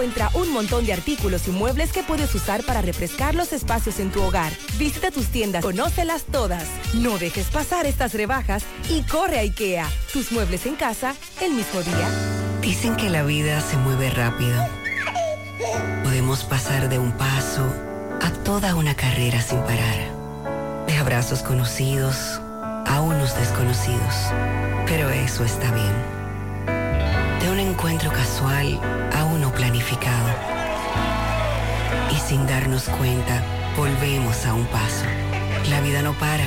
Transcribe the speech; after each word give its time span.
Encuentra 0.00 0.30
un 0.34 0.52
montón 0.52 0.86
de 0.86 0.92
artículos 0.92 1.48
y 1.48 1.50
muebles 1.50 1.90
que 1.90 2.04
puedes 2.04 2.32
usar 2.32 2.62
para 2.62 2.80
refrescar 2.80 3.34
los 3.34 3.52
espacios 3.52 3.98
en 3.98 4.12
tu 4.12 4.22
hogar. 4.22 4.52
Visita 4.78 5.10
tus 5.10 5.26
tiendas, 5.26 5.64
conócelas 5.64 6.22
todas. 6.22 6.68
No 6.94 7.18
dejes 7.18 7.48
pasar 7.48 7.84
estas 7.84 8.14
rebajas 8.14 8.62
y 8.88 9.02
corre 9.02 9.38
a 9.38 9.42
IKEA. 9.42 9.88
Tus 10.12 10.30
muebles 10.30 10.66
en 10.66 10.76
casa 10.76 11.16
el 11.40 11.52
mismo 11.52 11.82
día. 11.82 12.08
Dicen 12.62 12.94
que 12.94 13.10
la 13.10 13.24
vida 13.24 13.60
se 13.60 13.76
mueve 13.76 14.08
rápido. 14.10 14.64
Podemos 16.04 16.44
pasar 16.44 16.88
de 16.88 17.00
un 17.00 17.10
paso 17.10 17.66
a 18.22 18.30
toda 18.44 18.76
una 18.76 18.94
carrera 18.94 19.42
sin 19.42 19.58
parar. 19.62 20.86
De 20.86 20.94
abrazos 20.94 21.42
conocidos 21.42 22.40
a 22.86 23.00
unos 23.00 23.36
desconocidos. 23.36 24.14
Pero 24.86 25.10
eso 25.10 25.42
está 25.42 25.72
bien 25.72 26.17
encuentro 27.78 28.10
casual 28.10 28.80
a 29.14 29.22
uno 29.22 29.52
planificado. 29.52 30.28
Y 32.10 32.18
sin 32.18 32.44
darnos 32.44 32.88
cuenta, 32.88 33.40
volvemos 33.76 34.44
a 34.46 34.54
un 34.54 34.66
paso. 34.66 35.04
La 35.70 35.80
vida 35.80 36.02
no 36.02 36.12
para 36.14 36.44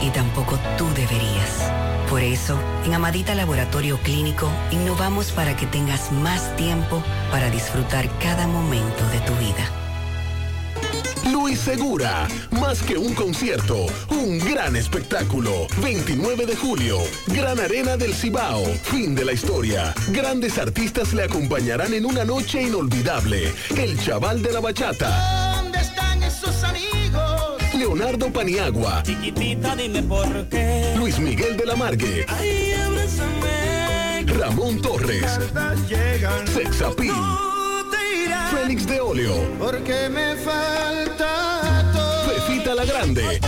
y 0.00 0.08
tampoco 0.08 0.58
tú 0.78 0.88
deberías. 0.94 1.70
Por 2.08 2.22
eso, 2.22 2.58
en 2.86 2.94
Amadita 2.94 3.34
Laboratorio 3.34 3.98
Clínico, 3.98 4.50
innovamos 4.70 5.32
para 5.32 5.54
que 5.54 5.66
tengas 5.66 6.12
más 6.12 6.56
tiempo 6.56 7.02
para 7.30 7.50
disfrutar 7.50 8.08
cada 8.18 8.46
momento 8.46 9.06
de 9.10 9.20
tu 9.20 9.34
vida. 9.34 9.79
Luis 11.32 11.60
Segura, 11.60 12.26
más 12.50 12.82
que 12.82 12.96
un 12.96 13.14
concierto, 13.14 13.86
un 14.10 14.38
gran 14.38 14.76
espectáculo. 14.76 15.66
29 15.82 16.46
de 16.46 16.56
julio, 16.56 16.98
Gran 17.28 17.60
Arena 17.60 17.96
del 17.96 18.14
Cibao, 18.14 18.64
fin 18.82 19.14
de 19.14 19.24
la 19.24 19.32
historia. 19.32 19.94
Grandes 20.08 20.58
artistas 20.58 21.12
le 21.12 21.24
acompañarán 21.24 21.94
en 21.94 22.04
una 22.06 22.24
noche 22.24 22.62
inolvidable. 22.62 23.52
El 23.76 23.98
Chaval 24.00 24.42
de 24.42 24.52
la 24.52 24.60
Bachata. 24.60 25.56
¿Dónde 25.56 25.80
están 25.80 26.22
esos 26.22 26.62
amigos? 26.64 27.62
Leonardo 27.74 28.32
Paniagua. 28.32 29.02
Chiquitita, 29.02 29.76
dime 29.76 30.02
por 30.02 30.48
qué. 30.48 30.94
Luis 30.96 31.18
Miguel 31.18 31.56
de 31.56 31.66
la 31.66 31.76
Margue. 31.76 32.26
Ay. 32.28 32.70
Ramón 34.40 34.80
Torres. 34.80 35.38
Llegan. 37.84 38.50
Sexapil. 38.50 38.58
Félix 38.58 38.86
de 38.86 39.00
Olio. 39.00 39.34
Porque 39.58 40.08
me 40.08 40.36
falta 40.36 41.92
todo. 41.92 42.34
Fefita 42.34 42.74
la 42.74 42.84
Grande. 42.84 43.40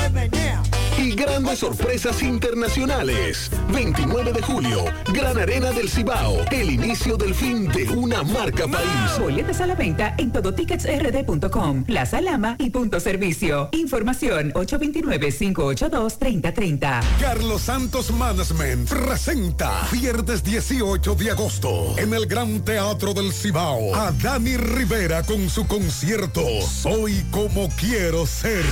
Y 1.02 1.14
grandes 1.16 1.58
sorpresas 1.58 2.22
internacionales. 2.22 3.50
29 3.72 4.32
de 4.32 4.40
julio, 4.40 4.84
Gran 5.12 5.36
Arena 5.36 5.72
del 5.72 5.88
Cibao. 5.88 6.44
El 6.52 6.70
inicio 6.70 7.16
del 7.16 7.34
fin 7.34 7.66
de 7.66 7.88
una 7.88 8.22
marca 8.22 8.68
país. 8.68 9.18
Boletes 9.18 9.60
a 9.60 9.66
la 9.66 9.74
venta 9.74 10.14
en 10.16 10.30
todoticketsrd.com, 10.30 11.82
Plaza 11.82 12.20
Lama 12.20 12.54
y 12.60 12.70
Punto 12.70 13.00
Servicio. 13.00 13.68
Información 13.72 14.52
829-582-3030. 14.52 17.00
Carlos 17.20 17.62
Santos 17.62 18.12
Management 18.12 18.88
presenta 18.88 19.88
viernes 19.90 20.44
18 20.44 21.16
de 21.16 21.32
agosto 21.32 21.98
en 21.98 22.14
el 22.14 22.26
Gran 22.26 22.64
Teatro 22.64 23.12
del 23.12 23.32
Cibao 23.32 23.92
a 23.96 24.12
Dani 24.12 24.56
Rivera 24.56 25.24
con 25.24 25.50
su 25.50 25.66
concierto 25.66 26.42
Soy 26.60 27.24
como 27.32 27.68
quiero 27.70 28.24
ser. 28.24 28.62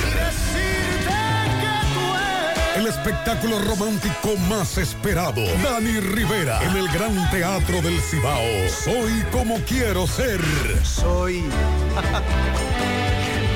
El 2.77 2.87
espectáculo 2.87 3.59
romántico 3.59 4.37
más 4.49 4.79
esperado. 4.79 5.43
Dani 5.63 5.99
Rivera 6.01 6.63
en 6.63 6.77
el 6.77 6.89
Gran 6.89 7.29
Teatro 7.31 7.83
del 7.83 8.01
Cibao. 8.01 8.69
Soy 8.69 9.25
como 9.33 9.57
quiero 9.67 10.07
ser. 10.07 10.41
Soy 10.85 11.41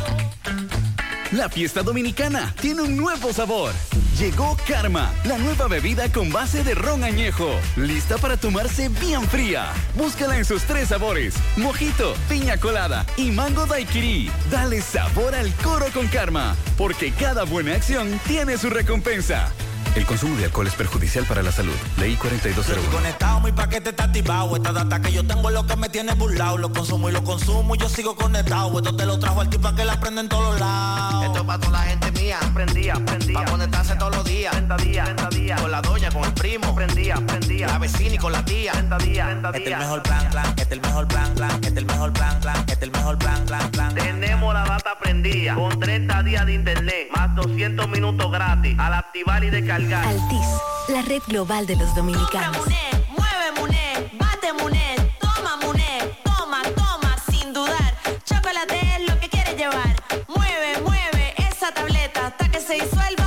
La 1.31 1.47
fiesta 1.47 1.83
dominicana 1.83 2.55
tiene 2.59 2.81
un 2.81 2.97
nuevo 2.97 3.31
sabor. 3.31 3.71
Llegó 4.17 4.57
Karma, 4.67 5.13
la 5.25 5.37
nueva 5.37 5.67
bebida 5.67 6.11
con 6.11 6.31
base 6.31 6.63
de 6.63 6.73
ron 6.73 7.03
añejo, 7.03 7.51
lista 7.75 8.17
para 8.17 8.35
tomarse 8.35 8.89
bien 8.89 9.21
fría. 9.29 9.71
Búscala 9.95 10.37
en 10.37 10.43
sus 10.43 10.63
tres 10.63 10.89
sabores, 10.89 11.35
mojito, 11.55 12.15
piña 12.27 12.57
colada 12.57 13.05
y 13.15 13.29
mango 13.29 13.67
daiquiri. 13.67 14.31
Dale 14.49 14.81
sabor 14.81 15.35
al 15.35 15.53
coro 15.57 15.85
con 15.93 16.07
Karma, 16.07 16.55
porque 16.79 17.11
cada 17.11 17.43
buena 17.43 17.75
acción 17.75 18.19
tiene 18.25 18.57
su 18.57 18.71
recompensa. 18.71 19.51
El 19.95 20.05
consumo 20.05 20.37
de 20.37 20.45
alcohol 20.45 20.67
es 20.67 20.75
perjudicial 20.75 21.25
para 21.25 21.41
la 21.41 21.51
salud. 21.51 21.73
Ley 21.97 22.15
4201. 22.15 22.91
Conectado, 22.91 23.39
mi 23.41 23.51
paquete 23.51 23.89
está 23.89 24.05
activado. 24.05 24.55
Esta 24.55 24.71
data 24.71 25.01
que 25.01 25.11
yo 25.11 25.25
tengo 25.25 25.49
es 25.49 25.55
lo 25.55 25.65
que 25.65 25.75
me 25.75 25.89
tiene 25.89 26.13
burlado. 26.13 26.57
Lo 26.57 26.71
consumo 26.71 27.09
y 27.09 27.11
lo 27.11 27.23
consumo 27.23 27.75
y 27.75 27.79
yo 27.79 27.89
sigo 27.89 28.15
conectado. 28.15 28.77
Esto 28.77 28.95
te 28.95 29.05
lo 29.05 29.17
trajo 29.19 29.41
al 29.41 29.49
tipo 29.49 29.73
que 29.73 29.85
la 29.85 29.99
prende 29.99 30.21
en 30.21 30.29
todos 30.29 30.59
lados. 30.59 31.25
Esto 31.25 31.39
es 31.39 31.43
para 31.43 31.59
toda 31.59 31.71
la 31.71 31.83
gente 31.85 32.11
mía. 32.11 32.37
Prendía, 32.53 32.93
prendía. 33.05 33.39
Pa' 33.39 33.51
conectarse 33.51 33.95
todos 33.95 34.15
los 34.15 34.25
días. 34.25 34.55
Venta 34.55 34.77
día, 34.77 35.05
venta 35.05 35.29
día. 35.29 35.55
Con 35.55 35.71
la 35.71 35.81
doña, 35.81 36.11
con 36.11 36.23
el 36.23 36.33
primo. 36.33 36.75
Prendía, 36.75 37.15
prendía. 37.15 37.67
La 37.67 37.79
vecina 37.79 38.15
y 38.15 38.17
con 38.17 38.31
la 38.31 38.45
tía. 38.45 38.73
Venta 38.73 38.97
día, 38.99 39.27
venta 39.27 39.49
Este 39.49 39.63
es 39.63 39.73
el 39.73 39.79
mejor 39.79 40.03
plan, 40.03 40.29
plan. 40.29 40.45
Este 40.49 40.61
es 40.61 40.71
el 40.71 40.81
mejor 40.81 41.07
plan, 41.07 41.33
plan. 41.35 41.51
Este 41.51 41.67
es 41.67 41.77
el 41.77 41.85
mejor 41.85 42.13
plan, 42.13 42.39
plan. 42.39 42.57
Este 42.59 42.73
es 42.73 42.81
el 42.83 42.91
mejor 42.91 43.17
plan, 43.17 43.45
plan, 43.45 43.71
plan. 43.71 44.18
Tenemos 44.39 44.53
la 44.53 44.63
data 44.63 44.97
prendida. 44.97 45.53
Con 45.53 45.77
30 45.77 46.23
días 46.23 46.45
de 46.45 46.53
internet. 46.53 47.09
Más 47.13 47.35
200 47.35 47.89
minutos 47.89 48.31
gratis. 48.31 48.73
Al 48.79 48.93
activar 48.93 49.43
y 49.43 49.49
descargar. 49.49 50.05
Altis, 50.07 50.47
la 50.87 51.01
red 51.01 51.21
global 51.27 51.67
de 51.67 51.75
los 51.75 51.93
dominicanos. 51.93 52.65
Mueve 53.09 53.51
Muné, 53.59 54.09
bate 54.13 54.53
Muné, 54.53 54.95
toma 55.19 55.57
Muné, 55.57 56.15
toma, 56.23 56.61
toma, 56.73 57.17
sin 57.29 57.51
dudar. 57.51 57.93
Chocolate 58.23 58.79
es 58.95 59.09
lo 59.09 59.19
que 59.19 59.27
quieres 59.27 59.57
llevar. 59.57 59.93
Mueve, 60.33 60.81
mueve 60.85 61.33
esa 61.35 61.73
tableta 61.73 62.27
hasta 62.27 62.49
que 62.49 62.61
se 62.61 62.75
disuelva 62.75 63.18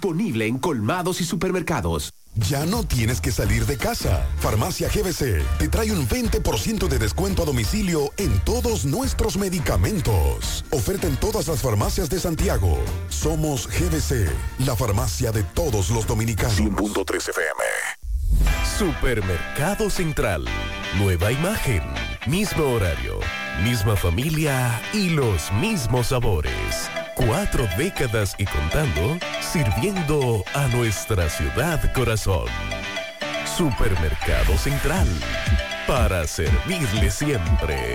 disponible 0.00 0.46
en 0.46 0.58
colmados 0.58 1.20
y 1.20 1.24
supermercados. 1.24 2.14
Ya 2.48 2.64
no 2.64 2.84
tienes 2.84 3.20
que 3.20 3.30
salir 3.30 3.66
de 3.66 3.76
casa. 3.76 4.26
Farmacia 4.38 4.88
GBC 4.88 5.44
te 5.58 5.68
trae 5.68 5.92
un 5.92 6.08
20% 6.08 6.88
de 6.88 6.98
descuento 6.98 7.42
a 7.42 7.44
domicilio 7.44 8.10
en 8.16 8.40
todos 8.40 8.86
nuestros 8.86 9.36
medicamentos. 9.36 10.64
Oferta 10.70 11.06
en 11.06 11.16
todas 11.16 11.48
las 11.48 11.60
farmacias 11.60 12.08
de 12.08 12.18
Santiago. 12.18 12.78
Somos 13.10 13.66
GBC, 13.66 14.30
la 14.60 14.74
farmacia 14.74 15.32
de 15.32 15.42
todos 15.42 15.90
los 15.90 16.06
dominicanos. 16.06 16.56
100.3 16.56 17.28
FM. 17.28 17.62
Supermercado 18.78 19.90
Central. 19.90 20.46
Nueva 20.98 21.30
imagen, 21.30 21.82
mismo 22.26 22.64
horario, 22.64 23.20
misma 23.62 23.96
familia 23.96 24.80
y 24.94 25.10
los 25.10 25.52
mismos 25.52 26.06
sabores. 26.06 26.89
Cuatro 27.26 27.68
décadas 27.76 28.34
y 28.38 28.46
contando, 28.46 29.18
sirviendo 29.42 30.42
a 30.54 30.68
nuestra 30.68 31.28
ciudad 31.28 31.78
corazón. 31.92 32.46
Supermercado 33.44 34.56
Central. 34.56 35.06
Para 35.86 36.26
servirle 36.26 37.10
siempre. 37.10 37.94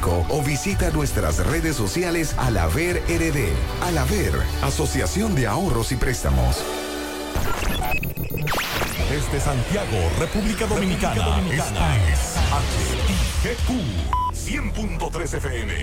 o 0.07 0.41
visita 0.41 0.89
nuestras 0.91 1.45
redes 1.45 1.75
sociales 1.75 2.35
Alaver 2.37 3.03
RD. 3.07 3.53
Alaver, 3.85 4.33
Asociación 4.63 5.35
de 5.35 5.47
Ahorros 5.47 5.91
y 5.91 5.95
Préstamos. 5.95 6.57
Desde 9.09 9.39
Santiago, 9.39 9.97
República 10.19 10.65
Dominicana. 10.65 11.41
Esta 11.51 11.97
es 12.09 12.35
HIGQ 13.43 14.20
100.3 14.51 15.33
FM. 15.37 15.73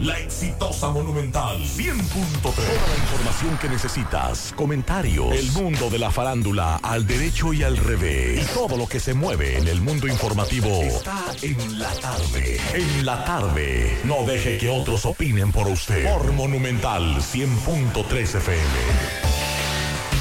La 0.00 0.18
exitosa 0.18 0.90
Monumental 0.90 1.56
100.3. 1.62 2.42
Toda 2.42 2.56
la 2.58 2.96
información 3.02 3.56
que 3.56 3.70
necesitas, 3.70 4.52
comentarios, 4.54 5.32
el 5.32 5.50
mundo 5.52 5.88
de 5.88 5.98
la 5.98 6.10
farándula 6.10 6.76
al 6.82 7.06
derecho 7.06 7.54
y 7.54 7.62
al 7.62 7.78
revés. 7.78 8.42
Y 8.42 8.54
todo 8.54 8.76
lo 8.76 8.86
que 8.86 9.00
se 9.00 9.14
mueve 9.14 9.56
en 9.56 9.66
el 9.66 9.80
mundo 9.80 10.06
informativo 10.06 10.68
está 10.82 11.24
en 11.40 11.78
la 11.78 11.88
tarde. 11.94 12.60
En 12.74 13.06
la 13.06 13.24
tarde. 13.24 13.98
No 14.04 14.24
deje 14.24 14.58
que 14.58 14.68
otros 14.68 15.06
opinen 15.06 15.50
por 15.50 15.66
usted. 15.66 16.12
Por 16.12 16.30
Monumental 16.32 17.16
100.3 17.16 18.34
FM. 18.34 18.62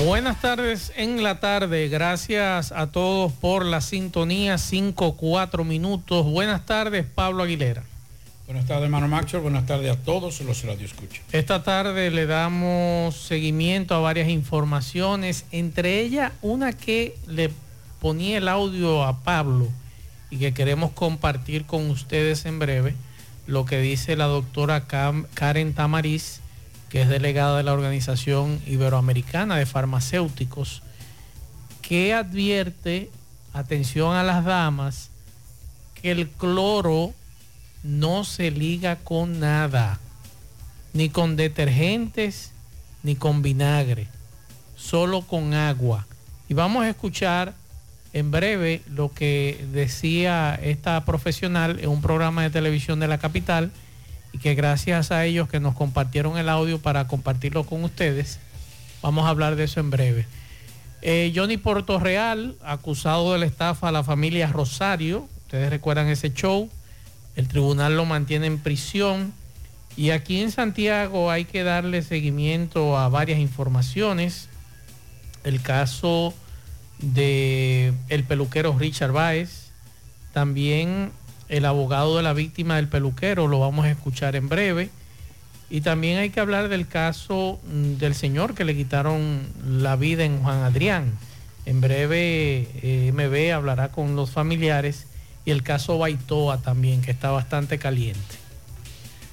Buenas 0.05 0.39
tardes 0.39 0.93
en 0.95 1.23
la 1.23 1.41
tarde. 1.41 1.89
Gracias 1.89 2.71
a 2.71 2.87
todos 2.87 3.33
por 3.33 3.65
la 3.65 3.81
sintonía. 3.81 4.57
5, 4.57 5.17
4 5.17 5.65
minutos. 5.65 6.25
Buenas 6.25 6.65
tardes, 6.65 7.05
Pablo 7.05 7.43
Aguilera. 7.43 7.83
Buenas 8.47 8.65
tardes, 8.65 8.85
hermano 8.85 9.07
Maxwell. 9.07 9.43
Buenas 9.43 9.65
tardes 9.65 9.91
a 9.91 9.97
todos 9.97 10.41
los 10.41 10.63
radioescuchas. 10.63 11.21
Esta 11.33 11.63
tarde 11.63 12.09
le 12.09 12.25
damos 12.25 13.15
seguimiento 13.15 13.93
a 13.93 13.99
varias 13.99 14.29
informaciones, 14.29 15.45
entre 15.51 15.99
ellas 15.99 16.31
una 16.41 16.71
que 16.73 17.17
le 17.27 17.51
ponía 17.99 18.37
el 18.37 18.47
audio 18.47 19.03
a 19.03 19.21
Pablo 19.21 19.67
y 20.29 20.37
que 20.37 20.53
queremos 20.53 20.91
compartir 20.93 21.65
con 21.65 21.89
ustedes 21.89 22.45
en 22.45 22.57
breve, 22.57 22.95
lo 23.47 23.65
que 23.65 23.79
dice 23.81 24.15
la 24.15 24.25
doctora 24.25 24.87
Karen 24.87 25.73
Tamariz 25.73 26.39
que 26.89 27.01
es 27.01 27.09
delegada 27.09 27.57
de 27.57 27.63
la 27.63 27.73
Organización 27.73 28.61
Iberoamericana 28.65 29.57
de 29.57 29.65
Farmacéuticos, 29.65 30.83
que 31.81 32.13
advierte, 32.13 33.11
atención 33.53 34.15
a 34.15 34.23
las 34.23 34.45
damas, 34.45 35.09
que 36.01 36.11
el 36.11 36.29
cloro 36.29 37.13
no 37.83 38.23
se 38.23 38.51
liga 38.51 38.97
con 38.97 39.39
nada, 39.39 39.99
ni 40.93 41.09
con 41.09 41.35
detergentes, 41.35 42.51
ni 43.03 43.15
con 43.15 43.41
vinagre, 43.41 44.07
solo 44.75 45.21
con 45.21 45.53
agua. 45.53 46.07
Y 46.49 46.53
vamos 46.53 46.83
a 46.83 46.89
escuchar 46.89 47.53
en 48.13 48.31
breve 48.31 48.81
lo 48.87 49.13
que 49.13 49.65
decía 49.71 50.59
esta 50.61 51.03
profesional 51.05 51.79
en 51.79 51.89
un 51.89 52.01
programa 52.01 52.43
de 52.43 52.49
televisión 52.49 52.99
de 52.99 53.07
la 53.07 53.17
capital 53.17 53.71
y 54.33 54.39
que 54.39 54.55
gracias 54.55 55.11
a 55.11 55.25
ellos 55.25 55.49
que 55.49 55.59
nos 55.59 55.75
compartieron 55.75 56.37
el 56.37 56.49
audio 56.49 56.79
para 56.79 57.07
compartirlo 57.07 57.63
con 57.63 57.83
ustedes, 57.83 58.39
vamos 59.01 59.25
a 59.25 59.29
hablar 59.29 59.55
de 59.55 59.65
eso 59.65 59.79
en 59.79 59.89
breve. 59.89 60.25
Eh, 61.01 61.31
Johnny 61.35 61.57
Portorreal, 61.57 62.55
acusado 62.63 63.33
de 63.33 63.39
la 63.39 63.45
estafa 63.45 63.89
a 63.89 63.91
la 63.91 64.03
familia 64.03 64.47
Rosario, 64.47 65.27
ustedes 65.43 65.69
recuerdan 65.69 66.07
ese 66.07 66.33
show, 66.33 66.69
el 67.37 67.47
tribunal 67.47 67.95
lo 67.95 68.03
mantiene 68.03 68.47
en 68.47 68.57
prisión 68.57 69.31
y 69.95 70.09
aquí 70.09 70.41
en 70.41 70.51
Santiago 70.51 71.29
hay 71.29 71.45
que 71.45 71.63
darle 71.63 72.01
seguimiento 72.01 72.97
a 72.97 73.09
varias 73.09 73.39
informaciones. 73.39 74.49
El 75.43 75.61
caso 75.61 76.33
de 76.97 77.93
el 78.09 78.23
peluquero 78.23 78.75
Richard 78.77 79.11
Baez, 79.11 79.71
también 80.33 81.11
el 81.47 81.65
abogado 81.65 82.17
de 82.17 82.23
la 82.23 82.33
víctima 82.33 82.77
del 82.77 82.87
peluquero, 82.87 83.47
lo 83.47 83.59
vamos 83.59 83.85
a 83.85 83.91
escuchar 83.91 84.35
en 84.35 84.49
breve. 84.49 84.89
Y 85.69 85.81
también 85.81 86.17
hay 86.17 86.31
que 86.31 86.39
hablar 86.39 86.69
del 86.69 86.87
caso 86.87 87.59
mm, 87.71 87.97
del 87.97 88.15
señor 88.15 88.55
que 88.55 88.65
le 88.65 88.75
quitaron 88.75 89.47
la 89.63 89.95
vida 89.95 90.25
en 90.25 90.41
Juan 90.41 90.63
Adrián. 90.63 91.13
En 91.67 91.81
breve 91.81 92.67
eh, 92.81 93.11
MB 93.13 93.53
hablará 93.53 93.91
con 93.91 94.15
los 94.15 94.31
familiares 94.31 95.05
y 95.47 95.51
el 95.51 95.63
caso 95.63 95.97
Baitoa 95.97 96.57
también, 96.61 97.01
que 97.01 97.09
está 97.09 97.31
bastante 97.31 97.79
caliente. 97.79 98.19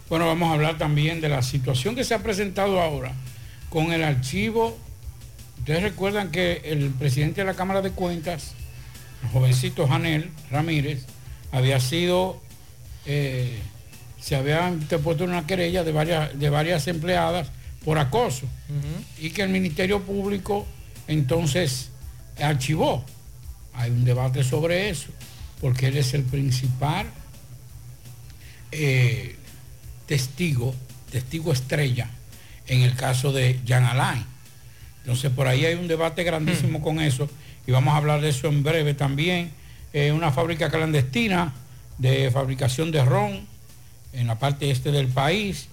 Bueno, 0.08 0.28
vamos 0.28 0.48
a 0.48 0.52
hablar 0.52 0.78
también 0.78 1.20
de 1.20 1.28
la 1.28 1.42
situación 1.42 1.96
que 1.96 2.04
se 2.04 2.14
ha 2.14 2.22
presentado 2.22 2.80
ahora 2.80 3.10
con 3.68 3.92
el 3.92 4.04
archivo. 4.04 4.78
Ustedes 5.58 5.82
recuerdan 5.82 6.30
que 6.30 6.62
el 6.66 6.90
presidente 6.90 7.40
de 7.40 7.48
la 7.48 7.54
Cámara 7.54 7.82
de 7.82 7.90
Cuentas, 7.90 8.52
el 9.24 9.30
jovencito 9.30 9.88
Janel 9.88 10.30
Ramírez, 10.52 11.04
había 11.50 11.80
sido, 11.80 12.40
eh, 13.06 13.58
se 14.20 14.36
había 14.36 14.68
interpuesto 14.68 15.24
una 15.24 15.48
querella 15.48 15.82
de 15.82 15.90
varias, 15.90 16.38
de 16.38 16.48
varias 16.48 16.86
empleadas 16.86 17.48
por 17.84 17.98
acoso 17.98 18.46
y 19.18 19.30
que 19.30 19.42
el 19.42 19.48
Ministerio 19.48 20.00
Público 20.00 20.64
entonces 21.08 21.90
archivó. 22.40 23.04
Hay 23.74 23.90
un 23.90 24.04
debate 24.04 24.44
sobre 24.44 24.90
eso, 24.90 25.08
porque 25.60 25.88
él 25.88 25.96
es 25.96 26.14
el 26.14 26.22
principal 26.22 27.06
eh, 28.72 29.36
testigo, 30.06 30.74
testigo 31.10 31.52
estrella 31.52 32.10
en 32.66 32.82
el 32.82 32.94
caso 32.94 33.32
de 33.32 33.60
Jan 33.66 33.84
Alain. 33.84 34.24
Entonces 35.00 35.30
por 35.30 35.46
ahí 35.46 35.64
hay 35.64 35.74
un 35.74 35.88
debate 35.88 36.24
grandísimo 36.24 36.82
con 36.82 37.00
eso 37.00 37.28
y 37.66 37.72
vamos 37.72 37.94
a 37.94 37.98
hablar 37.98 38.20
de 38.20 38.30
eso 38.30 38.48
en 38.48 38.62
breve 38.62 38.94
también 38.94 39.52
eh, 39.92 40.12
una 40.12 40.32
fábrica 40.32 40.70
clandestina 40.70 41.52
de 41.98 42.30
fabricación 42.30 42.90
de 42.90 43.04
ron 43.04 43.46
en 44.12 44.26
la 44.26 44.38
parte 44.38 44.70
este 44.70 44.90
del 44.90 45.08
país. 45.08 45.68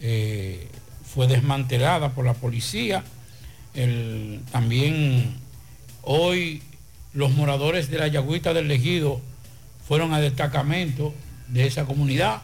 Eh, 0.00 0.68
fue 1.14 1.26
desmantelada 1.26 2.10
por 2.10 2.24
la 2.24 2.34
policía. 2.34 3.04
también 4.50 5.36
hoy 6.02 6.62
los 7.14 7.30
moradores 7.32 7.90
de 7.90 7.98
la 7.98 8.08
Yagüita 8.08 8.54
del 8.54 8.68
Legido 8.68 9.20
fueron 9.86 10.14
a 10.14 10.20
destacamento 10.20 11.12
de 11.48 11.66
esa 11.66 11.84
comunidad 11.84 12.42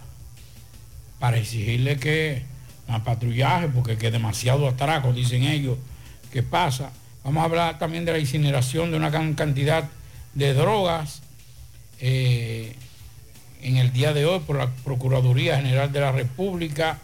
para 1.19 1.39
exigirle 1.39 1.97
que 1.97 2.43
más 2.87 3.03
patrullaje, 3.03 3.69
porque 3.69 3.99
que 3.99 4.11
demasiado 4.11 4.67
atraco, 4.69 5.13
dicen 5.13 5.45
ellos, 5.45 5.79
que 6.33 6.43
pasa. 6.43 6.91
Vamos 7.25 7.43
a 7.43 7.45
hablar 7.45 7.79
también 7.79 8.05
de 8.05 8.13
la 8.13 8.19
incineración 8.19 8.91
de 8.91 8.97
una 8.97 9.11
gran 9.11 9.35
cantidad 9.35 9.89
de 10.35 10.55
drogas 10.55 11.23
eh, 12.01 12.75
en 13.63 13.77
el 13.77 13.93
día 13.93 14.13
de 14.13 14.25
hoy 14.25 14.41
por 14.41 14.57
la 14.57 14.71
Procuraduría 14.85 15.57
General 15.57 15.93
de 15.93 16.01
la 16.01 16.13
República. 16.13 16.99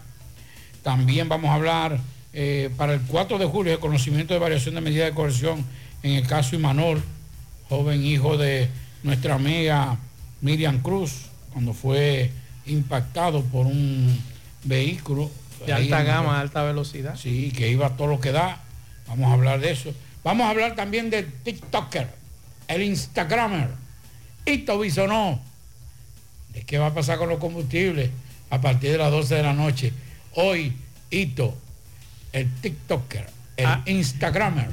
También 0.83 1.28
vamos 1.28 1.50
a 1.50 1.54
hablar 1.54 1.99
eh, 2.33 2.71
para 2.76 2.94
el 2.94 3.00
4 3.00 3.38
de 3.38 3.47
julio 3.47 3.73
de 3.73 3.78
conocimiento 3.78 4.35
de 4.35 4.40
variación 4.40 4.75
de 4.75 4.80
medida 4.80 5.04
de 5.04 5.12
coerción 5.12 5.64
en 6.02 6.12
el 6.12 6.26
caso 6.26 6.56
Imanol, 6.56 7.02
joven 7.68 8.04
hijo 8.04 8.37
de 8.37 8.68
nuestra 9.02 9.35
amiga 9.35 9.97
Miriam 10.40 10.80
Cruz, 10.80 11.26
cuando 11.52 11.73
fue 11.73 12.30
impactado 12.66 13.42
por 13.44 13.66
un 13.66 14.21
vehículo. 14.64 15.30
De 15.66 15.73
alta 15.73 16.00
en- 16.00 16.06
gama, 16.06 16.40
alta 16.40 16.62
velocidad. 16.62 17.16
Sí, 17.16 17.50
que 17.56 17.71
iba 17.71 17.87
a 17.87 17.97
todo 17.97 18.09
lo 18.09 18.21
que 18.21 18.33
da. 18.33 18.61
Vamos 19.06 19.30
a 19.30 19.35
hablar 19.35 19.61
de 19.61 19.71
eso. 19.71 19.94
Vamos 20.23 20.47
a 20.47 20.50
hablar 20.50 20.75
también 20.75 21.11
del 21.11 21.30
TikToker, 21.33 22.09
el 22.68 22.83
Instagramer, 22.83 23.68
Ito 24.47 24.78
Bisonó. 24.78 25.40
¿De 26.52 26.62
qué 26.62 26.78
va 26.78 26.87
a 26.88 26.94
pasar 26.94 27.18
con 27.18 27.28
los 27.28 27.38
combustibles 27.38 28.11
a 28.50 28.61
partir 28.61 28.92
de 28.92 28.99
las 28.99 29.11
12 29.11 29.35
de 29.37 29.42
la 29.42 29.52
noche? 29.52 29.92
Hoy, 30.35 30.73
Ito, 31.11 31.56
el 32.33 32.50
TikToker, 32.61 33.26
el 33.56 33.66
Ah. 33.66 33.83
Instagramer, 33.87 34.68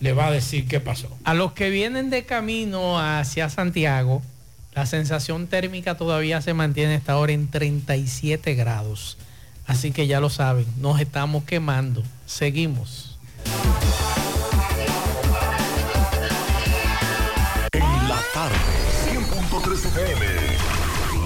le 0.00 0.12
va 0.12 0.26
a 0.26 0.30
decir 0.30 0.66
qué 0.66 0.80
pasó. 0.80 1.08
A 1.24 1.34
los 1.34 1.52
que 1.52 1.70
vienen 1.70 2.10
de 2.10 2.24
camino 2.24 2.98
hacia 2.98 3.48
Santiago, 3.50 4.22
la 4.74 4.86
sensación 4.86 5.46
térmica 5.46 5.96
todavía 5.96 6.40
se 6.40 6.54
mantiene 6.54 6.96
hasta 6.96 7.12
ahora 7.12 7.32
en 7.32 7.48
37 7.48 8.54
grados. 8.54 9.18
Así 9.66 9.92
que 9.92 10.06
ya 10.06 10.20
lo 10.20 10.30
saben, 10.30 10.66
nos 10.80 11.00
estamos 11.00 11.44
quemando. 11.44 12.02
Seguimos. 12.26 13.18
En 17.72 18.08
la 18.08 18.20
tarde, 18.34 18.56
100.3 19.12 19.86
FM, 19.86 20.24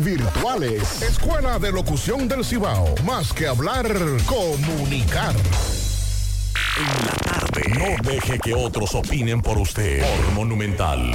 virtuales. 0.00 1.00
Escuela 1.02 1.60
de 1.60 1.70
Locución 1.70 2.26
del 2.26 2.44
Cibao. 2.44 2.92
Más 3.04 3.32
que 3.32 3.46
hablar, 3.46 3.86
comunicar. 4.26 5.36
En 6.76 7.06
la 7.06 7.12
tarde. 7.12 7.62
No 7.78 7.84
deje 8.10 8.40
que 8.40 8.52
otros 8.52 8.96
opinen 8.96 9.40
por 9.40 9.58
usted. 9.58 10.02
Por 10.02 10.32
Monumental. 10.32 11.12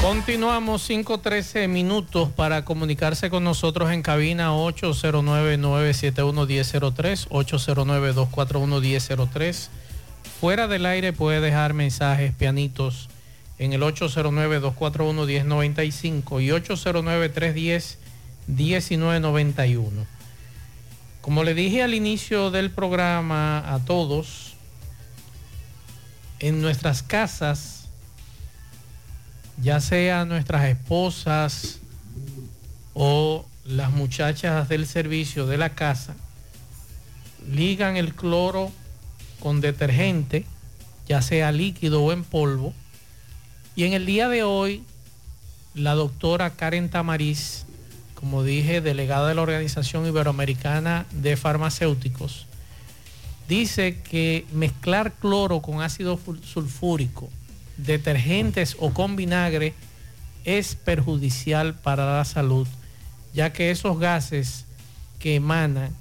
Continuamos 0.00 0.88
5-13 0.88 1.66
minutos 1.66 2.28
para 2.28 2.64
comunicarse 2.64 3.28
con 3.28 3.42
nosotros 3.42 3.90
en 3.90 4.02
cabina 4.02 4.52
809-971-1003, 4.52 7.26
809-241-1003. 7.28 9.68
Fuera 10.40 10.68
del 10.68 10.86
aire 10.86 11.12
puede 11.12 11.40
dejar 11.40 11.74
mensajes 11.74 12.32
pianitos 12.34 13.08
en 13.60 13.72
el 13.74 13.82
809-241-1095 13.82 16.42
y 16.42 16.48
809-310-1991. 18.48 20.06
Como 21.20 21.44
le 21.44 21.52
dije 21.52 21.82
al 21.82 21.92
inicio 21.92 22.50
del 22.50 22.70
programa 22.70 23.74
a 23.74 23.84
todos, 23.84 24.54
en 26.38 26.62
nuestras 26.62 27.02
casas, 27.02 27.88
ya 29.62 29.78
sea 29.80 30.24
nuestras 30.24 30.70
esposas 30.70 31.80
o 32.94 33.44
las 33.66 33.90
muchachas 33.90 34.70
del 34.70 34.86
servicio 34.86 35.46
de 35.46 35.58
la 35.58 35.74
casa, 35.74 36.16
ligan 37.46 37.98
el 37.98 38.14
cloro 38.14 38.72
con 39.38 39.60
detergente, 39.60 40.46
ya 41.06 41.20
sea 41.20 41.52
líquido 41.52 42.02
o 42.02 42.12
en 42.12 42.24
polvo. 42.24 42.72
Y 43.76 43.84
en 43.84 43.92
el 43.92 44.06
día 44.06 44.28
de 44.28 44.42
hoy, 44.42 44.84
la 45.74 45.94
doctora 45.94 46.50
Karen 46.50 46.88
Tamariz, 46.88 47.64
como 48.14 48.42
dije, 48.42 48.80
delegada 48.80 49.28
de 49.28 49.34
la 49.34 49.42
Organización 49.42 50.06
Iberoamericana 50.06 51.06
de 51.12 51.36
Farmacéuticos, 51.36 52.46
dice 53.48 53.98
que 54.02 54.46
mezclar 54.52 55.12
cloro 55.14 55.62
con 55.62 55.82
ácido 55.82 56.18
sulfúrico 56.44 57.30
detergentes 57.76 58.76
o 58.78 58.92
con 58.92 59.16
vinagre 59.16 59.74
es 60.44 60.74
perjudicial 60.74 61.74
para 61.74 62.16
la 62.16 62.24
salud, 62.24 62.66
ya 63.34 63.52
que 63.52 63.70
esos 63.70 63.98
gases 63.98 64.64
que 65.18 65.36
emanan, 65.36 65.94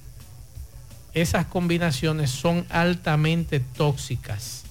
esas 1.14 1.46
combinaciones 1.46 2.30
son 2.30 2.66
altamente 2.70 3.60
tóxicas. 3.60 4.64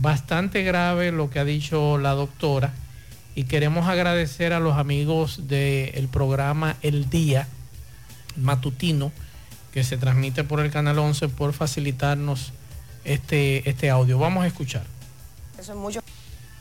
Bastante 0.00 0.62
grave 0.62 1.10
lo 1.10 1.28
que 1.28 1.40
ha 1.40 1.44
dicho 1.44 1.98
la 1.98 2.12
doctora 2.12 2.72
y 3.34 3.44
queremos 3.44 3.88
agradecer 3.88 4.52
a 4.52 4.60
los 4.60 4.76
amigos 4.76 5.48
del 5.48 6.06
programa 6.06 6.76
El 6.82 7.10
Día 7.10 7.48
Matutino 8.36 9.10
que 9.72 9.82
se 9.82 9.96
transmite 9.96 10.44
por 10.44 10.60
el 10.60 10.70
Canal 10.70 11.00
11 11.00 11.28
por 11.30 11.52
facilitarnos 11.52 12.52
este, 13.04 13.68
este 13.68 13.90
audio. 13.90 14.20
Vamos 14.20 14.44
a 14.44 14.46
escuchar. 14.46 14.84
Eso 15.58 15.72
es 15.72 15.78
mucho 15.78 16.00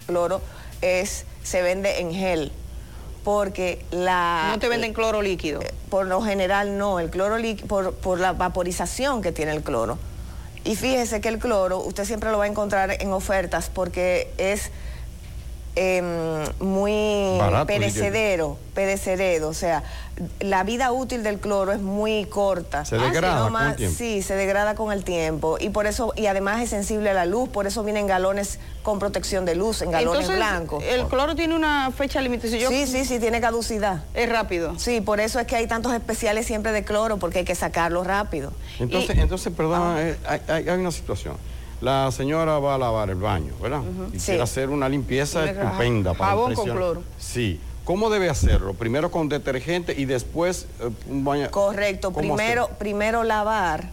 cloro 0.08 0.42
es 0.82 1.26
se 1.44 1.62
vende 1.62 2.00
en 2.00 2.14
gel 2.14 2.52
porque 3.24 3.86
la 3.92 4.50
no 4.52 4.58
te 4.58 4.68
venden 4.68 4.94
cloro 4.94 5.22
líquido 5.22 5.62
eh, 5.62 5.74
por 5.90 6.08
lo 6.08 6.22
general 6.24 6.78
no 6.78 7.00
el 7.00 7.10
cloro 7.12 7.38
líquido 7.38 7.68
por, 7.68 7.94
por 7.94 8.20
la 8.20 8.34
vaporización 8.34 9.22
que 9.22 9.32
tiene 9.32 9.52
el 9.52 9.64
cloro 9.64 10.00
y 10.68 10.76
fíjese 10.76 11.22
que 11.22 11.30
el 11.30 11.40
cloro 11.40 11.80
usted 11.80 12.04
siempre 12.04 12.30
lo 12.30 12.38
va 12.38 12.44
a 12.44 12.48
encontrar 12.48 13.02
en 13.02 13.14
ofertas 13.14 13.70
porque 13.74 14.34
es 14.38 14.70
em, 15.80 16.44
muy 16.60 17.40
perecedero, 17.68 18.58
perecedero, 18.74 19.48
o 19.50 19.54
sea, 19.54 19.84
la 20.40 20.64
vida 20.64 20.92
útil 20.92 21.22
del 21.22 21.38
cloro 21.40 21.72
es 21.72 21.80
muy 21.80 22.26
corta. 22.26 22.84
Se 22.86 22.98
degrada 22.98 23.46
Ah, 23.46 23.50
con 23.52 23.62
el 23.68 23.76
tiempo. 23.76 23.96
Sí, 23.98 24.22
se 24.24 24.34
degrada 24.36 24.74
con 24.74 24.92
el 24.92 25.04
tiempo 25.04 25.58
y 25.60 25.70
por 25.70 25.86
eso 25.86 26.14
y 26.16 26.26
además 26.26 26.62
es 26.64 26.70
sensible 26.72 27.12
a 27.12 27.14
la 27.14 27.26
luz, 27.26 27.50
por 27.50 27.68
eso 27.68 27.84
vienen 27.84 28.08
galones 28.08 28.60
con 28.82 28.98
protección 28.98 29.46
de 29.46 29.54
luz, 29.56 29.82
en 29.84 29.92
galones 29.92 30.22
Entonces, 30.30 30.36
blancos. 30.38 30.84
el 30.84 31.06
cloro 31.08 31.36
tiene 31.36 31.56
una 31.56 31.92
fecha 31.92 32.20
límite 32.22 32.50
si 32.50 32.58
yo 32.60 32.70
Sí, 32.70 32.88
sí, 32.88 33.06
sí, 33.06 33.20
tiene 33.20 33.40
caducidad. 33.40 34.04
Es 34.16 34.28
rápido. 34.30 34.74
Sí, 34.80 35.02
por 35.02 35.20
eso 35.20 35.40
es 35.40 35.46
que 35.46 35.56
hay 35.56 35.68
tantos 35.68 35.94
especiales 35.94 36.48
siempre 36.48 36.72
de 36.72 36.84
cloro, 36.84 37.18
porque 37.18 37.40
hay 37.40 37.46
que 37.46 37.56
sacarlo 37.56 38.04
rápido. 38.04 38.52
Entonces, 38.80 39.16
Y- 39.16 39.20
entonces 39.20 39.54
perdón, 39.56 39.96
eh, 40.00 40.16
hay, 40.28 40.42
hay- 40.48 40.70
hay 40.70 40.80
una 40.80 40.92
situación. 40.92 41.36
La 41.82 42.12
señora 42.12 42.58
va 42.60 42.76
a 42.76 42.78
lavar 42.78 43.10
el 43.10 43.18
baño, 43.18 43.54
¿verdad? 43.62 43.82
Y 44.14 44.20
Sí. 44.20 44.28
quiere 44.28 44.42
hacer 44.42 44.70
una 44.70 44.90
limpieza 44.90 45.44
Una- 45.44 45.52
estupenda. 45.52 46.14
para 46.14 46.32
jabón 46.32 46.56
con 46.56 46.70
cloro. 46.70 47.04
Sí. 47.20 47.60
¿Cómo 47.84 48.10
debe 48.10 48.30
hacerlo? 48.30 48.74
Primero 48.74 49.12
con 49.12 49.30
detergente 49.30 49.94
y 49.98 50.06
después 50.06 50.66
eh, 50.82 50.90
un 51.10 51.24
baño. 51.24 51.50
Correcto, 51.52 52.12
¿Cómo 52.12 52.36
primero, 52.36 52.70
primero 52.80 53.24
lavar 53.24 53.92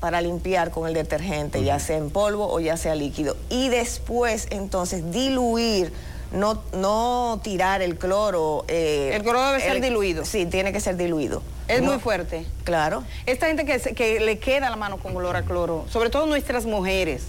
para 0.00 0.20
limpiar 0.20 0.70
con 0.70 0.88
el 0.88 0.94
detergente, 0.94 1.62
ya 1.62 1.78
sea 1.78 1.96
en 1.98 2.10
polvo 2.10 2.52
o 2.52 2.58
ya 2.60 2.76
sea 2.76 2.94
líquido. 2.94 3.36
Y 3.50 3.68
después 3.68 4.46
entonces 4.50 5.10
diluir, 5.12 5.92
no, 6.32 6.62
no 6.72 7.40
tirar 7.42 7.82
el 7.82 7.96
cloro. 7.98 8.64
eh, 8.68 9.10
El 9.14 9.22
cloro 9.22 9.42
debe 9.46 9.60
ser 9.60 9.80
diluido. 9.80 10.24
Sí, 10.24 10.46
tiene 10.46 10.72
que 10.72 10.80
ser 10.80 10.96
diluido. 10.96 11.42
Es 11.68 11.82
No- 11.82 11.90
muy 11.92 11.98
fuerte. 12.00 12.46
Claro. 12.64 13.02
Esta 13.26 13.46
gente 13.46 13.64
que, 13.64 13.78
que 13.94 14.20
le 14.20 14.38
queda 14.38 14.70
la 14.70 14.76
mano 14.76 14.98
con 14.98 15.16
olor 15.16 15.36
a 15.36 15.42
cloro, 15.42 15.84
sobre 15.90 16.10
todo 16.10 16.26
nuestras 16.26 16.64
mujeres. 16.66 17.22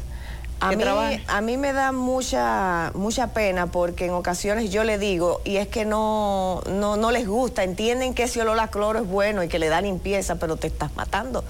A 0.59 0.71
mí, 0.71 0.83
a 1.27 1.41
mí 1.41 1.55
me 1.55 1.71
da 1.71 1.91
mucha, 1.91 2.91
mucha 2.95 3.27
pena 3.27 3.67
porque 3.67 4.05
en 4.05 4.11
ocasiones 4.13 4.71
yo 4.71 4.83
le 4.83 4.97
digo, 4.97 5.39
y 5.45 5.57
es 5.57 5.67
que 5.67 5.85
no, 5.85 6.63
no, 6.67 6.97
no 6.97 7.11
les 7.11 7.27
gusta, 7.27 7.63
entienden 7.63 8.15
que 8.15 8.23
ese 8.23 8.41
olor 8.41 8.59
a 8.59 8.67
cloro 8.69 8.97
es 8.97 9.07
bueno 9.07 9.43
y 9.43 9.49
que 9.49 9.59
le 9.59 9.69
da 9.69 9.81
limpieza, 9.81 10.37
pero 10.37 10.55
te 10.55 10.65
estás 10.65 10.95
matando. 10.95 11.43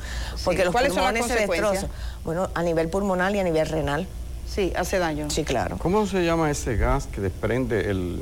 Porque 0.44 0.66
los 0.66 0.74
¿Cuáles 0.74 0.94
son 0.94 1.04
las 1.04 1.14
pulmones 1.14 1.32
se 1.40 1.48
destrozan. 1.48 1.90
Bueno, 2.26 2.50
a 2.54 2.64
nivel 2.64 2.90
pulmonar 2.90 3.34
y 3.34 3.40
a 3.40 3.44
nivel 3.46 3.70
renal. 3.70 4.08
Sí, 4.50 4.74
hace 4.76 4.98
daño. 4.98 5.30
Sí, 5.30 5.44
claro. 5.44 5.78
¿Cómo 5.78 6.06
se 6.08 6.24
llama 6.24 6.50
ese 6.50 6.78
gas 6.78 7.08
que 7.08 7.22
desprende 7.22 7.90
el. 7.90 8.22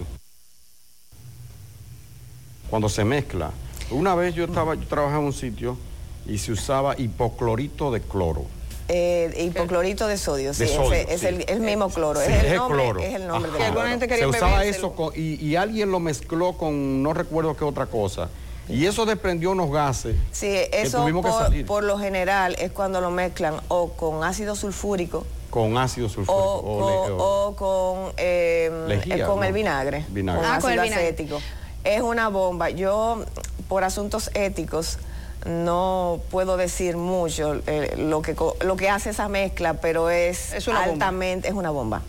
cuando 2.70 2.90
se 2.90 3.04
mezcla? 3.06 3.52
Una 3.92 4.16
vez 4.16 4.34
yo 4.36 4.46
estaba, 4.46 4.76
yo 4.76 4.88
trabajaba 4.88 5.20
en 5.22 5.28
un 5.28 5.34
sitio 5.34 5.78
y 6.26 6.38
se 6.40 6.52
usaba 6.52 7.00
hipoclorito 7.00 7.92
de 7.92 8.02
cloro. 8.02 8.46
Eh, 8.88 9.46
hipoclorito 9.48 10.08
de 10.08 10.18
sodio, 10.18 10.54
sí, 10.54 10.60
De 10.60 10.66
ese- 10.66 10.76
sodio, 10.76 10.94
es 10.94 11.22
sí. 11.22 11.28
el, 11.28 11.46
el 11.48 11.60
mismo 11.60 11.90
cloro. 11.90 12.20
Sí, 12.20 12.32
es, 12.32 12.40
el 12.40 12.46
es 12.46 12.52
el 12.52 12.58
nombre, 12.58 12.78
cloro. 12.84 13.00
es 13.00 13.16
el 13.16 13.28
nombre 13.28 13.52
Ajá. 13.52 13.58
del 13.98 14.08
cloro. 14.08 14.18
Se 14.18 14.26
usaba 14.28 14.66
eso 14.66 14.94
con- 14.94 15.14
y, 15.16 15.36
y 15.44 15.56
alguien 15.56 15.92
lo 15.92 16.00
mezcló 16.00 16.54
con 16.54 17.02
no 17.04 17.14
recuerdo 17.14 17.56
qué 17.56 17.64
otra 17.64 17.86
cosa. 17.86 18.30
Y 18.68 18.88
eso 18.88 19.06
desprendió 19.06 19.52
unos 19.52 19.72
gases. 19.72 20.16
Sí, 20.32 20.48
que 20.48 20.70
eso 20.74 21.06
que 21.06 21.22
salir 21.32 21.66
por 21.68 21.84
lo 21.84 22.00
general 22.00 22.56
es 22.58 22.72
cuando 22.72 23.00
lo 23.00 23.12
mezclan 23.12 23.62
o 23.68 23.90
con 23.94 24.24
ácido 24.24 24.56
sulfúrico 24.56 25.24
con 25.56 25.78
ácido 25.78 26.10
sulfúrico. 26.10 26.36
o, 26.36 26.62
con, 27.08 27.13
o- 27.13 27.46
o 27.48 27.56
con, 27.56 28.13
eh, 28.18 28.70
Lejía, 28.89 29.15
eh, 29.15 29.22
con 29.26 29.38
¿no? 29.39 29.44
el 29.46 29.54
vinagre, 29.54 30.04
Vinagre. 30.10 30.41
con 30.41 30.52
Ah, 30.52 30.60
con 30.60 30.70
el 30.74 30.80
ácido 30.80 30.84
vinagre. 30.98 31.06
acético. 31.08 31.41
Es 31.86 32.02
una 32.02 32.28
bomba. 32.28 32.72
Yo, 32.72 33.24
por 33.70 33.86
asuntos 33.86 34.32
éticos, 34.34 34.98
no 35.46 36.20
puedo 36.30 36.58
decir 36.58 36.98
mucho 36.98 37.56
eh, 37.68 37.94
lo, 37.98 38.22
que, 38.22 38.36
lo 38.65 38.76
que 38.76 38.89
hace 38.89 39.12
esa 39.12 39.30
mezcla, 39.30 39.76
pero 39.76 40.10
es, 40.10 40.52
Es 40.52 40.68
una 40.68 40.80
bomba. 40.80 40.91
altamente, 40.91 41.48
es 41.48 41.54
una 41.54 41.70
bomba. 41.70 42.02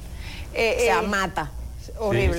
Eh, 0.52 0.74
o 0.78 0.80
sea, 0.82 1.02
eh, 1.02 1.06
mata. 1.06 1.52
Sí, 1.85 1.92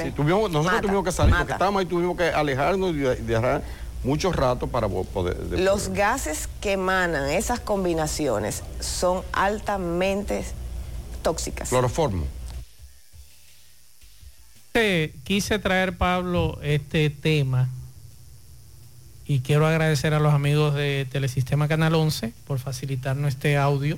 sí, 0.04 0.12
tuvimos- 0.12 0.52
nosotros 0.52 0.66
Mata, 0.66 0.82
tuvimos 0.82 1.06
que 1.06 1.12
salir, 1.14 1.32
porque 1.32 1.44
mata. 1.46 1.54
estábamos 1.54 1.80
ahí, 1.80 1.86
tuvimos 1.86 2.18
que 2.18 2.26
alejarnos 2.26 2.92
y 2.92 2.98
de- 2.98 3.16
dejar 3.16 3.62
mucho 4.04 4.34
rato 4.34 4.68
para 4.68 4.90
po- 4.90 5.06
poder... 5.06 5.38
de- 5.38 5.60
Los 5.60 5.88
gases 5.90 6.50
que 6.60 6.74
emanan 6.74 7.30
esas 7.30 7.62
combinaciones 7.62 8.62
son 8.82 9.24
altamente 9.32 10.44
tóxicas. 11.32 11.68
Cloroformo. 11.68 12.26
Quise- 14.74 15.14
Quise 15.26 15.60
traer, 15.60 15.98
Pablo, 15.98 16.58
este 16.64 17.10
tema 17.10 17.68
y 19.28 19.40
quiero 19.42 19.68
agradecer 19.68 20.14
a 20.14 20.20
los 20.22 20.34
amigos 20.34 20.74
de 20.74 21.06
Telesistema 21.12 21.68
Canal 21.68 21.96
11 21.96 22.32
por 22.46 22.60
facilitarnos 22.60 23.28
este 23.34 23.58
audio 23.58 23.98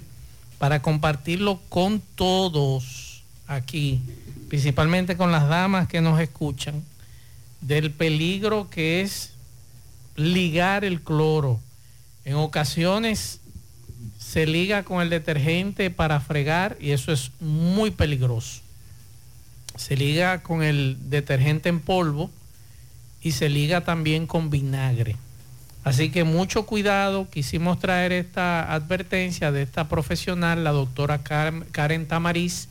para 0.58 0.82
compartirlo 0.82 1.60
con 1.70 2.02
todos 2.16 3.22
aquí, 3.46 4.02
principalmente 4.50 5.16
con 5.18 5.32
las 5.32 5.48
damas 5.48 5.88
que 5.88 6.02
nos 6.02 6.20
escuchan, 6.20 6.84
del 7.62 7.92
peligro 7.92 8.70
que 8.72 9.02
es 9.02 9.32
ligar 10.16 10.84
el 10.84 11.02
cloro. 11.02 11.60
En 12.26 12.36
ocasiones 12.36 13.39
se 14.30 14.46
liga 14.46 14.84
con 14.84 15.02
el 15.02 15.10
detergente 15.10 15.90
para 15.90 16.20
fregar 16.20 16.78
y 16.80 16.92
eso 16.92 17.12
es 17.12 17.32
muy 17.40 17.92
peligroso 17.92 18.62
se 19.80 19.96
liga 19.96 20.44
con 20.44 20.62
el 20.62 20.98
detergente 21.10 21.70
en 21.70 21.80
polvo 21.80 22.30
y 23.22 23.32
se 23.32 23.48
liga 23.48 23.82
también 23.82 24.28
con 24.28 24.50
vinagre. 24.50 25.16
Así 25.86 26.12
que 26.12 26.26
mucho 26.26 26.66
cuidado, 26.66 27.30
quisimos 27.30 27.80
traer 27.80 28.12
esta 28.12 28.74
advertencia 28.74 29.54
de 29.54 29.62
esta 29.62 29.88
profesional, 29.88 30.66
la 30.66 30.72
doctora 30.72 31.24
Karen, 31.24 32.08
Tamariz, 32.08 32.68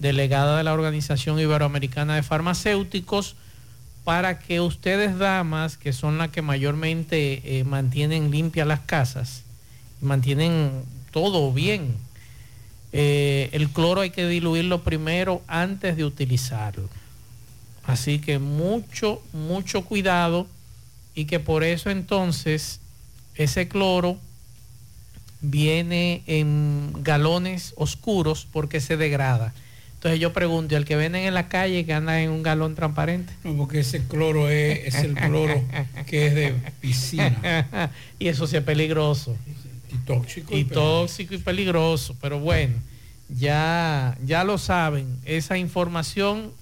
delegada 0.00 0.58
de 0.58 0.64
la 0.64 0.72
Organización 0.72 1.38
Iberoamericana 1.38 2.16
de 2.16 2.24
Farmacéuticos, 2.24 3.36
para 4.02 4.40
que 4.40 4.60
ustedes, 4.60 5.18
damas, 5.18 5.76
que 5.76 5.92
son 5.92 6.18
las 6.18 6.30
que 6.30 6.42
mayormente 6.42 7.58
eh, 7.58 7.62
mantienen 7.62 8.32
limpias 8.32 8.66
las 8.66 8.80
casas, 8.80 9.44
mantienen 10.00 10.70
todo 11.10 11.52
bien, 11.52 11.96
eh, 12.92 13.48
el 13.52 13.68
cloro 13.70 14.00
hay 14.00 14.10
que 14.10 14.26
diluirlo 14.26 14.82
primero 14.82 15.42
antes 15.46 15.96
de 15.96 16.04
utilizarlo. 16.04 16.88
Así 17.84 18.18
que 18.18 18.38
mucho, 18.38 19.22
mucho 19.32 19.84
cuidado 19.84 20.46
y 21.14 21.24
que 21.24 21.40
por 21.40 21.64
eso 21.64 21.90
entonces 21.90 22.80
ese 23.34 23.68
cloro 23.68 24.18
viene 25.40 26.22
en 26.26 26.92
galones 27.02 27.74
oscuros 27.76 28.46
porque 28.52 28.80
se 28.80 28.96
degrada. 28.96 29.54
Entonces 29.94 30.18
yo 30.18 30.32
pregunto, 30.32 30.74
¿y 30.74 30.76
el 30.78 30.86
que 30.86 30.96
venden 30.96 31.26
en 31.26 31.34
la 31.34 31.48
calle 31.48 31.84
que 31.84 31.92
anda 31.92 32.22
en 32.22 32.30
un 32.30 32.42
galón 32.42 32.74
transparente? 32.74 33.34
No, 33.44 33.54
porque 33.56 33.80
ese 33.80 34.06
cloro 34.06 34.48
es, 34.48 34.94
es 34.94 35.04
el 35.04 35.14
cloro 35.14 35.62
que 36.06 36.26
es 36.26 36.34
de 36.34 36.54
piscina. 36.80 37.90
y 38.18 38.28
eso 38.28 38.46
sí 38.46 38.56
es 38.56 38.62
peligroso. 38.62 39.36
Y 39.92 39.98
tóxico. 39.98 40.56
Y 40.56 40.64
tóxico 40.64 41.34
y 41.34 41.38
peligroso. 41.38 42.16
Pero 42.20 42.38
bueno, 42.38 42.74
ya, 43.28 44.16
ya 44.24 44.44
lo 44.44 44.58
saben. 44.58 45.18
Esa 45.24 45.58
información 45.58 46.52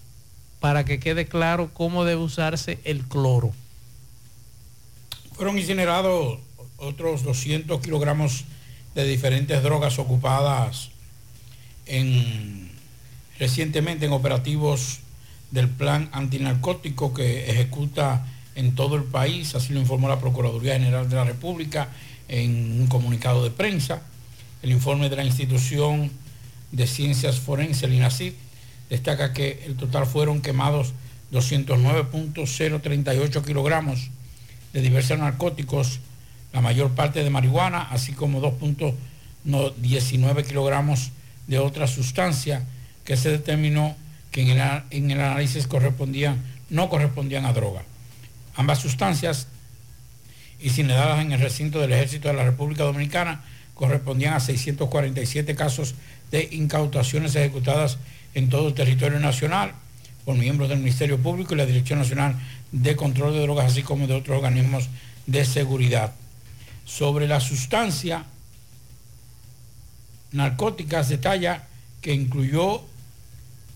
para 0.60 0.84
que 0.84 0.98
quede 0.98 1.26
claro 1.26 1.70
cómo 1.72 2.04
debe 2.04 2.22
usarse 2.22 2.78
el 2.84 3.04
cloro. 3.04 3.52
Fueron 5.34 5.58
incinerados 5.58 6.38
otros 6.78 7.22
200 7.22 7.80
kilogramos 7.80 8.44
de 8.94 9.04
diferentes 9.04 9.62
drogas 9.62 9.98
ocupadas 9.98 10.90
en, 11.86 12.70
recientemente 13.38 14.06
en 14.06 14.12
operativos 14.12 15.00
del 15.50 15.68
plan 15.68 16.08
antinarcótico 16.12 17.14
que 17.14 17.50
ejecuta 17.50 18.26
en 18.54 18.74
todo 18.74 18.96
el 18.96 19.04
país, 19.04 19.54
así 19.54 19.72
lo 19.72 19.80
informó 19.80 20.08
la 20.08 20.18
Procuraduría 20.18 20.74
General 20.74 21.08
de 21.08 21.14
la 21.14 21.24
República 21.24 21.88
en 22.28 22.80
un 22.80 22.86
comunicado 22.86 23.42
de 23.42 23.50
prensa. 23.50 24.02
El 24.62 24.70
informe 24.70 25.08
de 25.08 25.16
la 25.16 25.24
institución 25.24 26.12
de 26.72 26.86
ciencias 26.86 27.40
forenses, 27.40 27.84
el 27.84 27.94
INACID, 27.94 28.34
destaca 28.90 29.32
que 29.32 29.64
el 29.66 29.76
total 29.76 30.06
fueron 30.06 30.40
quemados 30.40 30.92
209.038 31.32 33.44
kilogramos 33.44 34.10
de 34.72 34.80
diversos 34.80 35.18
narcóticos, 35.18 35.98
la 36.52 36.60
mayor 36.60 36.92
parte 36.92 37.24
de 37.24 37.30
marihuana, 37.30 37.88
así 37.90 38.12
como 38.12 38.40
2.19 38.40 40.46
kilogramos 40.46 41.10
de 41.46 41.58
otra 41.58 41.86
sustancia 41.86 42.66
que 43.04 43.16
se 43.16 43.30
determinó 43.30 43.96
que 44.30 44.42
en 44.42 44.50
el, 44.50 44.60
en 44.90 45.10
el 45.10 45.20
análisis 45.20 45.66
correspondían, 45.66 46.42
no 46.70 46.88
correspondían 46.88 47.44
a 47.46 47.52
droga. 47.52 47.82
Ambas 48.54 48.78
sustancias 48.80 49.48
incineradas 50.60 51.20
en 51.20 51.32
el 51.32 51.40
recinto 51.40 51.80
del 51.80 51.92
Ejército 51.92 52.28
de 52.28 52.34
la 52.34 52.44
República 52.44 52.84
Dominicana 52.84 53.42
correspondían 53.74 54.34
a 54.34 54.40
647 54.40 55.54
casos 55.54 55.94
de 56.30 56.48
incautaciones 56.52 57.34
ejecutadas 57.36 57.98
en 58.34 58.48
todo 58.48 58.68
el 58.68 58.74
territorio 58.74 59.20
nacional 59.20 59.72
por 60.24 60.36
miembros 60.36 60.68
del 60.68 60.78
Ministerio 60.78 61.18
Público 61.18 61.54
y 61.54 61.56
la 61.56 61.64
Dirección 61.64 62.00
Nacional 62.00 62.36
de 62.72 62.96
Control 62.96 63.32
de 63.32 63.40
Drogas, 63.40 63.72
así 63.72 63.82
como 63.82 64.06
de 64.06 64.14
otros 64.14 64.36
organismos 64.36 64.88
de 65.26 65.44
seguridad. 65.44 66.12
Sobre 66.84 67.28
la 67.28 67.40
sustancia 67.40 68.24
narcóticas 70.32 71.08
detalla 71.08 71.66
que 72.00 72.12
incluyó 72.12 72.82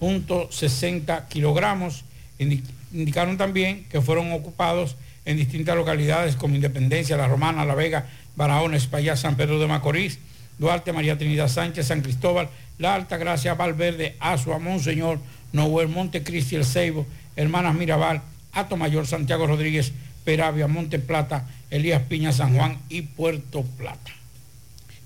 7.60 0.00 1.28
kilogramos. 1.28 2.04
Indi- 2.38 2.62
Indicaron 2.92 3.36
también 3.36 3.84
que 3.90 4.00
fueron 4.00 4.32
ocupados 4.32 4.96
en 5.24 5.36
distintas 5.36 5.76
localidades 5.76 6.36
como 6.36 6.54
Independencia, 6.54 7.16
La 7.16 7.26
Romana, 7.28 7.64
La 7.64 7.74
Vega, 7.74 8.06
Barahona, 8.36 8.76
Espaillá, 8.76 9.16
San 9.16 9.36
Pedro 9.36 9.58
de 9.58 9.66
Macorís, 9.66 10.18
Duarte, 10.58 10.92
María 10.92 11.18
Trinidad 11.18 11.48
Sánchez, 11.48 11.86
San 11.86 12.00
Cristóbal, 12.02 12.48
La 12.78 12.94
Alta 12.94 13.16
Gracia, 13.16 13.54
Valverde, 13.54 14.16
Azua, 14.20 14.58
Monseñor, 14.58 15.18
Noel, 15.52 15.88
Montecristi, 15.88 16.56
El 16.56 16.64
Ceibo, 16.64 17.06
Hermanas 17.36 17.74
Mirabal, 17.74 18.22
Ato 18.52 18.76
Mayor, 18.76 19.06
Santiago 19.06 19.46
Rodríguez, 19.46 19.92
Peravia, 20.24 20.66
Monte 20.66 20.98
Plata, 20.98 21.46
Elías 21.70 22.02
Piña, 22.02 22.32
San 22.32 22.54
Juan 22.54 22.78
y 22.88 23.02
Puerto 23.02 23.62
Plata. 23.76 24.12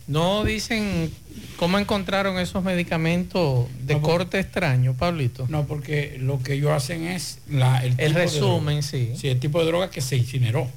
No 0.07 0.45
dicen 0.45 1.13
cómo 1.57 1.79
encontraron 1.79 2.39
esos 2.39 2.65
medicamentos 2.65 3.69
de 3.87 3.95
No, 3.95 4.03
corte 4.03 4.41
extraño, 4.41 4.95
Pablito. 4.95 5.47
No, 5.49 5.67
porque 5.67 6.17
lo 6.21 6.43
que 6.43 6.55
ellos 6.55 6.71
hacen 6.73 7.07
es 7.07 7.39
la, 7.49 7.79
el, 7.85 7.93
El 7.93 7.97
tipo 7.97 8.05
de 8.19 8.25
resumen, 8.25 8.65
droga. 8.81 8.83
sí. 8.83 9.13
Sí, 9.17 9.29
el 9.29 9.39
tipo 9.39 9.61
de 9.61 9.67
droga 9.67 9.91
que 9.91 10.01
se 10.01 10.17
incineró. 10.17 10.69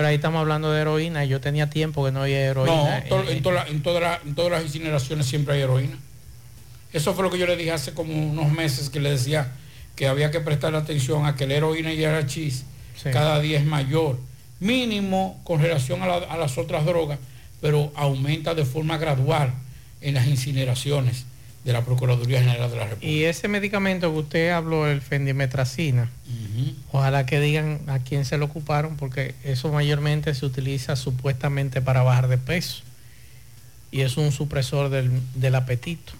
Pero 0.00 0.08
ahí 0.08 0.14
estamos 0.14 0.40
hablando 0.40 0.72
de 0.72 0.80
heroína. 0.80 1.26
Yo 1.26 1.42
tenía 1.42 1.68
tiempo 1.68 2.02
que 2.06 2.10
no 2.10 2.22
había 2.22 2.38
No, 2.54 2.64
heroína. 2.64 3.04
to- 3.06 3.20
en- 3.20 3.36
en, 3.36 3.42
toda 3.42 3.66
en 3.68 3.82
toda 3.82 4.00
la- 4.00 4.20
en 4.24 4.34
todas 4.34 4.50
las 4.50 4.62
incineraciones 4.62 5.26
siempre 5.26 5.52
hay 5.56 5.60
heroína. 5.60 5.98
Eso 6.94 7.12
fue 7.12 7.22
lo 7.22 7.30
que 7.30 7.36
yo 7.38 7.44
le 7.46 7.54
dije 7.54 7.70
hace 7.72 7.92
como 7.92 8.14
unos 8.14 8.50
meses 8.50 8.88
que 8.88 8.98
le 8.98 9.10
decía 9.10 9.52
que 9.96 10.08
había 10.08 10.30
que 10.30 10.40
prestar 10.40 10.74
atención 10.74 11.26
a 11.26 11.36
que 11.36 11.46
la 11.46 11.52
heroína 11.56 11.92
y 11.92 12.02
el 12.02 12.14
hachís 12.14 12.64
Sí. 12.96 13.10
cada 13.12 13.40
día 13.40 13.58
es 13.58 13.66
mayor, 13.66 14.18
mínimo 14.58 15.38
con 15.44 15.60
relación 15.60 16.00
a, 16.02 16.06
la- 16.06 16.14
a 16.16 16.38
las 16.38 16.56
otras 16.56 16.86
drogas, 16.86 17.18
pero 17.60 17.92
aumenta 17.94 18.54
de 18.54 18.64
forma 18.64 18.96
gradual 18.96 19.52
en 20.00 20.14
las 20.14 20.26
incineraciones 20.28 21.26
de 21.64 21.72
la 21.72 21.84
Procuraduría 21.84 22.40
General 22.40 22.70
de 22.70 22.76
la 22.76 22.84
República. 22.84 23.06
Y 23.06 23.24
ese 23.24 23.48
medicamento 23.48 24.10
que 24.12 24.18
usted 24.18 24.50
habló, 24.50 24.86
el 24.86 25.02
fendimetracina, 25.02 26.10
ojalá 26.90 27.26
que 27.26 27.40
digan 27.40 27.80
a 27.86 27.98
quién 27.98 28.24
se 28.24 28.38
lo 28.38 28.46
ocuparon, 28.46 28.96
porque 28.96 29.34
eso 29.44 29.70
mayormente 29.70 30.34
se 30.34 30.46
utiliza 30.46 30.96
supuestamente 30.96 31.82
para 31.82 32.02
bajar 32.02 32.28
de 32.28 32.38
peso. 32.38 32.82
Y 33.90 34.02
es 34.02 34.16
un 34.16 34.32
supresor 34.32 34.88
del, 34.88 35.10
del 35.34 35.54
apetito, 35.54 36.12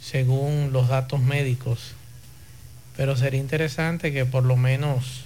según 0.00 0.70
los 0.72 0.88
datos 0.88 1.20
médicos. 1.20 1.94
Pero 2.96 3.16
sería 3.16 3.40
interesante 3.40 4.12
que 4.12 4.26
por 4.26 4.44
lo 4.44 4.56
menos 4.56 5.22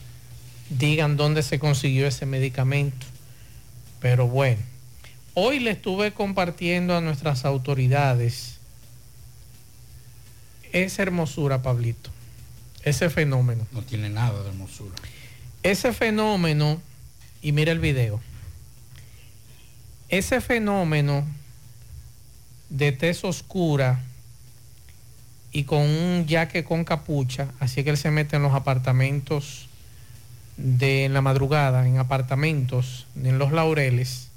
digan 0.68 1.16
dónde 1.16 1.42
se 1.42 1.58
consiguió 1.58 2.06
ese 2.06 2.26
medicamento. 2.26 3.06
Pero 4.00 4.28
bueno, 4.28 4.60
hoy 5.34 5.58
le 5.58 5.70
estuve 5.70 6.12
compartiendo 6.12 6.96
a 6.96 7.00
nuestras 7.00 7.44
autoridades 7.44 8.51
esa 10.72 11.02
hermosura, 11.02 11.62
Pablito, 11.62 12.10
ese 12.82 13.10
fenómeno. 13.10 13.66
No 13.72 13.82
tiene 13.82 14.08
nada 14.08 14.42
de 14.42 14.48
hermosura. 14.48 14.94
Ese 15.62 15.92
fenómeno, 15.92 16.80
y 17.40 17.52
mira 17.52 17.72
el 17.72 17.78
video, 17.78 18.20
ese 20.08 20.40
fenómeno 20.40 21.24
de 22.68 22.92
tez 22.92 23.24
oscura 23.24 24.00
y 25.52 25.64
con 25.64 25.80
un 25.82 26.26
yaque 26.26 26.64
con 26.64 26.84
capucha, 26.84 27.48
así 27.60 27.84
que 27.84 27.90
él 27.90 27.96
se 27.98 28.10
mete 28.10 28.36
en 28.36 28.42
los 28.42 28.54
apartamentos 28.54 29.68
de 30.56 31.04
en 31.04 31.14
la 31.14 31.20
madrugada, 31.20 31.86
en 31.86 31.98
apartamentos, 31.98 33.06
en 33.16 33.38
los 33.38 33.52
laureles. 33.52 34.31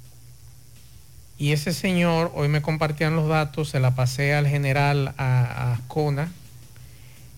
Y 1.38 1.52
ese 1.52 1.72
señor, 1.72 2.32
hoy 2.34 2.48
me 2.48 2.62
compartían 2.62 3.14
los 3.14 3.28
datos, 3.28 3.68
se 3.68 3.80
la 3.80 3.94
pasé 3.94 4.34
al 4.34 4.46
general 4.46 5.14
a, 5.18 5.72
Ascona 5.74 6.32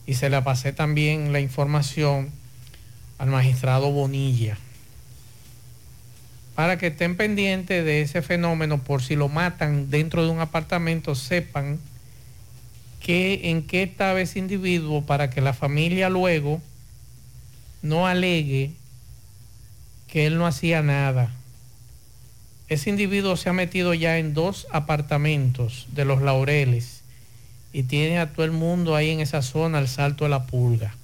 y 0.06 0.14
se 0.14 0.30
la 0.30 0.44
pasé 0.44 0.72
también 0.72 1.32
la 1.32 1.40
información 1.40 2.30
al 3.18 3.28
magistrado 3.28 3.90
Bonilla 3.90 4.56
para 6.54 6.76
que 6.76 6.88
estén 6.88 7.16
pendientes 7.16 7.84
de 7.84 8.02
ese 8.02 8.20
fenómeno 8.20 8.82
por 8.82 9.00
si 9.00 9.14
lo 9.14 9.28
matan 9.28 9.90
dentro 9.90 10.24
de 10.24 10.30
un 10.30 10.40
apartamento, 10.40 11.14
sepan 11.14 11.78
que, 12.98 13.50
en 13.50 13.64
qué 13.64 13.84
estaba 13.84 14.20
ese 14.20 14.40
individuo 14.40 15.02
para 15.02 15.30
que 15.30 15.40
la 15.40 15.52
familia 15.52 16.08
luego 16.08 16.60
no 17.82 18.08
alegue 18.08 18.72
que 20.08 20.26
él 20.26 20.36
no 20.36 20.48
hacía 20.48 20.82
nada. 20.82 21.30
Ese 22.68 22.90
individuo 22.90 23.36
se 23.36 23.48
ha 23.48 23.52
metido 23.52 23.94
ya 23.94 24.18
en 24.18 24.34
dos 24.34 24.66
apartamentos 24.70 25.86
de 25.92 26.04
los 26.04 26.20
laureles 26.20 27.02
y 27.72 27.84
tiene 27.84 28.18
a 28.18 28.32
todo 28.32 28.44
el 28.44 28.50
mundo 28.52 28.94
ahí 28.94 29.10
en 29.10 29.20
esa 29.20 29.42
zona 29.42 29.78
al 29.78 29.88
salto 29.88 30.24
de 30.24 30.30
la 30.30 30.46
pulga. 30.46 30.94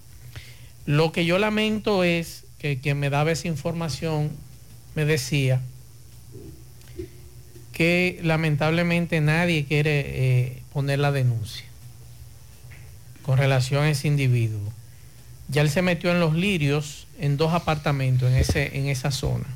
Lo 0.87 1.12
que 1.12 1.24
yo 1.24 1.38
lamento 1.38 2.05
es 2.05 2.44
que 2.59 2.81
quien 2.81 2.98
me 2.98 3.11
daba 3.11 3.33
esa 3.33 3.48
información 3.48 4.31
me 4.94 5.05
decía 5.05 5.61
que 7.72 8.20
lamentablemente 8.22 9.20
nadie 9.20 9.64
quiere 9.64 10.05
eh, 10.07 10.62
poner 10.72 10.98
la 10.98 11.12
denuncia 11.12 11.64
con 13.22 13.38
relación 13.38 13.85
a 13.85 13.90
ese 13.90 14.07
individuo. 14.07 14.61
Ya 15.48 15.62
él 15.62 15.70
se 15.70 15.83
metió 15.83 16.11
en 16.11 16.20
los 16.20 16.35
lirios 16.35 17.07
en 17.18 17.37
dos 17.37 17.53
apartamentos 17.53 18.31
en, 18.31 18.37
ese, 18.37 18.77
en 18.77 18.87
esa 18.87 19.11
zona. 19.11 19.46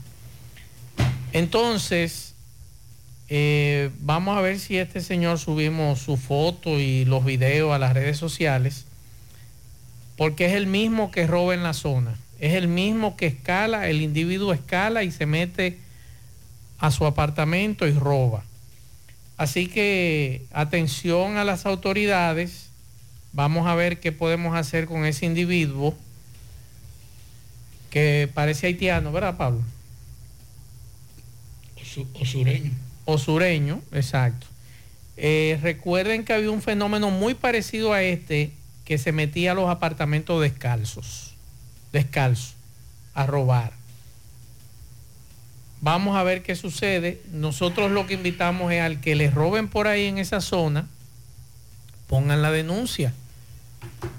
Entonces, 1.33 2.35
eh, 3.29 3.91
vamos 4.01 4.39
a 4.39 4.41
ver 4.41 4.59
si 4.59 4.79
este 4.79 5.01
señor 5.01 5.39
subimos 5.39 5.99
su 5.99 6.17
foto 6.17 6.79
y 6.81 7.05
los 7.05 7.25
videos 7.25 7.73
a 7.73 7.79
las 7.79 7.93
redes 7.93 8.17
sociales, 8.17 8.87
porque 10.17 10.47
es 10.47 10.55
el 10.55 10.67
mismo 10.67 11.11
que 11.11 11.27
roba 11.27 11.53
en 11.53 11.63
la 11.63 11.75
zona, 11.75 12.17
es 12.41 12.55
el 12.55 12.69
mismo 12.69 13.17
que 13.17 13.27
escala, 13.27 13.89
el 13.89 14.01
individuo 14.01 14.53
escala 14.53 15.05
y 15.05 15.11
se 15.11 15.27
mete 15.27 15.79
a 16.79 16.91
su 16.91 17.05
apartamento 17.05 17.87
y 17.87 17.93
roba. 17.93 18.45
Así 19.37 19.69
que 19.69 20.47
atención 20.53 21.37
a 21.37 21.45
las 21.45 21.67
autoridades, 21.67 22.71
vamos 23.33 23.67
a 23.67 23.75
ver 23.75 24.01
qué 24.01 24.11
podemos 24.11 24.57
hacer 24.57 24.87
con 24.87 25.05
ese 25.05 25.27
individuo 25.27 25.95
que 27.91 28.29
parece 28.33 28.67
haitiano, 28.67 29.13
¿verdad, 29.13 29.37
Pablo? 29.37 29.63
O 32.21 32.25
sureño. 32.25 32.71
O 33.05 33.19
sureño, 33.19 33.83
exacto. 33.93 34.47
Eh, 35.17 35.59
recuerden 35.63 36.25
que 36.25 36.33
había 36.33 36.51
un 36.51 36.63
fenómeno 36.63 37.11
muy 37.11 37.35
parecido 37.35 37.93
a 37.93 38.03
este 38.03 38.53
que 38.85 38.99
se 38.99 39.13
metía 39.13 39.53
a 39.53 39.55
los 39.55 39.69
apartamentos 39.69 40.41
descalzos, 40.41 41.35
descalzos, 41.93 42.55
a 43.15 43.27
robar. 43.27 43.73
Vamos 45.81 46.17
a 46.17 46.23
ver 46.23 46.43
qué 46.43 46.57
sucede. 46.57 47.21
Nosotros 47.33 47.91
lo 47.91 48.07
que 48.07 48.15
invitamos 48.15 48.73
es 48.73 48.81
al 48.81 49.01
que 49.01 49.15
le 49.15 49.31
roben 49.31 49.69
por 49.69 49.87
ahí 49.87 50.07
en 50.07 50.19
esa 50.19 50.41
zona, 50.41 50.87
pongan 52.07 52.43
la 52.43 52.51
denuncia 52.51 53.13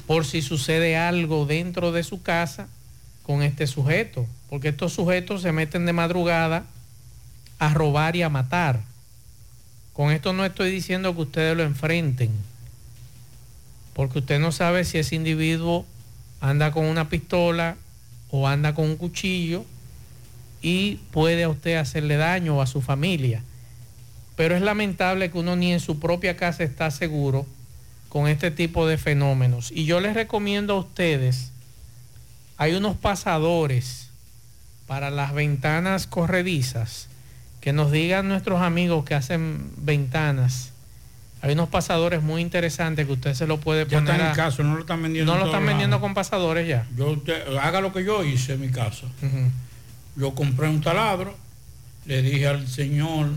por 0.08 0.26
si 0.26 0.42
sucede 0.42 0.98
algo 0.98 1.46
dentro 1.46 1.92
de 1.92 2.04
su 2.04 2.22
casa 2.22 2.68
con 3.24 3.44
este 3.44 3.68
sujeto, 3.68 4.26
porque 4.50 4.70
estos 4.70 4.94
sujetos 4.94 5.42
se 5.42 5.52
meten 5.52 5.86
de 5.86 5.94
madrugada 5.94 6.65
a 7.60 7.74
robar 7.74 8.15
y 8.15 8.24
a 8.24 8.30
matar. 8.30 8.82
Con 9.93 10.12
esto 10.12 10.34
no 10.34 10.45
estoy 10.45 10.72
diciendo 10.72 11.13
que 11.13 11.22
ustedes 11.22 11.56
lo 11.58 11.63
enfrenten, 11.63 12.32
porque 13.93 14.19
usted 14.19 14.39
no 14.39 14.52
sabe 14.52 14.86
si 14.86 14.98
ese 14.98 15.15
individuo 15.15 15.86
anda 16.41 16.72
con 16.72 16.86
una 16.86 17.10
pistola 17.10 17.76
o 18.32 18.48
anda 18.48 18.74
con 18.74 18.86
un 18.86 18.95
cuchillo 18.95 19.65
y 20.62 20.95
puede 21.12 21.43
a 21.43 21.50
usted 21.50 21.76
hacerle 21.76 22.15
daño 22.15 22.58
o 22.58 22.62
a 22.62 22.67
su 22.67 22.82
familia. 22.82 23.43
Pero 24.36 24.56
es 24.56 24.62
lamentable 24.62 25.30
que 25.32 25.38
uno 25.38 25.56
ni 25.56 25.74
en 25.74 25.82
su 25.82 26.00
propia 26.00 26.38
casa 26.38 26.63
está 26.63 26.91
seguro 26.91 27.45
con 28.08 28.28
este 28.28 28.52
tipo 28.52 28.88
de 28.88 28.98
fenómenos. 28.98 29.72
Y 29.72 29.86
yo 29.86 30.00
les 30.00 30.13
recomiendo 30.13 30.74
a 30.74 30.80
ustedes, 30.80 31.52
hay 32.58 32.74
unos 32.74 32.95
pasadores 32.95 34.08
para 34.88 35.12
las 35.12 35.34
ventanas 35.34 36.08
corredizas, 36.08 37.08
que 37.62 37.74
nos 37.74 37.91
digan 37.91 38.28
nuestros 38.28 38.62
amigos 38.62 39.04
que 39.06 39.15
hacen 39.15 39.72
ventanas. 39.78 40.72
Hay 41.41 41.54
unos 41.54 41.69
pasadores 41.69 42.22
muy 42.22 42.41
interesantes 42.41 43.06
que 43.06 43.13
usted 43.13 43.34
se 43.34 43.48
lo 43.48 43.60
puede 43.60 43.86
Ya 43.86 44.00
poner. 44.00 44.15
está 44.15 44.26
en 44.26 44.32
a- 44.32 44.36
caso, 44.36 44.63
no 44.63 44.76
lo 44.76 44.82
están 44.82 45.02
vendiendo. 45.02 45.34
No 45.34 45.39
lo 45.39 45.45
están 45.45 45.65
vendiendo 45.65 46.00
con 46.02 46.13
pasadores 46.13 46.67
ya. 46.67 46.86
Yo 46.98 47.12
usted- 47.12 47.56
haga 47.62 47.80
lo 47.82 47.93
que 47.93 48.04
yo 48.04 48.24
hice 48.26 48.54
en 48.54 48.62
mi 48.62 48.69
casa. 48.69 49.08
Yo 50.15 50.36
compré 50.36 50.67
un 50.67 50.82
taladro, 50.82 51.36
le 52.06 52.22
dije 52.22 52.48
al 52.48 52.67
señor 52.67 53.30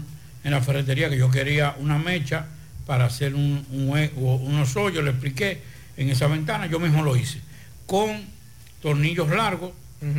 en 0.45 0.51
la 0.51 0.61
ferretería 0.61 1.09
que 1.11 1.19
yo 1.19 1.31
quería 1.31 1.77
una 1.79 1.99
mecha 1.99 2.47
para 2.87 3.05
hacer 3.05 3.35
un, 3.37 3.65
un 3.71 4.11
unos 4.17 4.75
hoyos, 4.77 5.05
le 5.05 5.11
expliqué 5.11 5.63
en 5.97 6.09
esa 6.11 6.27
ventana, 6.27 6.67
yo 6.67 6.81
mismo 6.81 7.05
lo 7.05 7.17
hice. 7.17 7.41
Con 7.87 8.23
tornillos 8.81 9.29
largos, 9.31 9.71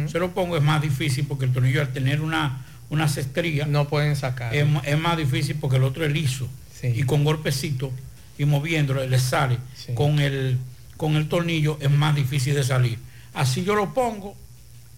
se 0.08 0.18
lo 0.20 0.32
pongo, 0.32 0.56
es 0.56 0.64
más 0.64 0.82
difícil 0.82 1.26
porque 1.28 1.44
el 1.44 1.52
tornillo 1.52 1.82
al 1.82 1.92
tener 1.92 2.22
una, 2.22 2.64
una 2.94 3.08
cestría, 3.10 3.66
no 3.66 3.88
pueden 3.88 4.16
sacar. 4.16 4.56
Es, 4.56 4.68
más 4.98 5.18
difícil 5.18 5.58
porque 5.60 5.78
el 5.78 5.84
otro 5.84 6.06
es 6.06 6.12
liso. 6.12 6.48
Y 6.84 7.04
con 7.04 7.24
golpecito 7.24 7.92
y 8.38 8.46
moviéndolo 8.46 9.06
le 9.06 9.20
sale. 9.20 9.58
Con, 9.96 10.20
el, 10.20 10.58
con 10.98 11.16
el 11.16 11.28
tornillo 11.28 11.78
es 11.82 11.90
más 11.90 12.16
difícil 12.16 12.54
de 12.54 12.64
salir. 12.64 13.00
Así 13.34 13.64
yo 13.64 13.74
lo 13.74 13.94
pongo, 13.94 14.36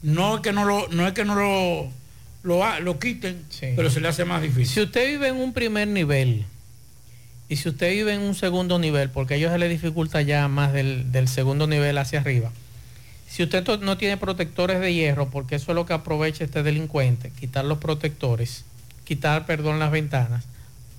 no 0.01 0.35
es 0.35 0.41
que 0.41 0.51
no 0.51 0.65
lo, 0.65 0.87
no 0.89 1.07
es 1.07 1.13
que 1.13 1.23
no 1.23 1.35
lo, 1.35 1.89
lo, 2.43 2.79
lo 2.81 2.99
quiten, 2.99 3.43
pero 3.77 3.89
se 3.89 4.01
le 4.01 4.09
hace 4.09 4.25
más 4.25 4.41
difícil. 4.41 4.67
Si 4.67 4.81
usted 4.81 5.07
vive 5.07 5.29
en 5.29 5.35
un 5.35 5.53
primer 5.53 5.87
nivel 5.87 6.43
y 7.47 7.55
si 7.55 7.69
usted 7.69 7.91
vive 7.91 8.13
en 8.13 8.21
un 8.21 8.35
segundo 8.35 8.77
nivel, 8.77 9.09
porque 9.09 9.35
a 9.35 9.37
ellos 9.37 9.53
se 9.53 9.57
les 9.57 9.69
dificulta 9.69 10.21
ya 10.21 10.49
más 10.49 10.73
del, 10.73 11.11
del 11.13 11.29
segundo 11.29 11.65
nivel 11.65 11.97
hacia 11.97 12.19
arriba, 12.19 12.51
si 13.27 13.43
usted 13.43 13.65
no 13.79 13.97
tiene 13.97 14.17
protectores 14.17 14.79
de 14.79 14.93
hierro, 14.93 15.29
porque 15.29 15.55
eso 15.55 15.71
es 15.71 15.75
lo 15.75 15.85
que 15.85 15.93
aprovecha 15.93 16.43
este 16.43 16.63
delincuente, 16.63 17.31
quitar 17.31 17.65
los 17.65 17.79
protectores, 17.79 18.63
quitar, 19.03 19.45
perdón, 19.45 19.79
las 19.79 19.91
ventanas, 19.91 20.45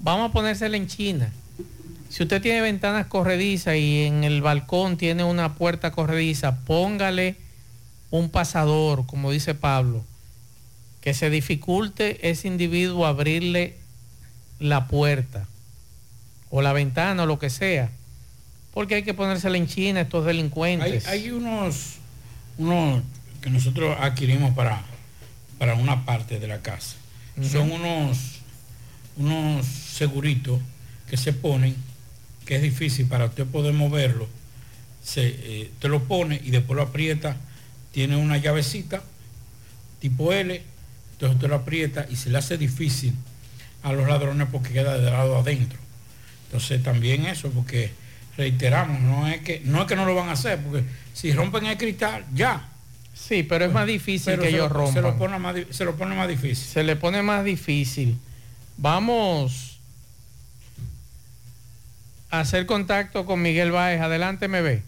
vamos 0.01 0.31
a 0.31 0.33
ponérsela 0.33 0.77
en 0.77 0.87
China. 0.87 1.33
Si 2.09 2.23
usted 2.23 2.41
tiene 2.41 2.61
ventanas 2.61 3.07
corredizas 3.07 3.77
y 3.77 4.05
en 4.05 4.25
el 4.25 4.43
balcón 4.43 4.97
tiene 4.97 5.25
una 5.25 5.55
puerta 5.55 5.91
corrediza, 5.91 6.59
póngale 6.65 7.37
un 8.11 8.31
pasador, 8.31 9.07
como 9.07 9.31
dice 9.31 9.55
Pablo, 9.55 10.05
que 11.01 11.15
se 11.15 11.31
dificulte 11.31 12.29
ese 12.29 12.49
individuo 12.49 13.07
abrirle 13.07 13.77
la 14.59 14.87
puerta 14.89 15.47
o 16.51 16.63
la 16.63 16.73
ventana 16.73 17.25
o 17.25 17.27
lo 17.27 17.39
que 17.39 17.51
sea. 17.51 17.91
Porque 18.73 18.97
hay 18.97 19.03
que 19.03 19.15
ponérsela 19.15 19.57
en 19.57 19.67
China 19.67 20.03
estos 20.03 20.25
delincuentes. 20.27 21.07
hay 21.07 21.31
unos, 21.31 21.97
unos 22.59 23.03
que 23.41 23.51
nosotros 23.51 23.97
adquirimos 24.01 24.55
para, 24.55 24.83
para 25.59 25.75
una 25.75 26.05
parte 26.05 26.39
de 26.39 26.49
la 26.49 26.63
casa. 26.63 26.97
Son 27.43 27.71
unos, 27.71 28.41
unos 29.17 29.67
seguritos 29.67 30.59
que 31.09 31.17
se 31.17 31.33
ponen, 31.33 31.77
que 32.47 32.57
es 32.57 32.63
difícil 32.63 33.07
para 33.07 33.27
usted 33.27 33.45
poder 33.47 33.75
moverlo. 33.75 34.27
Se, 35.05 35.27
eh, 35.27 35.71
usted 35.75 35.91
lo 35.91 36.05
pone 36.05 36.41
y 36.43 36.51
después 36.51 36.77
lo 36.77 36.83
aprieta. 36.83 37.37
Tiene 37.93 38.17
una 38.17 38.39
llavecita 38.39 39.03
tipo 40.01 40.33
L, 40.33 40.63
entonces 41.13 41.37
usted 41.37 41.49
lo 41.49 41.57
aprieta 41.57 42.07
y 42.11 42.17
se 42.17 42.31
le 42.31 42.39
hace 42.39 42.59
difícil 42.59 43.15
a 43.83 43.93
los 43.93 44.09
ladrones 44.09 44.49
porque 44.51 44.73
queda 44.73 44.99
de 44.99 45.11
lado 45.11 45.39
adentro. 45.39 45.79
Entonces 46.47 46.83
también 46.83 47.27
eso, 47.27 47.51
porque 47.51 47.93
reiteramos, 48.37 49.01
no 49.01 49.27
es 49.27 49.41
que 49.41 49.63
no 49.65 49.83
es 49.83 49.87
que 49.87 49.97
no 49.97 50.05
lo 50.05 50.15
van 50.15 50.29
a 50.29 50.33
hacer, 50.33 50.59
porque 50.61 50.85
si 51.17 51.33
rompen 51.33 51.67
el 51.67 51.77
cristal, 51.79 52.25
ya, 52.35 52.69
Sí, 53.15 53.43
pero 53.43 53.65
es 53.65 53.73
más 53.73 53.87
difícil 53.87 54.27
Pero 54.35 54.43
que 54.43 54.51
se 54.51 54.57
ellos 54.57 54.69
lo- 54.69 54.75
rompan. 54.75 54.95
Se 54.95 55.01
lo, 55.01 55.17
pone 55.17 55.39
más, 55.39 55.57
se 55.71 55.85
lo 55.87 55.97
pone 55.97 56.15
más 56.15 56.29
difícil. 56.29 56.57
Se 56.67 56.83
le 56.85 56.97
pone 56.97 57.23
más 57.23 57.45
difícil. 57.45 58.19
Vamos 58.77 59.79
a 62.31 62.41
hacer 62.41 62.67
contacto 62.67 63.25
con 63.25 63.41
Miguel 63.41 63.73
Báez. 63.73 64.01
Adelante, 64.03 64.49
me 64.49 64.61
ve. 64.61 64.83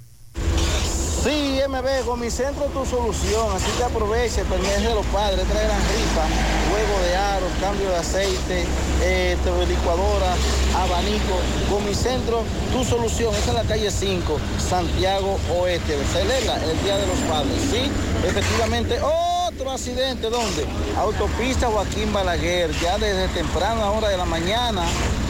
Sí, 1.68 1.74
MB, 1.74 2.06
con 2.06 2.20
mi 2.20 2.30
centro 2.30 2.64
tu 2.66 2.84
solución, 2.86 3.46
así 3.54 3.70
que 3.76 3.84
aproveche, 3.84 4.42
mes 4.44 4.82
de 4.82 4.94
los 4.94 5.04
padres, 5.06 5.46
traerán 5.48 5.78
rifa, 5.78 6.24
juego 6.70 7.02
de 7.02 7.16
aros, 7.16 7.50
cambio 7.60 7.90
de 7.90 7.96
aceite, 7.96 8.64
eh, 9.02 9.36
licuadora, 9.68 10.34
abanico. 10.76 11.36
Con 11.70 11.84
mi 11.84 11.94
centro 11.94 12.42
tu 12.72 12.84
solución, 12.84 13.34
es 13.34 13.46
en 13.48 13.54
la 13.54 13.64
calle 13.64 13.90
5, 13.90 14.38
Santiago 14.58 15.38
Oeste. 15.58 15.98
Celebra 16.12 16.56
el 16.64 16.82
Día 16.82 16.96
de 16.96 17.06
los 17.06 17.18
Padres, 17.28 17.60
¿sí? 17.70 17.90
Efectivamente, 18.26 18.98
otro 19.02 19.70
accidente, 19.70 20.30
¿dónde? 20.30 20.64
Autopista 20.96 21.68
Joaquín 21.68 22.12
Balaguer, 22.12 22.70
ya 22.80 22.96
desde 22.98 23.28
temprana 23.28 23.90
hora 23.90 24.08
de 24.08 24.16
la 24.16 24.24
mañana, 24.24 24.82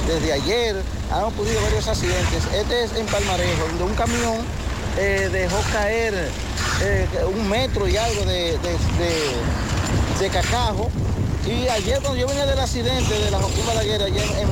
desde 0.07 0.33
ayer, 0.33 0.77
han 1.11 1.25
ocurrido 1.25 1.61
varios 1.63 1.89
accidentes. 1.89 2.45
Este 2.55 2.85
es 2.85 2.95
en 2.95 3.07
Palmarejo, 3.07 3.67
donde 3.69 3.85
un 3.85 3.95
camión 3.95 4.68
eh, 4.99 5.29
dejó 5.33 5.57
caer 5.73 6.15
eh, 6.83 7.07
un 7.35 7.49
metro 7.49 7.87
y 7.89 7.97
algo 7.97 8.23
de, 8.25 8.53
de, 8.59 8.73
de- 8.99 10.19
de 10.21 10.29
cacajo. 10.31 10.91
Y 11.47 11.69
ayer 11.69 12.01
cuando 12.01 12.17
yo 12.19 12.27
venía 12.27 12.45
del 12.47 12.59
accidente 12.59 13.15
de 13.19 13.31
la 13.31 13.39
Joaquín 13.39 13.65
Balaguer, 13.67 14.03
ayer 14.03 14.25
en, 14.25 14.49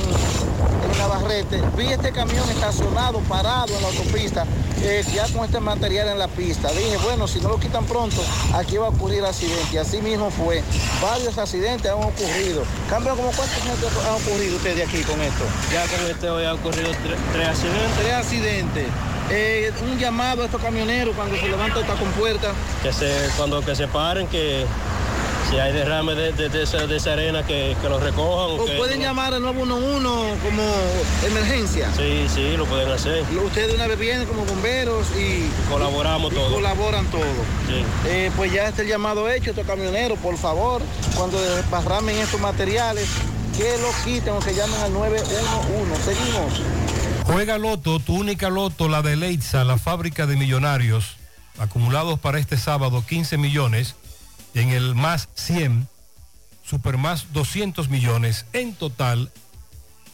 en 0.91 0.97
Navarrete, 0.97 1.61
vi 1.77 1.87
este 1.87 2.11
camión 2.11 2.49
estacionado, 2.49 3.19
parado 3.27 3.75
en 3.75 3.81
la 3.81 3.87
autopista, 3.89 4.45
eh, 4.81 5.03
ya 5.13 5.27
con 5.27 5.45
este 5.45 5.59
material 5.59 6.07
en 6.07 6.17
la 6.17 6.27
pista. 6.27 6.71
Dije, 6.71 6.97
bueno, 7.03 7.27
si 7.27 7.39
no 7.39 7.49
lo 7.49 7.59
quitan 7.59 7.85
pronto, 7.85 8.23
aquí 8.55 8.77
va 8.77 8.87
a 8.87 8.89
ocurrir 8.89 9.23
accidente. 9.25 9.67
Y 9.73 9.77
así 9.77 10.01
mismo 10.01 10.31
fue. 10.31 10.63
Varios 11.01 11.37
accidentes 11.37 11.91
han 11.91 11.97
ocurrido. 12.03 12.63
Cambio, 12.89 13.15
como 13.15 13.29
cuántos 13.31 13.57
accidentes 13.57 13.89
han 14.07 14.13
ocurrido 14.15 14.55
ustedes 14.55 14.87
aquí 14.87 15.03
con 15.03 15.21
esto? 15.21 15.43
Ya 15.71 15.83
con 15.85 16.09
este 16.09 16.29
hoy 16.29 16.45
ha 16.45 16.53
ocurrido 16.53 16.89
tre- 16.91 17.17
tres 17.33 17.47
accidentes. 17.49 17.97
Tres 17.99 18.13
accidentes. 18.13 18.85
Eh, 19.29 19.71
un 19.81 19.97
llamado 19.99 20.41
a 20.43 20.45
estos 20.45 20.61
camioneros 20.61 21.15
cuando 21.15 21.35
se 21.37 21.47
levanta 21.47 21.79
esta 21.81 21.95
compuerta. 21.95 22.51
Que 22.81 22.93
se, 22.93 23.11
cuando 23.35 23.61
que 23.61 23.75
se 23.75 23.87
paren, 23.87 24.27
que 24.27 24.65
si 25.49 25.57
hay 25.59 25.73
derrame 25.73 26.13
de, 26.15 26.31
de, 26.33 26.49
de 26.49 26.63
esa, 26.63 26.87
de 26.87 26.95
esa 26.97 27.13
arena, 27.13 27.45
que, 27.45 27.75
que 27.81 27.89
lo 27.89 27.99
recojan. 27.99 28.59
O 28.59 28.65
que- 28.65 28.73
pueden 28.77 29.01
llamar 29.01 29.33
al 29.33 29.41
911 29.41 30.39
como 30.43 30.63
emergencia. 31.25 31.89
Sí, 31.95 32.25
sí, 32.33 32.55
lo 32.57 32.65
pueden 32.65 32.89
hacer. 32.89 33.23
Ustedes 33.43 33.67
de 33.69 33.75
una 33.75 33.87
vez 33.87 33.99
vienen 33.99 34.25
como 34.27 34.45
bomberos 34.45 35.07
y 35.17 35.49
Colaboramos 35.69 36.31
y 36.31 36.35
todos. 36.35 36.53
colaboran 36.53 37.05
todos. 37.07 37.25
Sí. 37.67 37.83
Eh, 38.07 38.31
pues 38.37 38.51
ya 38.53 38.67
está 38.69 38.81
el 38.81 38.87
llamado 38.87 39.29
hecho, 39.29 39.49
estos 39.49 39.65
camioneros, 39.67 40.17
por 40.19 40.37
favor, 40.37 40.81
cuando 41.15 41.39
desparramen 41.41 42.17
estos 42.17 42.39
materiales, 42.39 43.07
que 43.57 43.77
lo 43.79 43.89
quiten 44.05 44.33
o 44.33 44.39
que 44.39 44.53
llamen 44.53 44.79
al 44.81 44.93
911. 44.93 46.03
Seguimos. 46.03 46.61
Juega 47.27 47.57
Loto, 47.57 47.99
tu 47.99 48.15
única 48.15 48.49
Loto, 48.49 48.87
la 48.87 49.01
de 49.01 49.17
Leitza, 49.17 49.65
la 49.65 49.77
fábrica 49.77 50.25
de 50.25 50.37
millonarios, 50.37 51.17
acumulados 51.59 52.17
para 52.19 52.39
este 52.39 52.57
sábado 52.57 53.05
15 53.05 53.37
millones, 53.37 53.95
en 54.53 54.69
el 54.69 54.95
más 54.95 55.27
100, 55.35 55.89
super 56.63 56.97
más 56.97 57.33
200 57.33 57.89
millones, 57.89 58.45
en 58.53 58.73
total 58.73 59.29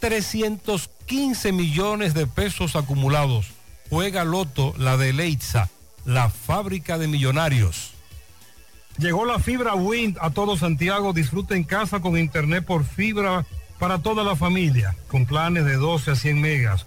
315 0.00 1.52
millones 1.52 2.14
de 2.14 2.26
pesos 2.26 2.74
acumulados. 2.74 3.46
Juega 3.90 4.24
Loto, 4.24 4.74
la 4.76 4.96
de 4.96 5.12
Leitza, 5.12 5.70
la 6.04 6.30
fábrica 6.30 6.98
de 6.98 7.06
millonarios. 7.06 7.92
Llegó 8.98 9.24
la 9.24 9.38
fibra 9.38 9.76
Wind 9.76 10.18
a 10.20 10.30
todo 10.30 10.56
Santiago. 10.56 11.12
Disfruta 11.12 11.54
en 11.54 11.62
casa 11.62 12.00
con 12.00 12.18
internet 12.18 12.64
por 12.64 12.84
fibra 12.84 13.46
para 13.78 14.00
toda 14.00 14.24
la 14.24 14.34
familia, 14.34 14.96
con 15.06 15.26
planes 15.26 15.64
de 15.64 15.76
12 15.76 16.10
a 16.10 16.16
100 16.16 16.40
megas 16.40 16.86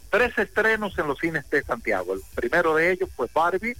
Tres 0.10 0.38
estrenos 0.38 0.98
en 0.98 1.08
los 1.08 1.20
cines 1.20 1.50
de 1.50 1.64
Santiago. 1.64 2.14
El 2.14 2.22
primero 2.36 2.76
de 2.76 2.92
ellos 2.92 3.10
fue 3.16 3.30
Barbie. 3.34 3.78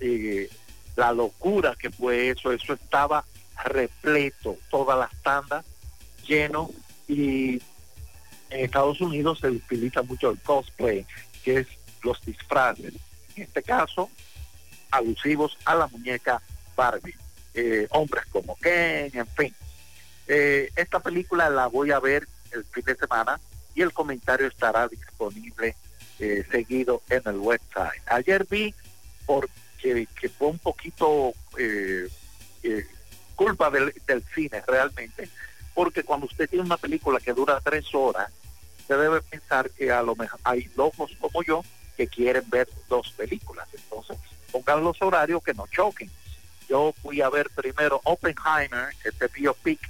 Y 0.00 0.48
la 0.96 1.12
locura 1.12 1.74
que 1.78 1.90
fue 1.90 2.30
eso, 2.30 2.52
eso 2.52 2.74
estaba 2.74 3.24
repleto, 3.64 4.56
todas 4.70 4.98
las 4.98 5.22
tandas 5.22 5.64
lleno 6.26 6.70
y 7.08 7.54
en 8.50 8.64
Estados 8.64 9.00
Unidos 9.00 9.40
se 9.40 9.48
utiliza 9.48 10.02
mucho 10.02 10.30
el 10.30 10.40
cosplay, 10.40 11.06
que 11.42 11.60
es 11.60 11.66
los 12.02 12.20
disfraces, 12.24 12.94
en 13.36 13.42
este 13.42 13.62
caso 13.62 14.10
alusivos 14.90 15.58
a 15.64 15.74
la 15.74 15.86
muñeca 15.88 16.40
Barbie, 16.76 17.16
eh, 17.54 17.86
hombres 17.90 18.24
como 18.30 18.56
Ken, 18.56 19.10
en 19.12 19.26
fin. 19.26 19.54
Eh, 20.26 20.70
esta 20.76 21.00
película 21.00 21.50
la 21.50 21.66
voy 21.66 21.90
a 21.90 21.98
ver 21.98 22.26
el 22.52 22.64
fin 22.64 22.84
de 22.84 22.94
semana 22.94 23.40
y 23.74 23.82
el 23.82 23.92
comentario 23.92 24.46
estará 24.46 24.88
disponible 24.88 25.76
eh, 26.20 26.44
seguido 26.50 27.02
en 27.10 27.22
el 27.26 27.38
website. 27.38 28.02
Ayer 28.06 28.46
vi 28.48 28.74
por 29.26 29.48
que, 29.92 30.28
fue 30.28 30.48
un 30.48 30.58
poquito 30.58 31.34
eh, 31.58 32.08
eh, 32.62 32.86
culpa 33.34 33.70
del, 33.70 33.92
cine 34.34 34.62
realmente, 34.66 35.28
porque 35.74 36.02
cuando 36.02 36.26
usted 36.26 36.48
tiene 36.48 36.64
una 36.64 36.78
película 36.78 37.20
que 37.20 37.34
dura 37.34 37.60
tres 37.62 37.94
horas, 37.94 38.30
se 38.86 38.96
debe 38.96 39.20
pensar 39.22 39.70
que 39.70 39.90
a 39.90 40.02
lo 40.02 40.16
mejor 40.16 40.40
hay 40.44 40.70
locos 40.76 41.12
como 41.20 41.42
yo 41.42 41.62
que 41.96 42.06
quieren 42.06 42.48
ver 42.48 42.68
dos 42.88 43.10
películas. 43.12 43.68
Entonces, 43.72 44.16
pongan 44.50 44.82
los 44.82 45.00
horarios 45.02 45.42
que 45.42 45.54
no 45.54 45.66
choquen. 45.66 46.10
Yo 46.68 46.94
fui 47.02 47.20
a 47.20 47.28
ver 47.28 47.50
primero 47.50 48.00
Oppenheimer, 48.04 48.94
este 49.04 49.28
biopic, 49.28 49.80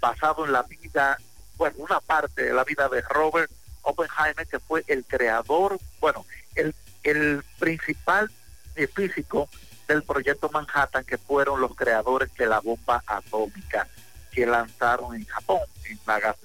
basado 0.00 0.46
en 0.46 0.52
la 0.52 0.62
vida, 0.62 1.18
bueno, 1.56 1.76
una 1.78 2.00
parte 2.00 2.44
de 2.44 2.54
la 2.54 2.64
vida 2.64 2.88
de 2.88 3.02
Robert 3.02 3.50
Oppenheimer, 3.82 4.46
que 4.46 4.58
fue 4.58 4.84
el 4.86 5.04
creador, 5.04 5.78
bueno, 6.00 6.24
el, 6.54 6.74
el 7.02 7.42
principal 7.58 8.30
físico 8.74 9.48
del 9.88 10.02
proyecto 10.02 10.50
Manhattan, 10.50 11.04
que 11.04 11.18
fueron 11.18 11.60
los 11.60 11.74
creadores 11.74 12.32
de 12.34 12.46
la 12.46 12.60
bomba 12.60 13.02
atómica 13.06 13.86
que 14.32 14.46
lanzaron 14.46 15.14
en 15.14 15.24
Japón, 15.26 15.60
en, 15.84 15.98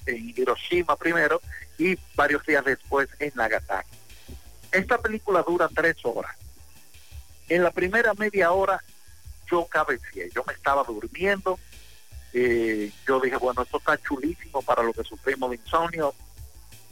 en 0.05 0.33
Hiroshima 0.37 0.95
primero 0.95 1.41
y 1.77 1.97
varios 2.15 2.45
días 2.45 2.63
después 2.63 3.09
en 3.19 3.31
Nagasaki. 3.35 3.97
Esta 4.71 4.99
película 4.99 5.41
dura 5.41 5.67
tres 5.73 5.95
horas. 6.03 6.35
En 7.47 7.63
la 7.63 7.71
primera 7.71 8.13
media 8.13 8.51
hora 8.51 8.83
yo 9.49 9.65
cabeceé, 9.65 10.29
yo 10.35 10.43
me 10.45 10.53
estaba 10.53 10.83
durmiendo, 10.83 11.57
eh, 12.33 12.91
yo 13.07 13.19
dije, 13.19 13.37
bueno, 13.37 13.63
esto 13.63 13.77
está 13.77 13.97
chulísimo 13.97 14.61
para 14.61 14.83
lo 14.83 14.93
que 14.93 15.03
sufrimos 15.03 15.49
de 15.49 15.55
insomnio, 15.55 16.13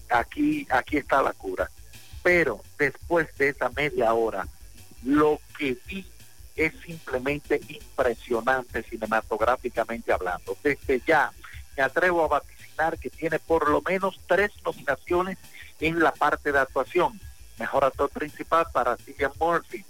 aquí, 0.10 0.66
aquí 0.72 0.98
está 0.98 1.22
la 1.22 1.34
cura. 1.34 1.70
Pero 2.24 2.64
después 2.80 3.28
de 3.38 3.50
esa 3.50 3.70
media 3.70 4.14
hora, 4.14 4.48
lo 5.04 5.40
que 5.58 5.78
vi 5.86 6.06
es 6.56 6.74
simplemente 6.86 7.62
impresionante 7.68 8.84
cinematográficamente 8.84 10.12
hablando. 10.12 10.58
Desde 10.64 11.02
ya 11.06 11.32
me 11.78 11.84
atrevo 11.84 12.24
a 12.24 12.28
vaticinar 12.28 12.98
que 12.98 13.10
tiene 13.10 13.40
por 13.40 13.70
lo 13.70 13.82
menos 13.82 14.20
tres 14.28 14.52
nominaciones 14.66 15.38
en 15.80 16.00
la 16.00 16.12
parte 16.12 16.52
de 16.52 16.60
actuación. 16.60 17.20
Mejor 17.60 17.86
actor 17.86 18.10
principal 18.10 18.68
para 18.74 18.98
Cillian 18.98 19.32
Murphy, 19.40 19.86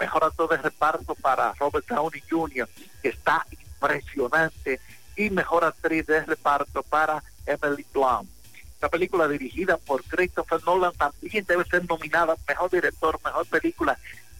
mejor 0.00 0.24
actor 0.24 0.48
de 0.48 0.56
reparto 0.58 1.14
para 1.14 1.52
Robert 1.54 1.86
Downey 1.86 2.22
Jr., 2.28 2.68
que 3.02 3.08
está 3.08 3.46
impresionante, 3.50 4.80
y 5.16 5.30
mejor 5.30 5.64
actriz 5.64 6.06
de 6.06 6.24
reparto 6.24 6.82
para 6.84 7.22
Emily 7.44 7.84
Blunt. 7.92 8.30
Esta 8.72 8.88
película 8.88 9.26
dirigida 9.26 9.76
por 9.76 10.04
Christopher 10.04 10.62
Nolan 10.64 10.92
también 10.92 11.44
debe 11.44 11.64
ser 11.64 11.84
nominada 11.88 12.36
mejor 12.46 12.70
director, 12.70 13.18
mejor 13.24 13.44
película 13.46 13.98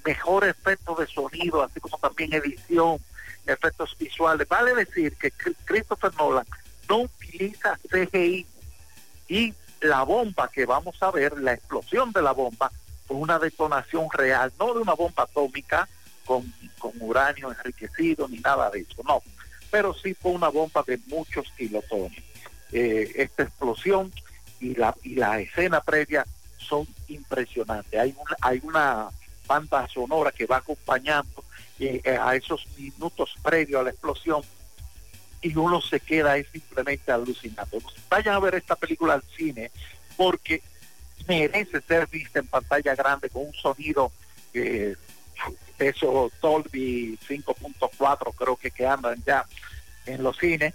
mejor 0.08 0.44
efecto 0.44 0.94
de 0.94 1.06
sonido, 1.06 1.62
así 1.62 1.80
como 1.80 1.98
también 1.98 2.32
edición, 2.32 2.98
efectos 3.46 3.94
visuales. 3.98 4.48
Vale 4.48 4.74
decir 4.74 5.14
que 5.16 5.30
Christopher 5.66 6.14
Nolan 6.16 6.46
no 6.88 7.00
utiliza 7.00 7.78
CGI 7.90 8.46
y 9.28 9.54
la 9.82 10.02
bomba 10.04 10.48
que 10.48 10.64
vamos 10.64 10.96
a 11.02 11.10
ver, 11.10 11.38
la 11.38 11.52
explosión 11.52 12.10
de 12.12 12.22
la 12.22 12.32
bomba, 12.32 12.72
fue 13.06 13.18
una 13.18 13.38
detonación 13.38 14.06
real, 14.12 14.50
no 14.58 14.72
de 14.72 14.80
una 14.80 14.94
bomba 14.94 15.24
atómica 15.24 15.86
con, 16.24 16.50
con 16.78 16.92
uranio 17.00 17.52
enriquecido 17.52 18.28
ni 18.28 18.38
nada 18.38 18.70
de 18.70 18.80
eso, 18.80 19.02
no, 19.06 19.22
pero 19.70 19.94
sí 19.94 20.14
fue 20.14 20.32
una 20.32 20.48
bomba 20.48 20.82
de 20.86 20.98
muchos 21.08 21.46
kilotones. 21.56 22.22
Eh, 22.72 23.12
esta 23.16 23.42
explosión 23.42 24.10
y 24.60 24.74
la, 24.74 24.94
y 25.02 25.16
la 25.16 25.38
escena 25.38 25.82
previa 25.82 26.24
son 26.58 26.86
impresionantes. 27.08 27.98
Hay 27.98 28.14
una, 28.18 28.36
hay 28.40 28.60
una 28.62 29.08
banda 29.48 29.88
sonora 29.88 30.30
que 30.30 30.46
va 30.46 30.58
acompañando 30.58 31.42
eh, 31.80 32.00
a 32.20 32.36
esos 32.36 32.64
minutos 32.76 33.34
previos 33.42 33.80
a 33.80 33.84
la 33.84 33.90
explosión 33.90 34.42
y 35.40 35.56
uno 35.56 35.80
se 35.80 36.00
queda 36.00 36.32
ahí 36.32 36.44
simplemente 36.44 37.10
alucinando. 37.10 37.78
Vayan 38.08 38.34
a 38.34 38.40
ver 38.40 38.54
esta 38.56 38.76
película 38.76 39.14
al 39.14 39.22
cine 39.36 39.70
porque 40.16 40.62
merece 41.26 41.80
ser 41.80 42.06
vista 42.08 42.38
en 42.38 42.46
pantalla 42.46 42.94
grande 42.94 43.28
con 43.30 43.46
un 43.46 43.54
sonido 43.54 44.12
eh, 44.54 44.94
eso 45.78 46.32
Dolby 46.40 47.18
5.4 47.28 48.34
creo 48.36 48.56
que 48.56 48.70
que 48.70 48.86
andan 48.86 49.22
ya 49.24 49.44
en 50.06 50.22
los 50.22 50.36
cines 50.38 50.74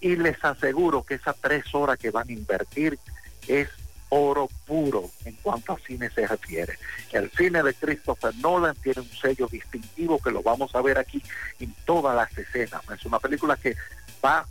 y 0.00 0.16
les 0.16 0.42
aseguro 0.44 1.02
que 1.04 1.14
esas 1.14 1.36
tres 1.40 1.64
horas 1.74 1.98
que 1.98 2.10
van 2.10 2.28
a 2.28 2.32
invertir 2.32 2.98
es 3.46 3.68
oro 4.10 4.48
puro 4.66 5.10
en 5.24 5.34
cuanto 5.36 5.72
a 5.72 5.78
cine 5.78 6.10
se 6.10 6.26
refiere. 6.26 6.78
El 7.12 7.30
cine 7.30 7.62
de 7.62 7.74
Christopher 7.74 8.34
Nolan 8.36 8.76
tiene 8.76 9.02
un 9.02 9.10
sello 9.10 9.48
distintivo 9.48 10.18
que 10.18 10.30
lo 10.30 10.42
vamos 10.42 10.74
a 10.74 10.82
ver 10.82 10.98
aquí 10.98 11.22
en 11.60 11.74
todas 11.84 12.16
las 12.16 12.36
escenas. 12.36 12.82
Es 12.90 13.04
una 13.04 13.18
película 13.18 13.56
que 13.56 13.76
va 14.24 14.46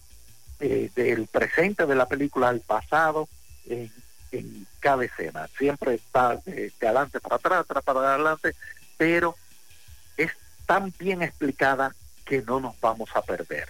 eh, 0.59 0.89
del 0.95 1.27
presente 1.27 1.85
de 1.85 1.95
la 1.95 2.07
película 2.07 2.49
al 2.49 2.61
pasado 2.61 3.27
en, 3.65 3.91
cada 4.79 5.03
escena. 5.03 5.47
Siempre 5.57 5.95
está 5.95 6.35
de, 6.45 6.71
de 6.79 6.87
adelante 6.87 7.19
para 7.19 7.37
atrás, 7.37 7.61
atrás 7.61 7.83
para 7.83 8.13
adelante, 8.13 8.53
pero 8.97 9.35
es 10.17 10.31
tan 10.65 10.93
bien 10.99 11.23
explicada 11.23 11.95
que 12.25 12.41
no 12.41 12.59
nos 12.59 12.79
vamos 12.79 13.09
a 13.15 13.21
perder. 13.21 13.67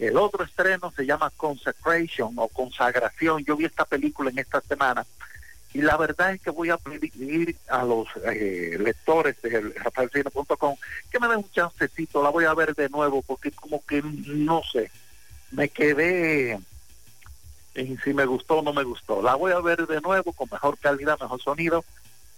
El 0.00 0.16
otro 0.16 0.44
estreno 0.44 0.90
se 0.96 1.04
llama 1.04 1.30
Consecration 1.36 2.32
o 2.36 2.48
Consagración. 2.48 3.44
Yo 3.44 3.54
vi 3.54 3.66
esta 3.66 3.84
película 3.84 4.30
en 4.30 4.38
esta 4.38 4.62
semana 4.62 5.04
y 5.74 5.82
la 5.82 5.98
verdad 5.98 6.32
es 6.32 6.40
que 6.40 6.48
voy 6.48 6.70
a 6.70 6.78
pedir 6.78 7.54
a 7.68 7.84
los 7.84 8.08
eh, 8.24 8.78
lectores 8.80 9.40
de 9.42 9.60
rafaelcine.com 9.60 10.76
que 11.10 11.20
me 11.20 11.28
den 11.28 11.36
un 11.36 11.50
chancecito, 11.50 12.22
la 12.22 12.30
voy 12.30 12.46
a 12.46 12.54
ver 12.54 12.74
de 12.74 12.88
nuevo 12.88 13.20
porque 13.20 13.50
como 13.50 13.84
que 13.84 14.02
no 14.02 14.62
sé, 14.72 14.90
me 15.50 15.68
quedé 15.68 16.58
en 17.74 18.00
si 18.02 18.14
me 18.14 18.24
gustó 18.24 18.60
o 18.60 18.62
no 18.62 18.72
me 18.72 18.84
gustó. 18.84 19.20
La 19.20 19.34
voy 19.34 19.52
a 19.52 19.60
ver 19.60 19.86
de 19.86 20.00
nuevo 20.00 20.32
con 20.32 20.48
mejor 20.50 20.78
calidad, 20.78 21.20
mejor 21.20 21.42
sonido. 21.42 21.84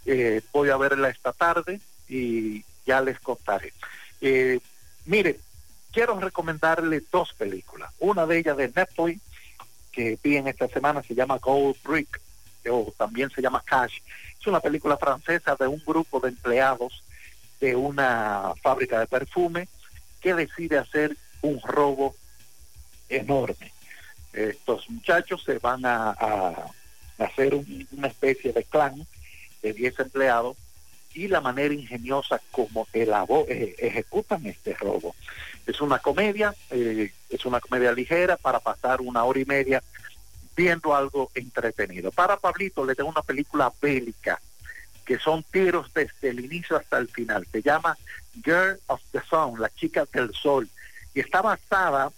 Eh, 0.04 0.42
voy 0.52 0.70
a 0.70 0.76
verla 0.76 1.10
esta 1.10 1.32
tarde 1.32 1.80
y 2.08 2.64
ya 2.84 3.00
les 3.00 3.20
contaré. 3.20 3.72
Eh, 4.20 4.58
mire, 5.06 5.38
quiero 5.92 6.18
recomendarle 6.18 7.02
dos 7.12 7.32
películas. 7.34 7.92
Una 7.98 8.26
de 8.26 8.38
ellas 8.38 8.56
de 8.56 8.68
Netflix, 8.74 9.20
que 9.92 10.18
vi 10.22 10.36
en 10.36 10.48
esta 10.48 10.68
semana, 10.68 11.02
se 11.02 11.14
llama 11.14 11.38
Gold 11.38 11.76
Brick, 11.84 12.20
o 12.70 12.92
también 12.96 13.30
se 13.30 13.42
llama 13.42 13.62
Cash. 13.64 13.98
Es 14.40 14.46
una 14.46 14.60
película 14.60 14.96
francesa 14.96 15.56
de 15.56 15.66
un 15.66 15.82
grupo 15.84 16.20
de 16.20 16.28
empleados 16.30 17.02
de 17.60 17.76
una 17.76 18.52
fábrica 18.62 18.98
de 19.00 19.06
perfume 19.06 19.68
que 20.20 20.34
decide 20.34 20.78
hacer 20.78 21.16
un 21.42 21.60
robo 21.62 22.14
enorme. 23.08 23.72
Estos 24.32 24.88
muchachos 24.88 25.42
se 25.44 25.58
van 25.58 25.84
a, 25.84 26.16
hacer 27.18 27.54
un- 27.54 27.86
una 27.92 28.08
especie 28.08 28.52
de 28.52 28.64
clan 28.64 29.06
de 29.62 29.72
10 29.72 29.98
empleados 30.00 30.56
y 31.14 31.28
la 31.28 31.40
manera 31.40 31.72
ingeniosa 31.74 32.40
como 32.50 32.86
elabo- 32.94 33.44
eh, 33.48 33.76
ejecutan 33.78 34.44
este 34.46 34.74
robo. 34.74 35.14
Es 35.66 35.80
una 35.80 35.98
comedia, 35.98 36.54
eh, 36.70 37.12
es 37.28 37.44
una 37.44 37.60
comedia 37.60 37.92
ligera 37.92 38.36
para 38.36 38.60
pasar 38.60 39.00
una 39.00 39.24
hora 39.24 39.40
y 39.40 39.44
media 39.44 39.82
viendo 40.56 40.94
algo 40.94 41.30
entretenido. 41.34 42.10
Para 42.10 42.36
Pablito 42.36 42.84
le 42.84 42.94
tengo 42.94 43.10
una 43.10 43.22
película 43.22 43.72
bélica 43.80 44.40
que 45.04 45.18
son 45.18 45.42
tiros 45.44 45.92
desde 45.94 46.30
el 46.30 46.40
inicio 46.40 46.76
hasta 46.76 46.98
el 46.98 47.08
final. 47.08 47.46
Se 47.50 47.62
llama 47.62 47.96
Girl 48.44 48.78
of 48.86 49.00
the 49.12 49.20
Sun, 49.28 49.60
la 49.60 49.70
chica 49.70 50.06
del 50.12 50.32
sol, 50.32 50.68
y 51.14 51.20
está 51.20 51.42
basada 51.42 52.12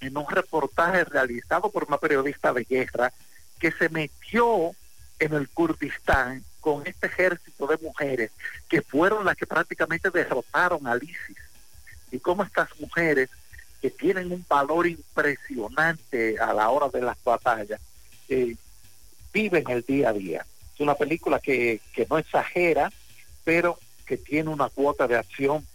en 0.00 0.16
un 0.16 0.28
reportaje 0.28 1.04
realizado 1.04 1.70
por 1.70 1.84
una 1.84 1.98
periodista 1.98 2.52
de 2.52 2.64
guerra 2.64 3.12
que 3.58 3.70
se 3.72 3.88
metió 3.88 4.72
en 5.18 5.34
el 5.34 5.48
Kurdistán 5.50 6.42
con 6.60 6.86
este 6.86 7.06
ejército 7.06 7.66
de 7.66 7.78
mujeres 7.78 8.30
que 8.68 8.82
fueron 8.82 9.24
las 9.24 9.36
que 9.36 9.46
prácticamente 9.46 10.10
derrotaron 10.10 10.86
al 10.86 11.02
ISIS. 11.02 11.36
Y 12.10 12.18
cómo 12.18 12.42
estas 12.42 12.68
mujeres 12.80 13.30
que 13.80 13.90
tienen 13.90 14.32
un 14.32 14.44
valor 14.48 14.86
impresionante 14.86 16.38
a 16.38 16.52
la 16.52 16.68
hora 16.68 16.88
de 16.88 17.00
las 17.00 17.16
batallas, 17.24 17.80
eh, 18.28 18.54
viven 19.32 19.64
el 19.70 19.82
día 19.82 20.10
a 20.10 20.12
día. 20.12 20.46
Es 20.74 20.80
una 20.80 20.94
película 20.94 21.40
que, 21.40 21.80
que 21.94 22.06
no 22.10 22.18
exagera, 22.18 22.92
pero 23.44 23.78
que 24.06 24.16
tiene 24.16 24.50
una 24.50 24.68
cuota 24.68 25.06
de 25.06 25.16
acción 25.16 25.66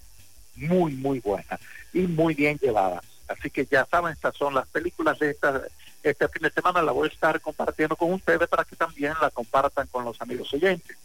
muy, 0.55 0.93
muy 0.93 1.19
buena 1.19 1.59
y 1.93 2.01
muy 2.01 2.33
bien 2.33 2.57
llevada. 2.59 3.01
Así 3.27 3.49
que 3.49 3.65
ya 3.65 3.85
saben, 3.85 4.13
estas 4.13 4.35
son 4.35 4.53
las 4.53 4.67
películas 4.67 5.17
de 5.19 5.31
esta, 5.31 5.61
este 6.03 6.27
fin 6.27 6.43
de 6.43 6.51
semana. 6.51 6.81
La 6.81 6.91
voy 6.91 7.09
a 7.09 7.11
estar 7.11 7.39
compartiendo 7.41 7.95
con 7.95 8.13
ustedes 8.13 8.47
para 8.47 8.63
que 8.63 8.75
también 8.75 9.13
la 9.21 9.31
compartan 9.31 9.87
con 9.87 10.05
los 10.05 10.21
amigos 10.21 10.53
oyentes. 10.53 10.97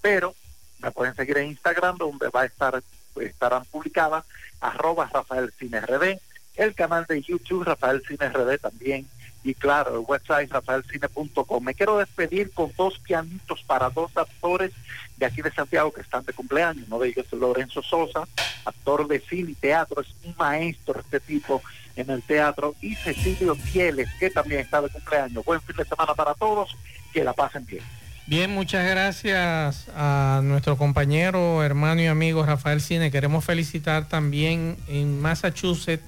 Pero 0.00 0.34
me 0.80 0.90
pueden 0.90 1.14
seguir 1.14 1.38
en 1.38 1.48
Instagram, 1.48 1.96
donde 1.98 2.28
va 2.28 2.42
a 2.42 2.46
estar, 2.46 2.82
estarán 3.20 3.64
publicadas, 3.66 4.24
arroba 4.60 5.10
Rafael 5.12 5.52
Cine 5.58 5.80
RD, 5.80 6.18
el 6.56 6.74
canal 6.74 7.06
de 7.06 7.22
YouTube 7.22 7.64
Rafael 7.64 8.02
Cine 8.06 8.28
RD 8.28 8.58
también, 8.58 9.06
y 9.44 9.54
claro, 9.54 9.94
el 9.94 10.04
website 10.06 10.50
rafaelcine.com. 10.50 11.64
Me 11.64 11.74
quiero 11.74 11.98
despedir 11.98 12.50
con 12.52 12.72
dos 12.76 12.98
pianitos 12.98 13.62
para 13.62 13.88
dos 13.88 14.14
actores 14.16 14.72
de 15.16 15.26
aquí 15.26 15.42
de 15.42 15.52
Santiago 15.52 15.92
que 15.92 16.00
están 16.00 16.24
de 16.24 16.32
cumpleaños. 16.32 16.86
Uno 16.88 16.98
de 16.98 17.08
ellos 17.08 17.26
es 17.30 17.38
Lorenzo 17.38 17.82
Sosa, 17.82 18.26
actor 18.64 19.06
de 19.06 19.20
cine 19.20 19.52
y 19.52 19.54
teatro, 19.54 20.02
es 20.02 20.08
un 20.24 20.34
maestro 20.36 21.00
este 21.00 21.20
tipo 21.20 21.62
en 21.96 22.10
el 22.10 22.22
teatro, 22.22 22.74
y 22.80 22.94
Cecilio 22.94 23.54
Fieles, 23.56 24.08
que 24.20 24.30
también 24.30 24.60
está 24.60 24.80
de 24.80 24.88
cumpleaños. 24.88 25.44
Buen 25.44 25.60
fin 25.60 25.76
de 25.76 25.84
semana 25.84 26.14
para 26.14 26.34
todos, 26.34 26.76
que 27.12 27.24
la 27.24 27.32
pasen 27.32 27.64
bien. 27.66 27.84
Bien, 28.28 28.50
muchas 28.52 28.86
gracias 28.86 29.86
a 29.96 30.42
nuestro 30.44 30.76
compañero, 30.76 31.64
hermano 31.64 32.02
y 32.02 32.08
amigo 32.08 32.44
Rafael 32.44 32.82
Cine. 32.82 33.10
Queremos 33.10 33.42
felicitar 33.42 34.06
también 34.06 34.76
en 34.86 35.18
Massachusetts 35.18 36.04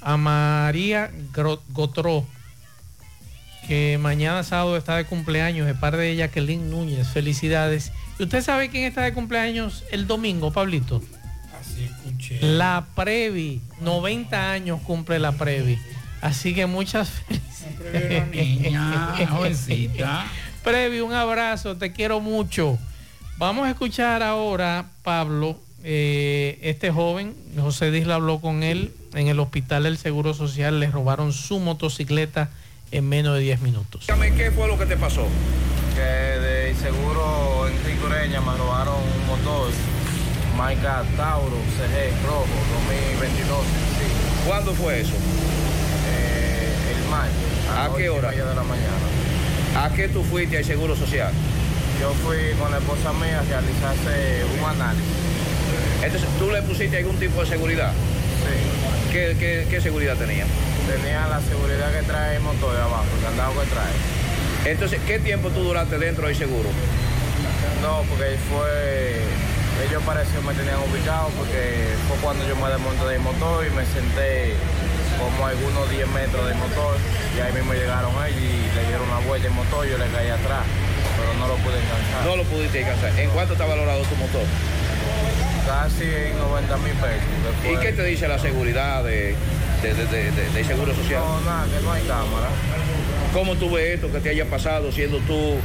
a 0.00 0.16
María 0.16 1.10
Gotró, 1.68 2.24
que 3.68 3.98
mañana 4.00 4.42
sábado 4.42 4.74
está 4.78 4.96
de 4.96 5.04
cumpleaños, 5.04 5.66
de 5.66 5.74
parte 5.74 5.98
de 5.98 6.16
Jacqueline 6.16 6.70
Núñez. 6.70 7.08
Felicidades. 7.08 7.92
¿Y 8.18 8.22
usted 8.22 8.42
sabe 8.42 8.70
quién 8.70 8.84
está 8.84 9.02
de 9.02 9.12
cumpleaños 9.12 9.84
el 9.92 10.06
domingo, 10.06 10.54
Pablito? 10.54 11.02
Así 11.60 11.84
escuché. 11.84 12.38
La 12.40 12.86
Previ, 12.96 13.60
90 13.82 14.50
años 14.50 14.80
cumple 14.80 15.18
la 15.18 15.32
Previ. 15.32 15.78
Así 16.22 16.54
que 16.54 16.64
muchas 16.64 17.10
felicidades. 17.92 18.30
niña, 18.30 19.14
jovencita. 19.28 20.24
Previ, 20.62 21.00
un 21.00 21.12
abrazo, 21.12 21.76
te 21.76 21.92
quiero 21.92 22.20
mucho. 22.20 22.78
Vamos 23.38 23.66
a 23.66 23.70
escuchar 23.70 24.22
ahora, 24.22 24.86
Pablo, 25.02 25.56
eh, 25.82 26.58
este 26.62 26.90
joven, 26.90 27.34
José 27.58 27.90
Disla 27.90 28.16
habló 28.16 28.40
con 28.40 28.62
él 28.62 28.92
en 29.14 29.28
el 29.28 29.40
hospital 29.40 29.84
del 29.84 29.96
Seguro 29.96 30.34
Social, 30.34 30.78
le 30.78 30.90
robaron 30.90 31.32
su 31.32 31.58
motocicleta 31.58 32.50
en 32.92 33.08
menos 33.08 33.34
de 33.34 33.40
10 33.40 33.60
minutos. 33.62 34.02
Dígame, 34.06 34.34
¿qué 34.34 34.50
fue 34.50 34.68
lo 34.68 34.78
que 34.78 34.86
te 34.86 34.96
pasó? 34.96 35.26
que 35.94 36.00
de 36.00 36.74
seguro 36.76 37.66
en 37.66 37.84
Ricoreña 37.84 38.40
me 38.40 38.56
robaron 38.56 38.94
un 38.94 39.26
motor 39.26 39.70
marca 40.56 41.02
Tauro 41.16 41.56
CG 41.76 42.26
rojo 42.26 42.46
2022 42.86 43.58
sí. 43.98 44.46
¿Cuándo 44.46 44.72
fue 44.74 45.00
eso? 45.00 45.14
Eh, 46.08 46.94
el 46.94 47.10
martes 47.10 47.34
¿A 47.70 47.88
las 47.88 47.96
qué 47.96 48.08
hora? 48.08 48.30
de 48.30 48.54
la 48.54 48.62
mañana 48.62 49.29
¿A 49.76 49.90
qué 49.94 50.08
tú 50.08 50.22
fuiste 50.24 50.58
al 50.58 50.64
Seguro 50.64 50.96
Social? 50.96 51.32
yo 52.00 52.10
fui 52.24 52.38
con 52.58 52.70
la 52.70 52.78
esposa 52.78 53.12
mía 53.12 53.40
a 53.40 53.42
realizarse 53.42 54.40
un 54.58 54.64
análisis 54.64 55.04
Entonces, 56.02 56.28
¿tú 56.38 56.50
le 56.50 56.62
pusiste 56.62 56.96
algún 56.96 57.16
tipo 57.16 57.42
de 57.42 57.46
seguridad? 57.46 57.92
sí 57.92 59.12
¿Qué, 59.12 59.36
qué, 59.38 59.66
qué 59.68 59.80
seguridad 59.82 60.16
tenía? 60.16 60.46
tenía 60.88 61.26
la 61.28 61.40
seguridad 61.40 61.92
que 61.92 62.02
trae 62.06 62.36
el 62.36 62.42
motor 62.42 62.74
de 62.74 62.80
abajo 62.80 63.04
el 63.18 63.22
candado 63.22 63.52
que 63.52 63.66
trae 63.68 64.72
Entonces, 64.72 64.98
¿qué 65.06 65.18
tiempo 65.18 65.50
tú 65.50 65.60
duraste 65.62 65.98
dentro 65.98 66.26
del 66.26 66.36
seguro? 66.36 66.68
no 67.82 68.02
porque 68.08 68.36
fue 68.48 69.20
ellos 69.88 70.02
parece 70.04 70.32
que 70.32 70.40
me 70.40 70.52
tenían 70.54 70.76
ubicado 70.80 71.28
porque 71.36 71.88
fue 72.08 72.16
cuando 72.22 72.46
yo 72.48 72.56
me 72.56 72.68
desmonté 72.68 73.04
del 73.12 73.20
motor 73.20 73.66
y 73.66 73.70
me 73.76 73.84
senté 73.84 74.54
como 75.20 75.46
algunos 75.46 75.90
10 75.90 76.08
metros 76.08 76.46
del 76.46 76.56
motor 76.56 76.96
y 77.36 77.40
ahí 77.40 77.52
mismo 77.52 77.72
llegaron 77.74 78.12
ellos 78.26 78.40
y 78.40 78.74
le 78.76 78.82
dieron 78.88 79.08
una 79.08 79.20
vuelta 79.26 79.48
el 79.48 79.54
motor 79.54 79.86
yo 79.86 79.98
le 79.98 80.06
caí 80.08 80.28
atrás 80.28 80.64
pero 81.16 81.34
no 81.38 81.48
lo 81.48 81.54
pude 81.62 81.74
alcanzar 81.76 82.24
No 82.24 82.36
lo 82.36 82.44
pudiste 82.44 82.78
alcanzar. 82.84 83.18
¿En 83.20 83.30
cuánto 83.30 83.52
está 83.54 83.66
valorado 83.66 84.02
tu 84.02 84.16
motor? 84.16 84.42
casi 85.66 86.04
en 86.04 86.38
90 86.38 86.76
mil 86.78 86.92
pesos 86.94 87.72
¿Y 87.72 87.76
qué 87.76 87.92
te 87.92 88.02
dice 88.04 88.26
la 88.26 88.38
seguridad 88.38 89.04
de, 89.04 89.36
de, 89.82 89.94
de- 89.94 90.30
de- 90.32 90.64
Seguro 90.64 90.94
Social? 90.94 91.22
no 91.22 91.40
nada 91.42 91.66
que 91.66 91.84
no 91.84 91.92
hay 91.92 92.02
cámara 92.02 92.48
¿Cómo 93.32 93.54
tú 93.56 93.70
ves 93.70 93.94
esto 93.94 94.10
que 94.10 94.18
te 94.20 94.30
haya 94.30 94.46
pasado 94.46 94.90
siendo 94.90 95.18
tú 95.20 95.56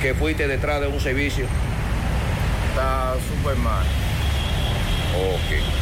que 0.00 0.14
fuiste 0.14 0.48
detrás 0.48 0.80
de 0.80 0.88
un 0.88 1.00
servicio? 1.00 1.44
está 2.70 3.14
súper 3.28 3.56
mal 3.56 3.84
Ok. 5.14 5.81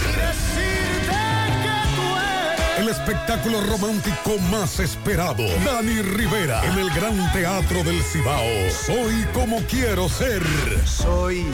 El 2.78 2.90
espectáculo 2.90 3.62
romántico 3.62 4.38
más 4.52 4.80
esperado. 4.80 5.44
Dani 5.66 6.02
Rivera 6.02 6.64
en 6.64 6.78
el 6.78 6.90
Gran 6.92 7.32
Teatro 7.34 7.84
del 7.84 8.02
Cibao. 8.04 8.46
Soy 8.86 9.26
como 9.34 9.62
quiero 9.64 10.08
ser. 10.08 10.44
Soy 10.86 11.46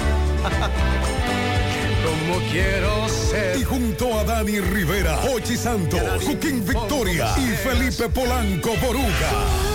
como 2.04 2.40
quiero 2.52 3.08
ser. 3.10 3.58
Y 3.58 3.64
junto 3.64 4.20
a 4.20 4.24
Dani 4.24 4.60
Rivera, 4.60 5.18
Ochi 5.34 5.56
Santos, 5.56 6.02
Joaquín 6.24 6.66
Victoria 6.66 7.34
y 7.38 7.56
Felipe 7.56 8.10
Polanco 8.10 8.76
Boruga. 8.82 9.73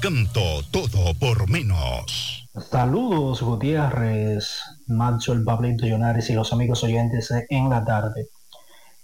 Todo 0.06 1.16
por 1.20 1.50
menos. 1.50 2.48
Saludos 2.70 3.42
Gutiérrez, 3.42 4.62
Macho, 4.86 5.34
el 5.34 5.44
Pablito 5.44 5.88
Llonares 5.88 6.30
y 6.30 6.34
los 6.34 6.54
amigos 6.54 6.84
oyentes 6.84 7.34
en 7.50 7.72
la 7.72 7.84
tarde. 7.84 8.28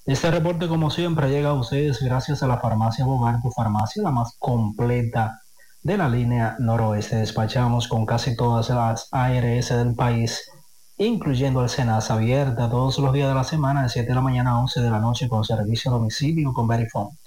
Este 0.06 0.30
reporte 0.30 0.68
como 0.68 0.92
siempre 0.92 1.32
llega 1.32 1.50
a 1.50 1.54
ustedes 1.54 2.04
gracias 2.04 2.44
a 2.44 2.48
la 2.48 2.60
farmacia 2.60 3.04
Bogar, 3.04 3.42
tu 3.42 3.50
farmacia 3.50 4.04
la 4.04 4.12
más 4.12 4.36
completa 4.38 5.42
de 5.82 5.98
la 5.98 6.08
línea 6.08 6.56
noroeste. 6.60 7.16
Despachamos 7.16 7.88
con 7.88 8.06
casi 8.06 8.36
todas 8.36 8.70
las 8.70 9.08
ARS 9.12 9.70
del 9.70 9.96
país, 9.96 10.52
incluyendo 10.98 11.64
el 11.64 11.70
Senas 11.70 12.12
abierta 12.12 12.70
todos 12.70 13.00
los 13.00 13.12
días 13.12 13.28
de 13.28 13.34
la 13.34 13.44
semana 13.44 13.82
de 13.82 13.90
7 13.90 14.08
de 14.08 14.14
la 14.14 14.22
mañana 14.22 14.52
a 14.52 14.60
11 14.60 14.82
de 14.82 14.92
la 14.92 15.00
noche 15.00 15.28
con 15.28 15.44
servicio 15.44 15.90
a 15.90 15.96
domicilio 15.96 16.54
con 16.54 16.68
Verifone. 16.68 17.18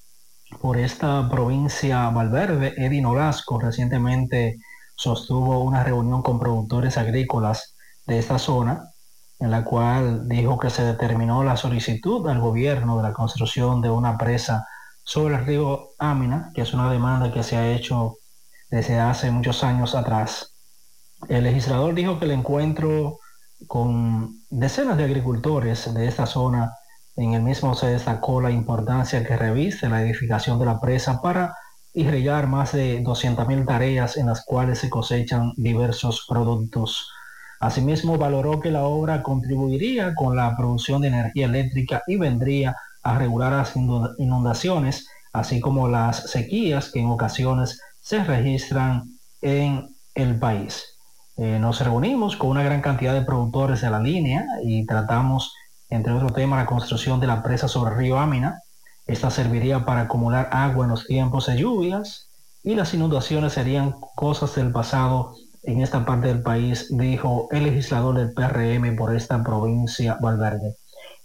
por 0.59 0.77
esta 0.77 1.29
provincia 1.29 2.09
Valverde, 2.09 2.73
Eddie 2.75 3.01
Nolasco, 3.01 3.61
recientemente 3.61 4.57
sostuvo 4.97 5.63
una 5.63 5.85
reunión 5.85 6.21
con 6.21 6.37
productores 6.37 6.97
agrícolas 6.97 7.77
de 8.05 8.19
esta 8.19 8.39
zona 8.39 8.83
en 9.39 9.51
la 9.51 9.63
cual 9.63 10.27
dijo 10.27 10.59
que 10.59 10.69
se 10.69 10.83
determinó 10.83 11.45
la 11.45 11.55
solicitud 11.55 12.27
al 12.27 12.41
gobierno 12.41 12.97
de 12.97 13.03
la 13.03 13.13
construcción 13.13 13.79
de 13.79 13.89
una 13.89 14.17
presa 14.17 14.67
sobre 15.05 15.35
el 15.35 15.45
río 15.45 15.91
Amina, 15.97 16.51
que 16.53 16.63
es 16.63 16.73
una 16.73 16.91
demanda 16.91 17.31
que 17.31 17.41
se 17.41 17.55
ha 17.55 17.71
hecho 17.71 18.17
desde 18.73 18.99
hace 18.99 19.29
muchos 19.29 19.63
años 19.63 19.93
atrás. 19.93 20.55
El 21.29 21.43
legislador 21.43 21.93
dijo 21.93 22.17
que 22.17 22.25
el 22.25 22.31
encuentro 22.31 23.19
con 23.67 24.41
decenas 24.49 24.97
de 24.97 25.03
agricultores 25.03 25.93
de 25.93 26.07
esta 26.07 26.25
zona 26.25 26.73
en 27.15 27.33
el 27.33 27.43
mismo 27.43 27.75
se 27.75 27.85
destacó 27.85 28.41
la 28.41 28.49
importancia 28.49 29.23
que 29.23 29.37
reviste 29.37 29.87
la 29.89 30.01
edificación 30.01 30.57
de 30.57 30.65
la 30.65 30.81
presa 30.81 31.21
para 31.21 31.55
irrigar 31.93 32.47
más 32.47 32.71
de 32.71 33.03
200.000 33.03 33.67
tareas 33.67 34.17
en 34.17 34.25
las 34.25 34.43
cuales 34.43 34.79
se 34.79 34.89
cosechan 34.89 35.53
diversos 35.55 36.25
productos. 36.27 37.11
Asimismo, 37.59 38.17
valoró 38.17 38.59
que 38.59 38.71
la 38.71 38.85
obra 38.85 39.21
contribuiría 39.21 40.15
con 40.15 40.35
la 40.35 40.57
producción 40.57 41.03
de 41.03 41.09
energía 41.09 41.45
eléctrica 41.45 42.01
y 42.07 42.17
vendría 42.17 42.75
a 43.03 43.19
regular 43.19 43.51
las 43.51 43.75
inundaciones, 43.75 45.07
así 45.31 45.59
como 45.59 45.87
las 45.87 46.31
sequías 46.31 46.91
que 46.91 47.01
en 47.01 47.11
ocasiones 47.11 47.79
se 48.03 48.23
registran 48.23 49.17
en 49.41 49.95
el 50.13 50.37
país. 50.37 50.99
Eh, 51.37 51.57
nos 51.57 51.79
reunimos 51.79 52.35
con 52.35 52.49
una 52.49 52.61
gran 52.61 52.81
cantidad 52.81 53.13
de 53.13 53.23
productores 53.23 53.81
de 53.81 53.89
la 53.89 53.99
línea 53.99 54.45
y 54.61 54.85
tratamos, 54.85 55.53
entre 55.89 56.13
otros 56.13 56.33
temas, 56.33 56.59
la 56.59 56.67
construcción 56.67 57.19
de 57.19 57.27
la 57.27 57.41
presa 57.41 57.67
sobre 57.67 57.93
el 57.93 57.97
río 57.97 58.19
Amina. 58.19 58.59
Esta 59.07 59.31
serviría 59.31 59.85
para 59.85 60.01
acumular 60.01 60.49
agua 60.51 60.85
en 60.85 60.91
los 60.91 61.07
tiempos 61.07 61.47
de 61.47 61.57
lluvias 61.57 62.27
y 62.61 62.75
las 62.75 62.93
inundaciones 62.93 63.53
serían 63.53 63.95
cosas 64.15 64.53
del 64.55 64.71
pasado 64.71 65.35
en 65.63 65.81
esta 65.81 66.05
parte 66.05 66.27
del 66.27 66.41
país, 66.41 66.87
dijo 66.89 67.47
el 67.51 67.63
legislador 67.63 68.17
del 68.17 68.33
PRM 68.33 68.97
por 68.97 69.15
esta 69.15 69.41
provincia 69.41 70.17
Valverde. 70.21 70.75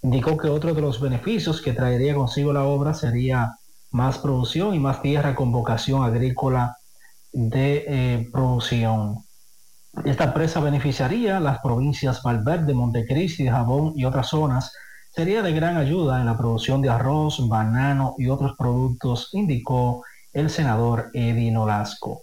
Indicó 0.03 0.37
que 0.37 0.49
otro 0.49 0.75
de 0.75 0.81
los 0.81 1.01
beneficios 1.01 1.61
que 1.61 1.73
traería 1.73 2.15
consigo 2.15 2.53
la 2.53 2.63
obra 2.65 2.95
sería 2.95 3.58
más 3.91 4.19
producción 4.19 4.75
y 4.75 4.79
más 4.79 5.03
tierra 5.03 5.35
con 5.35 5.53
vocación 5.53 6.03
agrícola 6.05 6.77
de 7.33 7.85
eh, 7.87 8.29
producción. 8.33 9.25
Esta 10.05 10.33
presa 10.33 10.61
beneficiaría 10.61 11.41
las 11.41 11.59
provincias 11.61 12.23
Valverde, 12.23 12.75
Montecristi, 12.75 13.49
Jabón 13.49 13.93
y 13.97 14.05
otras 14.05 14.29
zonas. 14.29 14.73
Sería 15.11 15.43
de 15.43 15.53
gran 15.53 15.77
ayuda 15.77 16.21
en 16.21 16.27
la 16.27 16.37
producción 16.37 16.83
de 16.83 16.91
arroz, 16.91 17.49
banano 17.49 18.15
y 18.19 18.29
otros 18.29 18.55
productos, 18.57 19.31
indicó 19.33 20.05
el 20.33 20.51
senador 20.51 21.11
Eddie 21.15 21.51
Nolasco. 21.51 22.23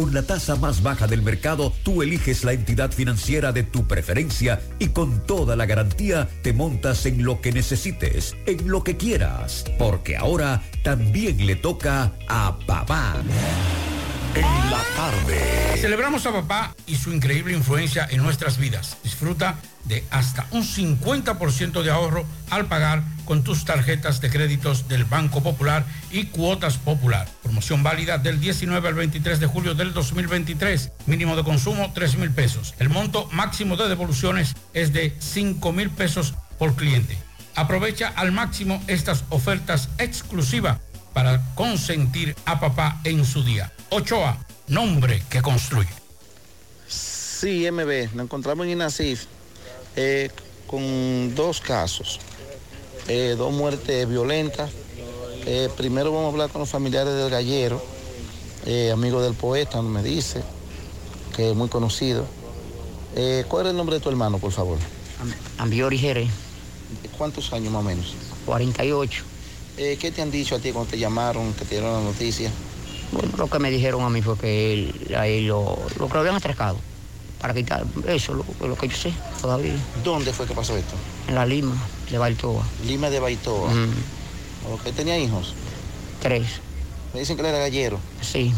Con 0.00 0.14
la 0.14 0.22
tasa 0.22 0.56
más 0.56 0.82
baja 0.82 1.06
del 1.06 1.20
mercado, 1.20 1.74
tú 1.82 2.00
eliges 2.00 2.42
la 2.42 2.54
entidad 2.54 2.90
financiera 2.90 3.52
de 3.52 3.64
tu 3.64 3.86
preferencia 3.86 4.58
y 4.78 4.88
con 4.88 5.26
toda 5.26 5.56
la 5.56 5.66
garantía 5.66 6.26
te 6.40 6.54
montas 6.54 7.04
en 7.04 7.22
lo 7.22 7.42
que 7.42 7.52
necesites, 7.52 8.34
en 8.46 8.70
lo 8.70 8.82
que 8.82 8.96
quieras, 8.96 9.62
porque 9.78 10.16
ahora 10.16 10.62
también 10.82 11.46
le 11.46 11.54
toca 11.54 12.12
a 12.28 12.58
papá. 12.66 13.16
En 14.34 14.70
la 14.70 14.82
tarde. 14.96 15.76
Celebramos 15.76 16.24
a 16.24 16.32
papá 16.32 16.74
y 16.86 16.94
su 16.94 17.12
increíble 17.12 17.52
influencia 17.52 18.08
en 18.10 18.22
nuestras 18.22 18.56
vidas. 18.56 18.96
Disfruta 19.04 19.58
de 19.90 20.04
hasta 20.10 20.46
un 20.52 20.62
50% 20.62 21.82
de 21.82 21.90
ahorro 21.90 22.24
al 22.48 22.66
pagar 22.66 23.02
con 23.26 23.44
tus 23.44 23.64
tarjetas 23.64 24.20
de 24.20 24.30
créditos 24.30 24.88
del 24.88 25.04
Banco 25.04 25.42
Popular 25.42 25.84
y 26.10 26.26
Cuotas 26.26 26.78
Popular. 26.78 27.28
Promoción 27.42 27.82
válida 27.82 28.16
del 28.16 28.40
19 28.40 28.88
al 28.88 28.94
23 28.94 29.40
de 29.40 29.46
julio 29.46 29.74
del 29.74 29.92
2023. 29.92 30.92
Mínimo 31.06 31.36
de 31.36 31.44
consumo 31.44 31.92
3 31.92 32.16
mil 32.16 32.30
pesos. 32.30 32.74
El 32.78 32.88
monto 32.88 33.28
máximo 33.32 33.76
de 33.76 33.88
devoluciones 33.88 34.54
es 34.72 34.92
de 34.92 35.14
5 35.18 35.72
mil 35.72 35.90
pesos 35.90 36.34
por 36.58 36.74
cliente. 36.76 37.18
Aprovecha 37.56 38.12
al 38.14 38.32
máximo 38.32 38.82
estas 38.86 39.24
ofertas 39.28 39.90
exclusivas 39.98 40.78
para 41.12 41.44
consentir 41.56 42.36
a 42.46 42.60
papá 42.60 43.00
en 43.02 43.24
su 43.24 43.42
día. 43.42 43.72
Ochoa, 43.90 44.38
nombre 44.68 45.22
que 45.28 45.42
construye. 45.42 45.90
Sí, 46.86 47.68
MB, 47.70 48.14
nos 48.14 48.24
encontramos 48.24 48.66
en 48.66 48.72
Inacif 48.72 49.26
eh, 49.96 50.30
con 50.66 51.34
dos 51.34 51.60
casos, 51.60 52.20
eh, 53.08 53.34
dos 53.36 53.52
muertes 53.52 54.08
violentas. 54.08 54.70
Eh, 55.46 55.68
primero 55.76 56.12
vamos 56.12 56.26
a 56.26 56.32
hablar 56.32 56.50
con 56.50 56.60
los 56.60 56.68
familiares 56.68 57.14
del 57.14 57.30
gallero, 57.30 57.82
amigo 58.92 59.22
del 59.22 59.34
poeta, 59.34 59.82
me 59.82 60.02
dice, 60.02 60.42
que 61.34 61.50
es 61.50 61.56
muy 61.56 61.68
conocido. 61.68 62.24
¿Cuál 63.48 63.66
es 63.66 63.70
el 63.70 63.76
nombre 63.76 63.96
de 63.96 64.00
tu 64.00 64.10
hermano, 64.10 64.38
por 64.38 64.52
favor? 64.52 64.78
Ambiori 65.58 65.98
Jerez. 65.98 66.30
¿Cuántos 67.18 67.52
años 67.52 67.72
más 67.72 67.80
o 67.80 67.84
menos? 67.84 68.14
48. 68.46 69.24
¿Qué 69.76 70.12
te 70.14 70.22
han 70.22 70.30
dicho 70.30 70.56
a 70.56 70.58
ti 70.58 70.72
cuando 70.72 70.90
te 70.90 70.98
llamaron, 70.98 71.52
que 71.54 71.64
te 71.64 71.76
dieron 71.76 71.92
la 71.92 72.00
noticia? 72.00 72.50
Bueno, 73.12 73.30
lo 73.36 73.48
que 73.48 73.58
me 73.58 73.70
dijeron 73.70 74.02
a 74.02 74.10
mí 74.10 74.22
fue 74.22 74.38
que 74.38 74.72
él, 74.72 75.14
ahí 75.16 75.42
lo, 75.42 75.78
lo 75.98 76.06
que 76.06 76.14
lo 76.14 76.20
habían 76.20 76.36
atracado 76.36 76.78
para 77.40 77.54
quitar 77.54 77.84
eso, 78.06 78.34
lo, 78.34 78.44
lo, 78.66 78.76
que 78.76 78.88
yo 78.88 78.96
sé 78.96 79.12
todavía. 79.40 79.74
¿Dónde 80.04 80.32
fue 80.32 80.46
que 80.46 80.54
pasó 80.54 80.76
esto? 80.76 80.94
En 81.26 81.34
la 81.34 81.46
Lima 81.46 81.74
de 82.10 82.18
Baitoa. 82.18 82.64
Lima 82.86 83.08
de 83.08 83.18
Baitoa. 83.18 83.70
Mm. 83.70 83.94
¿Tenía 84.94 85.18
hijos? 85.18 85.54
Tres. 86.20 86.60
Me 87.14 87.20
dicen 87.20 87.36
que 87.36 87.42
él 87.42 87.48
era 87.48 87.58
gallero. 87.58 87.98
Sí. 88.20 88.52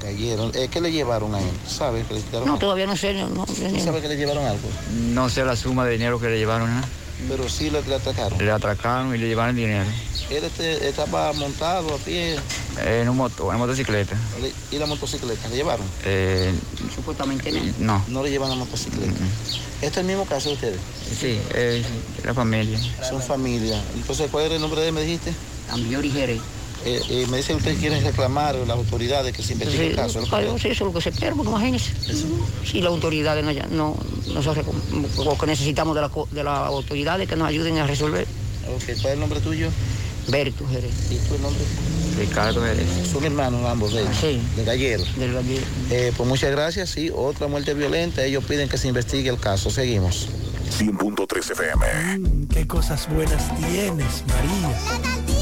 Gallero. 0.00 0.50
Eh, 0.54 0.68
¿Qué 0.70 0.80
le 0.80 0.92
llevaron 0.92 1.34
a 1.34 1.40
él? 1.40 1.50
¿Sabes 1.66 2.06
que 2.06 2.14
le 2.14 2.20
quitaron 2.20 2.46
No, 2.46 2.58
todavía 2.58 2.86
no 2.86 2.96
sé. 2.96 3.12
No, 3.14 3.28
no, 3.28 3.46
¿Sabe 3.46 4.00
que 4.00 4.08
le 4.08 4.16
llevaron 4.16 4.44
algo? 4.44 4.68
No 5.12 5.28
sé 5.28 5.44
la 5.44 5.56
suma 5.56 5.84
de 5.84 5.92
dinero 5.92 6.20
que 6.20 6.28
le 6.28 6.38
llevaron. 6.38 6.70
¿eh? 6.70 6.82
Pero 7.28 7.48
sí 7.48 7.70
le, 7.70 7.78
atracaron. 7.78 8.38
Le 8.38 8.50
atracaron 8.50 9.14
y 9.14 9.18
le 9.18 9.28
llevaron 9.28 9.50
el 9.50 9.64
dinero. 9.64 9.84
¿Él 10.30 10.44
este, 10.44 10.88
estaba 10.88 11.32
montado 11.32 11.94
a 11.94 11.98
pie? 11.98 12.36
En 12.84 13.08
un 13.08 13.16
moto, 13.16 13.52
en 13.52 13.58
motocicleta. 13.58 14.16
¿Y 14.70 14.78
la 14.78 14.86
motocicleta? 14.86 15.48
¿Le 15.48 15.56
llevaron? 15.56 15.86
Eh, 16.04 16.52
Supuestamente 16.94 17.52
no. 17.78 18.04
No 18.08 18.22
le 18.22 18.30
llevan 18.30 18.50
la 18.50 18.56
motocicleta. 18.56 19.12
¿Este 19.80 19.86
es 19.86 19.96
el 19.96 20.04
mismo 20.04 20.26
caso 20.26 20.50
de 20.50 20.54
ustedes? 20.54 20.80
Sí, 21.18 21.40
es 21.54 21.84
la 22.24 22.34
familia. 22.34 22.78
Son 23.08 23.22
familia. 23.22 23.82
Entonces, 23.94 24.28
¿cuál 24.30 24.46
era 24.46 24.54
el 24.56 24.60
nombre 24.60 24.80
de 24.80 24.88
él, 24.88 24.92
me 24.92 25.02
dijiste? 25.02 25.32
Ambiori 25.70 26.10
Jerez. 26.10 26.40
Eh, 26.84 27.02
eh, 27.10 27.26
me 27.28 27.36
dicen 27.36 27.56
que 27.56 27.58
ustedes 27.58 27.78
quieren 27.78 28.02
reclamar 28.02 28.56
a 28.56 28.58
las 28.60 28.76
autoridades 28.76 29.36
que 29.36 29.42
se 29.42 29.52
investigue 29.52 29.88
el 29.88 29.96
caso. 29.96 30.22
Claro, 30.22 30.58
sí, 30.58 30.68
eso 30.68 30.84
es 30.84 30.92
lo 30.92 30.92
que 30.92 31.02
se 31.02 31.12
quiere, 31.12 31.34
porque 31.34 31.50
imagínense. 31.50 31.92
Si 32.64 32.80
las 32.80 32.90
autoridades 32.90 33.44
no, 33.44 33.52
no, 33.70 33.96
no 34.34 35.24
lo 35.24 35.38
que 35.38 35.46
necesitamos 35.46 35.94
de, 35.94 36.00
la, 36.00 36.10
de 36.30 36.44
las 36.44 36.58
autoridades 36.68 37.28
que 37.28 37.36
nos 37.36 37.48
ayuden 37.48 37.78
a 37.78 37.86
resolver. 37.86 38.26
Okay. 38.76 38.94
¿Cuál 38.96 39.06
es 39.06 39.14
el 39.14 39.20
nombre 39.20 39.40
tuyo? 39.40 39.68
Berto 40.28 40.66
Jerez. 40.68 40.92
¿Y 41.10 41.16
tú 41.16 41.34
el 41.34 41.42
nombre? 41.42 41.62
Ricardo 42.18 42.62
Jerez. 42.62 42.86
Son 43.10 43.24
hermanos 43.24 43.64
ambos 43.66 43.92
de 43.92 44.02
ellos. 44.02 44.16
Sí. 44.20 44.40
De 44.56 44.64
gallero. 44.64 45.04
Del 45.16 45.32
gallero. 45.32 45.66
Eh, 45.90 46.12
pues 46.16 46.28
muchas 46.28 46.50
gracias. 46.50 46.90
Sí, 46.90 47.10
otra 47.14 47.46
muerte 47.48 47.74
violenta. 47.74 48.24
Ellos 48.24 48.44
piden 48.44 48.68
que 48.68 48.78
se 48.78 48.88
investigue 48.88 49.28
el 49.28 49.38
caso. 49.38 49.70
Seguimos. 49.70 50.28
100.3 50.78 51.50
FM. 51.50 52.18
Mm, 52.18 52.46
qué 52.46 52.66
cosas 52.66 53.08
buenas 53.12 53.54
tienes, 53.56 54.24
María. 54.28 55.39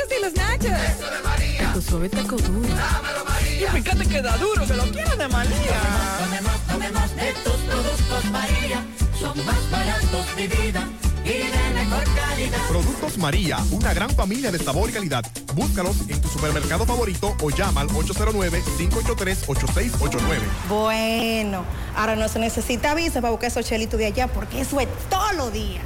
Burritos 0.00 0.16
y 0.16 0.20
los 0.22 0.32
nachos. 0.34 0.66
Eso 0.66 1.10
de 1.10 1.20
María. 1.22 1.72
Tu 1.72 1.82
suave 1.82 2.08
taco 2.08 2.36
duro. 2.36 2.68
Dámelo, 2.68 3.24
María. 3.24 3.60
Y 3.60 3.66
fíjate 3.82 4.06
que 4.08 4.22
da 4.22 4.36
duro, 4.36 4.64
que 4.66 4.74
lo 4.74 4.84
quiero 4.84 5.16
de 5.16 5.26
María. 5.28 5.80
Tomemos, 6.18 6.60
tomemos, 6.66 7.16
de 7.16 7.32
tus 7.44 7.52
productos, 7.52 8.24
María. 8.30 8.84
Son 9.18 9.44
más 9.44 9.70
baratos, 9.70 10.36
de 10.36 10.48
vida 10.48 10.88
y 11.24 11.28
de 11.28 11.70
mejor 11.74 12.04
calidad. 12.14 12.58
Productos 12.68 13.18
María, 13.18 13.58
una 13.70 13.92
gran 13.92 14.08
familia 14.10 14.50
de 14.50 14.58
sabor 14.58 14.88
y 14.88 14.92
calidad. 14.92 15.22
Búscalos 15.54 15.96
en 16.08 16.18
tu 16.20 16.28
supermercado 16.28 16.86
favorito 16.86 17.36
o 17.42 17.50
llama 17.50 17.82
al 17.82 17.88
809-583-8689. 17.88 20.38
Bueno, 20.68 21.64
ahora 21.94 22.16
no 22.16 22.28
se 22.28 22.38
necesita 22.38 22.94
visa 22.94 23.20
para 23.20 23.32
buscar 23.32 23.50
esos 23.50 23.66
chelitos 23.66 23.98
de 23.98 24.06
allá 24.06 24.28
porque 24.28 24.62
eso 24.62 24.80
es 24.80 24.88
todo 25.10 25.30
lo 25.32 25.50
día. 25.50 25.82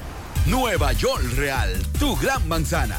Nueva 0.46 0.92
York 0.92 1.24
Real, 1.36 1.72
tu 1.98 2.14
gran 2.16 2.46
manzana. 2.46 2.98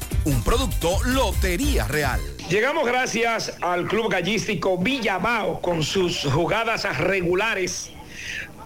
Un 0.23 0.43
producto 0.43 0.99
Lotería 1.03 1.87
Real. 1.87 2.19
Llegamos 2.47 2.85
gracias 2.85 3.57
al 3.59 3.87
Club 3.87 4.11
Gallístico 4.11 4.77
Villabao 4.77 5.61
con 5.61 5.81
sus 5.81 6.25
jugadas 6.25 6.83
regulares 6.99 7.89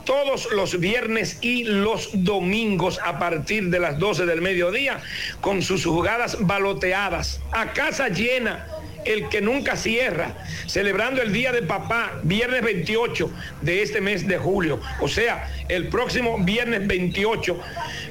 todos 0.04 0.52
los 0.52 0.78
viernes 0.82 1.38
y 1.42 1.64
los 1.64 2.10
domingos 2.14 3.00
a 3.02 3.20
partir 3.20 3.70
de 3.70 3.80
las 3.80 3.98
12 4.00 4.26
del 4.26 4.42
mediodía 4.42 5.00
con 5.40 5.62
sus 5.62 5.86
jugadas 5.86 6.38
baloteadas 6.42 7.40
a 7.54 7.72
casa 7.72 8.10
llena 8.10 8.68
el 9.06 9.30
que 9.30 9.40
nunca 9.40 9.78
cierra, 9.78 10.36
celebrando 10.66 11.22
el 11.22 11.32
Día 11.32 11.52
de 11.52 11.62
Papá, 11.62 12.20
viernes 12.24 12.64
28 12.64 13.32
de 13.62 13.84
este 13.84 14.02
mes 14.02 14.28
de 14.28 14.38
julio. 14.38 14.82
O 15.00 15.08
sea, 15.08 15.50
el 15.70 15.88
próximo 15.88 16.40
viernes 16.40 16.86
28 16.88 17.58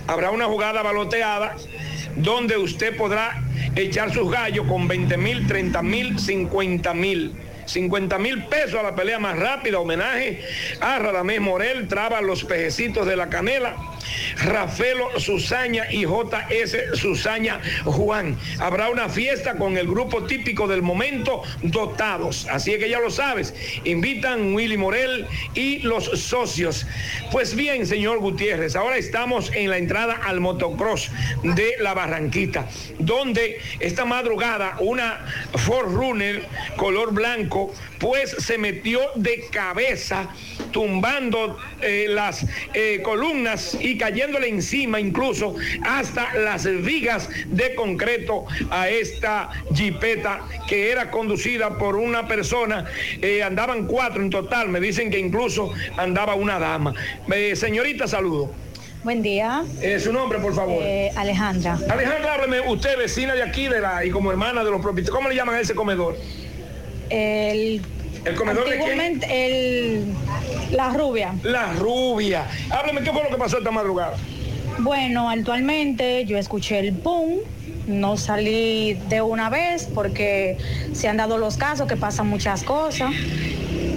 habrá 0.06 0.30
una 0.30 0.46
jugada 0.46 0.82
baloteada 0.82 1.56
donde 2.16 2.56
usted 2.56 2.96
podrá 2.96 3.42
echar 3.76 4.12
sus 4.12 4.30
gallos 4.30 4.66
con 4.66 4.88
20 4.88 5.16
mil, 5.16 5.46
30 5.46 5.82
mil, 5.82 6.18
50 6.18 6.94
mil. 6.94 7.34
50 7.66 8.18
mil 8.18 8.44
pesos 8.44 8.74
a 8.74 8.82
la 8.82 8.94
pelea 8.94 9.18
más 9.18 9.38
rápida, 9.38 9.78
homenaje 9.78 10.44
a 10.80 10.98
Radamés 10.98 11.40
Morel, 11.40 11.88
traba 11.88 12.20
los 12.20 12.44
pejecitos 12.44 13.06
de 13.06 13.16
la 13.16 13.30
canela, 13.30 13.76
Rafelo 14.44 15.18
Susaña 15.18 15.90
y 15.90 16.04
JS 16.04 16.98
Susaña 16.98 17.60
Juan. 17.84 18.38
Habrá 18.58 18.88
una 18.88 19.08
fiesta 19.08 19.56
con 19.56 19.76
el 19.76 19.86
grupo 19.86 20.24
típico 20.24 20.66
del 20.66 20.82
momento, 20.82 21.42
dotados. 21.62 22.46
Así 22.50 22.76
que 22.78 22.88
ya 22.88 23.00
lo 23.00 23.10
sabes, 23.10 23.54
invitan 23.84 24.54
Willy 24.54 24.76
Morel 24.76 25.26
y 25.54 25.78
los 25.80 26.04
socios. 26.04 26.86
Pues 27.30 27.54
bien, 27.54 27.86
señor 27.86 28.18
Gutiérrez, 28.18 28.76
ahora 28.76 28.96
estamos 28.96 29.50
en 29.52 29.70
la 29.70 29.78
entrada 29.78 30.20
al 30.24 30.40
motocross 30.40 31.10
de 31.42 31.74
la 31.80 31.94
Barranquita, 31.94 32.68
donde 32.98 33.60
esta 33.80 34.04
madrugada 34.04 34.76
una 34.80 35.24
Ford 35.54 35.92
Runner 35.92 36.46
color 36.76 37.12
blanco, 37.12 37.72
pues 37.98 38.30
se 38.30 38.58
metió 38.58 39.00
de 39.14 39.46
cabeza, 39.50 40.28
tumbando 40.72 41.58
eh, 41.80 42.06
las 42.08 42.46
eh, 42.74 43.00
columnas 43.02 43.76
y 43.80 43.93
cayéndole 43.96 44.48
encima 44.48 45.00
incluso 45.00 45.54
hasta 45.84 46.34
las 46.34 46.64
vigas 46.64 47.28
de 47.46 47.74
concreto 47.74 48.44
a 48.70 48.88
esta 48.88 49.50
jipeta 49.74 50.40
que 50.68 50.90
era 50.90 51.10
conducida 51.10 51.78
por 51.78 51.96
una 51.96 52.26
persona. 52.26 52.86
Eh, 53.20 53.42
andaban 53.42 53.86
cuatro 53.86 54.22
en 54.22 54.30
total, 54.30 54.68
me 54.68 54.80
dicen 54.80 55.10
que 55.10 55.18
incluso 55.18 55.72
andaba 55.96 56.34
una 56.34 56.58
dama. 56.58 56.94
señorita, 57.54 58.06
saludo. 58.06 58.50
Buen 59.02 59.20
día. 59.22 59.64
¿Su 59.98 60.12
nombre, 60.12 60.38
por 60.38 60.54
favor? 60.54 60.82
Alejandra. 61.16 61.78
Alejandra, 61.90 62.34
hábleme, 62.34 62.60
usted 62.60 62.96
vecina 62.96 63.34
de 63.34 63.42
aquí 63.42 63.68
de 63.68 63.80
la, 63.80 64.02
y 64.02 64.10
como 64.10 64.30
hermana 64.30 64.64
de 64.64 64.70
los 64.70 64.80
propietarios. 64.80 65.14
¿Cómo 65.14 65.28
le 65.28 65.34
llaman 65.34 65.56
a 65.56 65.60
ese 65.60 65.74
comedor? 65.74 66.16
El 67.10 67.82
¿El 68.24 68.34
comedor 68.36 68.68
de 68.68 68.78
quién? 68.78 69.22
El, 69.28 70.14
la 70.72 70.90
rubia. 70.90 71.34
La 71.42 71.72
rubia. 71.74 72.46
Hábleme, 72.70 73.02
¿qué 73.02 73.12
fue 73.12 73.22
lo 73.22 73.28
que 73.28 73.36
pasó 73.36 73.58
esta 73.58 73.70
madrugada? 73.70 74.16
Bueno, 74.78 75.28
actualmente 75.28 76.24
yo 76.24 76.38
escuché 76.38 76.78
el 76.78 76.92
boom. 76.92 77.40
No 77.86 78.16
salí 78.16 78.94
de 79.08 79.20
una 79.20 79.50
vez 79.50 79.88
porque 79.94 80.56
se 80.94 81.06
han 81.06 81.18
dado 81.18 81.36
los 81.36 81.58
casos 81.58 81.86
que 81.86 81.96
pasan 81.96 82.28
muchas 82.28 82.62
cosas. 82.64 83.12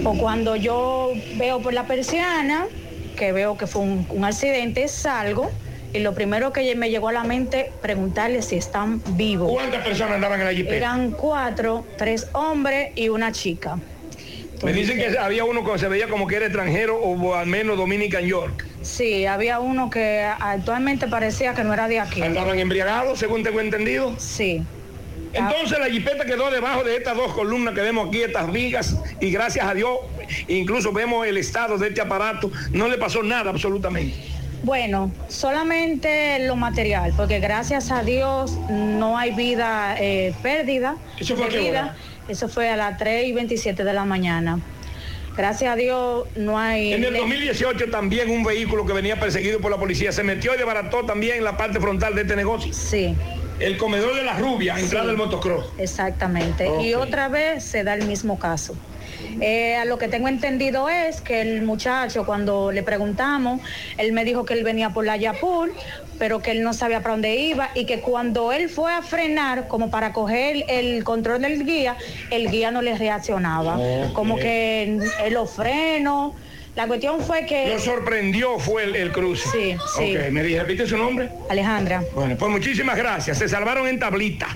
O 0.04 0.14
cuando 0.18 0.56
yo 0.58 1.14
veo 1.36 1.62
por 1.62 1.74
la 1.74 1.86
persiana, 1.86 2.68
que 3.16 3.32
veo 3.32 3.58
que 3.58 3.66
fue 3.66 3.82
un, 3.82 4.06
un 4.10 4.26
accidente, 4.26 4.90
salgo 4.90 5.50
y 5.94 6.00
lo 6.00 6.14
primero 6.14 6.52
que 6.52 6.76
me 6.76 6.90
llegó 6.90 7.08
a 7.10 7.14
la 7.14 7.24
mente 7.24 7.72
preguntarle 7.82 8.42
si 8.42 8.58
están 8.58 9.02
vivos. 9.16 9.52
¿Cuántas 9.54 9.84
personas 9.86 10.16
andaban 10.16 10.42
en 10.42 10.48
la 10.48 10.54
jipeta? 10.54 10.76
Eran 10.76 11.12
cuatro, 11.12 11.86
tres 11.98 12.28
hombres 12.34 12.92
y 12.96 13.10
una 13.10 13.32
chica. 13.32 13.80
Me 14.64 14.74
dicen 14.74 14.98
que 14.98 15.18
había 15.18 15.44
uno 15.46 15.64
que 15.64 15.78
se 15.78 15.88
veía 15.88 16.08
como 16.08 16.28
que 16.28 16.38
era 16.38 16.46
extranjero 16.46 16.98
o 16.98 17.36
al 17.36 17.48
menos 17.48 17.78
Dominican 17.78 18.26
York. 18.26 18.66
Sí, 18.82 19.26
había 19.26 19.60
uno 19.60 19.90
que 19.90 20.24
actualmente 20.24 21.08
parecía 21.08 21.54
que 21.54 21.64
no 21.64 21.74
era 21.74 21.88
de 21.88 22.00
aquí. 22.00 22.22
¿Andaban 22.22 22.58
embriagados, 22.58 23.20
según 23.20 23.44
tengo 23.44 23.60
entendido? 23.60 24.16
Sí. 24.18 24.64
Entonces 25.34 25.78
la 25.78 25.88
jipeta 25.88 26.26
quedó 26.26 26.50
debajo 26.50 26.84
de 26.84 26.96
estas 26.96 27.16
dos 27.16 27.34
columnas 27.34 27.74
que 27.74 27.82
vemos 27.82 28.08
aquí, 28.08 28.22
estas 28.22 28.52
vigas, 28.52 28.98
y 29.20 29.30
gracias 29.30 29.66
a 29.66 29.74
Dios, 29.74 30.00
incluso 30.48 30.92
vemos 30.92 31.28
el 31.28 31.38
estado 31.38 31.78
de 31.78 31.90
este 31.90 32.02
aparato, 32.02 32.50
no 32.72 32.88
le 32.88 32.98
pasó 32.98 33.22
nada 33.22 33.52
absolutamente. 33.52 34.16
Bueno, 34.64 35.12
solamente 35.28 36.40
lo 36.48 36.56
material, 36.56 37.14
porque 37.16 37.40
gracias 37.40 37.92
a 37.92 38.04
Dios 38.04 38.58
no 38.70 39.18
hay 39.18 39.32
vida 39.36 39.96
eh, 40.00 40.34
pérdida. 40.42 40.98
¿Eso 41.20 41.36
fue 41.36 41.50
de 41.50 41.60
vida. 41.60 41.96
Eso 42.28 42.50
fue 42.50 42.70
a 42.70 42.76
las 42.76 42.98
3 42.98 43.28
y 43.28 43.32
27 43.32 43.84
de 43.84 43.94
la 43.94 44.06
mañana. 44.06 44.60
Gracias 45.36 45.72
a 45.72 45.76
Dios 45.76 46.26
no 46.36 46.58
hay... 46.58 46.94
En 46.94 47.04
el 47.04 47.14
2018 47.16 47.90
también 47.92 48.30
un 48.30 48.44
vehículo 48.44 48.86
que 48.86 48.94
venía 48.94 49.20
perseguido 49.20 49.60
por 49.60 49.70
la 49.72 49.78
policía 49.78 50.12
se 50.12 50.24
metió 50.24 50.54
y 50.56 50.58
desbarató 50.58 51.06
también 51.06 51.44
la 51.44 51.56
parte 51.58 51.80
frontal 51.80 52.16
de 52.16 52.22
este 52.22 52.36
negocio. 52.36 52.74
Sí. 52.74 53.16
El 53.60 53.78
comedor 53.78 54.16
de 54.16 54.24
la 54.24 54.38
rubia, 54.38 54.80
entrada 54.80 55.06
Sí. 55.06 55.08
del 55.10 55.18
motocross. 55.18 55.66
Exactamente. 55.78 56.68
Y 56.82 56.96
otra 56.96 57.28
vez 57.30 57.64
se 57.64 57.84
da 57.84 57.94
el 57.94 58.06
mismo 58.08 58.40
caso. 58.40 58.76
Eh, 59.42 59.76
a 59.76 59.86
lo 59.86 59.98
que 59.98 60.08
tengo 60.08 60.28
entendido 60.28 60.90
es 60.90 61.22
que 61.22 61.42
el 61.42 61.62
muchacho, 61.62 62.26
cuando 62.26 62.72
le 62.72 62.84
preguntamos, 62.84 63.62
él 63.98 64.12
me 64.12 64.26
dijo 64.26 64.46
que 64.46 64.54
él 64.54 64.64
venía 64.64 64.90
por 64.90 65.06
la 65.06 65.18
Yapur, 65.18 65.72
pero 66.18 66.42
que 66.42 66.52
él 66.52 66.64
no 66.64 66.74
sabía 66.74 67.02
para 67.02 67.14
dónde 67.14 67.36
iba 67.36 67.70
y 67.76 67.86
que 67.86 68.00
cuando 68.00 68.52
él 68.52 68.70
fue 68.70 68.92
a 68.94 69.02
frenar, 69.02 69.68
como 69.68 69.92
para 69.92 70.14
coger 70.14 70.66
el 70.68 71.04
control 71.04 71.42
del 71.42 71.66
guía, 71.66 71.98
el 72.32 72.50
guía 72.50 72.72
no 72.72 72.82
le 72.82 72.98
reaccionaba. 72.98 73.80
Como 74.14 74.38
que 74.38 74.84
él 74.84 75.34
lo 75.34 75.46
freno. 75.46 76.36
La 76.76 76.86
cuestión 76.86 77.22
fue 77.22 77.48
que... 77.48 77.70
Lo 77.70 77.80
sorprendió 77.80 78.60
fue 78.60 78.84
el, 78.84 78.96
el 78.96 79.12
cruce. 79.12 79.50
Sí, 79.50 79.76
sí. 79.98 80.16
Ok, 80.16 80.32
me 80.32 80.44
dice, 80.44 80.60
repite 80.60 80.86
su 80.86 80.96
nombre. 80.96 81.30
Alejandra. 81.50 82.04
Bueno, 82.14 82.36
pues 82.38 82.52
muchísimas 82.52 82.96
gracias. 82.96 83.40
Se 83.40 83.50
salvaron 83.50 83.88
en 83.88 83.98
tablita. 83.98 84.56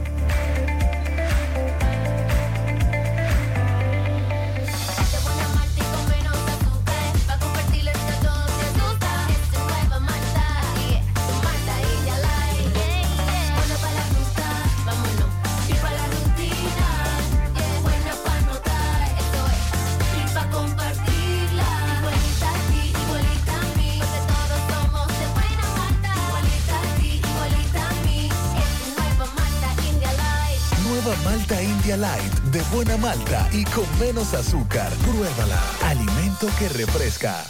Malta 31.23 31.61
India 31.61 31.97
Light 31.97 32.33
de 32.51 32.61
buena 32.73 32.97
malta 32.97 33.49
y 33.51 33.63
con 33.65 33.85
menos 33.99 34.33
azúcar. 34.33 34.91
Pruébala. 35.05 35.61
Alimento 35.83 36.47
que 36.57 36.69
refresca. 36.69 37.43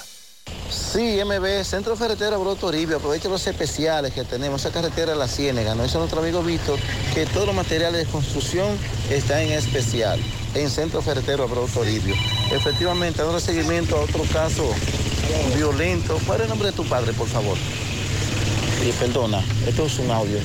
Sí, 0.70 1.20
MB, 1.24 1.64
Centro 1.64 1.96
Ferretero 1.96 2.40
Broto 2.40 2.68
Toribio, 2.68 2.98
aprovecha 2.98 3.30
los 3.30 3.46
especiales 3.46 4.14
que 4.14 4.24
tenemos, 4.24 4.62
esa 4.62 4.72
carretera 4.74 5.14
de 5.14 5.18
la 5.18 5.28
Ciénega, 5.28 5.76
¿no? 5.76 5.84
Eso 5.84 5.98
es 5.98 6.00
nuestro 6.00 6.22
amigo 6.22 6.44
Víctor, 6.44 6.80
que 7.14 7.26
todos 7.26 7.48
los 7.48 7.56
materiales 7.56 8.06
de 8.06 8.12
construcción 8.12 8.78
están 9.10 9.40
en 9.40 9.52
especial, 9.52 10.20
en 10.54 10.70
Centro 10.70 11.02
Ferretero 11.02 11.48
Broto 11.48 11.80
Toribio. 11.80 12.16
Efectivamente, 12.52 13.22
dando 13.22 13.40
seguimiento 13.40 13.98
a 13.98 14.02
otro 14.02 14.24
caso 14.34 14.74
violento. 15.56 16.20
¿Cuál 16.26 16.40
es 16.40 16.44
el 16.44 16.50
nombre 16.50 16.72
de 16.72 16.76
tu 16.76 16.86
padre, 16.86 17.14
por 17.14 17.28
favor? 17.28 17.58
Y 18.86 18.92
perdona, 18.94 19.42
esto 19.68 19.86
es 19.86 20.00
un 20.00 20.12
audio. 20.12 20.40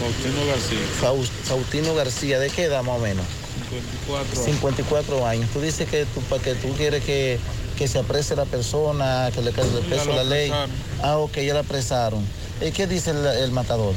Faustino 0.00 0.46
García. 0.46 1.26
Faustino 1.44 1.94
García, 1.94 2.38
¿de 2.38 2.48
qué 2.50 2.64
edad 2.64 2.82
más 2.82 2.96
o 2.96 3.00
menos? 3.00 3.24
54 3.70 4.42
54 4.44 5.26
años. 5.26 5.50
Tú 5.52 5.60
dices 5.60 5.88
que 5.88 6.06
tú, 6.06 6.22
que 6.42 6.54
tú 6.54 6.72
quieres 6.76 7.04
que, 7.04 7.38
que 7.76 7.86
se 7.86 7.98
aprese 7.98 8.34
la 8.34 8.46
persona, 8.46 9.30
que 9.34 9.42
le 9.42 9.52
caiga 9.52 9.78
el 9.78 9.84
peso 9.84 10.10
de 10.10 10.16
la 10.16 10.24
ley. 10.24 10.50
apresaron. 10.50 10.70
Ah, 11.02 11.18
ok, 11.18 11.36
ya 11.38 11.54
la 11.54 11.60
apresaron. 11.60 12.24
¿Y 12.60 12.70
qué 12.72 12.86
dice 12.86 13.10
el, 13.10 13.24
el 13.26 13.52
matador? 13.52 13.94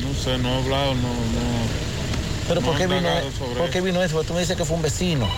No 0.00 0.14
sé, 0.22 0.38
no 0.38 0.48
he 0.48 0.62
hablado, 0.62 0.94
no, 0.94 1.02
no. 1.02 1.84
Pero 2.48 2.60
no 2.60 2.66
¿por 2.66 2.76
qué, 2.76 2.86
vino, 2.86 3.08
¿por 3.56 3.70
qué 3.70 3.80
vino 3.80 4.02
eso? 4.02 4.14
Porque 4.14 4.28
tú 4.28 4.34
me 4.34 4.40
dices 4.40 4.56
que 4.56 4.64
fue 4.64 4.76
un 4.76 4.82
vecino, 4.82 5.28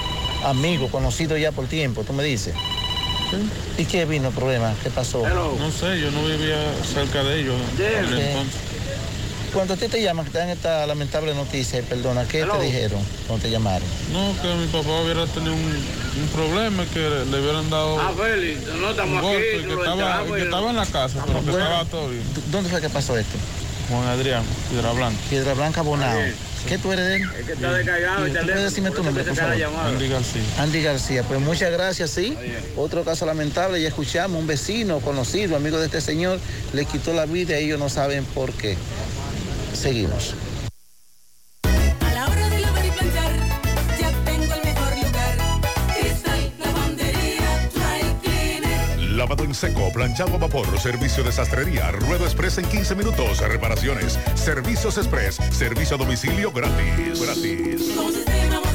amigo, 0.44 0.88
conocido 0.88 1.36
ya 1.36 1.52
por 1.52 1.66
tiempo, 1.66 2.04
tú 2.04 2.12
me 2.12 2.22
dices. 2.24 2.54
¿Y 3.76 3.84
qué 3.84 4.04
vino 4.06 4.28
el 4.28 4.34
problema? 4.34 4.72
¿Qué 4.82 4.90
pasó? 4.90 5.22
No 5.28 5.70
sé, 5.70 6.00
yo 6.00 6.10
no 6.12 6.24
vivía 6.24 6.56
cerca 6.84 7.22
de 7.24 7.40
ellos. 7.40 7.54
en 7.78 7.84
aquel 8.04 8.08
Sí. 8.08 8.22
entonces. 8.22 8.60
Cuando 9.56 9.72
a 9.72 9.76
ti 9.78 9.88
te 9.88 10.02
llaman, 10.02 10.26
que 10.26 10.32
te 10.32 10.36
dan 10.36 10.50
esta 10.50 10.86
lamentable 10.86 11.34
noticia, 11.34 11.80
perdona, 11.80 12.28
¿qué 12.28 12.40
Hello. 12.40 12.58
te 12.58 12.64
dijeron 12.66 13.00
cuando 13.26 13.42
te 13.42 13.50
llamaron? 13.50 13.88
No, 14.12 14.34
que 14.42 14.54
mi 14.54 14.66
papá 14.66 15.00
hubiera 15.00 15.24
tenido 15.28 15.54
un, 15.54 15.60
un 15.62 16.28
problema, 16.34 16.84
que 16.92 16.98
le 17.00 17.40
hubieran 17.40 17.70
dado 17.70 17.98
Ah, 17.98 18.12
Félix, 18.14 18.60
no 18.78 18.90
estamos 18.90 19.12
un 19.14 19.18
aquí, 19.18 19.26
golpe, 19.34 19.50
que, 19.66 19.72
estaba, 19.80 19.92
entramos 19.92 20.28
y 20.28 20.32
que 20.32 20.38
y- 20.40 20.42
estaba 20.42 20.68
en 20.70 20.76
la 20.76 20.84
casa, 20.84 21.24
pero 21.26 21.38
que 21.40 21.50
Bueno, 21.52 21.64
estaba 21.64 21.84
todo 21.86 22.08
bien. 22.10 22.22
¿Dónde 22.52 22.68
fue 22.68 22.80
que 22.82 22.90
pasó 22.90 23.16
esto? 23.16 23.38
Juan 23.88 24.06
Adrián, 24.08 24.42
Piedra 24.68 24.92
Blanca. 24.92 25.18
Piedra 25.30 25.54
Blanca 25.54 25.80
Bonao. 25.80 26.18
¿Qué 26.68 26.76
tú 26.76 26.92
eres 26.92 27.06
de 27.06 27.16
él? 27.16 27.22
que 27.46 27.52
está 27.52 27.72
descargado 27.72 28.26
el 28.26 28.32
¿Tú 28.34 28.40
puedes 28.42 28.62
decirme 28.62 28.90
tu 28.90 29.02
nombre, 29.04 29.24
por 29.24 29.36
favor? 29.36 29.54
Andy 29.86 30.08
García. 30.08 30.42
Andy 30.58 30.82
García, 30.82 31.22
pues 31.22 31.40
muchas 31.40 31.70
gracias, 31.72 32.10
sí. 32.10 32.36
Otro 32.76 33.04
caso 33.04 33.24
lamentable, 33.24 33.80
ya 33.80 33.88
escuchamos, 33.88 34.38
un 34.38 34.46
vecino 34.46 34.98
conocido, 35.00 35.56
amigo 35.56 35.78
de 35.78 35.86
este 35.86 36.02
señor, 36.02 36.40
le 36.74 36.84
quitó 36.84 37.14
la 37.14 37.24
vida 37.24 37.58
y 37.58 37.64
ellos 37.64 37.78
no 37.78 37.88
saben 37.88 38.24
por 38.26 38.52
qué. 38.52 38.76
Seguimos. 39.86 40.34
A 41.62 42.10
la 42.12 42.26
hora 42.26 42.48
de 42.48 42.58
lavar 42.58 42.84
y 42.84 42.90
planchar, 42.90 43.30
ya 44.00 44.10
tengo 44.24 44.54
el 44.54 44.64
mejor 44.64 44.96
lugar. 44.96 45.62
Cristal 45.96 46.52
Lavandería 46.58 47.70
Dry 47.72 48.16
Cleaner. 48.20 49.10
Lavado 49.12 49.44
en 49.44 49.54
seco, 49.54 49.92
planchado 49.92 50.34
a 50.34 50.38
vapor, 50.38 50.80
servicio 50.80 51.22
de 51.22 51.30
sastrería, 51.30 51.92
ruedo 51.92 52.24
express 52.24 52.58
en 52.58 52.64
15 52.64 52.96
minutos, 52.96 53.38
reparaciones, 53.38 54.18
servicios 54.34 54.98
express, 54.98 55.36
servicio 55.52 55.94
a 55.94 55.98
domicilio 56.00 56.50
gratis. 56.50 57.20
Gratis. 57.20 58.65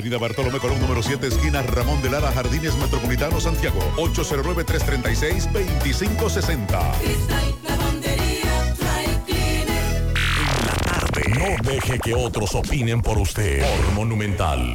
Avenida 0.00 0.16
Bartolomé 0.16 0.58
Colón, 0.60 0.80
número 0.80 1.02
7, 1.02 1.26
esquina 1.26 1.60
Ramón 1.60 2.00
de 2.00 2.08
Lara, 2.08 2.32
Jardines 2.32 2.74
Metropolitano, 2.76 3.38
Santiago. 3.38 3.78
809-336-2560. 3.98 6.92
Cristal 7.02 7.54
Lavandería 7.68 8.74
Dry 8.78 9.14
Cleaner. 9.26 11.38
No 11.38 11.48
deje 11.70 11.98
que 11.98 12.14
otros 12.14 12.54
opinen 12.54 13.02
por 13.02 13.18
usted. 13.18 13.60
Por 13.60 13.92
Monumental. 13.92 14.72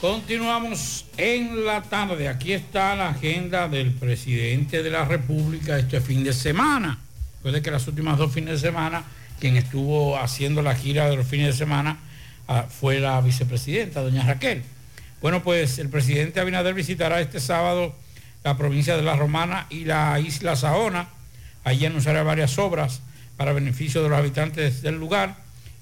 Continuamos 0.00 1.06
en 1.16 1.66
la 1.66 1.82
tarde. 1.82 2.28
Aquí 2.28 2.52
está 2.52 2.94
la 2.94 3.08
agenda 3.08 3.66
del 3.66 3.90
presidente 3.90 4.84
de 4.84 4.90
la 4.90 5.04
República 5.04 5.76
este 5.76 6.00
fin 6.00 6.22
de 6.22 6.32
semana. 6.32 7.00
Puede 7.42 7.60
que 7.60 7.72
las 7.72 7.88
últimas 7.88 8.18
dos 8.18 8.32
fines 8.32 8.62
de 8.62 8.68
semana, 8.68 9.02
quien 9.40 9.56
estuvo 9.56 10.16
haciendo 10.16 10.62
la 10.62 10.76
gira 10.76 11.10
de 11.10 11.16
los 11.16 11.26
fines 11.26 11.48
de 11.48 11.54
semana 11.54 11.98
fue 12.68 13.00
la 13.00 13.20
vicepresidenta, 13.20 14.02
doña 14.02 14.24
Raquel. 14.24 14.62
Bueno, 15.20 15.42
pues 15.42 15.78
el 15.78 15.88
presidente 15.88 16.40
Abinader 16.40 16.74
visitará 16.74 17.20
este 17.20 17.40
sábado 17.40 17.94
la 18.42 18.56
provincia 18.56 18.96
de 18.96 19.02
La 19.02 19.16
Romana 19.16 19.66
y 19.70 19.84
la 19.84 20.18
isla 20.18 20.56
Saona. 20.56 21.08
Allí 21.62 21.84
anunciará 21.86 22.22
varias 22.22 22.58
obras 22.58 23.02
para 23.36 23.52
beneficio 23.52 24.02
de 24.02 24.08
los 24.08 24.18
habitantes 24.18 24.82
del 24.82 24.96
lugar 24.96 25.36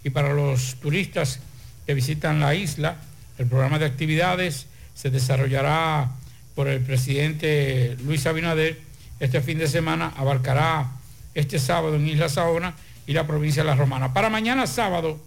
y 0.04 0.10
para 0.10 0.32
los 0.32 0.74
turistas 0.76 1.40
que 1.86 1.94
visitan 1.94 2.40
la 2.40 2.54
isla. 2.54 2.96
El 3.38 3.46
programa 3.46 3.78
de 3.78 3.86
actividades 3.86 4.66
se 4.94 5.10
desarrollará 5.10 6.10
por 6.54 6.68
el 6.68 6.80
presidente 6.80 7.96
Luis 8.04 8.26
Abinader. 8.26 8.80
Este 9.20 9.40
fin 9.40 9.58
de 9.58 9.68
semana 9.68 10.12
abarcará 10.16 10.90
este 11.34 11.58
sábado 11.58 11.94
en 11.94 12.08
Isla 12.08 12.28
Saona 12.28 12.74
y 13.06 13.12
la 13.12 13.26
provincia 13.26 13.62
de 13.62 13.68
La 13.68 13.76
Romana. 13.76 14.12
Para 14.12 14.28
mañana 14.28 14.66
sábado, 14.66 15.20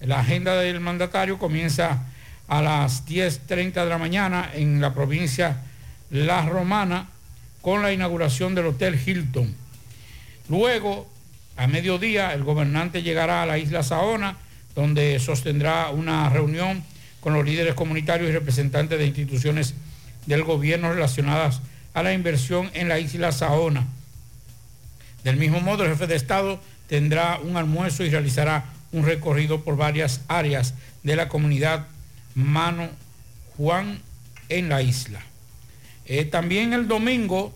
la 0.00 0.20
agenda 0.20 0.56
del 0.56 0.80
mandatario 0.80 1.38
comienza 1.38 2.04
a 2.48 2.62
las 2.62 3.06
10.30 3.06 3.72
de 3.72 3.86
la 3.86 3.98
mañana 3.98 4.50
en 4.54 4.80
la 4.80 4.94
provincia 4.94 5.62
La 6.10 6.46
Romana 6.46 7.06
con 7.62 7.82
la 7.82 7.92
inauguración 7.92 8.54
del 8.54 8.66
Hotel 8.66 9.00
Hilton. 9.04 9.54
Luego, 10.48 11.08
a 11.56 11.66
mediodía, 11.66 12.32
el 12.32 12.44
gobernante 12.44 13.02
llegará 13.02 13.42
a 13.42 13.46
la 13.46 13.58
isla 13.58 13.82
Saona, 13.82 14.36
donde 14.74 15.18
sostendrá 15.18 15.90
una 15.90 16.28
reunión 16.28 16.84
con 17.20 17.32
los 17.34 17.44
líderes 17.44 17.74
comunitarios 17.74 18.28
y 18.28 18.32
representantes 18.32 18.98
de 18.98 19.06
instituciones 19.06 19.74
del 20.26 20.44
gobierno 20.44 20.92
relacionadas 20.92 21.60
a 21.94 22.02
la 22.02 22.12
inversión 22.12 22.70
en 22.74 22.88
la 22.88 23.00
isla 23.00 23.32
Saona. 23.32 23.86
Del 25.24 25.36
mismo 25.36 25.60
modo, 25.60 25.82
el 25.82 25.90
jefe 25.90 26.06
de 26.06 26.14
Estado 26.14 26.60
tendrá 26.88 27.40
un 27.42 27.56
almuerzo 27.56 28.04
y 28.04 28.10
realizará 28.10 28.75
un 28.92 29.04
recorrido 29.04 29.62
por 29.62 29.76
varias 29.76 30.20
áreas 30.28 30.74
de 31.02 31.16
la 31.16 31.28
comunidad 31.28 31.86
Mano 32.34 32.88
Juan 33.56 34.00
en 34.48 34.68
la 34.68 34.82
isla. 34.82 35.20
Eh, 36.04 36.24
también 36.24 36.72
el 36.72 36.86
domingo, 36.86 37.52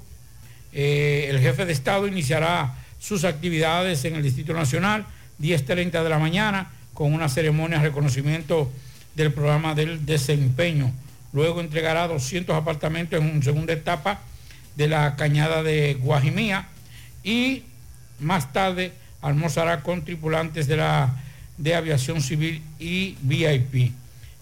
eh, 0.73 1.27
el 1.31 1.41
jefe 1.41 1.67
de 1.67 1.73
Estado 1.73 2.09
iniciará 2.09 2.75
sus 2.99 3.25
actividades 3.25 4.05
en 4.05 4.17
el 4.17 4.23
Distrito 4.23 4.53
Nacional, 4.53 5.07
10.30 5.41 6.03
de 6.03 6.09
la 6.09 6.19
mañana, 6.19 6.71
con 6.95 7.13
una 7.13 7.29
ceremonia 7.29 7.79
de 7.79 7.85
reconocimiento 7.85 8.71
del 9.15 9.33
programa 9.33 9.75
del 9.75 10.05
desempeño. 10.05 10.93
Luego 11.33 11.61
entregará 11.61 12.09
200 12.09 12.57
apartamentos 12.57 13.21
en 13.21 13.31
una 13.31 13.43
segunda 13.43 13.73
etapa 13.73 14.21
de 14.77 14.89
la 14.89 15.17
cañada 15.17 15.63
de 15.63 15.95
Guajimía 15.95 16.69
y 17.23 17.65
más 18.19 18.53
tarde 18.53 18.93
almorzará 19.23 19.83
con 19.83 20.05
tripulantes 20.05 20.67
de 20.67 20.77
la 20.77 21.15
de 21.61 21.75
aviación 21.75 22.23
civil 22.23 22.63
y 22.79 23.17
VIP. 23.21 23.93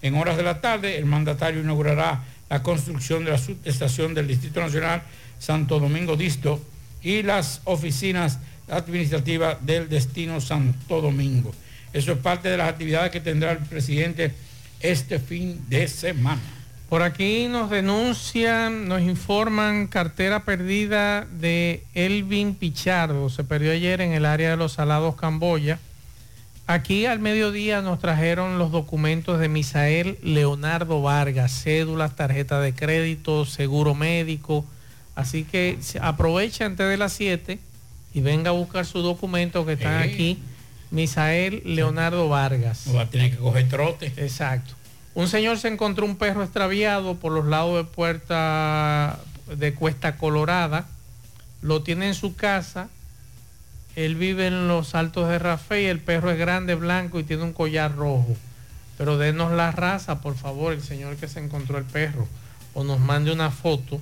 En 0.03 0.15
horas 0.15 0.37
de 0.37 0.45
la 0.45 0.61
tarde, 0.61 0.97
el 0.97 1.05
mandatario 1.05 1.61
inaugurará 1.61 2.23
la 2.49 2.63
construcción 2.63 3.25
de 3.25 3.33
la 3.33 3.39
subestación 3.39 4.15
del 4.15 4.29
Distrito 4.29 4.61
Nacional 4.61 5.03
Santo 5.39 5.81
Domingo 5.81 6.17
Disto 6.17 6.63
y 7.03 7.23
las 7.23 7.61
oficinas 7.65 8.39
administrativas 8.71 9.59
del 9.67 9.89
destino 9.89 10.41
Santo 10.41 11.01
Domingo. 11.01 11.53
Eso 11.93 12.13
es 12.13 12.19
parte 12.19 12.49
de 12.49 12.57
las 12.57 12.69
actividades 12.69 13.11
que 13.11 13.21
tendrá 13.21 13.53
el 13.53 13.59
presidente 13.59 14.33
este 14.81 15.19
fin 15.19 15.65
de 15.69 15.89
semana. 15.89 16.41
Por 16.89 17.03
aquí 17.03 17.49
nos 17.49 17.69
denuncian, 17.69 18.89
nos 18.89 19.03
informan 19.03 19.89
cartera 19.89 20.45
perdida 20.45 21.27
de 21.27 21.83
Elvin 21.93 22.55
Pichardo. 22.55 23.29
Se 23.29 23.45
perdió 23.45 23.73
ayer 23.73 24.01
en 24.01 24.13
el 24.13 24.25
área 24.25 24.51
de 24.51 24.57
los 24.57 24.73
Salados 24.73 25.15
Camboya. 25.17 25.79
Aquí 26.67 27.05
al 27.05 27.19
mediodía 27.19 27.83
nos 27.83 27.99
trajeron 27.99 28.59
los 28.59 28.71
documentos 28.71 29.39
de 29.39 29.51
Misael 29.51 30.19
Leonardo 30.23 31.03
Vargas, 31.03 31.63
cédulas, 31.63 32.17
tarjeta 32.17 32.59
de 32.61 32.75
crédito, 32.75 33.45
seguro 33.45 33.95
médico. 33.95 34.65
Así 35.15 35.45
que 35.45 35.79
aproveche 36.01 36.65
antes 36.65 36.89
de 36.89 36.97
las 36.97 37.13
7 37.13 37.59
y 38.15 38.21
venga 38.23 38.49
a 38.49 38.55
buscar 38.55 38.87
sus 38.87 39.03
documentos 39.03 39.67
que 39.67 39.75
están 39.75 40.03
aquí. 40.03 40.39
Misael 40.91 41.61
Leonardo 41.67 42.31
Vargas. 42.31 42.85
Va 42.97 43.03
a 43.03 43.11
tener 43.11 43.33
que 43.33 43.37
coger 43.37 43.69
trote. 43.69 44.07
Exacto. 44.17 44.73
Un 45.19 45.27
señor 45.27 45.59
se 45.59 45.67
encontró 45.67 46.07
un 46.07 46.15
perro 46.15 46.45
extraviado 46.45 47.17
por 47.17 47.33
los 47.33 47.45
lados 47.45 47.75
de 47.75 47.83
Puerta 47.83 49.19
de 49.53 49.75
Cuesta 49.75 50.17
Colorada. 50.17 50.87
Lo 51.61 51.83
tiene 51.83 52.07
en 52.07 52.15
su 52.15 52.37
casa. 52.37 52.89
Él 53.97 54.15
vive 54.15 54.47
en 54.47 54.69
los 54.69 54.95
Altos 54.95 55.29
de 55.29 55.41
Rafael. 55.41 55.87
El 55.87 55.99
perro 55.99 56.31
es 56.31 56.39
grande, 56.39 56.77
blanco 56.77 57.19
y 57.19 57.25
tiene 57.25 57.43
un 57.43 57.53
collar 57.53 57.97
rojo. 57.97 58.37
Pero 58.97 59.19
denos 59.19 59.51
la 59.51 59.73
raza, 59.73 60.21
por 60.21 60.37
favor, 60.37 60.73
el 60.73 60.85
señor 60.85 61.17
que 61.17 61.27
se 61.27 61.41
encontró 61.41 61.79
el 61.79 61.85
perro. 61.85 62.29
O 62.73 62.85
nos 62.85 63.01
mande 63.01 63.33
una 63.33 63.51
foto 63.51 64.01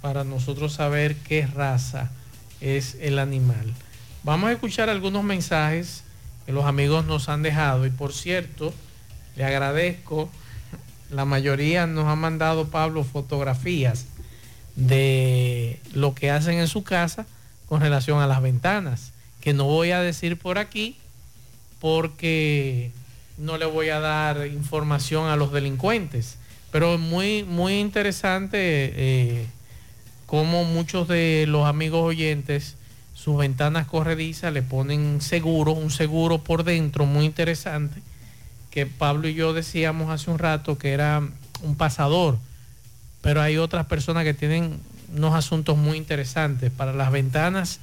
para 0.00 0.24
nosotros 0.24 0.72
saber 0.72 1.14
qué 1.16 1.46
raza 1.46 2.10
es 2.62 2.96
el 3.02 3.18
animal. 3.18 3.74
Vamos 4.22 4.48
a 4.48 4.52
escuchar 4.52 4.88
algunos 4.88 5.24
mensajes 5.24 6.04
que 6.46 6.52
los 6.52 6.64
amigos 6.64 7.04
nos 7.04 7.28
han 7.28 7.42
dejado. 7.42 7.84
Y 7.84 7.90
por 7.90 8.14
cierto, 8.14 8.72
le 9.36 9.44
agradezco, 9.44 10.30
la 11.10 11.24
mayoría 11.24 11.86
nos 11.86 12.06
ha 12.06 12.16
mandado 12.16 12.68
Pablo 12.68 13.04
fotografías 13.04 14.06
de 14.76 15.80
lo 15.92 16.14
que 16.14 16.30
hacen 16.30 16.58
en 16.58 16.68
su 16.68 16.82
casa 16.82 17.26
con 17.66 17.80
relación 17.80 18.20
a 18.20 18.26
las 18.26 18.42
ventanas, 18.42 19.12
que 19.40 19.52
no 19.52 19.64
voy 19.64 19.92
a 19.92 20.00
decir 20.00 20.38
por 20.38 20.58
aquí 20.58 20.96
porque 21.80 22.90
no 23.38 23.58
le 23.58 23.66
voy 23.66 23.90
a 23.90 24.00
dar 24.00 24.46
información 24.46 25.26
a 25.26 25.36
los 25.36 25.52
delincuentes. 25.52 26.36
Pero 26.72 26.98
muy, 26.98 27.44
muy 27.44 27.78
interesante 27.78 28.58
eh, 28.58 29.46
cómo 30.26 30.64
muchos 30.64 31.06
de 31.08 31.44
los 31.46 31.66
amigos 31.66 32.02
oyentes 32.02 32.76
sus 33.14 33.38
ventanas 33.38 33.86
corredizas 33.86 34.52
le 34.52 34.62
ponen 34.62 35.20
seguro, 35.20 35.72
un 35.72 35.90
seguro 35.90 36.38
por 36.38 36.64
dentro 36.64 37.06
muy 37.06 37.24
interesante, 37.24 38.02
que 38.74 38.86
Pablo 38.86 39.28
y 39.28 39.34
yo 39.34 39.52
decíamos 39.52 40.10
hace 40.10 40.32
un 40.32 40.38
rato 40.40 40.76
que 40.78 40.92
era 40.92 41.22
un 41.62 41.76
pasador, 41.76 42.38
pero 43.22 43.40
hay 43.40 43.56
otras 43.56 43.86
personas 43.86 44.24
que 44.24 44.34
tienen 44.34 44.80
unos 45.14 45.36
asuntos 45.36 45.78
muy 45.78 45.96
interesantes 45.96 46.72
para 46.72 46.92
las 46.92 47.12
ventanas 47.12 47.78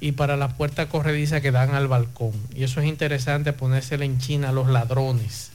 y 0.00 0.12
para 0.12 0.38
las 0.38 0.54
puertas 0.54 0.86
corredizas 0.86 1.42
que 1.42 1.50
dan 1.50 1.74
al 1.74 1.88
balcón. 1.88 2.32
Y 2.54 2.64
eso 2.64 2.80
es 2.80 2.86
interesante 2.86 3.52
ponérsela 3.52 4.06
en 4.06 4.18
China 4.18 4.48
a 4.48 4.52
los 4.52 4.68
ladrones. 4.68 5.50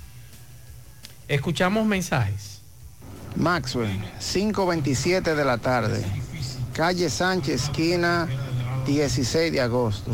Escuchamos 1.28 1.88
mensajes. 1.88 2.62
Maxwell, 3.36 3.90
5.27 4.20 5.34
de 5.34 5.46
la 5.46 5.58
tarde. 5.58 6.06
Calle 6.74 7.10
Sánchez, 7.10 7.64
esquina 7.64 8.28
16 8.86 9.52
de 9.52 9.62
agosto. 9.62 10.12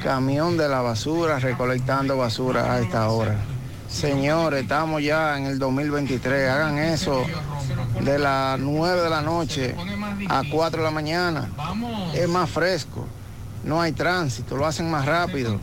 Camión 0.00 0.56
de 0.56 0.68
la 0.68 0.80
basura 0.80 1.40
recolectando 1.40 2.16
basura 2.16 2.72
a 2.72 2.78
esta 2.78 3.08
hora. 3.08 3.55
Señores, 3.88 4.62
estamos 4.62 5.02
ya 5.02 5.38
en 5.38 5.46
el 5.46 5.58
2023. 5.58 6.50
Hagan 6.50 6.78
eso 6.78 7.24
de 8.00 8.18
las 8.18 8.58
9 8.58 9.00
de 9.02 9.10
la 9.10 9.22
noche 9.22 9.74
a 10.28 10.42
4 10.50 10.78
de 10.78 10.84
la 10.84 10.90
mañana. 10.90 11.48
Es 12.14 12.28
más 12.28 12.50
fresco. 12.50 13.06
No 13.64 13.80
hay 13.80 13.92
tránsito. 13.92 14.56
Lo 14.56 14.66
hacen 14.66 14.90
más 14.90 15.06
rápido. 15.06 15.58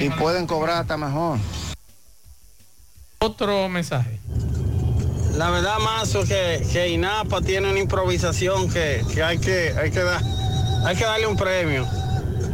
Y 0.00 0.10
pueden 0.10 0.46
cobrar 0.46 0.82
hasta 0.82 0.96
mejor. 0.96 1.38
Otro 3.20 3.68
mensaje. 3.68 4.18
La 5.36 5.50
verdad, 5.50 5.78
Mazo, 5.78 6.24
que, 6.24 6.66
que 6.72 6.88
INAPA 6.88 7.40
tiene 7.40 7.70
una 7.70 7.78
improvisación 7.78 8.68
que, 8.70 9.04
que 9.12 9.22
hay 9.22 9.38
que, 9.38 9.74
hay 9.80 9.90
que 9.90 10.00
dar, 10.00 10.20
hay 10.84 10.96
que 10.96 11.04
darle 11.04 11.26
un 11.26 11.36
premio. 11.36 11.86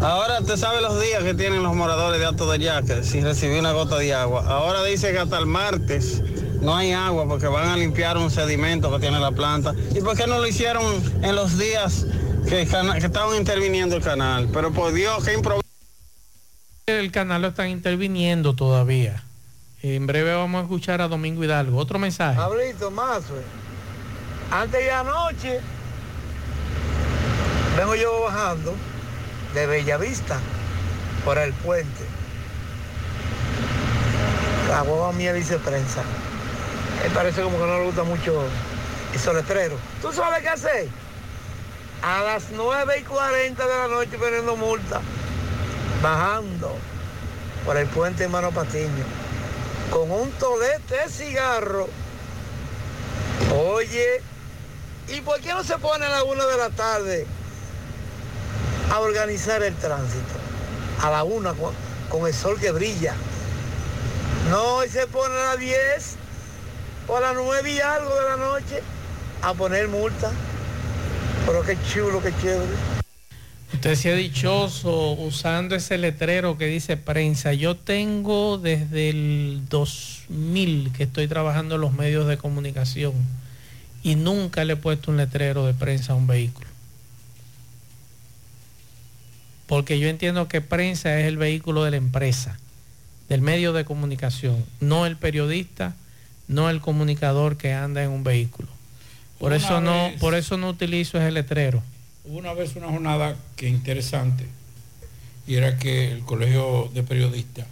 Ahora 0.01 0.41
te 0.43 0.57
sabe 0.57 0.83
los 0.83 1.01
días 1.01 1.23
que 1.25 1.35
tienen 1.35 1.63
los 1.63 1.75
moradores 1.75 2.21
de 2.21 2.27
Alto 2.27 2.51
de 2.51 2.59
Yaque 2.59 3.03
sin 3.03 3.25
recibir 3.25 3.59
una 3.59 3.73
gota 3.73 3.97
de 3.97 4.13
agua. 4.15 4.45
Ahora 4.47 4.85
dice 4.85 5.11
que 5.13 5.19
hasta 5.19 5.39
el 5.39 5.47
martes 5.47 6.23
no 6.61 6.77
hay 6.77 6.93
agua 6.93 7.27
porque 7.27 7.47
van 7.47 7.69
a 7.69 7.77
limpiar 7.77 8.19
un 8.19 8.31
sedimento 8.31 8.93
que 8.93 8.99
tiene 8.99 9.19
la 9.19 9.33
planta. 9.33 9.75
¿Y 9.95 10.01
por 10.03 10.17
qué 10.17 10.27
no 10.27 10.39
lo 10.39 10.47
hicieron 10.47 10.85
en 11.23 11.35
los 11.35 11.59
días 11.59 12.07
que, 12.47 12.67
que 12.67 13.07
estaban 13.07 13.37
interviniendo 13.37 13.97
el 13.97 14.03
canal? 14.03 14.49
Pero 14.53 14.73
por 14.73 14.93
Dios, 14.93 15.25
qué 15.25 15.33
improvisación. 15.33 15.63
El 16.87 17.11
canal 17.11 17.43
lo 17.43 17.49
están 17.49 17.69
interviniendo 17.69 18.55
todavía. 18.55 19.25
En 19.83 20.07
breve 20.07 20.35
vamos 20.35 20.61
a 20.61 20.63
escuchar 20.63 21.01
a 21.01 21.09
Domingo 21.09 21.43
Hidalgo. 21.43 21.79
Otro 21.79 21.99
mensaje. 21.99 22.37
Pablito 22.37 22.91
Mazo, 22.91 23.35
antes 24.51 24.81
de 24.81 24.91
anoche 24.91 25.61
vengo 27.77 27.95
yo 27.95 28.23
bajando 28.23 28.75
de 29.57 29.67
Bellavista 29.67 30.39
por 31.25 31.39
el 31.39 31.55
puente. 31.55 32.05
La 34.69 34.83
boba 34.83 35.13
mía 35.13 35.33
dice 35.33 35.59
prensa. 35.59 36.03
Me 37.03 37.09
parece 37.11 37.41
como 37.41 37.57
que 37.59 37.65
no 37.65 37.79
le 37.79 37.87
gusta 37.87 38.03
mucho 38.03 38.45
esos 39.15 39.35
letreros. 39.35 39.81
¿Tú 40.03 40.13
sabes 40.13 40.43
qué 40.43 40.49
hacer? 40.51 40.89
A 42.03 42.23
las 42.23 42.51
9 42.51 42.99
y 43.01 43.03
40 43.05 43.67
de 43.67 43.75
la 43.75 43.89
noche 43.89 44.19
poniendo 44.19 44.57
multa, 44.57 45.01
bajando 46.03 46.77
por 47.65 47.79
el 47.79 47.87
puente 47.87 48.25
Hermano 48.25 48.51
Patiño 48.51 49.05
con 49.91 50.11
un 50.11 50.31
tolete 50.33 50.97
de 50.97 51.09
cigarro. 51.09 51.89
Oye, 53.57 54.21
¿y 55.09 55.23
por 55.23 55.41
qué 55.41 55.55
no 55.55 55.65
se 55.65 55.79
pone 55.79 56.05
a 56.05 56.11
la 56.11 56.25
una 56.25 56.45
de 56.45 56.57
la 56.59 56.69
tarde 56.69 57.27
a 58.91 59.01
organizar 59.01 59.63
el 59.63 59.75
tránsito? 59.75 60.35
A 61.03 61.11
la 61.11 61.25
una 61.25 61.55
con, 62.09 62.27
el 62.27 62.35
sol 62.35 62.59
que 62.59 62.71
brilla. 62.73 63.15
No, 64.51 64.85
y 64.85 64.89
se 64.89 65.07
pone 65.07 65.35
a 65.35 65.55
las 65.55 65.59
10 65.59 66.17
o 67.09 67.17
a 67.17 67.21
las 67.21 67.35
9 67.35 67.73
y 67.73 67.81
algo 67.81 68.15
de 68.15 68.23
la 68.23 68.37
noche 68.37 68.83
a 69.43 69.55
poner 69.55 69.89
multa. 69.89 70.31
Pero 71.47 71.63
qué 71.63 71.77
chulo, 71.93 72.23
qué 72.23 72.33
chévere. 72.41 72.97
Usted 73.73 73.95
se 73.97 74.13
ha 74.13 74.17
dichoso 74.17 75.13
usando 75.13 75.75
ese 75.75 75.99
letrero 75.99 76.57
que 76.57 76.67
dice 76.67 76.97
prensa. 76.97 77.53
Yo 77.53 77.77
tengo 77.77 78.59
desde 78.59 79.11
el 79.11 79.63
2000 79.69 80.93
que 80.93 81.03
estoy 81.03 81.29
trabajando 81.29 81.75
en 81.75 81.81
los 81.81 81.93
medios 81.93 82.27
de 82.27 82.39
comunicación 82.39 83.13
y 84.03 84.15
nunca 84.15 84.65
le 84.65 84.75
he 84.75 84.77
puesto 84.77 85.11
un 85.11 85.17
letrero 85.17 85.67
de 85.67 85.75
prensa 85.75 86.13
a 86.13 86.17
un 86.17 86.27
vehículo. 86.27 86.76
Porque 89.67 89.99
yo 89.99 90.09
entiendo 90.09 90.49
que 90.49 90.61
prensa 90.61 91.19
es 91.19 91.27
el 91.27 91.37
vehículo 91.37 91.83
de 91.85 91.91
la 91.91 91.97
empresa, 91.97 92.59
del 93.29 93.41
medio 93.41 93.73
de 93.73 93.85
comunicación, 93.85 94.65
no 94.81 95.07
el 95.07 95.17
periodista, 95.17 95.95
no 96.49 96.71
el 96.71 96.81
comunicador 96.81 97.57
que 97.57 97.73
anda 97.73 98.03
en 98.05 98.11
un 98.11 98.23
vehículo. 98.23 98.69
Por 99.41 99.49
Una 99.53 99.57
eso 99.57 99.81
no, 99.81 100.05
vez- 100.11 100.21
por 100.21 100.35
eso 100.35 100.57
no 100.57 100.69
utilizo 100.69 101.19
ese 101.19 101.33
letrero. 101.33 101.83
Hubo 102.25 102.39
una 102.39 102.53
vez 102.55 102.75
una 102.77 102.89
jornada 102.89 103.37
que 103.57 103.69
interesante 103.69 104.47
y 105.47 105.55
era 105.57 105.77
que 105.79 106.11
el 106.13 106.21
colegio 106.21 106.91
de 106.95 107.03
periodistas 107.03 107.67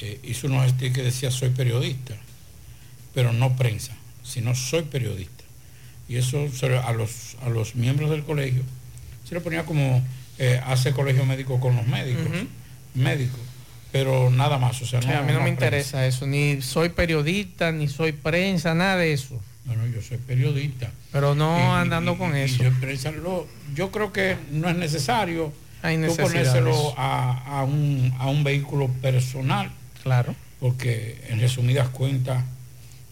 eh, 0.00 0.20
hizo 0.24 0.46
unos 0.46 0.68
stickers 0.70 0.94
que 0.94 1.02
decía 1.02 1.30
soy 1.30 1.50
periodista, 1.50 2.14
pero 3.14 3.32
no 3.32 3.56
prensa, 3.56 3.92
sino 4.24 4.54
soy 4.54 4.82
periodista. 4.82 5.44
Y 6.08 6.16
eso 6.16 6.38
a 6.84 6.92
los, 6.92 7.36
a 7.44 7.48
los 7.48 7.74
miembros 7.74 8.10
del 8.10 8.24
colegio 8.24 8.62
se 9.28 9.34
lo 9.34 9.42
ponía 9.42 9.64
como 9.66 10.02
eh, 10.38 10.60
hace 10.66 10.92
colegio 10.92 11.24
médico 11.24 11.58
con 11.60 11.76
los 11.76 11.86
médicos, 11.86 12.26
médicos, 12.94 13.40
pero 13.92 14.30
nada 14.30 14.58
más. 14.58 14.80
O 14.82 14.86
sea, 14.86 15.00
Sí, 15.02 15.08
no, 15.08 15.18
a 15.18 15.22
mí 15.22 15.32
no 15.32 15.40
me 15.40 15.44
prensa. 15.46 15.50
interesa 15.52 16.06
eso, 16.06 16.26
ni 16.26 16.60
soy 16.62 16.90
periodista, 16.90 17.72
ni 17.72 17.88
soy 17.88 18.12
prensa, 18.12 18.74
nada 18.74 18.96
de 18.96 19.12
eso. 19.12 19.40
Bueno, 19.64 19.86
yo 19.86 20.00
soy 20.00 20.16
periodista. 20.18 20.90
Pero 21.12 21.34
no 21.34 21.58
Y- 21.58 21.80
andando 21.80 22.12
y- 22.14 22.16
con 22.16 22.36
y 22.36 22.40
eso. 22.40 22.62
yo, 22.62 22.70
prensa 22.80 23.10
lo- 23.10 23.46
yo 23.74 23.90
creo 23.90 24.12
que 24.12 24.36
no 24.52 24.68
es 24.68 24.76
necesario 24.76 25.52
Hay 25.82 25.96
tú 25.96 26.16
ponérselo 26.16 26.94
a, 26.98 27.60
a 27.60 27.64
un, 27.64 28.14
a 28.18 28.28
un 28.28 28.44
vehículo 28.44 28.88
personal. 29.02 29.70
Claro. 30.02 30.34
Porque 30.60 31.20
en 31.28 31.38
resumidas 31.40 31.88
cuentas 31.90 32.42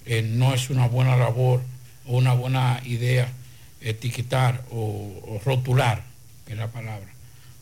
eh, 0.06 0.22
no 0.22 0.54
es 0.54 0.70
una 0.70 0.86
buena 0.88 1.16
labor 1.16 1.60
o 2.06 2.16
una 2.16 2.32
buena 2.32 2.80
idea 2.84 3.28
etiquetar 3.80 4.62
o, 4.70 4.76
o 5.26 5.40
rotular, 5.44 6.02
que 6.46 6.52
es 6.54 6.58
la 6.58 6.68
palabra, 6.68 7.06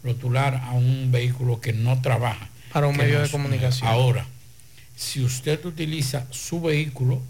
rotular 0.05 0.57
a 0.57 0.73
un 0.73 1.11
vehículo 1.11 1.61
que 1.61 1.73
no 1.73 2.01
trabaja. 2.01 2.49
Para 2.73 2.87
un 2.89 2.97
medio 2.97 3.21
de 3.21 3.29
comunicación. 3.31 3.89
Ahora, 3.89 4.27
si 4.97 5.23
usted 5.23 5.65
utiliza 5.65 6.27
su 6.31 6.61
vehículo 6.61 7.21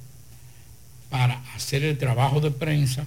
para 1.10 1.40
hacer 1.54 1.84
el 1.84 1.96
trabajo 1.98 2.40
de 2.40 2.50
prensa, 2.50 3.04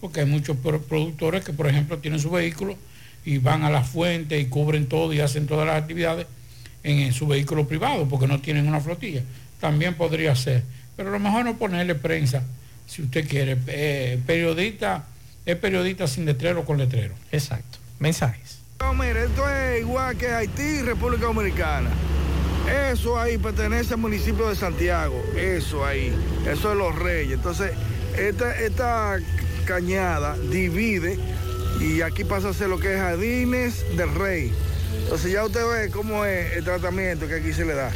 porque 0.00 0.20
hay 0.20 0.26
muchos 0.26 0.56
pro- 0.56 0.82
productores 0.82 1.44
que, 1.44 1.52
por 1.52 1.66
ejemplo, 1.68 1.98
tienen 1.98 2.20
su 2.20 2.30
vehículo 2.30 2.76
y 3.24 3.38
van 3.38 3.62
a 3.64 3.70
la 3.70 3.82
fuente 3.84 4.38
y 4.40 4.46
cubren 4.46 4.86
todo 4.86 5.12
y 5.12 5.20
hacen 5.20 5.46
todas 5.46 5.66
las 5.66 5.76
actividades 5.80 6.26
en, 6.82 6.98
en 7.00 7.12
su 7.12 7.26
vehículo 7.26 7.66
privado, 7.68 8.08
porque 8.08 8.26
no 8.26 8.40
tienen 8.40 8.66
una 8.66 8.80
flotilla. 8.80 9.22
También 9.60 9.94
podría 9.94 10.34
ser. 10.36 10.64
Pero 10.96 11.10
a 11.10 11.12
lo 11.12 11.18
mejor 11.20 11.44
no 11.44 11.56
ponerle 11.56 11.94
prensa, 11.94 12.42
si 12.86 13.02
usted 13.02 13.28
quiere. 13.28 13.56
Eh, 13.68 14.18
periodista, 14.26 15.04
es 15.46 15.56
periodista 15.56 16.06
sin 16.08 16.24
letrero 16.24 16.64
con 16.64 16.78
letrero. 16.78 17.14
Exacto. 17.30 17.78
Mensajes. 17.98 18.57
No, 18.80 18.94
mire, 18.94 19.24
esto 19.24 19.48
es 19.50 19.80
igual 19.80 20.16
que 20.16 20.28
Haití 20.28 20.82
República 20.82 21.26
Dominicana. 21.26 21.90
Eso 22.92 23.18
ahí 23.18 23.36
pertenece 23.36 23.94
al 23.94 24.00
municipio 24.00 24.48
de 24.48 24.54
Santiago. 24.54 25.20
Eso 25.36 25.84
ahí. 25.84 26.14
Eso 26.46 26.70
es 26.70 26.78
Los 26.78 26.96
Reyes. 26.96 27.34
Entonces, 27.34 27.72
esta, 28.16 28.56
esta 28.60 29.18
cañada 29.64 30.36
divide 30.50 31.18
y 31.80 32.02
aquí 32.02 32.22
pasa 32.22 32.50
a 32.50 32.52
ser 32.52 32.68
lo 32.68 32.78
que 32.78 32.94
es 32.94 33.00
Jardines 33.00 33.84
del 33.96 34.14
Rey. 34.14 34.52
Entonces 35.02 35.32
ya 35.32 35.44
usted 35.44 35.66
ve 35.66 35.90
cómo 35.90 36.24
es 36.24 36.56
el 36.56 36.64
tratamiento 36.64 37.26
que 37.26 37.34
aquí 37.34 37.52
se 37.52 37.64
le 37.64 37.74
da. 37.74 37.90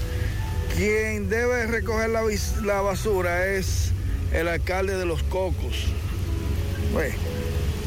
Quien 0.76 1.28
debe 1.28 1.66
recoger 1.66 2.10
la, 2.10 2.22
la 2.64 2.80
basura 2.80 3.46
es 3.46 3.92
el 4.32 4.48
alcalde 4.48 4.96
de 4.96 5.06
Los 5.06 5.22
Cocos. 5.22 5.86
Ve, 6.96 7.12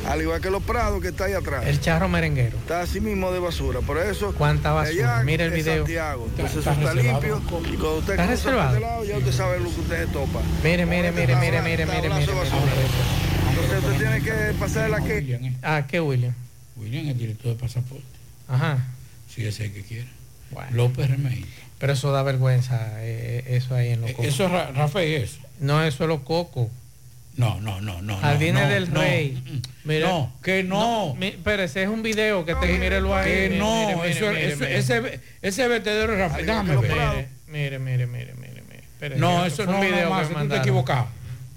al 0.07 0.21
igual 0.21 0.39
que 0.41 0.49
los 0.51 0.63
prados 0.63 1.01
que 1.01 1.09
está 1.09 1.25
ahí 1.25 1.33
atrás. 1.33 1.65
El 1.65 1.79
charro 1.81 2.07
merenguero. 2.07 2.57
Está 2.57 2.81
así 2.81 2.99
mismo 3.01 3.31
de 3.31 3.39
basura, 3.39 3.79
por 3.81 3.97
eso. 3.97 4.33
¿Cuánta 4.37 4.71
basura? 4.71 5.23
Mira 5.23 5.45
el 5.45 5.51
video. 5.51 5.77
Santiago. 5.85 6.25
Entonces 6.29 6.57
Está 6.57 6.71
eso 6.71 6.79
está 6.81 6.93
reservado. 6.93 7.21
limpio 7.21 7.41
y 7.73 7.75
cuando 7.77 7.97
usted 7.97 8.11
¿Está 8.13 8.23
por 8.23 8.31
reservado? 8.31 8.69
este 8.75 8.81
lado 8.87 9.05
ya 9.05 9.17
usted 9.17 9.31
sabe 9.31 9.59
lo 9.59 9.69
que 9.73 9.79
usted 9.81 10.05
se 10.05 10.11
topa. 10.11 10.39
Mire, 10.63 10.85
mire, 10.85 11.07
Este 11.09 11.21
mire, 11.21 11.35
mire, 11.35 11.61
mire, 11.61 11.85
mire, 11.85 12.09
mire. 12.09 12.21
Entonces 13.49 13.83
usted 13.83 13.97
tiene 13.97 14.21
que 14.21 14.53
pasar 14.59 14.89
la 14.89 15.01
que. 15.01 15.51
Ah, 15.63 15.85
¿qué 15.87 16.01
William? 16.01 16.33
William 16.77 17.07
es 17.09 17.17
director 17.17 17.53
de 17.53 17.59
pasaporte. 17.59 18.03
Ajá. 18.47 18.77
Sí, 19.33 19.41
ese 19.45 19.65
es 19.65 19.69
el 19.69 19.73
que 19.73 19.81
quiere. 19.83 20.07
Bueno. 20.51 20.69
López 20.73 21.09
Remey. 21.09 21.45
Pero 21.79 21.93
eso 21.93 22.11
da 22.11 22.23
vergüenza, 22.23 22.79
eh, 23.03 23.43
eso 23.47 23.75
ahí 23.75 23.89
en 23.89 24.01
los 24.01 24.09
Eh, 24.11 24.13
cocos. 24.13 24.27
Eso 24.27 24.45
es 24.45 24.51
Ra- 24.51 24.71
Rafael 24.71 25.23
eso. 25.23 25.39
No, 25.59 25.83
eso 25.83 26.03
es 26.03 26.07
los 26.07 26.21
cocos. 26.21 26.67
No, 27.37 27.59
no, 27.59 27.81
no, 27.81 28.01
no. 28.01 28.17
Jardines 28.17 28.63
no, 28.63 28.69
del 28.69 28.93
no. 28.93 29.01
Rey. 29.01 29.61
Mira. 29.83 30.07
No, 30.07 30.33
que 30.41 30.63
no. 30.63 31.15
mi- 31.15 31.35
pero 31.43 31.63
ese 31.63 31.83
es 31.83 31.89
un 31.89 32.01
video 32.01 32.45
que 32.45 32.55
te 32.55 32.67
mírelo 32.79 33.15
ahí. 33.15 33.29
Que 33.29 33.49
Mire, 33.49 33.59
no, 33.59 33.87
mire, 33.97 34.09
eso, 34.11 34.25
mire, 34.27 34.53
eso- 34.53 34.63
ese, 34.65 35.19
ese 35.41 35.67
vertedero 35.67 36.13
es 36.13 36.19
Rafael. 36.19 36.45
Mire, 37.47 37.79
mire, 37.79 38.07
mire, 38.07 38.33
mire, 38.33 38.63
mire. 38.99 39.15
No, 39.17 39.45
eso 39.45 39.63
un 39.63 39.71
no, 39.71 39.73
no, 39.73 39.81
video 39.81 40.09
más, 40.09 40.27
que 40.27 40.33
tú 40.33 40.47
te 40.47 40.55
equivocado. 40.57 41.07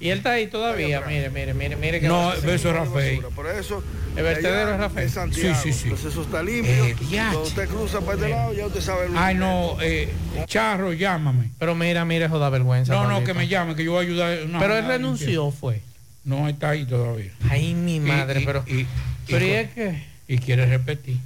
Y 0.00 0.10
él 0.10 0.18
está 0.18 0.32
ahí 0.32 0.46
todavía, 0.46 1.00
mire, 1.08 1.28
mire, 1.30 1.54
mire, 1.54 1.74
mire. 1.76 2.00
que 2.00 2.06
No, 2.06 2.32
eso 2.32 2.48
es 2.52 2.62
Rafael. 2.64 3.20
Por 3.34 3.46
eso. 3.48 3.82
El 4.16 4.22
vertedero 4.22 4.72
es 4.72 4.78
Rafael. 4.78 5.10
Santiago. 5.10 5.56
Sí, 5.60 5.72
sí, 5.72 5.78
sí. 5.78 5.84
Entonces 5.84 6.12
eso 6.12 6.22
está 6.22 6.42
limpio. 6.42 6.72
Eh, 6.84 6.94
cuando 7.10 7.42
usted 7.42 7.68
cruza 7.68 8.00
por 8.00 8.14
este 8.14 8.28
lado 8.28 8.52
ya 8.52 8.66
usted 8.66 8.80
sabe 8.80 9.08
lo 9.08 9.18
Ay, 9.18 9.34
no, 9.34 9.76
eh, 9.80 10.08
Charro, 10.46 10.92
llámame. 10.92 11.50
Pero 11.58 11.74
mira, 11.74 12.04
mira, 12.04 12.26
eso 12.26 12.38
da 12.38 12.48
vergüenza. 12.48 12.92
No, 12.92 13.08
no, 13.08 13.24
que 13.24 13.34
me 13.34 13.48
llame, 13.48 13.74
que 13.74 13.84
yo 13.84 13.92
voy 13.92 14.04
a 14.04 14.08
ayudar. 14.08 14.38
Pero 14.60 14.76
él 14.78 14.86
renunció, 14.86 15.50
fue. 15.50 15.80
No, 16.24 16.48
está 16.48 16.70
ahí 16.70 16.84
todavía. 16.84 17.32
Ay, 17.50 17.74
mi 17.74 17.98
madre, 18.00 18.42
Y- 18.42 18.44
pero. 18.44 18.64
y- 18.68 18.86
pero 19.26 19.44
y- 19.44 19.48
y 19.48 19.52
es 19.52 19.70
que. 19.70 20.02
Y 20.28 20.38
quiere 20.38 20.66
repetir. 20.66 21.16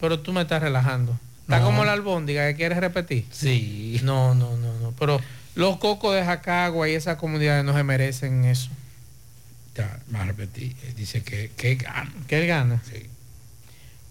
Pero 0.00 0.20
tú 0.20 0.32
me 0.32 0.42
estás 0.42 0.62
relajando. 0.62 1.18
Está 1.42 1.58
No. 1.60 1.66
como 1.66 1.84
la 1.84 1.92
albóndiga 1.92 2.46
que 2.48 2.54
quieres 2.56 2.78
repetir. 2.78 3.24
Sí. 3.30 4.00
No, 4.04 4.34
no, 4.34 4.56
no, 4.56 4.72
no. 4.80 4.92
Pero 4.98 5.20
los 5.54 5.76
cocos 5.78 6.14
de 6.14 6.24
Jacagua 6.24 6.88
y 6.88 6.94
esas 6.94 7.16
comunidades 7.16 7.64
no 7.64 7.74
se 7.74 7.82
merecen 7.84 8.44
eso. 8.44 8.70
Ya, 9.76 10.00
va 10.14 10.22
a 10.22 10.24
repetir. 10.26 10.74
Eh, 10.84 10.92
Dice 10.96 11.22
que, 11.22 11.50
que 11.56 11.76
gana. 11.76 12.12
Que 12.28 12.40
él 12.42 12.46
gana. 12.46 12.82
Sí. 12.90 13.02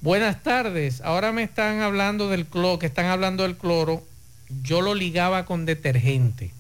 Buenas 0.02 0.42
tardes. 0.42 1.02
Ahora 1.02 1.32
me 1.32 1.44
están 1.44 1.82
hablando 1.82 2.30
del 2.30 2.46
cloro, 2.46 2.80
que 2.80 2.88
están 2.88 3.06
hablando 3.06 3.44
del 3.44 3.56
cloro. 3.56 4.04
Yo 4.64 4.82
lo 4.82 4.96
ligaba 4.96 5.46
con 5.46 5.66
detergente 5.66 6.52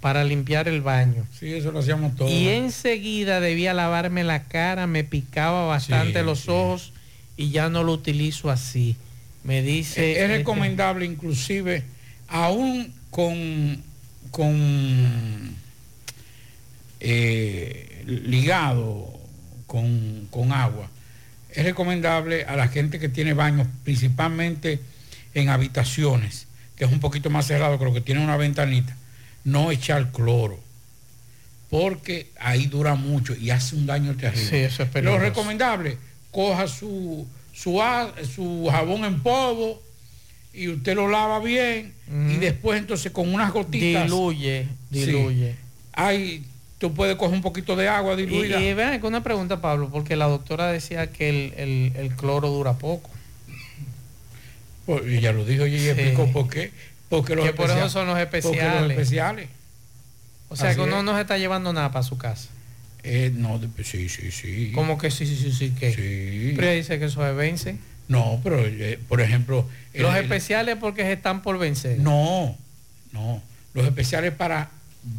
para 0.00 0.24
limpiar 0.24 0.66
el 0.66 0.80
baño. 0.80 1.26
Sí, 1.38 1.52
eso 1.52 1.70
lo 1.72 1.78
hacíamos 1.80 2.16
todos. 2.16 2.30
Y 2.30 2.48
enseguida 2.48 3.40
debía 3.40 3.74
lavarme 3.74 4.24
la 4.24 4.42
cara, 4.44 4.86
me 4.86 5.04
picaba 5.04 5.66
bastante 5.66 6.20
Sí, 6.20 6.24
los 6.24 6.40
sí. 6.40 6.50
ojos 6.50 6.92
y 7.36 7.50
ya 7.50 7.68
no 7.68 7.84
lo 7.84 7.92
utilizo 7.92 8.50
así. 8.50 8.96
Me 9.44 9.62
dice... 9.62 10.12
es 10.12 10.18
este- 10.18 10.36
recomendable 10.38 11.06
inclusive 11.06 11.84
aún 12.28 12.92
con 13.10 13.82
con 14.30 15.56
eh, 17.00 18.02
ligado 18.06 19.08
con, 19.66 20.28
con 20.30 20.52
agua 20.52 20.88
es 21.50 21.64
recomendable 21.64 22.44
a 22.44 22.56
la 22.56 22.68
gente 22.68 22.98
que 22.98 23.08
tiene 23.08 23.34
baños 23.34 23.66
principalmente 23.84 24.80
en 25.34 25.48
habitaciones 25.48 26.46
que 26.76 26.84
es 26.84 26.92
un 26.92 27.00
poquito 27.00 27.30
más 27.30 27.46
cerrado 27.46 27.78
que 27.78 27.84
lo 27.84 27.92
que 27.92 28.00
tiene 28.00 28.22
una 28.22 28.36
ventanita 28.36 28.96
no 29.44 29.70
echar 29.70 30.12
cloro 30.12 30.60
porque 31.70 32.30
ahí 32.38 32.66
dura 32.66 32.94
mucho 32.96 33.34
y 33.36 33.50
hace 33.50 33.76
un 33.76 33.86
daño 33.86 34.16
terrible. 34.16 34.44
Sí, 34.44 34.56
eso 34.56 34.82
es 34.82 35.04
lo 35.04 35.18
recomendable 35.18 35.98
coja 36.30 36.68
su 36.68 37.26
su, 37.52 37.80
su 38.34 38.68
jabón 38.70 39.04
en 39.04 39.20
polvo 39.22 39.82
y 40.52 40.68
usted 40.68 40.94
lo 40.96 41.08
lava 41.08 41.38
bien 41.40 41.92
y 42.28 42.36
después 42.38 42.78
entonces 42.80 43.12
con 43.12 43.32
unas 43.32 43.52
gotitas 43.52 44.04
Diluye, 44.04 44.66
Sí. 44.92 44.98
diluye. 45.06 45.54
Ahí 45.92 46.44
tú 46.78 46.92
puedes 46.94 47.16
coger 47.16 47.34
un 47.36 47.42
poquito 47.42 47.76
de 47.76 47.88
agua 47.88 48.14
Y, 48.14 48.26
diluida. 48.26 48.60
y 48.60 48.74
vean, 48.74 48.98
con 49.00 49.08
una 49.08 49.22
pregunta, 49.22 49.60
Pablo, 49.60 49.90
porque 49.92 50.16
la 50.16 50.26
doctora 50.26 50.72
decía 50.72 51.10
que 51.12 51.28
el, 51.28 51.52
el- 51.56 51.92
el 51.96 52.16
cloro 52.16 52.48
dura 52.48 52.72
poco. 52.74 53.10
Pues, 54.86 55.04
ella 55.06 55.32
lo 55.32 55.44
dijo 55.44 55.66
y 55.66 55.74
ella 55.76 55.94
Sí. 55.94 56.00
explicó 56.00 56.32
por 56.32 56.48
qué. 56.48 56.72
Porque 57.08 57.34
los 57.36 57.44
Que 57.46 57.52
por 57.52 57.70
eso 57.70 57.88
son 57.88 58.06
los 58.06 58.16
porque 58.18 58.38
especiales. 58.38 58.82
los 58.82 58.90
especiales. 58.90 59.48
O 60.48 60.56
sea 60.56 60.70
Así 60.70 60.76
que 60.78 60.82
uno 60.84 60.98
es. 60.98 61.04
no 61.04 61.14
se 61.14 61.20
está 61.20 61.38
llevando 61.38 61.72
nada 61.72 61.92
para 61.92 62.02
su 62.02 62.18
casa. 62.18 62.48
Eh, 63.02 63.32
no, 63.34 63.60
sí, 63.84 64.08
sí, 64.08 64.30
sí. 64.30 64.72
¿Cómo 64.74 64.98
que 64.98 65.10
sí, 65.10 65.26
sí, 65.26 65.36
sí, 65.36 65.52
sí? 65.52 65.72
¿qué? 65.78 65.90
Sí. 65.94 66.52
Pero 66.56 66.66
ella 66.68 66.76
dice 66.76 66.98
que 66.98 67.06
eso 67.06 67.22
se 67.24 67.32
vence. 67.32 67.76
No, 68.10 68.40
pero 68.42 68.58
eh, 68.58 68.98
por 69.08 69.20
ejemplo. 69.20 69.66
el- 69.94 70.02
Los 70.02 70.16
especiales 70.16 70.76
porque 70.80 71.02
se 71.02 71.12
están 71.12 71.42
por 71.42 71.58
vencer. 71.58 71.98
No, 71.98 72.56
no. 73.12 73.42
Los 73.74 73.86
especiales 73.86 74.32
para 74.34 74.70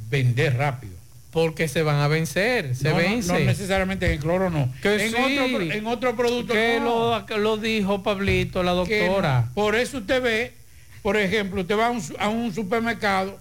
vender 0.09 0.57
rápido. 0.57 0.93
Porque 1.31 1.69
se 1.69 1.81
van 1.81 1.95
a 2.01 2.09
vencer, 2.09 2.75
se 2.75 2.83
no, 2.89 2.91
no- 2.91 2.97
vence. 2.97 3.31
No, 3.31 3.39
necesariamente 3.39 4.05
en 4.07 4.11
el 4.11 4.19
cloro 4.19 4.49
no. 4.49 4.69
Que 4.81 5.05
en, 5.05 5.11
sí. 5.11 5.15
otro, 5.17 5.57
pro- 5.57 5.71
en 5.71 5.87
otro 5.87 6.15
producto 6.17 6.53
que 6.53 6.79
no. 6.81 7.25
lo, 7.37 7.57
dijo 7.57 8.03
Pablito, 8.03 8.61
la 8.63 8.71
doctora. 8.73 9.49
Por 9.55 9.75
eso 9.75 9.99
usted 9.99 10.21
ve, 10.21 10.53
por 11.01 11.15
ejemplo, 11.15 11.61
usted 11.61 11.77
va 11.77 11.87
a 11.87 11.91
un, 11.91 12.01
su- 12.01 12.17
a 12.19 12.27
un 12.27 12.53
supermercado 12.53 13.39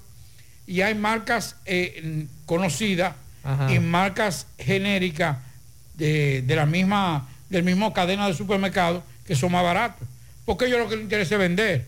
y 0.68 0.82
hay 0.82 0.94
marcas 0.94 1.56
eh, 1.66 2.26
conocidas 2.46 3.16
Ajá. 3.42 3.72
y 3.74 3.80
marcas 3.80 4.46
genéricas 4.58 5.38
de, 5.94 6.42
de 6.42 6.54
la 6.56 6.66
misma 6.66 7.28
del 7.48 7.64
mismo 7.64 7.92
cadena 7.92 8.28
de 8.28 8.34
supermercado 8.34 9.02
que 9.30 9.36
son 9.36 9.52
más 9.52 9.62
baratos. 9.62 10.08
Porque 10.44 10.64
a 10.64 10.66
ellos 10.68 10.80
lo 10.80 10.88
que 10.88 10.96
les 10.96 11.04
interesa 11.04 11.36
es 11.36 11.38
vender. 11.38 11.86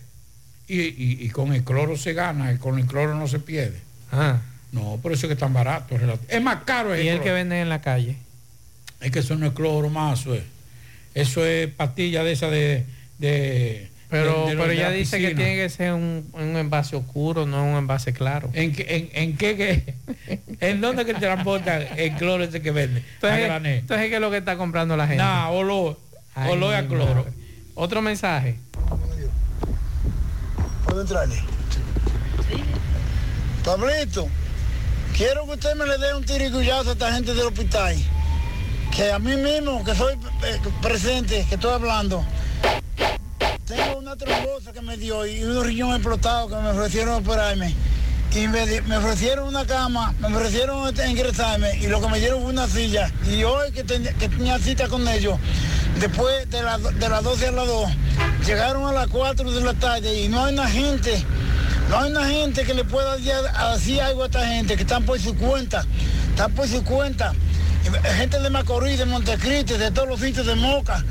Y, 0.69 0.81
y- 0.81 1.19
y 1.23 1.29
con 1.31 1.53
el 1.53 1.65
cloro 1.65 1.97
se 1.97 2.13
gana, 2.13 2.53
y 2.53 2.57
con 2.59 2.79
el 2.79 2.87
cloro 2.87 3.17
no 3.17 3.27
se 3.27 3.41
pierde. 3.41 3.81
Ah. 4.13 4.39
No, 4.71 5.01
por 5.03 5.11
eso 5.11 5.27
es 5.27 5.29
que 5.29 5.33
es 5.35 5.41
tan 5.41 5.53
barato. 5.53 5.97
relati- 5.99 6.21
Es 6.29 6.41
más 6.41 6.59
caro 6.65 6.95
el 6.95 7.03
Y 7.05 7.09
el 7.09 7.15
cloro. 7.17 7.25
que 7.25 7.33
venden 7.33 7.59
en 7.59 7.69
la 7.69 7.81
calle. 7.81 8.15
Es 9.01 9.11
que 9.11 9.19
eso 9.19 9.35
no 9.35 9.45
es 9.47 9.53
cloro 9.55 9.89
más, 9.91 10.21
eso 10.21 10.37
es. 10.37 10.45
Eso 11.15 11.45
es 11.45 11.67
pastilla 11.69 12.23
de 12.23 12.31
esa 12.31 12.49
de. 12.49 12.85
de 13.19 13.89
Pero, 14.09 14.45
de- 14.47 14.55
de- 14.55 14.63
pero 14.63 14.73
la 14.81 14.91
dice 14.93 15.19
que 15.19 15.35
tiene 15.35 15.57
que 15.57 15.69
ser 15.69 15.95
un, 15.95 16.29
un 16.33 16.57
envase 16.57 16.95
oscuro, 16.95 17.45
no 17.45 17.65
un 17.65 17.77
envase 17.77 18.13
claro. 18.13 18.51
¿En 18.53 18.73
qué, 18.73 18.87
en, 18.89 19.11
en 19.21 19.37
qué, 19.37 19.57
qué- 19.57 19.95
en 20.61 20.81
dónde 20.81 21.05
que 21.05 21.15
transportan 21.15 21.83
el 21.97 22.13
cloro 22.15 22.45
ese 22.45 22.63
que 22.63 22.71
vende? 22.71 23.03
Entonces, 23.15 23.51
entonces 23.81 24.09
¿qué 24.11 24.15
es 24.15 24.21
lo 24.21 24.31
que 24.31 24.37
está 24.37 24.57
comprando 24.57 24.97
la 24.97 25.09
gente? 25.09 25.21
Nah, 25.25 25.49
olor, 25.51 25.99
Ay, 26.35 26.53
olor 26.53 26.75
a 26.75 26.87
cloro. 26.87 27.15
madre. 27.15 27.33
Otro 27.75 28.03
mensaje. 28.03 28.59
¿Puedo 30.85 31.01
entrarle? 31.01 31.43
Pablito, 33.65 34.29
quiero 35.17 35.47
que 35.47 35.53
usted 35.53 35.75
me 35.77 35.87
le 35.87 35.99
dé 35.99 36.15
un 36.15 36.25
tiricullazo 36.25 36.91
a 36.91 36.93
esta 36.93 37.13
gente 37.13 37.35
del 37.35 37.47
hospital. 37.47 37.97
Que 38.95 39.11
a 39.11 39.19
mí 39.19 39.37
mismo, 39.37 39.85
que 39.85 39.95
soy 39.95 40.15
eh, 40.45 40.61
presente, 40.83 41.47
que 41.49 41.55
estoy 41.55 41.73
hablando, 41.73 42.25
tengo 43.67 43.99
una 43.99 44.17
trombosa 44.17 44.73
que 44.73 44.83
me 44.83 44.97
dio 44.99 45.25
y 45.25 45.43
unos 45.45 45.65
riñones 45.65 45.97
explotados 45.97 46.51
que 46.51 46.57
me 46.57 46.71
ofrecieron 46.71 47.25
operarme. 47.25 47.75
Y 48.35 48.49
me, 48.49 48.63
ofrecieron 48.97 49.49
una 49.49 49.67
cama, 49.67 50.15
me 50.21 50.29
ofrecieron 50.29 50.89
este, 50.89 51.09
ingresarme 51.11 51.77
y 51.79 51.87
lo 51.87 52.01
que 52.01 52.09
me 52.09 52.19
dieron 52.19 52.41
fue 52.43 52.51
una 52.51 52.67
silla. 52.67 53.11
Y 53.31 53.43
hoy 53.45 53.71
que, 53.73 53.85
ten- 53.85 54.05
que 54.19 54.29
tenía 54.29 54.59
cita 54.59 54.89
con 54.89 55.07
ellos, 55.07 55.39
después 56.01 56.49
de, 56.51 56.63
la- 56.63 56.79
de 56.79 57.09
las 57.11 57.23
12 57.23 57.49
a 57.49 57.53
las 57.53 57.67
2, 57.67 57.91
llegaron 58.47 58.87
a 58.89 58.93
las 58.93 59.09
4 59.09 59.53
de 59.53 59.61
la 59.61 59.75
tarde 59.75 60.19
y 60.23 60.29
no 60.29 60.45
hay 60.47 60.55
una 60.55 60.67
gente, 60.67 61.23
no 61.91 61.99
hay 61.99 62.11
una 62.11 62.27
gente 62.27 62.65
que 62.65 62.73
le 62.73 62.85
pueda 62.85 63.17
decir 63.19 64.01
algo 64.01 64.23
a 64.23 64.27
esta 64.27 64.47
gente, 64.47 64.77
que 64.77 64.83
están 64.83 65.05
por 65.05 65.21
su 65.21 65.37
cuenta, 65.37 65.85
están 66.31 66.53
por 66.53 66.67
su 66.67 66.83
cuenta. 66.85 67.35
Y 67.85 68.09
Gente 68.17 68.39
de 68.41 68.49
Macorís, 68.49 68.97
de 68.99 69.05
Montecristi, 69.05 69.75
de 69.75 69.91
todos 69.91 70.09
los 70.09 70.21
sitios 70.21 70.47
de 70.47 70.55
Moca, 70.55 71.05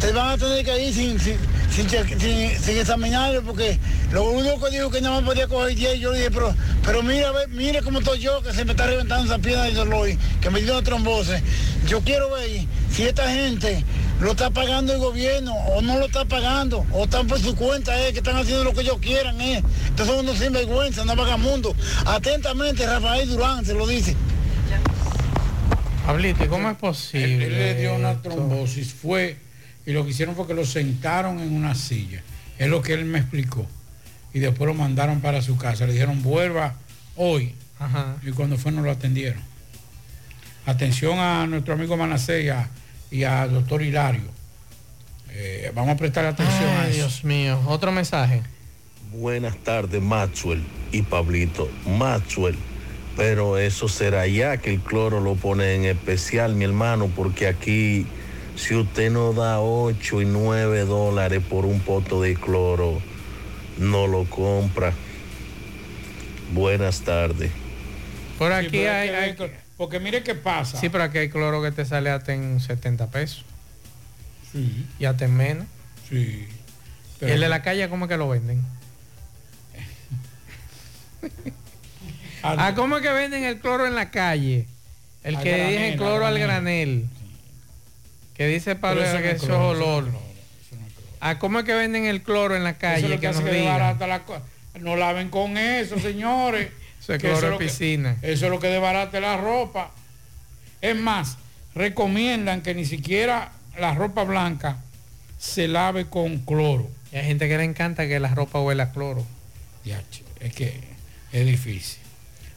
te 0.00 0.12
van 0.12 0.30
a 0.30 0.38
tener 0.38 0.64
que 0.64 0.84
ir 0.86 0.94
sin, 0.94 1.18
sin, 1.20 1.36
sin, 1.74 1.86
che- 1.86 2.04
sin- 2.18 2.62
sin 2.62 2.78
examinarlo 2.78 3.42
porque 3.42 3.78
lo 4.12 4.30
único 4.30 4.60
que 4.64 4.70
dijo 4.76 4.90
que 4.90 5.00
nada 5.00 5.20
más 5.20 5.24
podía 5.28 5.48
coger 5.48 5.74
10, 5.74 5.98
yo 6.00 6.12
le 6.12 6.18
dije, 6.18 6.30
pero, 6.30 6.54
pero 6.84 7.02
mira, 7.02 7.30
ve, 7.32 7.46
mire 7.48 7.82
cómo 7.82 7.98
estoy 7.98 8.20
yo, 8.20 8.40
que 8.42 8.52
se 8.52 8.64
me 8.64 8.70
está 8.72 8.86
reventando 8.86 9.24
esa 9.32 9.42
pierna 9.42 9.64
de 9.64 9.72
dolor, 9.72 10.08
que 10.40 10.50
me 10.50 10.60
dio 10.62 10.72
una 10.74 10.82
trombose. 10.82 11.42
Yo 11.86 12.00
quiero 12.02 12.30
ver 12.30 12.48
si 12.92 13.04
esta 13.04 13.28
gente 13.30 13.84
lo 14.20 14.32
está 14.32 14.50
pagando 14.50 14.92
el 14.92 14.98
gobierno 14.98 15.52
o 15.54 15.80
no 15.82 15.98
lo 15.98 16.06
está 16.06 16.24
pagando, 16.24 16.86
o 16.92 17.04
están 17.04 17.26
por 17.26 17.40
su 17.40 17.54
cuenta, 17.56 18.00
eh, 18.06 18.12
que 18.12 18.18
están 18.18 18.36
haciendo 18.36 18.64
lo 18.64 18.72
que 18.72 18.80
ellos 18.82 18.98
quieran. 19.00 19.40
Eh. 19.40 19.62
Entonces 19.88 20.06
son 20.14 20.24
unos 20.26 20.38
sinvergüenza, 20.38 21.04
no 21.04 21.14
vagamundo. 21.16 21.74
Atentamente, 22.06 22.86
Rafael 22.86 23.28
Durán 23.28 23.64
se 23.64 23.74
lo 23.74 23.86
dice. 23.86 24.16
Pablito, 26.06 26.44
¿y 26.44 26.48
cómo 26.48 26.70
es 26.70 26.76
posible? 26.76 27.46
él 27.46 27.52
le 27.58 27.74
dio 27.74 27.94
una 27.94 28.20
trombosis, 28.22 28.94
fue, 28.94 29.36
y 29.88 29.92
lo 29.92 30.04
que 30.04 30.10
hicieron 30.10 30.36
fue 30.36 30.46
que 30.46 30.52
lo 30.52 30.66
sentaron 30.66 31.40
en 31.40 31.54
una 31.54 31.74
silla. 31.74 32.20
Es 32.58 32.68
lo 32.68 32.82
que 32.82 32.92
él 32.92 33.06
me 33.06 33.18
explicó. 33.18 33.66
Y 34.34 34.38
después 34.40 34.68
lo 34.68 34.74
mandaron 34.74 35.20
para 35.20 35.40
su 35.40 35.56
casa. 35.56 35.86
Le 35.86 35.94
dijeron, 35.94 36.22
vuelva 36.22 36.74
hoy. 37.16 37.54
Ajá. 37.78 38.16
Y 38.22 38.32
cuando 38.32 38.58
fue 38.58 38.70
no 38.70 38.82
lo 38.82 38.90
atendieron. 38.90 39.40
Atención 40.66 41.18
a 41.18 41.46
nuestro 41.46 41.72
amigo 41.74 41.96
Manacé 41.96 42.42
y 42.42 42.48
a- 42.50 42.68
y 43.10 43.22
al 43.24 43.52
doctor 43.54 43.80
Hilario. 43.82 44.28
Eh, 45.30 45.72
vamos 45.74 45.94
a 45.94 45.96
prestar 45.96 46.26
atención 46.26 46.68
a 46.68 46.82
Ay, 46.82 46.90
eso. 46.90 46.96
Dios 46.98 47.24
mío, 47.24 47.58
otro 47.66 47.90
mensaje. 47.92 48.42
Buenas 49.12 49.56
tardes, 49.58 50.02
Maxwell 50.02 50.62
y 50.92 51.00
Pablito. 51.02 51.70
Maxwell, 51.86 52.58
pero 53.16 53.56
eso 53.56 53.88
será 53.88 54.26
ya 54.26 54.58
que 54.58 54.70
el 54.74 54.80
cloro 54.80 55.20
lo 55.20 55.34
pone 55.36 55.74
en 55.74 55.84
especial, 55.86 56.54
mi 56.54 56.64
hermano, 56.66 57.10
porque 57.16 57.46
aquí, 57.46 58.06
si 58.58 58.74
usted 58.74 59.10
no 59.10 59.32
da 59.32 59.60
8 59.60 60.22
y 60.22 60.24
9 60.26 60.84
dólares 60.84 61.42
por 61.48 61.64
un 61.64 61.78
poto 61.80 62.20
de 62.20 62.34
cloro, 62.34 63.00
no 63.78 64.08
lo 64.08 64.24
compra. 64.24 64.92
Buenas 66.52 67.02
tardes. 67.02 67.52
Por 68.36 68.52
aquí 68.52 68.70
pero 68.70 68.92
hay, 68.92 69.36
Porque 69.76 70.00
mire 70.00 70.24
qué 70.24 70.34
pasa. 70.34 70.78
Sí, 70.78 70.88
pero 70.88 71.04
aquí 71.04 71.18
hay 71.18 71.28
cloro 71.28 71.62
que 71.62 71.70
te 71.70 71.84
sale 71.84 72.10
hasta 72.10 72.34
en 72.34 72.58
70 72.58 73.06
pesos. 73.10 73.44
Sí. 74.52 74.86
Y 74.98 75.04
hasta 75.04 75.26
en 75.26 75.36
menos. 75.36 75.66
Sí. 76.08 76.48
¿Y 77.20 77.24
el 77.24 77.40
de 77.40 77.48
la 77.48 77.62
calle 77.62 77.88
cómo 77.88 78.06
es 78.06 78.08
que 78.08 78.16
lo 78.16 78.28
venden? 78.28 78.62
ah, 82.42 82.72
¿cómo 82.74 82.96
es 82.96 83.02
que 83.02 83.12
venden 83.12 83.44
el 83.44 83.60
cloro 83.60 83.86
en 83.86 83.94
la 83.94 84.10
calle? 84.10 84.66
El 85.22 85.38
que 85.38 85.92
al 85.92 85.96
cloro 85.96 86.26
al 86.26 86.38
granel. 86.38 87.08
Que 88.38 88.46
dice 88.46 88.74
Pablo 88.76 89.02
eso 89.04 89.18
que 89.18 89.30
es 89.32 89.34
eso 89.34 89.44
es 89.44 89.48
cloro, 89.48 89.72
eso 89.72 89.80
no 89.80 89.90
es 89.90 89.98
olor. 89.98 90.28
Ah, 91.20 91.38
¿cómo 91.38 91.58
es 91.58 91.64
que 91.64 91.74
venden 91.74 92.06
el 92.06 92.22
cloro 92.22 92.56
en 92.56 92.64
la 92.64 92.74
calle? 92.78 93.04
Eso 93.04 93.14
es 93.14 93.20
que, 93.20 93.26
nos 93.26 93.40
que 93.40 93.50
desbarata 93.50 94.06
la 94.06 94.22
No 94.80 94.96
laven 94.96 95.28
con 95.28 95.58
eso, 95.58 95.98
señores. 95.98 96.70
Eso 97.00 97.14
es 97.14 97.20
cloro 97.22 97.58
que- 97.58 97.64
piscina. 97.64 98.16
eso 98.22 98.46
es 98.46 98.50
lo 98.50 98.58
que 98.60 98.66
desbarate 98.66 99.20
la 99.20 99.36
ropa. 99.36 99.90
Es 100.82 100.94
más, 100.96 101.38
recomiendan 101.74 102.60
que 102.60 102.74
ni 102.74 102.84
siquiera 102.84 103.52
la 103.78 103.94
ropa 103.94 104.24
blanca 104.24 104.78
se 105.38 105.68
lave 105.68 106.06
con 106.06 106.38
cloro. 106.40 106.88
Y 107.12 107.16
hay 107.16 107.24
gente 107.26 107.48
que 107.48 107.56
le 107.56 107.64
encanta 107.64 108.06
que 108.06 108.20
la 108.20 108.34
ropa 108.34 108.60
huela 108.60 108.84
a 108.84 108.90
cloro. 108.92 109.24
Diache, 109.84 110.22
es 110.40 110.52
que 110.54 110.78
es 111.32 111.46
difícil. 111.46 112.00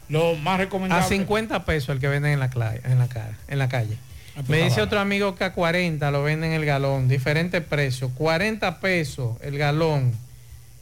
Lo 0.08 0.34
más 0.34 0.58
recomendable. 0.58 1.04
A 1.04 1.08
50 1.08 1.64
pesos 1.64 1.88
el 1.90 2.00
que 2.00 2.08
venden 2.08 2.32
en 2.32 2.40
la, 2.40 2.50
en 2.84 2.98
la, 2.98 3.08
cara, 3.08 3.38
en 3.48 3.58
la 3.58 3.68
calle. 3.68 3.96
Ah, 4.34 4.42
pues 4.46 4.48
Me 4.48 4.64
dice 4.64 4.80
otro 4.80 4.98
amigo 4.98 5.34
que 5.34 5.44
a 5.44 5.52
40 5.52 6.10
lo 6.10 6.22
venden 6.22 6.52
el 6.52 6.64
galón, 6.64 7.08
diferentes 7.08 7.62
precios. 7.62 8.10
40 8.14 8.80
pesos 8.80 9.36
el 9.42 9.58
galón. 9.58 10.12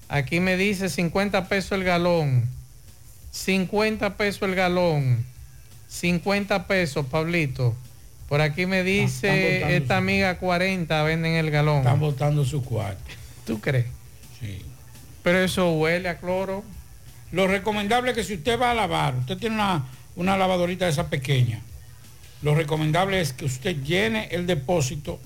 Aquí 0.08 0.40
me 0.40 0.56
dice 0.56 0.88
50 0.88 1.48
pesos 1.48 1.72
el 1.72 1.84
galón. 1.84 2.48
50 3.32 4.16
pesos 4.16 4.42
el 4.42 4.54
galón. 4.54 5.24
50 5.88 6.66
pesos, 6.66 7.06
Pablito. 7.06 7.74
Por 8.28 8.40
aquí 8.40 8.66
me 8.66 8.84
dice 8.84 9.76
esta 9.76 9.96
amiga 9.96 10.38
40 10.38 11.02
venden 11.02 11.34
el 11.34 11.50
galón. 11.50 11.78
Están 11.78 11.98
botando 11.98 12.44
su 12.44 12.62
cuarto. 12.64 13.02
¿Tú 13.44 13.60
crees? 13.60 13.86
Sí. 14.40 14.64
Pero 15.24 15.40
eso 15.40 15.72
huele 15.72 16.08
a 16.08 16.18
cloro. 16.18 16.62
Lo 17.32 17.48
recomendable 17.48 18.10
es 18.12 18.16
que 18.16 18.24
si 18.24 18.34
usted 18.34 18.58
va 18.58 18.70
a 18.70 18.74
lavar, 18.74 19.16
usted 19.16 19.36
tiene 19.36 19.56
una, 19.56 19.84
una 20.16 20.36
lavadorita 20.36 20.84
de 20.84 20.92
esa 20.92 21.08
pequeña, 21.08 21.60
lo 22.42 22.54
recomendable 22.54 23.20
es 23.20 23.32
que 23.32 23.44
usted 23.44 23.76
llene 23.82 24.28
el 24.30 24.46
depósito, 24.46 25.18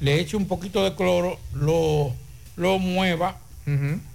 le 0.00 0.20
eche 0.20 0.36
un 0.36 0.46
poquito 0.46 0.82
de 0.84 0.94
cloro, 0.94 1.38
lo, 1.54 2.14
lo 2.56 2.78
mueva 2.78 3.38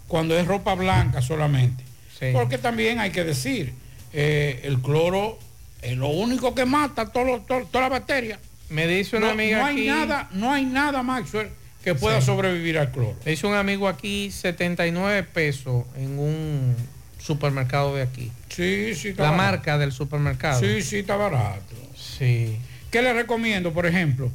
cuando 0.08 0.38
es 0.38 0.48
ropa 0.48 0.74
blanca 0.76 1.22
solamente. 1.22 1.84
Sí. 2.20 2.28
Porque 2.34 2.58
también 2.58 3.00
hay 3.00 3.12
que 3.12 3.24
decir, 3.24 3.74
eh, 4.14 4.62
el 4.64 4.80
cloro 4.82 5.38
es 5.82 5.96
lo 5.98 6.08
único 6.10 6.56
que 6.56 6.66
mata 6.66 7.08
todo 7.12 7.42
todo- 7.42 7.66
toda 7.66 7.84
la 7.84 7.90
bacteria. 7.90 8.40
Me 8.70 8.88
dice 8.88 9.18
una 9.18 9.28
no, 9.28 9.34
amiga 9.34 9.60
no 9.60 9.66
hay 9.66 9.76
aquí- 9.76 9.88
nada, 9.88 10.30
no 10.32 10.52
hay 10.52 10.66
nada, 10.66 11.04
Maxwell, 11.04 11.50
que 11.84 11.94
pueda 11.94 12.20
Sí. 12.22 12.26
sobrevivir 12.28 12.78
al 12.80 12.92
cloro. 12.92 13.16
Me 13.26 13.34
hizo 13.34 13.48
un 13.48 13.56
amigo 13.56 13.88
aquí 13.88 14.32
79 14.32 15.22
pesos 15.24 15.84
en 15.98 16.18
un 16.18 16.76
supermercado 17.20 17.96
de 17.96 18.02
aquí. 18.04 18.32
Sí, 18.50 18.96
sí, 18.96 19.10
está 19.10 19.24
La 19.24 19.32
barato. 19.32 19.52
marca 19.52 19.78
del 19.78 19.92
supermercado. 19.92 20.60
Sí, 20.60 20.82
sí, 20.82 21.00
está 21.00 21.16
barato. 21.16 21.76
Sí. 22.18 22.58
¿Qué 22.92 23.02
le 23.02 23.14
recomiendo, 23.14 23.74
por 23.74 23.86
ejemplo? 23.86 24.32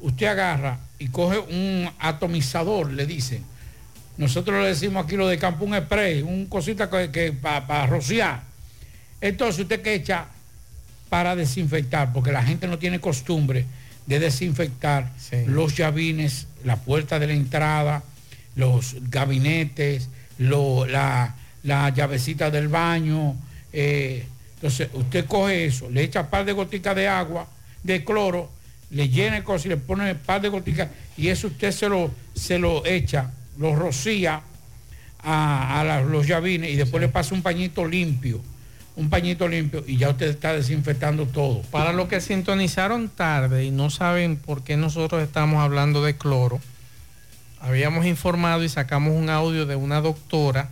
Usted 0.00 0.26
agarra 0.26 0.78
y 0.98 1.08
coge 1.08 1.38
un 1.38 1.88
atomizador, 1.98 2.90
le 2.92 3.06
dicen. 3.06 3.42
Nosotros 4.16 4.60
le 4.62 4.68
decimos 4.68 5.04
aquí 5.04 5.16
lo 5.16 5.26
de 5.26 5.38
campo 5.38 5.64
un 5.64 5.74
spray, 5.76 6.22
un 6.22 6.46
cosita 6.46 6.88
que, 7.10 7.32
para 7.32 7.86
rociar. 7.86 8.42
Entonces 9.20 9.62
usted 9.62 9.80
que 9.82 9.94
echa 9.94 10.26
para 11.08 11.34
desinfectar, 11.34 12.12
porque 12.12 12.30
la 12.32 12.42
gente 12.42 12.66
no 12.66 12.78
tiene 12.78 13.00
costumbre 13.00 13.64
de 14.06 14.18
desinfectar 14.20 15.10
los 15.46 15.76
llavines, 15.76 16.46
la 16.64 16.76
puerta 16.76 17.18
de 17.18 17.26
la 17.28 17.32
entrada, 17.32 18.02
los 18.56 18.96
gabinetes, 19.10 20.08
lo- 20.38 20.86
la, 20.86 21.34
la 21.62 21.88
llavecita 21.90 22.50
del 22.50 22.68
baño. 22.68 23.34
eh, 23.72 24.26
entonces 24.64 24.88
usted 24.94 25.26
coge 25.26 25.66
eso, 25.66 25.90
le 25.90 26.02
echa 26.04 26.22
un 26.22 26.28
par 26.28 26.46
de 26.46 26.52
goticas 26.52 26.96
de 26.96 27.06
agua, 27.06 27.46
de 27.82 28.02
cloro, 28.02 28.50
le 28.90 29.10
llena 29.10 29.36
el 29.36 29.44
coso 29.44 29.66
y 29.66 29.68
le 29.68 29.76
pone 29.76 30.10
un 30.12 30.16
par 30.18 30.40
de 30.40 30.48
goticas 30.48 30.88
y 31.18 31.28
eso 31.28 31.48
usted 31.48 31.70
se 31.70 31.86
lo, 31.86 32.10
se 32.34 32.58
lo 32.58 32.86
echa, 32.86 33.30
lo 33.58 33.74
rocía 33.76 34.40
a, 35.22 35.80
a 35.80 35.84
la- 35.84 36.00
los 36.00 36.26
llavines 36.26 36.70
y 36.70 36.76
después 36.76 37.02
le 37.02 37.08
pasa 37.08 37.34
un 37.34 37.42
pañito 37.42 37.86
limpio, 37.86 38.40
un 38.96 39.10
pañito 39.10 39.46
limpio 39.48 39.84
y 39.86 39.98
ya 39.98 40.08
usted 40.08 40.28
está 40.30 40.54
desinfectando 40.54 41.26
todo. 41.26 41.60
Para 41.70 41.92
los 41.92 42.08
que 42.08 42.22
sintonizaron 42.22 43.10
tarde 43.10 43.66
y 43.66 43.70
no 43.70 43.90
saben 43.90 44.36
por 44.36 44.64
qué 44.64 44.78
nosotros 44.78 45.22
estamos 45.22 45.62
hablando 45.62 46.02
de 46.02 46.16
cloro, 46.16 46.58
habíamos 47.60 48.06
informado 48.06 48.64
y 48.64 48.70
sacamos 48.70 49.12
un 49.14 49.28
audio 49.28 49.66
de 49.66 49.76
una 49.76 50.00
doctora, 50.00 50.70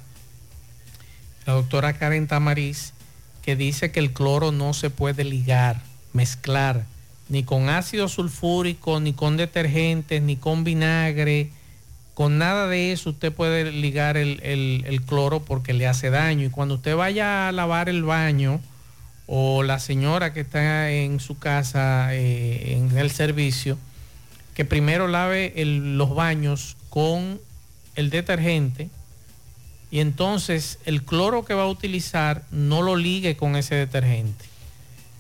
la 1.47 1.53
doctora 1.53 1.93
Karen 1.93 2.27
Tamariz, 2.27 2.95
que 3.43 3.57
dice 3.57 3.91
que 3.91 4.01
el 4.01 4.13
cloro 4.13 4.53
no 4.53 4.73
se 4.75 4.91
puede 4.91 5.25
ligar, 5.25 5.81
mezclar, 6.13 6.85
ni 7.29 7.43
con 7.45 7.69
ácido 7.69 8.09
sulfúrico, 8.09 9.01
ni 9.01 9.13
con 9.13 9.37
detergentes, 9.37 10.23
ni 10.23 10.37
con 10.37 10.65
vinagre. 10.65 11.51
Con 12.15 12.39
nada 12.39 12.67
de 12.69 12.93
eso 12.93 13.11
usted 13.11 13.33
puede 13.33 13.73
ligar 13.73 14.17
el, 14.17 14.41
el- 14.43 15.03
cloro 15.03 15.41
porque 15.43 15.73
le 15.73 15.87
hace 15.87 16.11
daño. 16.11 16.47
Y 16.47 16.51
cuando 16.51 16.75
usted 16.77 16.95
vaya 16.95 17.49
a 17.49 17.53
lavar 17.53 17.89
el 17.89 18.03
baño 18.05 18.61
o 19.27 19.63
la 19.63 19.79
señora 19.79 20.33
que 20.33 20.41
está 20.41 20.91
en 20.91 21.21
su 21.21 21.39
casa 21.39 22.15
eh, 22.15 22.75
en 22.77 22.97
el 22.99 23.11
servicio, 23.11 23.79
que 24.55 24.65
primero 24.67 25.09
lave 25.09 25.53
los 25.65 26.15
baños 26.15 26.77
con 26.91 27.41
el 27.97 28.11
detergente 28.11 28.91
y 29.93 30.01
entonces 30.01 30.79
el 30.87 31.05
cloro 31.05 31.45
que 31.45 31.53
va 31.53 31.65
a 31.65 31.69
utilizar 31.69 32.45
no 32.51 32.81
lo 32.81 32.97
ligue 32.97 33.37
con 33.37 33.57
ese 33.57 33.75
detergente. 33.75 34.47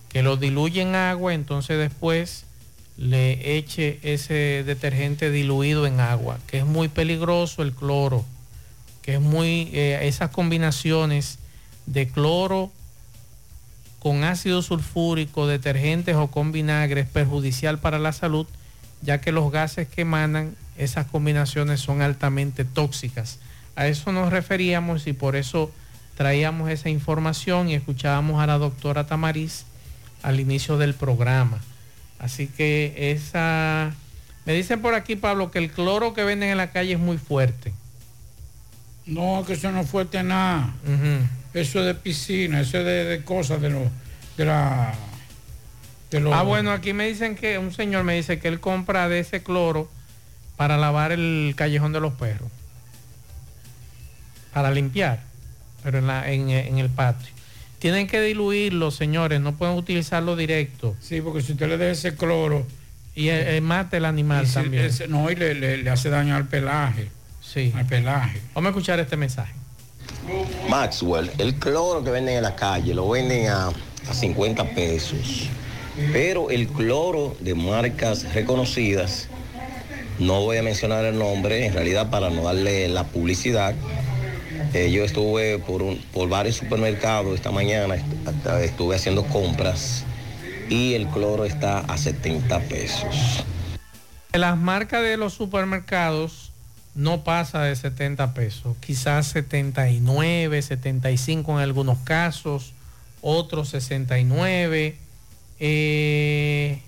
Que 0.08 0.22
lo 0.22 0.38
diluye 0.38 0.80
en 0.80 0.94
agua, 0.94 1.34
entonces 1.34 1.78
después 1.78 2.46
le 2.96 3.58
eche 3.58 4.00
ese 4.02 4.64
detergente 4.64 5.30
diluido 5.30 5.86
en 5.86 6.00
agua, 6.00 6.38
que 6.46 6.56
es 6.56 6.64
muy 6.64 6.88
peligroso 6.88 7.62
el 7.62 7.74
cloro, 7.74 8.24
que 9.02 9.16
es 9.16 9.20
muy, 9.20 9.68
eh, 9.74 9.98
esas 10.04 10.30
combinaciones 10.30 11.38
de 11.84 12.08
cloro 12.08 12.72
con 13.98 14.24
ácido 14.24 14.62
sulfúrico, 14.62 15.46
detergentes 15.46 16.16
o 16.16 16.28
con 16.28 16.50
vinagre 16.50 17.02
es 17.02 17.08
perjudicial 17.08 17.78
para 17.78 17.98
la 17.98 18.12
salud, 18.12 18.46
ya 19.02 19.20
que 19.20 19.32
los 19.32 19.52
gases 19.52 19.86
que 19.86 20.00
emanan, 20.00 20.56
esas 20.78 21.06
combinaciones 21.08 21.80
son 21.80 22.00
altamente 22.00 22.64
tóxicas. 22.64 23.38
A 23.76 23.86
eso 23.86 24.12
nos 24.12 24.30
referíamos 24.30 25.06
y 25.06 25.12
por 25.12 25.36
eso 25.36 25.72
traíamos 26.16 26.70
esa 26.70 26.88
información 26.90 27.68
y 27.68 27.74
escuchábamos 27.74 28.42
a 28.42 28.46
la 28.46 28.58
doctora 28.58 29.06
Tamariz 29.06 29.64
al 30.22 30.40
inicio 30.40 30.76
del 30.78 30.94
programa. 30.94 31.58
Así 32.18 32.46
que 32.46 33.10
esa... 33.12 33.92
Me 34.44 34.52
dicen 34.54 34.82
por 34.82 34.94
aquí, 34.94 35.16
Pablo, 35.16 35.50
que 35.50 35.58
el 35.58 35.70
cloro 35.70 36.14
que 36.14 36.24
venden 36.24 36.50
en 36.50 36.56
la 36.58 36.70
calle 36.70 36.92
es 36.94 36.98
muy 36.98 37.16
fuerte. 37.18 37.72
No, 39.06 39.44
que 39.46 39.54
eso 39.54 39.72
no 39.72 39.80
es 39.80 39.88
fuerte 39.90 40.22
nada. 40.22 40.72
Eso 41.54 41.80
es 41.80 41.86
de 41.86 41.94
piscina, 41.94 42.60
eso 42.60 42.78
es 42.78 42.84
de, 42.84 43.04
de 43.04 43.24
cosas 43.24 43.60
de 43.60 43.70
los 43.70 43.82
de 44.36 44.44
la 44.46 44.94
de 46.10 46.20
los- 46.20 46.32
Ah, 46.34 46.42
bueno, 46.42 46.70
aquí 46.72 46.92
me 46.92 47.06
dicen 47.06 47.34
que 47.36 47.58
un 47.58 47.72
señor 47.74 48.04
me 48.04 48.14
dice 48.14 48.38
que 48.38 48.48
él 48.48 48.60
compra 48.60 49.08
de 49.08 49.18
ese 49.20 49.42
cloro 49.42 49.90
para 50.56 50.76
lavar 50.78 51.12
el 51.12 51.52
callejón 51.56 51.92
de 51.92 52.00
los 52.00 52.12
perros. 52.14 52.48
Para 54.52 54.70
limpiar, 54.70 55.20
pero 55.82 55.98
en, 55.98 56.06
la- 56.06 56.30
en, 56.30 56.50
en 56.50 56.78
el 56.78 56.88
patio. 56.90 57.28
Tienen 57.78 58.06
que 58.06 58.20
diluirlo, 58.20 58.90
señores, 58.90 59.40
no 59.40 59.54
pueden 59.56 59.76
utilizarlo 59.76 60.36
directo. 60.36 60.94
Sí, 61.00 61.20
porque 61.20 61.42
si 61.42 61.52
usted 61.52 61.68
le 61.68 61.78
da 61.78 61.90
ese 61.90 62.14
cloro... 62.14 62.66
Y 63.14 63.28
eh, 63.28 63.56
eh, 63.56 63.60
mata 63.60 63.96
el 63.98 64.06
animal 64.06 64.44
y 64.44 64.46
si 64.46 64.54
también. 64.54 64.84
ese- 64.84 65.06
no, 65.08 65.30
y 65.30 65.34
le, 65.36 65.54
le- 65.54 65.76
le 65.78 65.90
hace 65.90 66.08
daño 66.08 66.34
al 66.34 66.46
pelaje. 66.48 67.08
Sí. 67.42 67.70
Al 67.76 67.84
pelaje. 67.86 68.40
Vamos 68.54 68.68
a 68.68 68.70
escuchar 68.70 69.00
este 69.00 69.16
mensaje. 69.18 69.52
Maxwell, 70.68 71.30
el 71.38 71.56
cloro 71.56 72.02
que 72.04 72.10
venden 72.10 72.36
en 72.36 72.42
la 72.42 72.54
calle 72.56 72.94
lo 72.94 73.08
venden 73.10 73.48
a, 73.48 73.68
a 73.68 74.14
50 74.14 74.64
pesos. 74.70 75.48
Pero 76.12 76.48
el 76.50 76.68
cloro 76.68 77.36
de 77.40 77.54
marcas 77.54 78.32
reconocidas, 78.32 79.28
no 80.18 80.40
voy 80.40 80.56
a 80.56 80.62
mencionar 80.62 81.04
el 81.04 81.18
nombre, 81.18 81.66
en 81.66 81.74
realidad 81.74 82.08
para 82.08 82.30
no 82.30 82.44
darle 82.44 82.88
la 82.88 83.04
publicidad. 83.04 83.74
Eh, 84.74 84.90
yo 84.90 85.04
estuve 85.04 85.58
por, 85.58 85.82
un- 85.82 85.98
por 86.12 86.28
varios 86.28 86.56
supermercados 86.56 87.34
esta 87.34 87.50
mañana, 87.50 87.96
estuve 88.62 88.96
haciendo 88.96 89.24
compras 89.24 90.04
y 90.68 90.94
el 90.94 91.06
cloro 91.08 91.44
está 91.44 91.80
a 91.80 91.98
70 91.98 92.60
pesos. 92.60 93.44
Las 94.32 94.56
marcas 94.56 95.02
de 95.02 95.16
los 95.18 95.34
supermercados 95.34 96.52
no 96.94 97.22
pasa 97.24 97.62
de 97.62 97.76
70 97.76 98.32
pesos, 98.34 98.76
quizás 98.80 99.26
79, 99.28 100.62
75 100.62 101.52
en 101.52 101.58
algunos 101.58 101.98
casos, 101.98 102.72
otros 103.20 103.68
69. 103.70 104.96
Eh, 105.60 106.80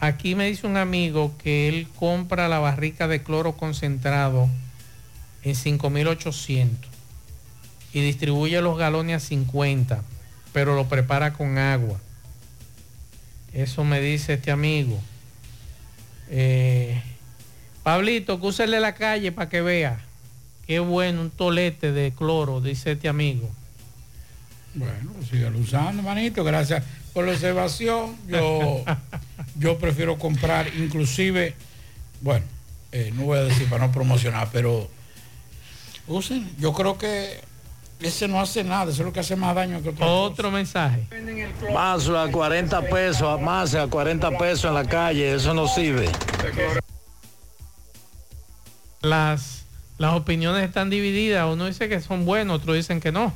aquí 0.00 0.34
me 0.34 0.46
dice 0.46 0.66
un 0.66 0.76
amigo 0.76 1.32
que 1.42 1.68
él 1.68 1.88
compra 1.98 2.48
la 2.48 2.58
barrica 2.58 3.08
de 3.08 3.22
cloro 3.22 3.52
concentrado 3.56 4.48
en 5.42 5.54
5800 5.54 6.90
y 7.92 8.00
distribuye 8.00 8.60
los 8.60 8.78
galones 8.78 9.16
a 9.16 9.26
50, 9.26 10.02
pero 10.52 10.74
lo 10.74 10.88
prepara 10.88 11.32
con 11.32 11.58
agua. 11.58 11.98
Eso 13.52 13.84
me 13.84 14.00
dice 14.00 14.34
este 14.34 14.50
amigo. 14.50 15.00
Eh, 16.30 17.02
Pablito, 17.82 18.40
que 18.40 18.46
úsele 18.46 18.80
la 18.80 18.94
calle 18.94 19.32
para 19.32 19.48
que 19.48 19.62
vea. 19.62 20.00
Qué 20.66 20.80
bueno, 20.80 21.22
un 21.22 21.30
tolete 21.30 21.92
de 21.92 22.12
cloro, 22.12 22.60
dice 22.60 22.92
este 22.92 23.08
amigo. 23.08 23.48
Bueno, 24.74 25.12
sígalo 25.28 25.58
usando, 25.58 26.02
manito. 26.02 26.44
Gracias 26.44 26.84
por 27.14 27.24
la 27.24 27.32
observación. 27.32 28.16
Yo, 28.28 28.84
yo 29.58 29.78
prefiero 29.78 30.18
comprar, 30.18 30.68
inclusive, 30.76 31.54
bueno, 32.20 32.44
eh, 32.92 33.10
no 33.14 33.24
voy 33.24 33.38
a 33.38 33.42
decir 33.44 33.68
para 33.68 33.86
no 33.86 33.92
promocionar, 33.92 34.50
pero 34.52 34.90
usen. 36.08 36.50
Yo 36.58 36.72
creo 36.72 36.98
que 36.98 37.40
ese 38.00 38.28
no 38.28 38.40
hace 38.40 38.64
nada, 38.64 38.84
eso 38.90 39.02
es 39.02 39.06
lo 39.06 39.12
que 39.12 39.20
hace 39.20 39.36
más 39.36 39.54
daño 39.54 39.82
que 39.82 39.90
otra 39.90 40.06
Otro 40.06 40.50
mensaje. 40.50 41.06
Más 41.72 42.08
a 42.08 42.30
40 42.30 42.82
pesos, 42.82 43.40
más 43.40 43.74
a 43.74 43.86
40 43.86 44.38
pesos 44.38 44.64
en 44.66 44.74
la 44.74 44.84
calle, 44.84 45.34
eso 45.34 45.54
no 45.54 45.66
sirve. 45.68 46.08
Las, 49.02 49.64
las 49.98 50.14
opiniones 50.14 50.64
están 50.64 50.90
divididas. 50.90 51.46
Uno 51.52 51.66
dice 51.66 51.88
que 51.88 52.00
son 52.00 52.24
buenos, 52.24 52.60
otros 52.60 52.76
dicen 52.76 53.00
que 53.00 53.12
no. 53.12 53.32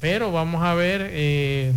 Pero 0.00 0.32
vamos 0.32 0.62
a 0.62 0.74
ver. 0.74 1.08
eh, 1.10 1.72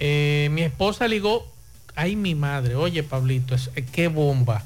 eh, 0.00 0.48
mi 0.50 0.62
esposa 0.62 1.06
ligó. 1.06 1.46
Ay, 1.94 2.16
mi 2.16 2.34
madre. 2.34 2.74
Oye, 2.74 3.02
Pablito, 3.02 3.54
es, 3.54 3.70
qué 3.92 4.08
bomba. 4.08 4.64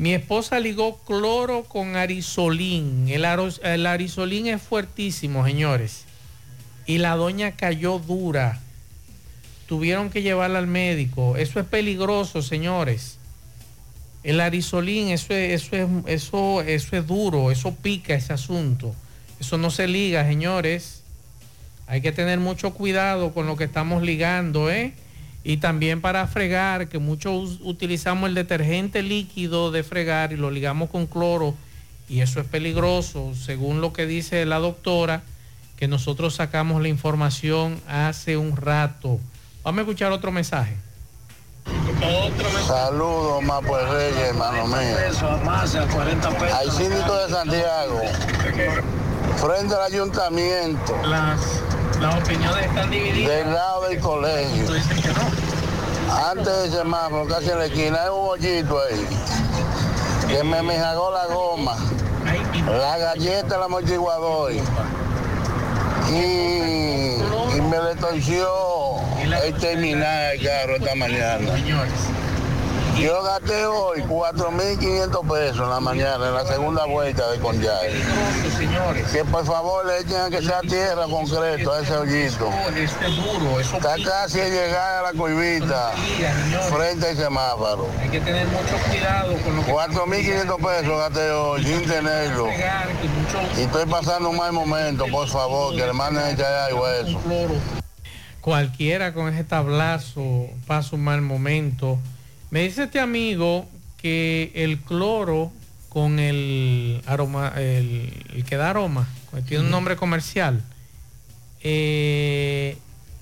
Mi 0.00 0.14
esposa 0.14 0.58
ligó 0.60 0.96
cloro 1.00 1.64
con 1.64 1.94
arisolín. 1.94 3.08
El, 3.10 3.26
aro- 3.26 3.60
el 3.62 3.84
arisolín 3.84 4.46
es 4.46 4.62
fuertísimo, 4.62 5.44
señores. 5.44 6.04
Y 6.86 6.96
la 6.96 7.16
doña 7.16 7.52
cayó 7.52 7.98
dura. 7.98 8.60
Tuvieron 9.66 10.08
que 10.08 10.22
llevarla 10.22 10.58
al 10.58 10.66
médico. 10.66 11.36
Eso 11.36 11.60
es 11.60 11.66
peligroso, 11.66 12.40
señores. 12.40 13.18
El 14.22 14.40
arisolín, 14.40 15.08
eso 15.08 15.34
es, 15.34 15.62
eso 15.62 15.76
es, 15.76 15.88
eso, 16.06 16.62
eso 16.62 16.96
es 16.96 17.06
duro, 17.06 17.50
eso 17.50 17.74
pica 17.74 18.14
ese 18.14 18.32
asunto. 18.32 18.94
Eso 19.38 19.58
no 19.58 19.70
se 19.70 19.86
liga, 19.86 20.26
señores. 20.26 21.02
Hay 21.86 22.00
que 22.00 22.12
tener 22.12 22.38
mucho 22.40 22.72
cuidado 22.72 23.34
con 23.34 23.46
lo 23.46 23.56
que 23.56 23.64
estamos 23.64 24.02
ligando, 24.02 24.70
¿eh? 24.70 24.94
Y 25.42 25.56
también 25.56 26.00
para 26.00 26.26
fregar, 26.26 26.88
que 26.88 26.98
muchos 26.98 27.58
utilizamos 27.62 28.28
el 28.28 28.34
detergente 28.34 29.02
líquido 29.02 29.70
de 29.70 29.82
fregar 29.82 30.32
y 30.32 30.36
lo 30.36 30.50
ligamos 30.50 30.90
con 30.90 31.06
cloro. 31.06 31.54
Y 32.08 32.20
eso 32.20 32.40
es 32.40 32.46
peligroso, 32.46 33.32
según 33.34 33.80
lo 33.80 33.92
que 33.92 34.06
dice 34.06 34.44
la 34.44 34.58
doctora, 34.58 35.22
que 35.76 35.88
nosotros 35.88 36.34
sacamos 36.34 36.82
la 36.82 36.88
información 36.88 37.80
hace 37.88 38.36
un 38.36 38.56
rato. 38.56 39.18
Vamos 39.62 39.78
a 39.78 39.82
escuchar 39.82 40.12
otro 40.12 40.30
mensaje. 40.30 40.76
Saludos, 42.66 43.42
Mapo 43.42 43.76
de 43.76 43.86
Reyes, 43.86 44.28
hermano 44.28 44.66
mío. 44.66 44.96
Al 46.54 46.70
síndico 46.70 47.14
de 47.16 47.28
Santiago, 47.28 48.00
frente 49.40 49.74
al 49.74 49.82
ayuntamiento. 49.82 50.96
Las, 51.04 51.40
las 52.00 52.14
opiniones 52.16 52.66
están 52.66 52.90
divididas. 52.90 53.36
Del 53.36 53.52
lado 53.54 53.88
del 53.88 54.00
colegio. 54.00 54.66
Antes 56.30 56.62
de 56.62 56.70
semáforo, 56.78 57.26
casi 57.26 57.50
en 57.50 57.58
la 57.58 57.64
esquina, 57.66 58.02
hay 58.02 58.08
un 58.08 58.28
hoyito 58.28 58.80
ahí. 58.82 59.06
Que 60.28 60.44
me 60.44 60.62
mejagó 60.62 61.10
la 61.10 61.26
goma, 61.26 61.76
la 62.66 62.98
galleta, 62.98 63.56
el 63.56 63.62
amortiguador. 63.62 64.52
Y, 64.52 64.58
y 66.16 67.60
me 67.62 67.78
le 67.82 67.94
torció 67.98 68.48
el 69.44 69.54
terminal 69.54 70.38
del 70.38 70.46
carro 70.46 70.76
esta 70.76 70.94
mañana. 70.94 71.52
Yo 73.00 73.22
gasté 73.22 73.64
hoy 73.64 74.02
4.500 74.02 75.26
pesos 75.26 75.60
en 75.60 75.70
la 75.70 75.80
mañana, 75.80 76.28
en 76.28 76.34
la 76.34 76.44
segunda 76.44 76.84
vuelta 76.84 77.30
de 77.30 77.38
Conyay. 77.38 77.94
Que 79.10 79.24
por 79.24 79.46
favor 79.46 79.86
le 79.86 80.00
echen 80.00 80.30
que 80.30 80.42
sea 80.42 80.60
tierra 80.60 81.06
concreto 81.06 81.72
a 81.72 81.80
ese 81.80 81.96
hoyito. 81.96 82.50
Está 83.58 83.94
casi 84.04 84.40
a 84.40 84.48
llegar 84.48 84.96
a 84.98 85.02
la 85.02 85.12
curvita, 85.12 85.92
frente 86.70 87.08
al 87.08 87.16
semáforo. 87.16 87.86
Hay 87.98 88.10
que 88.10 88.20
tener 88.20 88.46
mucho 88.48 88.76
cuidado 88.90 89.34
con 89.44 89.56
lo 89.56 89.64
que 89.64 89.72
4.500 89.72 90.56
pesos 90.56 90.98
gasté 90.98 91.30
hoy 91.30 91.64
sin 91.64 91.86
tenerlo. 91.86 92.48
Y 93.56 93.60
estoy 93.62 93.86
pasando 93.86 94.28
un 94.28 94.36
mal 94.36 94.52
momento, 94.52 95.06
por 95.10 95.26
favor, 95.26 95.74
que 95.74 95.86
le 95.86 95.92
manden 95.94 96.22
a 96.22 96.30
echar 96.32 96.70
agua 96.70 96.90
a 96.90 96.96
eso. 96.98 97.18
cualquiera 98.42 99.14
con 99.14 99.32
ese 99.32 99.44
tablazo 99.44 100.48
pasa 100.66 100.96
un 100.96 101.04
mal 101.04 101.22
momento. 101.22 101.98
Me 102.50 102.62
dice 102.64 102.84
este 102.84 103.00
amigo 103.00 103.68
que 103.96 104.50
el 104.54 104.78
cloro 104.78 105.52
con 105.88 106.18
el 106.18 107.02
aroma, 107.06 107.52
el, 107.56 108.12
el 108.34 108.44
que 108.44 108.56
da 108.56 108.70
aroma, 108.70 109.08
tiene 109.46 109.64
un 109.64 109.70
nombre 109.70 109.96
comercial, 109.96 110.62
eh, 111.62 112.76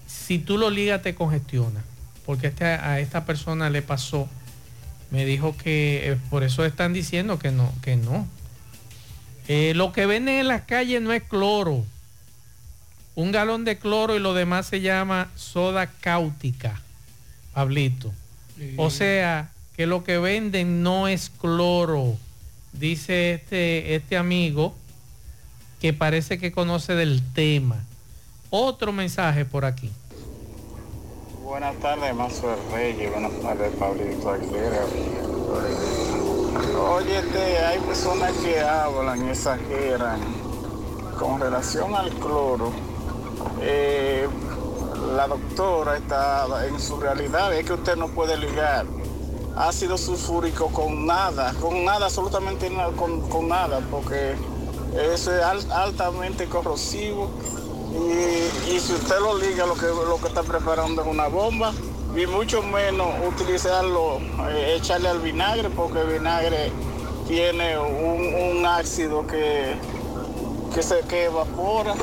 si 0.06 0.38
tú 0.38 0.58
lo 0.58 0.70
ligas 0.70 1.02
te 1.02 1.14
congestiona. 1.14 1.82
Porque 2.26 2.48
este- 2.48 2.64
a 2.64 3.00
esta 3.00 3.24
persona 3.24 3.70
le 3.70 3.80
pasó. 3.82 4.28
Me 5.10 5.24
dijo 5.24 5.56
que 5.56 6.12
eh, 6.12 6.18
por 6.28 6.44
eso 6.44 6.64
están 6.66 6.92
diciendo 6.92 7.38
que 7.38 7.50
no, 7.50 7.72
que 7.82 7.96
no. 7.96 8.26
Eh, 9.48 9.72
lo 9.74 9.92
que 9.92 10.04
venden 10.04 10.34
en 10.36 10.48
las 10.48 10.62
calles 10.62 11.00
no 11.00 11.12
es 11.14 11.22
cloro. 11.22 11.84
Un 13.14 13.32
galón 13.32 13.64
de 13.64 13.78
cloro 13.78 14.14
y 14.14 14.18
lo 14.18 14.34
demás 14.34 14.66
se 14.66 14.82
llama 14.82 15.28
soda 15.36 15.86
cáustica, 15.86 16.80
Pablito. 17.54 18.12
O 18.76 18.90
sea, 18.90 19.50
que 19.76 19.86
lo 19.86 20.04
que 20.04 20.18
venden 20.18 20.82
no 20.82 21.08
es 21.08 21.30
cloro, 21.30 22.16
dice 22.72 23.34
este, 23.34 23.94
este 23.94 24.16
amigo 24.16 24.74
que 25.80 25.92
parece 25.92 26.38
que 26.38 26.50
conoce 26.50 26.94
del 26.94 27.22
tema. 27.34 27.76
Otro 28.50 28.92
mensaje 28.92 29.44
por 29.44 29.64
aquí. 29.64 29.90
Buenas 31.44 31.76
tardes, 31.76 32.14
Mazo 32.14 32.56
Reyes. 32.72 33.10
Buenas 33.12 33.32
tardes, 33.40 33.72
Pablito 33.76 34.30
Aguilera. 34.30 34.84
Oye, 36.90 37.18
este, 37.18 37.58
hay 37.58 37.78
personas 37.80 38.32
que 38.32 38.60
hablan 38.60 39.26
y 39.26 39.30
exageran 39.30 40.20
con 41.18 41.40
relación 41.40 41.94
al 41.94 42.10
cloro. 42.10 42.72
eh, 43.60 44.28
la 45.16 45.26
doctora 45.26 45.96
está 45.96 46.46
en 46.66 46.80
su 46.80 46.98
realidad, 47.00 47.52
es 47.54 47.64
que 47.64 47.72
usted 47.74 47.96
no 47.96 48.08
puede 48.08 48.36
ligar 48.36 48.86
ácido 49.56 49.98
sulfúrico 49.98 50.68
con 50.68 51.06
nada, 51.06 51.52
con 51.60 51.84
nada, 51.84 52.06
absolutamente 52.06 52.70
nada, 52.70 52.92
con, 52.92 53.48
nada, 53.48 53.80
porque 53.90 54.34
eso 54.94 55.34
es 55.34 55.42
al- 55.42 55.72
altamente 55.72 56.46
corrosivo 56.46 57.28
y, 57.92 58.72
y 58.74 58.80
si 58.80 58.92
usted 58.92 59.18
lo 59.20 59.36
liga, 59.38 59.66
lo 59.66 59.74
que, 59.74 59.86
lo 59.86 60.18
que 60.20 60.28
está 60.28 60.42
preparando 60.42 61.02
es 61.02 61.08
una 61.08 61.26
bomba 61.28 61.72
y 62.16 62.26
mucho 62.26 62.62
menos 62.62 63.08
utilizarlo, 63.26 64.18
eh, 64.50 64.76
echarle 64.78 65.08
al 65.08 65.20
vinagre, 65.20 65.70
porque 65.70 66.00
el 66.00 66.08
vinagre 66.18 66.70
tiene 67.26 67.78
un, 67.78 68.58
un 68.58 68.66
ácido 68.66 69.26
que, 69.26 69.74
que 70.74 70.82
se 70.82 71.00
que 71.00 71.24
evapora. 71.24 71.94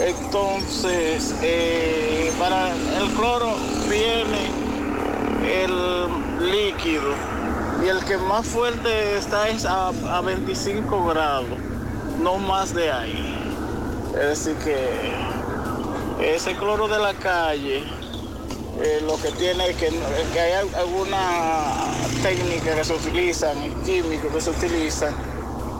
Entonces, 0.00 1.34
eh, 1.42 2.32
para 2.38 2.70
el 2.70 3.08
cloro 3.16 3.54
viene 3.88 4.50
el 5.62 6.50
líquido 6.50 7.12
y 7.84 7.88
el 7.88 8.04
que 8.04 8.16
más 8.16 8.46
fuerte 8.46 9.16
está 9.16 9.48
es 9.48 9.64
a, 9.64 9.88
a 9.88 10.20
25 10.20 11.04
grados, 11.06 11.46
no 12.20 12.36
más 12.38 12.74
de 12.74 12.90
ahí. 12.90 13.38
Es 14.14 14.44
decir 14.44 14.54
que 14.64 15.12
Ese 16.34 16.54
cloro 16.54 16.86
de 16.86 16.98
la 16.98 17.14
calle, 17.14 17.78
eh, 18.80 19.02
lo 19.06 19.16
que 19.20 19.30
tiene 19.32 19.70
es 19.70 19.76
que, 19.76 19.90
que 20.32 20.40
hay 20.40 20.52
al- 20.52 20.74
alguna 20.76 21.18
técnica 22.22 22.76
que 22.76 22.84
se 22.84 22.94
utilizan, 22.94 23.56
químicos 23.84 24.32
que 24.32 24.40
se 24.40 24.50
utilizan 24.50 25.14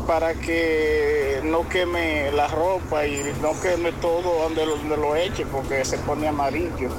para 0.07 0.35
que 0.35 1.41
no 1.45 1.69
queme 1.69 2.31
la 2.33 2.49
ropa 2.49 3.07
y 3.07 3.23
no 3.41 3.53
queme 3.61 3.93
todo 3.93 4.43
donde 4.43 4.67
lo, 4.67 4.77
donde 4.77 4.97
lo 4.97 5.17
eche 5.17 5.47
porque 5.47 5.85
se 5.85 5.99
pone 5.99 6.29
amarillo. 6.29 6.91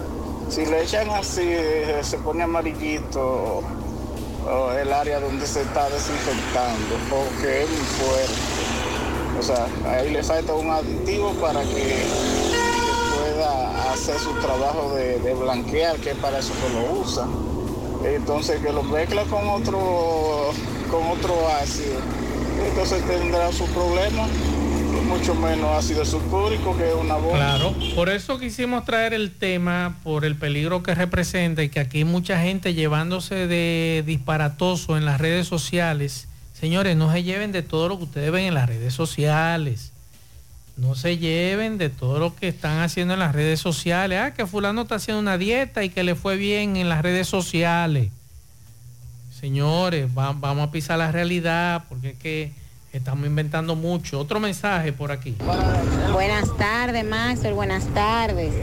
Si 0.49 0.65
le 0.65 0.83
echan 0.83 1.09
así, 1.09 1.41
eh, 1.43 1.99
se 2.03 2.17
pone 2.17 2.43
amarillito 2.43 3.63
el 4.79 4.91
área 4.91 5.19
donde 5.19 5.47
se 5.47 5.61
está 5.61 5.89
desinfectando 5.89 6.95
porque 7.09 7.63
es 7.63 7.69
muy 7.69 7.77
fuerte. 7.77 8.33
O 9.39 9.41
sea, 9.41 9.67
ahí 9.91 10.11
le 10.11 10.21
falta 10.21 10.53
un 10.53 10.69
aditivo 10.69 11.31
para 11.41 11.61
que, 11.61 11.73
que 11.73 12.05
pueda 13.15 13.91
hacer 13.91 14.17
su 14.19 14.33
trabajo 14.39 14.93
de, 14.95 15.19
de 15.19 15.33
blanquear, 15.33 15.97
que 15.97 16.11
es 16.11 16.17
para 16.17 16.39
eso 16.39 16.53
que 16.53 16.73
lo 16.73 17.01
usa. 17.01 17.27
Entonces 18.03 18.61
que 18.61 18.71
lo 18.71 18.83
mezcla 18.83 19.23
con 19.25 19.47
otro, 19.47 20.51
con 20.91 21.03
otro 21.07 21.47
ácido. 21.61 21.99
Entonces 22.67 23.03
tendrá 23.05 23.51
su 23.51 23.65
problema, 23.67 24.27
mucho 25.07 25.35
menos 25.35 25.77
ácido 25.77 26.05
sulfúrico 26.05 26.75
que 26.77 26.93
una 26.93 27.15
bomba. 27.15 27.37
Claro, 27.37 27.75
por 27.95 28.09
eso 28.09 28.39
quisimos 28.39 28.85
traer 28.85 29.13
el 29.13 29.31
tema, 29.31 29.97
por 30.03 30.25
el 30.25 30.35
peligro 30.35 30.83
que 30.83 30.95
representa 30.95 31.63
y 31.63 31.69
que 31.69 31.79
aquí 31.79 32.03
mucha 32.03 32.39
gente 32.39 32.73
llevándose 32.73 33.47
de 33.47 34.03
disparatoso 34.05 34.97
en 34.97 35.05
las 35.05 35.19
redes 35.19 35.47
sociales. 35.47 36.27
Señores, 36.59 36.95
no 36.95 37.11
se 37.11 37.23
lleven 37.23 37.51
de 37.51 37.61
todo 37.61 37.89
lo 37.89 37.97
que 37.97 38.05
ustedes 38.05 38.31
ven 38.31 38.45
en 38.45 38.53
las 38.53 38.67
redes 38.67 38.93
sociales. 38.93 39.91
No 40.75 40.95
se 40.95 41.17
lleven 41.17 41.77
de 41.77 41.89
todo 41.89 42.17
lo 42.17 42.35
que 42.35 42.47
están 42.47 42.79
haciendo 42.79 43.13
en 43.13 43.19
las 43.19 43.33
redes 43.33 43.59
sociales. 43.59 44.19
Ah, 44.19 44.33
que 44.33 44.47
fulano 44.47 44.83
está 44.83 44.95
haciendo 44.95 45.19
una 45.19 45.37
dieta 45.37 45.83
y 45.83 45.89
que 45.89 46.03
le 46.03 46.15
fue 46.15 46.35
bien 46.35 46.77
en 46.77 46.89
las 46.89 47.03
redes 47.03 47.27
sociales. 47.27 48.09
Señores, 49.43 50.07
va- 50.17 50.31
vamos 50.31 50.65
a 50.69 50.71
pisar 50.71 50.97
la 50.97 51.11
realidad 51.11 51.83
porque 51.89 52.11
es 52.11 52.17
que 52.17 52.53
estamos 52.93 53.25
inventando 53.27 53.75
mucho. 53.75 54.17
Otro 54.17 54.39
mensaje 54.39 54.93
por 54.93 55.11
aquí. 55.11 55.35
Buenas 56.13 56.55
tardes, 56.55 57.03
Maxwell, 57.03 57.53
buenas 57.53 57.83
tardes. 57.87 58.53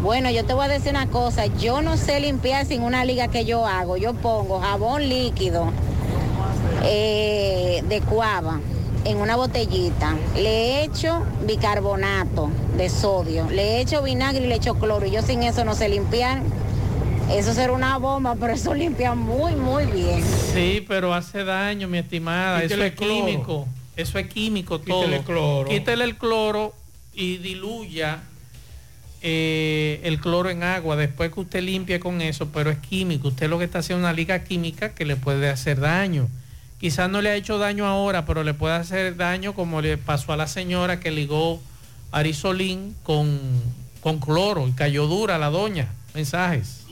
Bueno, 0.00 0.30
yo 0.30 0.46
te 0.46 0.54
voy 0.54 0.64
a 0.64 0.68
decir 0.68 0.92
una 0.92 1.08
cosa, 1.08 1.44
yo 1.44 1.82
no 1.82 1.98
sé 1.98 2.20
limpiar 2.20 2.64
sin 2.64 2.80
una 2.80 3.04
liga 3.04 3.28
que 3.28 3.44
yo 3.44 3.66
hago. 3.66 3.98
Yo 3.98 4.14
pongo 4.14 4.60
jabón 4.60 5.06
líquido 5.10 5.70
eh, 6.84 7.84
de 7.86 8.00
cuava 8.00 8.60
en 9.04 9.18
una 9.18 9.36
botellita, 9.36 10.14
le 10.36 10.84
echo 10.84 11.22
bicarbonato 11.46 12.48
de 12.78 12.88
sodio, 12.88 13.46
le 13.50 13.78
echo 13.82 14.02
vinagre 14.02 14.46
y 14.46 14.48
le 14.48 14.54
echo 14.54 14.76
cloro. 14.76 15.04
Y 15.04 15.10
yo 15.10 15.20
sin 15.20 15.42
eso 15.42 15.66
no 15.66 15.74
sé 15.74 15.90
limpiar. 15.90 16.40
Eso 17.30 17.54
será 17.54 17.72
una 17.72 17.96
bomba, 17.98 18.36
pero 18.38 18.52
eso 18.52 18.74
limpia 18.74 19.14
muy, 19.14 19.56
muy 19.56 19.86
bien. 19.86 20.22
Sí, 20.52 20.84
pero 20.86 21.14
hace 21.14 21.44
daño, 21.44 21.88
mi 21.88 21.98
estimada. 21.98 22.62
Quítele 22.62 22.86
eso 22.86 22.94
es 22.94 22.98
cloro. 23.00 23.26
químico. 23.26 23.68
Eso 23.96 24.18
es 24.18 24.26
químico 24.26 24.80
todo. 24.80 25.02
Quítele 25.02 25.22
cloro. 25.22 25.68
Quítele 25.68 26.04
el 26.04 26.16
cloro 26.16 26.74
y 27.14 27.38
diluya 27.38 28.20
eh, 29.22 30.00
el 30.04 30.20
cloro 30.20 30.50
en 30.50 30.62
agua 30.62 30.96
después 30.96 31.32
que 31.32 31.40
usted 31.40 31.62
limpie 31.62 31.98
con 31.98 32.20
eso, 32.20 32.48
pero 32.52 32.70
es 32.70 32.78
químico. 32.78 33.28
Usted 33.28 33.48
lo 33.48 33.58
que 33.58 33.64
está 33.64 33.78
haciendo 33.78 34.06
es 34.06 34.10
una 34.10 34.12
liga 34.12 34.44
química 34.44 34.94
que 34.94 35.04
le 35.04 35.16
puede 35.16 35.48
hacer 35.48 35.80
daño. 35.80 36.28
Quizás 36.78 37.08
no 37.08 37.22
le 37.22 37.30
ha 37.30 37.34
hecho 37.34 37.56
daño 37.56 37.86
ahora, 37.86 38.26
pero 38.26 38.44
le 38.44 38.52
puede 38.52 38.74
hacer 38.74 39.16
daño 39.16 39.54
como 39.54 39.80
le 39.80 39.96
pasó 39.96 40.34
a 40.34 40.36
la 40.36 40.46
señora 40.46 41.00
que 41.00 41.10
ligó 41.10 41.60
arisolín 42.12 42.94
con, 43.02 43.40
con 44.02 44.20
cloro 44.20 44.68
y 44.68 44.72
cayó 44.72 45.06
dura 45.06 45.38
la 45.38 45.48
doña. 45.48 45.88
Mensajes. 46.14 46.86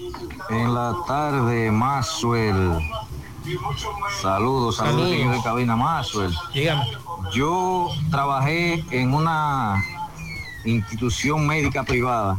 En 0.50 0.74
la 0.74 0.96
tarde, 1.06 1.70
Maxwell. 1.70 2.76
Saludos, 4.20 4.76
saludos, 4.76 4.76
Saludos. 4.76 5.36
de 5.36 5.42
cabina 5.44 5.76
Maxwell. 5.76 6.34
Dígame. 6.52 6.84
Yo 7.32 7.88
trabajé 8.10 8.84
en 8.90 9.14
una 9.14 9.80
institución 10.64 11.46
médica 11.46 11.84
privada 11.84 12.38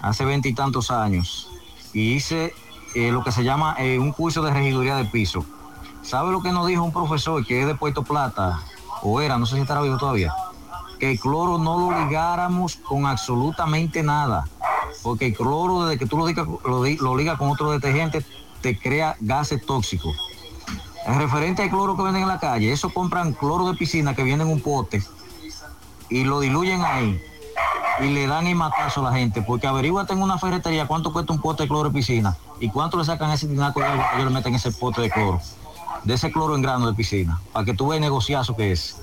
hace 0.00 0.26
veintitantos 0.26 0.90
años 0.90 1.48
y 1.94 2.12
hice 2.12 2.52
eh, 2.94 3.10
lo 3.10 3.24
que 3.24 3.32
se 3.32 3.42
llama 3.42 3.76
eh, 3.78 3.98
un 3.98 4.12
curso 4.12 4.42
de 4.42 4.52
regiduría 4.52 4.96
de 4.96 5.06
piso. 5.06 5.46
¿Sabe 6.02 6.32
lo 6.32 6.42
que 6.42 6.52
nos 6.52 6.66
dijo 6.66 6.82
un 6.84 6.92
profesor 6.92 7.44
que 7.46 7.62
es 7.62 7.66
de 7.66 7.74
Puerto 7.74 8.02
Plata? 8.02 8.60
O 9.02 9.22
era, 9.22 9.38
no 9.38 9.46
sé 9.46 9.56
si 9.56 9.62
estará 9.62 9.80
vivo 9.80 9.96
todavía. 9.96 10.34
Que 10.98 11.12
el 11.12 11.20
cloro 11.20 11.58
no 11.58 11.78
lo 11.78 12.04
ligáramos 12.04 12.76
con 12.76 13.06
absolutamente 13.06 14.02
nada. 14.02 14.48
Porque 15.02 15.26
el 15.26 15.34
cloro, 15.34 15.84
desde 15.84 15.98
que 15.98 16.06
tú 16.06 16.16
lo 16.16 16.26
ligas, 16.26 16.46
lo, 16.64 16.84
lo 16.84 17.38
con 17.38 17.50
otro 17.50 17.70
detergente, 17.70 18.24
te 18.60 18.78
crea 18.78 19.16
gases 19.20 19.64
tóxicos. 19.64 20.16
En 21.06 21.18
referente 21.20 21.62
al 21.62 21.70
cloro 21.70 21.96
que 21.96 22.02
venden 22.02 22.22
en 22.22 22.28
la 22.28 22.40
calle, 22.40 22.72
eso 22.72 22.92
compran 22.92 23.32
cloro 23.32 23.70
de 23.70 23.76
piscina 23.76 24.14
que 24.14 24.24
viene 24.24 24.42
en 24.42 24.50
un 24.50 24.60
pote 24.60 25.02
y 26.08 26.24
lo 26.24 26.40
diluyen 26.40 26.82
ahí 26.82 27.20
y 28.00 28.10
le 28.10 28.26
dan 28.26 28.46
el 28.46 28.56
matazo 28.56 29.06
a 29.06 29.10
la 29.10 29.16
gente, 29.16 29.42
porque 29.42 29.66
averíguate 29.66 30.12
en 30.12 30.22
una 30.22 30.38
ferretería 30.38 30.86
cuánto 30.86 31.12
cuesta 31.12 31.32
un 31.32 31.40
pote 31.40 31.62
de 31.62 31.68
cloro 31.68 31.88
de 31.90 31.94
piscina 31.94 32.36
y 32.60 32.68
cuánto 32.68 32.98
le 32.98 33.04
sacan 33.04 33.30
ese 33.30 33.46
tinaco 33.46 33.80
de 33.80 33.86
agua 33.86 34.10
que 34.10 34.16
ellos 34.16 34.28
le 34.30 34.34
meten 34.34 34.54
ese 34.54 34.70
pote 34.72 35.00
de 35.00 35.10
cloro, 35.10 35.40
de 36.04 36.14
ese 36.14 36.30
cloro 36.30 36.54
en 36.56 36.62
grano 36.62 36.86
de 36.86 36.94
piscina, 36.94 37.40
para 37.52 37.64
que 37.64 37.74
tú 37.74 37.88
veas 37.88 37.96
el 37.96 38.02
negociazo 38.02 38.56
que 38.56 38.72
es. 38.72 39.00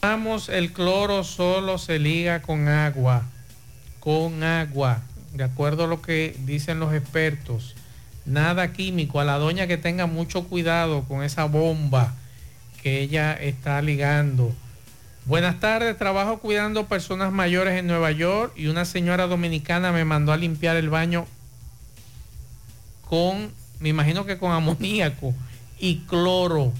Vamos, 0.00 0.48
el 0.48 0.72
cloro 0.72 1.24
solo 1.24 1.76
se 1.76 1.98
liga 1.98 2.40
con 2.40 2.68
agua, 2.68 3.24
con 3.98 4.44
agua, 4.44 5.02
de 5.32 5.42
acuerdo 5.42 5.84
a 5.84 5.86
lo 5.88 6.02
que 6.02 6.36
dicen 6.44 6.78
los 6.78 6.94
expertos. 6.94 7.74
Nada 8.24 8.72
químico. 8.72 9.18
A 9.18 9.24
la 9.24 9.38
doña 9.38 9.66
que 9.66 9.76
tenga 9.76 10.06
mucho 10.06 10.44
cuidado 10.44 11.02
con 11.02 11.24
esa 11.24 11.46
bomba 11.46 12.14
que 12.80 13.00
ella 13.00 13.32
está 13.32 13.82
ligando. 13.82 14.54
Buenas 15.24 15.58
tardes, 15.58 15.98
trabajo 15.98 16.38
cuidando 16.38 16.86
personas 16.86 17.32
mayores 17.32 17.76
en 17.76 17.88
Nueva 17.88 18.12
York 18.12 18.52
y 18.56 18.68
una 18.68 18.84
señora 18.84 19.26
dominicana 19.26 19.90
me 19.90 20.04
mandó 20.04 20.32
a 20.32 20.36
limpiar 20.36 20.76
el 20.76 20.90
baño 20.90 21.26
con, 23.04 23.50
me 23.80 23.88
imagino 23.88 24.24
que 24.26 24.38
con 24.38 24.52
amoníaco 24.52 25.34
y 25.80 26.02
cloro. 26.06 26.72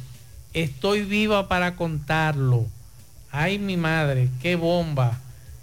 Estoy 0.55 1.03
viva 1.03 1.49
para 1.49 1.75
contarlo. 1.75 2.67
Ay, 3.31 3.59
mi 3.59 3.77
madre, 3.77 4.29
qué 4.41 4.57
bomba. 4.57 5.19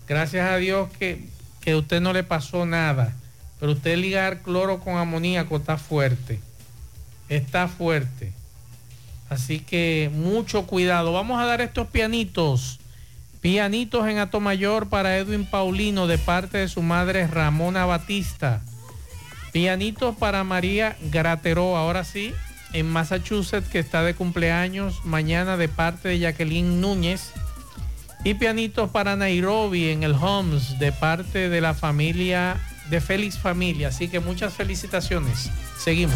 Gracias 0.07 0.49
a 0.49 0.57
Dios 0.57 0.89
que, 0.99 1.25
que 1.61 1.71
a 1.71 1.77
usted 1.77 2.01
no 2.01 2.13
le 2.13 2.23
pasó 2.23 2.65
nada. 2.65 3.13
Pero 3.59 3.71
usted 3.71 3.97
ligar 3.97 4.41
cloro 4.41 4.79
con 4.79 4.97
amoníaco 4.97 5.57
está 5.57 5.77
fuerte. 5.77 6.39
Está 7.29 7.67
fuerte. 7.67 8.33
Así 9.29 9.59
que 9.59 10.11
mucho 10.13 10.67
cuidado. 10.67 11.13
Vamos 11.13 11.41
a 11.41 11.45
dar 11.45 11.61
estos 11.61 11.87
pianitos. 11.87 12.79
Pianitos 13.41 14.07
en 14.07 14.17
Atomayor 14.17 14.89
para 14.89 15.17
Edwin 15.17 15.45
Paulino 15.45 16.07
de 16.07 16.17
parte 16.17 16.57
de 16.59 16.67
su 16.67 16.81
madre 16.81 17.27
Ramona 17.27 17.85
Batista. 17.85 18.61
Pianitos 19.51 20.15
para 20.15 20.43
María 20.43 20.97
Grateró, 21.11 21.77
ahora 21.77 22.03
sí, 22.03 22.33
en 22.73 22.89
Massachusetts, 22.89 23.69
que 23.69 23.79
está 23.79 24.03
de 24.03 24.13
cumpleaños 24.13 25.05
mañana 25.05 25.57
de 25.57 25.69
parte 25.69 26.09
de 26.09 26.19
Jacqueline 26.19 26.81
Núñez. 26.81 27.31
Y 28.25 28.33
pianitos 28.33 28.89
para 28.89 29.15
Nairobi 29.15 29.89
en 29.89 30.01
el 30.01 30.13
Homes 30.13 30.79
de 30.79 30.91
parte 30.91 31.47
de 31.47 31.61
la 31.61 31.75
familia 31.75 32.57
de 32.89 32.99
Félix 32.99 33.37
Familia. 33.37 33.89
Así 33.89 34.07
que 34.07 34.19
muchas 34.19 34.51
felicitaciones. 34.51 35.51
Seguimos. 35.77 36.15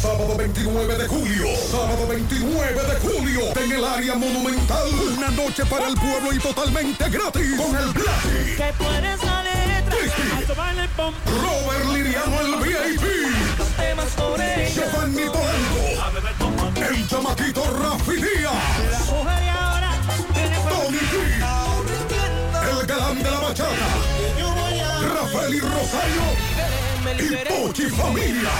Sábado 0.00 0.36
29 0.36 0.96
de 0.96 1.08
julio. 1.08 1.44
Sábado 1.72 2.06
29 2.06 2.72
de 2.72 3.00
julio. 3.00 3.40
En 3.56 3.72
el 3.72 3.84
área 3.84 4.14
monumental. 4.14 4.86
Una 5.16 5.28
noche 5.30 5.66
para 5.66 5.88
el 5.88 5.94
pueblo 5.96 6.32
y 6.32 6.38
totalmente 6.38 7.10
gratis. 7.10 7.60
Con 7.60 7.76
el 7.76 7.92
Blacky. 7.92 8.56
Que 8.56 8.72
puedes 8.78 9.24
la 9.24 9.42
letra. 9.42 9.96
Robert 11.26 11.84
Liriano 11.92 12.40
el 12.40 12.62
VIP. 12.62 13.02
Los 13.58 13.68
temas 13.70 14.08
sobre 14.12 14.68
ella. 14.68 14.84
Giovanni 14.84 15.24
Polanco. 15.24 16.88
El 16.88 17.08
chamaquito 17.08 17.64
Rafi 17.82 18.16
Díaz. 18.16 19.08
Tony 20.68 20.98
G. 20.98 21.14
El 22.70 22.86
galán 22.86 23.18
de 23.20 23.30
la 23.30 23.40
bachata. 23.40 23.88
Rafael 25.02 25.54
y 25.54 25.60
Rosario. 25.60 26.47
Y 27.16 27.66
Pochi 27.66 27.84
Familia. 27.84 28.50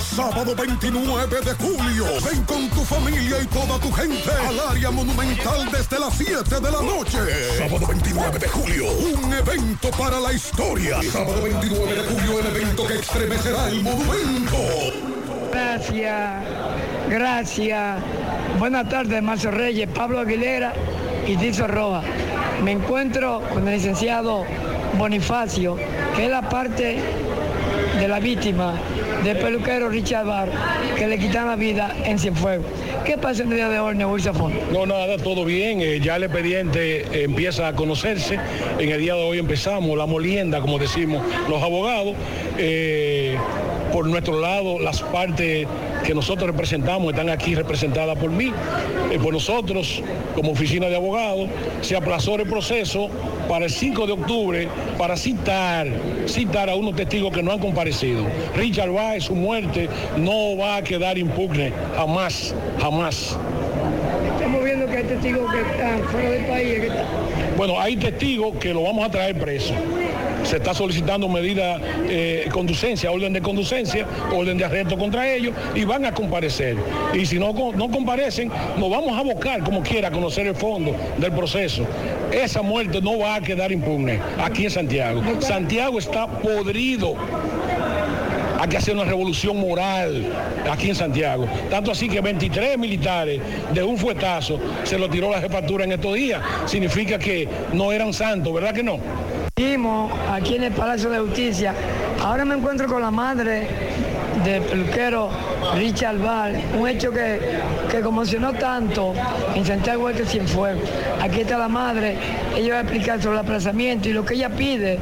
Sábado 0.00 0.54
29 0.56 1.40
de 1.42 1.52
julio. 1.54 2.04
Ven 2.24 2.42
con 2.44 2.68
tu 2.70 2.84
familia 2.84 3.42
y 3.42 3.46
toda 3.46 3.78
tu 3.78 3.92
gente 3.92 4.30
al 4.48 4.58
área 4.70 4.90
monumental 4.90 5.70
desde 5.70 5.98
las 5.98 6.14
7 6.16 6.60
de 6.60 6.70
la 6.70 6.82
noche. 6.82 7.18
Sábado 7.58 7.86
29 7.86 8.38
de 8.38 8.48
julio. 8.48 8.84
Un 8.90 9.32
evento 9.32 9.90
para 9.90 10.18
la 10.20 10.32
historia. 10.32 11.02
Sábado 11.12 11.42
29 11.42 11.94
de 11.94 12.02
julio, 12.02 12.40
el 12.40 12.46
evento 12.46 12.86
que 12.86 12.94
estremecerá 12.94 13.68
el 13.68 13.82
monumento. 13.82 14.56
Gracias, 15.52 16.44
gracias. 17.10 18.02
Buenas 18.58 18.88
tardes, 18.88 19.22
Marcio 19.22 19.50
Reyes, 19.50 19.88
Pablo 19.94 20.20
Aguilera 20.20 20.72
y 21.26 21.36
Tizo 21.36 21.66
Roja. 21.66 22.02
Me 22.62 22.72
encuentro 22.72 23.42
con 23.52 23.68
el 23.68 23.74
licenciado 23.74 24.44
Bonifacio, 24.96 25.76
es 26.18 26.30
la 26.30 26.48
parte 26.48 26.98
de 27.98 28.08
la 28.08 28.20
víctima 28.20 28.74
del 29.24 29.36
peluquero 29.38 29.88
Richard 29.88 30.26
Barr, 30.26 30.48
que 30.96 31.06
le 31.06 31.18
quitan 31.18 31.46
la 31.46 31.56
vida 31.56 31.94
en 32.04 32.18
Cienfuegos. 32.18 32.66
¿Qué 33.04 33.16
pasa 33.18 33.42
en 33.42 33.50
el 33.50 33.56
día 33.56 33.68
de 33.68 33.78
hoy, 33.78 34.20
Zafón? 34.20 34.52
No, 34.72 34.86
nada, 34.86 35.16
todo 35.16 35.44
bien. 35.44 35.80
eh, 35.80 36.00
ya 36.00 36.16
el 36.16 36.24
expediente 36.24 37.00
eh, 37.00 37.24
empieza 37.24 37.68
a 37.68 37.74
conocerse. 37.74 38.38
En 38.78 38.90
el 38.90 39.00
día 39.00 39.14
de 39.14 39.22
hoy 39.22 39.38
empezamos 39.38 39.96
la 39.96 40.06
molienda, 40.06 40.60
como 40.60 40.78
decimos 40.78 41.22
los 41.48 41.62
abogados. 41.62 42.14
Eh, 42.58 43.36
por 43.92 44.06
nuestro 44.06 44.40
lado, 44.40 44.78
las 44.78 45.00
partes 45.00 45.66
que 46.04 46.14
nosotros 46.14 46.46
representamos 46.46 47.12
están 47.12 47.30
aquí 47.30 47.54
representadas 47.54 48.18
por 48.18 48.30
mí, 48.30 48.52
por 49.22 49.32
nosotros, 49.32 50.02
como 50.34 50.52
oficina 50.52 50.88
de 50.88 50.96
abogados. 50.96 51.48
Se 51.80 51.96
aplazó 51.96 52.36
el 52.36 52.48
proceso 52.48 53.08
para 53.48 53.64
el 53.64 53.70
5 53.70 54.06
de 54.06 54.12
octubre 54.12 54.68
para 54.98 55.16
citar, 55.16 55.88
citar 56.26 56.68
a 56.68 56.74
unos 56.74 56.94
testigos 56.94 57.32
que 57.32 57.42
no 57.42 57.52
han 57.52 57.58
comparecido. 57.58 58.26
Richard 58.54 58.90
Baez, 58.90 59.24
su 59.24 59.34
muerte 59.34 59.88
no 60.16 60.56
va 60.56 60.76
a 60.76 60.82
quedar 60.82 61.18
impugne, 61.18 61.72
jamás, 61.96 62.54
jamás. 62.80 63.36
Estamos 64.34 64.64
viendo 64.64 64.86
que 64.86 64.96
hay 64.98 65.04
testigos 65.04 65.52
que 65.52 65.60
están 65.60 66.02
fuera 66.04 66.30
del 66.30 66.44
país. 66.46 66.80
que 66.80 66.90
Bueno, 67.56 67.80
hay 67.80 67.96
testigos 67.96 68.56
que 68.58 68.72
lo 68.72 68.82
vamos 68.82 69.06
a 69.06 69.10
traer 69.10 69.38
preso. 69.38 69.74
Se 70.48 70.56
está 70.56 70.72
solicitando 70.72 71.28
medida 71.28 71.78
eh, 72.08 72.48
conducencia, 72.50 73.10
orden 73.10 73.34
de 73.34 73.42
conducencia, 73.42 74.06
orden 74.32 74.56
de 74.56 74.64
arresto 74.64 74.96
contra 74.96 75.30
ellos 75.30 75.54
y 75.74 75.84
van 75.84 76.06
a 76.06 76.14
comparecer. 76.14 76.74
Y 77.12 77.26
si 77.26 77.38
no, 77.38 77.52
no 77.52 77.90
comparecen, 77.90 78.50
nos 78.78 78.88
vamos 78.88 79.12
a 79.12 79.18
abocar 79.18 79.62
como 79.62 79.82
quiera 79.82 80.08
a 80.08 80.10
conocer 80.10 80.46
el 80.46 80.54
fondo 80.54 80.96
del 81.18 81.32
proceso. 81.32 81.86
Esa 82.32 82.62
muerte 82.62 83.02
no 83.02 83.18
va 83.18 83.34
a 83.34 83.40
quedar 83.42 83.70
impune 83.72 84.20
aquí 84.42 84.64
en 84.64 84.70
Santiago. 84.70 85.22
Santiago 85.40 85.98
está 85.98 86.26
podrido. 86.26 87.14
Hay 88.58 88.68
que 88.70 88.78
hacer 88.78 88.94
una 88.94 89.04
revolución 89.04 89.60
moral 89.60 90.32
aquí 90.68 90.88
en 90.88 90.94
Santiago. 90.94 91.46
Tanto 91.68 91.92
así 91.92 92.08
que 92.08 92.22
23 92.22 92.78
militares 92.78 93.38
de 93.74 93.82
un 93.82 93.98
fuetazo 93.98 94.58
se 94.82 94.98
lo 94.98 95.10
tiró 95.10 95.30
la 95.30 95.42
jefatura 95.42 95.84
en 95.84 95.92
estos 95.92 96.14
días. 96.14 96.40
Significa 96.64 97.18
que 97.18 97.46
no 97.74 97.92
eran 97.92 98.14
santos, 98.14 98.52
¿verdad 98.52 98.72
que 98.72 98.82
no? 98.82 98.98
Seguimos 99.58 100.12
aquí 100.30 100.54
en 100.54 100.62
el 100.62 100.72
Palacio 100.72 101.10
de 101.10 101.18
Justicia. 101.18 101.74
Ahora 102.22 102.44
me 102.44 102.54
encuentro 102.54 102.86
con 102.86 103.02
la 103.02 103.10
madre 103.10 103.66
del 104.44 104.62
peluquero 104.62 105.30
Richard 105.74 106.16
Val, 106.18 106.62
un 106.78 106.86
hecho 106.86 107.10
que, 107.10 107.40
que 107.90 108.00
conmocionó 108.00 108.52
tanto 108.52 109.14
en 109.56 109.66
Santiago 109.66 110.10
este 110.10 110.26
Cienfuegos. 110.26 110.88
Aquí 111.20 111.40
está 111.40 111.58
la 111.58 111.66
madre, 111.66 112.16
ella 112.56 112.74
va 112.74 112.78
a 112.78 112.82
explicar 112.82 113.20
sobre 113.20 113.34
el 113.34 113.40
aplazamiento 113.40 114.08
y 114.08 114.12
lo 114.12 114.24
que 114.24 114.34
ella 114.34 114.48
pide 114.48 115.00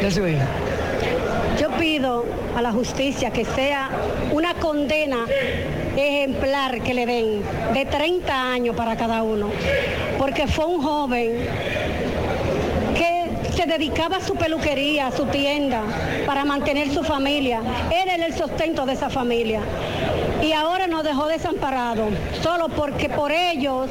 de 0.00 0.10
su 0.10 0.26
hija. 0.26 0.46
Yo 1.60 1.68
pido 1.72 2.24
a 2.56 2.62
la 2.62 2.72
justicia 2.72 3.32
que 3.32 3.44
sea 3.44 3.90
una 4.32 4.54
condena 4.54 5.26
ejemplar 5.94 6.80
que 6.80 6.94
le 6.94 7.04
den 7.04 7.42
de 7.74 7.84
30 7.84 8.50
años 8.50 8.74
para 8.74 8.96
cada 8.96 9.22
uno, 9.22 9.50
porque 10.18 10.46
fue 10.46 10.64
un 10.64 10.82
joven 10.82 11.36
se 13.54 13.66
dedicaba 13.66 14.16
a 14.16 14.20
su 14.20 14.34
peluquería, 14.34 15.06
a 15.08 15.12
su 15.12 15.26
tienda, 15.26 15.82
para 16.26 16.44
mantener 16.44 16.92
su 16.92 17.02
familia. 17.02 17.60
Era 17.90 18.14
el 18.14 18.34
sustento 18.34 18.84
de 18.86 18.94
esa 18.94 19.10
familia. 19.10 19.60
Y 20.42 20.52
ahora 20.52 20.86
nos 20.86 21.04
dejó 21.04 21.26
desamparados, 21.28 22.12
solo 22.42 22.68
porque 22.68 23.08
por 23.08 23.32
ellos 23.32 23.88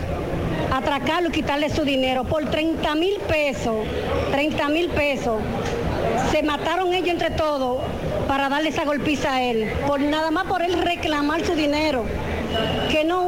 atracarlo 0.71 1.29
y 1.29 1.31
quitarle 1.31 1.69
su 1.69 1.83
dinero 1.83 2.23
por 2.23 2.45
30 2.49 2.95
mil 2.95 3.15
pesos, 3.27 3.75
30 4.31 4.69
mil 4.69 4.89
pesos. 4.89 5.41
Se 6.31 6.43
mataron 6.43 6.93
ellos 6.93 7.09
entre 7.09 7.31
todos 7.31 7.81
para 8.27 8.49
darle 8.49 8.69
esa 8.69 8.85
golpiza 8.85 9.35
a 9.35 9.43
él, 9.43 9.71
por 9.87 9.99
nada 9.99 10.31
más 10.31 10.45
por 10.45 10.61
él 10.61 10.81
reclamar 10.81 11.45
su 11.45 11.53
dinero. 11.53 12.03
Que 12.91 13.03
no 13.03 13.23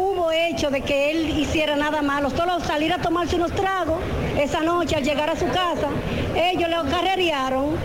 hecho 0.56 0.70
de 0.72 0.80
que 0.82 1.12
él 1.12 1.38
hiciera 1.38 1.76
nada 1.76 2.02
malo, 2.02 2.30
solo 2.30 2.62
salir 2.62 2.94
a 2.94 2.98
tomarse 3.00 3.36
unos 3.36 3.52
tragos 3.52 3.98
esa 4.40 4.62
noche 4.62 4.96
al 4.96 5.04
llegar 5.04 5.30
a 5.30 5.36
su 5.36 5.48
casa. 5.48 5.90
Ellos 6.34 6.70
lo 6.70 6.90
carrerearon 6.90 7.76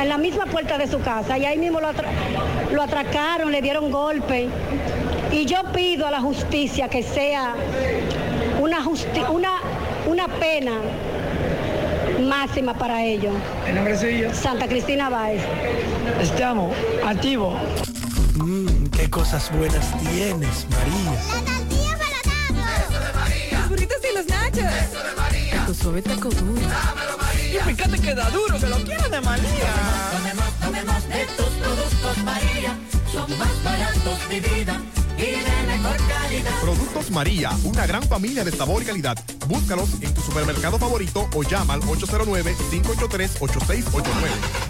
en 0.00 0.08
la 0.08 0.16
misma 0.16 0.46
puerta 0.46 0.78
de 0.78 0.86
su 0.86 1.00
casa 1.00 1.36
y 1.38 1.44
ahí 1.44 1.58
mismo 1.58 1.80
lo, 1.80 1.88
atra- 1.88 2.06
lo 2.72 2.82
atracaron, 2.82 3.50
le 3.50 3.60
dieron 3.60 3.90
golpe. 3.90 4.48
Y 5.32 5.44
yo 5.44 5.58
pido 5.74 6.06
a 6.06 6.12
la 6.12 6.20
justicia 6.20 6.88
que 6.88 7.02
sea 7.02 7.54
una, 8.60 8.80
justi- 8.84 9.28
una, 9.28 9.54
una 10.06 10.28
pena 10.28 10.74
máxima 12.28 12.74
para 12.74 13.02
ellos. 13.04 13.34
¿El 13.66 13.74
nombre 13.74 13.98
suyo? 13.98 14.30
Santa 14.32 14.68
Cristina 14.68 15.08
Báez. 15.08 15.42
Estamos 16.22 16.72
activos. 17.04 17.54
Mmm, 18.36 18.86
qué 18.96 19.10
cosas 19.10 19.50
buenas 19.56 19.92
tienes, 19.98 20.64
María. 20.70 21.49
Los 24.20 24.28
nachos. 24.28 24.58
Eso 24.58 25.00
de 25.02 25.14
María. 25.16 25.64
Tu 25.66 25.74
suave 25.74 26.02
taco 26.02 26.28
duro. 26.28 26.60
Y 27.42 27.56
fíjate 27.56 27.98
que 27.98 28.14
da 28.14 28.28
duro, 28.28 28.60
que 28.60 28.66
lo 28.66 28.76
quiero 28.84 29.08
de 29.08 29.18
María. 29.22 29.72
Tomemos, 30.12 30.52
tomemos 30.60 31.08
de 31.08 31.24
tus 31.24 31.46
productos 31.46 32.18
María. 32.22 32.78
Son 33.10 33.38
más 33.38 33.64
baratos 33.64 34.28
de 34.28 34.40
vida 34.40 34.78
y 35.16 35.22
de 35.22 35.62
mejor 35.68 35.96
calidad. 36.06 36.60
Productos 36.60 37.10
María, 37.10 37.50
una 37.64 37.86
gran 37.86 38.02
familia 38.02 38.44
de 38.44 38.52
sabor 38.52 38.82
y 38.82 38.84
calidad. 38.84 39.16
Búscalos 39.46 39.88
en 40.02 40.12
tu 40.12 40.20
supermercado 40.20 40.78
favorito 40.78 41.26
o 41.34 41.42
llama 41.42 41.72
al 41.72 41.80
809-583-8689. 41.80 44.69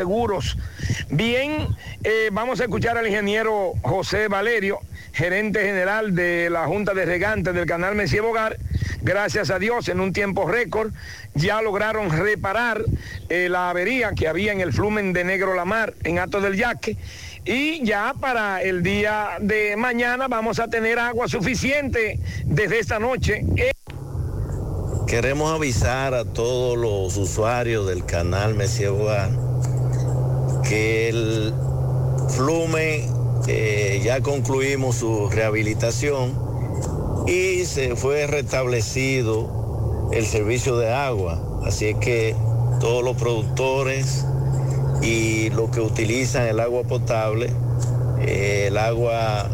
Bien, 1.10 1.68
eh, 2.04 2.30
vamos 2.32 2.60
a 2.60 2.64
escuchar 2.64 2.98
al 2.98 3.08
ingeniero 3.08 3.74
José 3.82 4.28
Valerio, 4.28 4.80
gerente 5.14 5.62
general 5.62 6.16
de 6.16 6.50
la 6.50 6.66
Junta 6.66 6.94
de 6.94 7.06
Regantes 7.06 7.54
del 7.54 7.66
Canal 7.66 7.96
Mesía 7.96 8.22
Bogar, 8.22 8.58
Gracias 9.06 9.52
a 9.52 9.60
Dios, 9.60 9.88
en 9.88 10.00
un 10.00 10.14
tiempo 10.14 10.48
récord, 10.48 10.92
ya 11.36 11.62
lograron 11.62 12.10
reparar 12.10 12.84
eh, 13.30 13.50
la 13.52 13.70
avería 13.70 14.14
que 14.14 14.28
había 14.28 14.52
en 14.52 14.62
el 14.62 14.74
flumen 14.74 15.14
de 15.14 15.24
Negro 15.24 15.54
La 15.54 15.64
Mar, 15.64 15.94
en 16.04 16.18
Ato 16.18 16.42
del 16.42 16.56
Yaque. 16.56 16.98
Y 17.46 17.86
ya 17.86 18.16
para 18.20 18.64
el 18.64 18.82
día 18.82 19.38
de 19.40 19.76
mañana 19.76 20.28
vamos 20.28 20.58
a 20.60 20.70
tener 20.70 20.98
agua 20.98 21.28
suficiente 21.28 22.20
desde 22.46 22.80
esta 22.80 22.98
noche. 22.98 23.46
Eh, 23.58 23.70
Queremos 25.06 25.54
avisar 25.54 26.16
a 26.16 26.26
todos 26.26 26.76
los 26.76 27.16
usuarios 27.16 27.86
del 27.88 28.08
canal 28.08 28.56
Mesía 28.56 28.90
Bogar 28.90 29.30
que 30.68 31.10
el 31.10 31.54
flumen 32.30 33.10
eh, 33.48 34.02
ya 34.04 34.22
concluimos 34.22 34.96
su 34.98 35.30
rehabilitación 35.30 36.34
y 37.28 37.66
se 37.66 37.96
fue 37.96 38.28
restablecido 38.28 40.10
el 40.12 40.26
servicio 40.26 40.78
de 40.78 40.92
agua. 40.92 41.42
Así 41.66 41.88
es 41.88 41.98
que 41.98 42.36
todos 42.80 43.04
los 43.04 43.16
productores 43.18 44.26
y 45.02 45.50
los 45.52 45.70
que 45.70 45.82
utilizan 45.82 46.48
el 46.48 46.60
agua 46.60 46.84
potable, 46.84 47.50
eh, 48.22 48.66
el 48.68 48.78
agua 48.78 49.50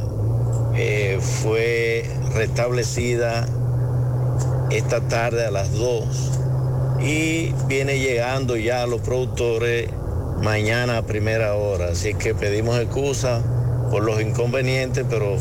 eh, 0.76 1.20
fue 1.22 2.10
restablecida 2.34 3.46
esta 4.70 5.02
tarde 5.02 5.46
a 5.46 5.52
las 5.52 5.74
2 5.74 6.32
y 7.02 7.54
viene 7.68 8.00
llegando 8.00 8.56
ya 8.56 8.84
a 8.84 8.88
los 8.88 9.02
productores 9.02 9.90
mañana 10.42 10.98
a 11.00 11.02
primera 11.04 11.56
hora. 11.56 11.90
Así 11.90 12.14
que 12.14 12.34
pedimos 12.36 12.80
excusa 12.80 13.42
por 13.90 14.04
los 14.04 14.22
inconvenientes, 14.22 15.06
pero 15.10 15.38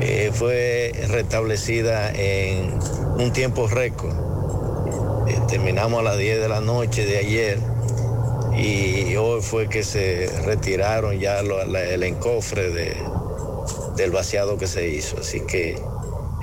eh, 0.00 0.30
fue 0.32 0.92
restablecida 1.08 2.12
en 2.12 2.78
un 3.18 3.32
tiempo 3.32 3.66
récord. 3.66 4.14
Eh, 5.28 5.38
terminamos 5.48 6.00
a 6.00 6.02
las 6.02 6.18
10 6.18 6.40
de 6.40 6.48
la 6.48 6.60
noche 6.60 7.04
de 7.06 7.18
ayer 7.18 7.58
y 8.56 9.16
hoy 9.16 9.40
fue 9.42 9.68
que 9.68 9.82
se 9.82 10.30
retiraron 10.44 11.18
ya 11.18 11.40
el 11.40 12.02
encofre 12.02 12.70
de- 12.70 12.96
del 13.96 14.10
vaciado 14.10 14.56
que 14.58 14.66
se 14.66 14.88
hizo. 14.88 15.18
Así 15.20 15.40
que 15.40 15.78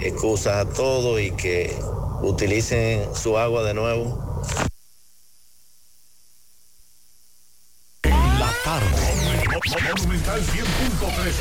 excusas 0.01 0.65
a 0.65 0.69
todos 0.69 1.19
y 1.21 1.31
que 1.31 1.73
utilicen 2.21 3.03
su 3.13 3.37
agua 3.37 3.63
de 3.63 3.73
nuevo. 3.73 4.19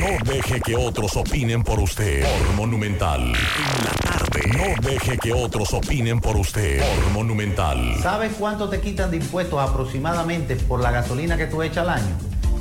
No 0.00 0.32
deje 0.32 0.60
que 0.60 0.74
otros 0.74 1.16
opinen 1.16 1.62
por 1.62 1.78
usted. 1.80 2.24
Por 2.24 2.54
Monumental. 2.54 3.20
En 3.20 3.84
la 3.84 3.90
tarde. 4.02 4.40
No 4.56 4.88
deje 4.88 5.18
que 5.18 5.32
otros 5.32 5.74
opinen 5.74 6.20
por 6.20 6.36
usted. 6.36 6.80
Por 6.80 7.12
Monumental. 7.12 7.96
¿Sabes 8.02 8.32
cuánto 8.38 8.68
te 8.68 8.80
quitan 8.80 9.10
de 9.10 9.18
impuestos 9.18 9.60
aproximadamente 9.60 10.56
por 10.56 10.80
la 10.80 10.90
gasolina 10.90 11.36
que 11.36 11.46
tú 11.46 11.62
echas 11.62 11.78
al 11.78 11.90
año? 11.90 12.16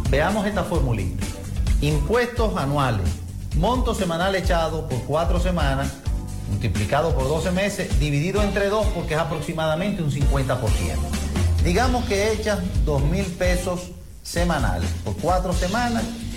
Veamos 0.10 0.46
esta 0.46 0.64
formulita. 0.64 1.24
Impuestos 1.82 2.58
anuales. 2.58 3.08
Monto 3.58 3.96
semanal 3.96 4.36
echado 4.36 4.90
por 4.90 5.02
cuatro 5.04 5.40
semanas, 5.40 5.94
multiplicado 6.50 7.16
por 7.16 7.30
12 7.30 7.52
meses, 7.52 8.00
dividido 8.00 8.44
entre 8.44 8.68
dos 8.68 8.86
porque 8.88 9.14
es 9.14 9.20
aproximadamente 9.20 10.04
un 10.04 10.12
50%. 10.12 10.60
Digamos 11.64 12.04
que 12.06 12.34
echas 12.34 12.60
2 12.84 13.04
mil 13.04 13.26
pesos 13.26 13.92
semanales 14.26 14.90
por 15.04 15.16
cuatro 15.18 15.54
semanas, 15.54 16.04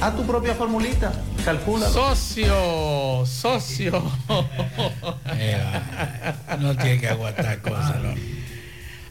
Haz 0.00 0.16
tu 0.16 0.24
propia 0.24 0.54
formulita, 0.54 1.12
calcula. 1.44 1.90
Socio, 1.90 3.24
socio. 3.26 4.02
No 6.58 6.76
tiene 6.76 7.00
que 7.00 7.08
aguantar 7.08 7.60
cosas, 7.60 7.96
¿no? 8.02 8.14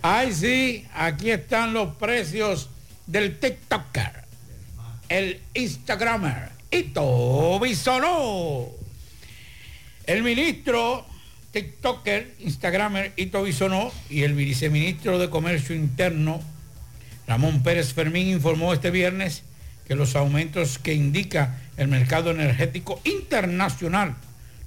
Ay, 0.02 0.34
sí, 0.34 0.86
aquí 0.94 1.30
están 1.32 1.74
los 1.74 1.95
precios 1.95 2.70
del 3.07 3.40
TikToker, 3.40 4.24
el 5.10 5.41
Instagramer, 5.53 6.49
Ito 6.72 7.60
Bisonó. 7.60 8.68
El 10.06 10.24
ministro 10.24 11.06
TikToker, 11.52 12.36
Instagramer, 12.40 13.14
Ito 13.16 13.44
Bisonó 13.44 13.91
y 14.10 14.24
el 14.24 14.34
viceministro 14.34 15.20
de 15.20 15.30
Comercio 15.30 15.76
Interno, 15.76 16.40
Ramón 17.28 17.61
Pérez 17.61 17.94
Fermín, 17.94 18.28
informó 18.28 18.74
este 18.74 18.90
viernes 18.91 19.44
que 19.90 19.95
los 19.95 20.16
aumentos 20.16 20.78
que 20.78 20.94
indica 20.94 21.57
el 21.76 21.88
mercado 21.88 22.30
energético 22.30 23.02
internacional 23.06 24.16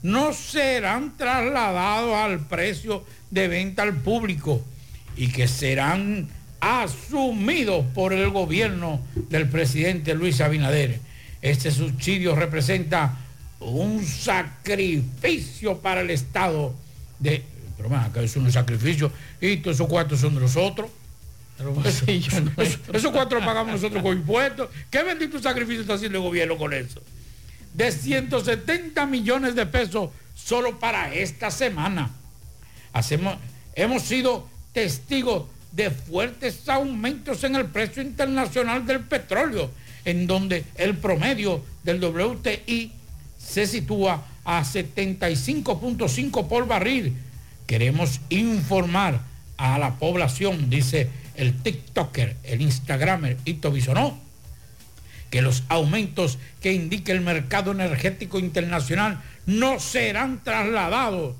no 0.02 0.32
serán 0.32 1.16
trasladados 1.16 2.16
al 2.16 2.40
precio 2.40 3.04
de 3.30 3.46
venta 3.46 3.84
al 3.84 3.94
público 3.94 4.64
y 5.16 5.28
que 5.28 5.46
serán 5.46 6.28
asumidos 6.58 7.86
por 7.94 8.12
el 8.12 8.30
gobierno 8.30 9.00
del 9.30 9.48
presidente 9.48 10.14
Luis 10.14 10.40
Abinader. 10.40 10.98
Este 11.40 11.70
subsidio 11.70 12.34
representa 12.34 13.16
un 13.60 14.04
sacrificio 14.04 15.78
para 15.78 16.00
el 16.00 16.10
Estado 16.10 16.74
de... 17.20 17.44
Pero 17.76 17.88
bueno, 17.88 18.04
acá 18.06 18.22
es 18.22 18.34
un 18.34 18.50
sacrificio 18.50 19.12
y 19.40 19.58
todos 19.58 19.76
esos 19.76 19.86
cuatro 19.86 20.16
son 20.16 20.34
de 20.34 20.40
Eso- 21.86 22.04
eso- 22.58 22.78
esos 22.92 23.10
cuatro 23.12 23.40
pagamos 23.40 23.72
nosotros 23.74 24.02
con 24.02 24.16
impuestos. 24.16 24.68
¿Qué 24.90 25.02
bendito 25.02 25.38
sacrificio 25.40 25.82
está 25.82 25.94
haciendo 25.94 26.18
el 26.18 26.24
gobierno 26.24 26.56
con 26.56 26.72
eso? 26.72 27.00
De 27.74 27.90
170 27.90 29.06
millones 29.06 29.54
de 29.54 29.66
pesos 29.66 30.10
solo 30.34 30.78
para 30.78 31.14
esta 31.14 31.50
semana. 31.50 32.10
Hacemos, 32.92 33.36
hemos 33.74 34.02
sido 34.02 34.46
testigos 34.72 35.44
de 35.72 35.90
fuertes 35.90 36.68
aumentos 36.68 37.42
en 37.44 37.56
el 37.56 37.66
precio 37.66 38.02
internacional 38.02 38.84
del 38.86 39.00
petróleo, 39.00 39.70
en 40.04 40.26
donde 40.26 40.64
el 40.76 40.96
promedio 40.98 41.64
del 41.82 42.02
WTI 42.04 42.92
se 43.38 43.66
sitúa 43.66 44.22
a 44.44 44.62
75.5 44.64 46.48
por 46.48 46.66
barril. 46.66 47.14
Queremos 47.66 48.20
informar 48.28 49.20
a 49.56 49.78
la 49.78 49.94
población, 49.94 50.68
dice 50.68 51.08
el 51.36 51.62
TikToker, 51.62 52.36
el 52.44 52.60
Instagramer 52.60 53.36
Ito 53.44 53.70
Bisonó, 53.70 54.18
que 55.30 55.42
los 55.42 55.62
aumentos 55.68 56.38
que 56.60 56.72
indica 56.72 57.12
el 57.12 57.22
mercado 57.22 57.72
energético 57.72 58.38
internacional 58.38 59.22
no 59.46 59.80
serán 59.80 60.44
trasladados 60.44 61.34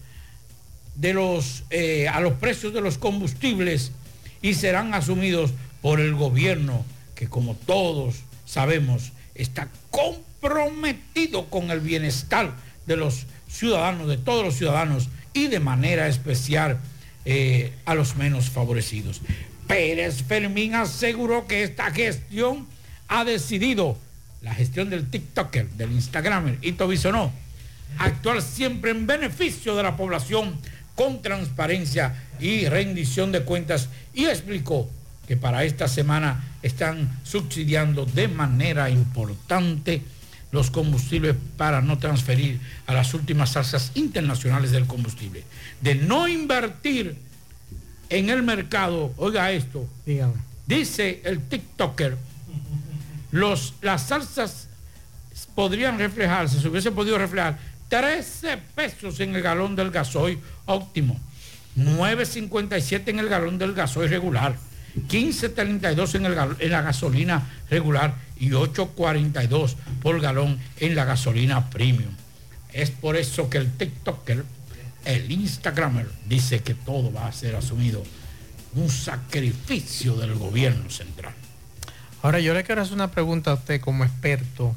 de 0.95 1.15
los, 1.15 1.65
eh, 1.71 2.09
a 2.09 2.21
los 2.21 2.35
precios 2.35 2.73
de 2.73 2.81
los 2.81 2.99
combustibles 2.99 3.93
y 4.41 4.55
serán 4.55 4.95
asumidos 4.95 5.53
por 5.81 6.01
el 6.01 6.15
gobierno 6.15 6.85
que 7.15 7.29
como 7.29 7.55
todos 7.55 8.17
sabemos 8.47 9.13
está 9.35 9.69
comprometido 9.91 11.49
con 11.51 11.71
el 11.71 11.81
bienestar 11.81 12.55
de 12.87 12.97
los 12.97 13.27
ciudadanos, 13.49 14.09
de 14.09 14.17
todos 14.17 14.45
los 14.45 14.57
ciudadanos 14.57 15.09
y 15.33 15.47
de 15.47 15.61
manera 15.61 16.09
especial 16.09 16.79
eh, 17.25 17.73
a 17.85 17.95
los 17.95 18.17
menos 18.17 18.51
favorecidos. 18.51 19.21
Pérez 19.73 20.23
Fermín 20.25 20.75
aseguró 20.75 21.47
que 21.47 21.63
esta 21.63 21.91
gestión 21.91 22.67
ha 23.09 23.25
decidido, 23.25 23.97
la 24.43 24.55
gestión 24.55 24.91
del 24.91 25.09
TikToker, 25.09 25.71
del 25.71 25.93
Instagramer, 25.93 26.59
Ito 26.61 26.87
Bisonó, 26.87 27.33
actuar 27.97 28.43
siempre 28.43 28.91
en 28.91 29.07
beneficio 29.07 29.75
de 29.75 29.83
la 29.83 29.97
población 29.97 30.59
con 30.95 31.23
transparencia 31.23 32.15
y 32.39 32.67
rendición 32.67 33.33
de 33.33 33.45
cuentas 33.45 33.89
y 34.13 34.27
explicó 34.27 34.91
que 35.27 35.39
para 35.39 35.65
esta 35.65 35.89
semana 35.89 36.45
están 36.63 37.21
subsidiando 37.23 38.05
de 38.05 38.29
manera 38.29 38.91
importante 38.91 40.03
los 40.51 40.71
combustibles 40.71 41.35
para 41.57 41.81
no 41.81 41.97
transferir 41.97 42.61
a 42.87 42.93
las 42.93 43.15
últimas 43.15 43.55
tasas 43.55 43.93
internacionales 43.95 44.71
del 44.71 44.87
combustible. 44.87 45.45
De 45.81 45.95
no 45.95 46.29
invertir 46.29 47.17
en 48.13 48.29
el 48.29 48.43
mercado, 48.43 49.13
oiga 49.17 49.51
esto, 49.51 49.89
dice 50.67 51.23
el 51.25 51.41
TikToker, 51.41 52.17
los, 53.31 53.75
las 53.81 54.03
salsas 54.09 54.69
podrían 55.55 55.99
reflejarse, 55.99 56.61
se 56.61 56.69
hubiese 56.69 56.93
podido 56.93 57.17
reflejar 57.17 57.59
13 57.89 58.59
pesos 58.75 59.19
en 59.21 59.35
el 59.35 59.41
galón 59.43 59.75
del 59.77 59.91
gasoil 59.91 60.39
óptimo, 60.67 61.19
9.57 61.77 63.09
en 63.09 63.19
el 63.19 63.31
galón 63.31 63.57
del 63.57 63.73
gasoil 63.73 64.11
regular, 64.11 64.57
15.32 65.09 66.15
en, 66.17 66.27
el 66.27 66.37
en 66.59 66.71
la 66.71 66.83
gasolina 66.83 67.51
regular 67.71 68.15
y 68.39 68.51
8.42 68.51 69.75
por 70.03 70.21
galón 70.21 70.59
en 70.79 70.95
la 70.95 71.07
gasolina 71.07 71.71
premium. 71.71 72.13
Es 72.75 72.91
por 72.91 73.17
eso 73.17 73.49
que 73.49 73.57
el 73.57 73.73
TikToker, 73.73 74.45
el 75.05 75.31
Instagramer, 75.31 76.07
dice 76.27 76.61
que 76.61 76.75
todo 76.75 77.13
va 77.13 77.27
a 77.27 77.33
ser 77.33 77.57
asumido 77.57 78.03
un 78.75 78.89
sacrificio 78.89 80.17
del 80.17 80.35
gobierno 80.35 80.89
central. 80.91 81.35
Ahora 82.23 82.39
yo 82.41 82.55
le 82.55 82.63
quiero 82.65 82.83
hacer 82.83 82.95
una 82.95 83.11
pregunta 83.11 83.51
a 83.51 83.55
usted 83.55 83.81
como 83.81 84.05
experto 84.05 84.75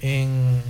en 0.00 0.62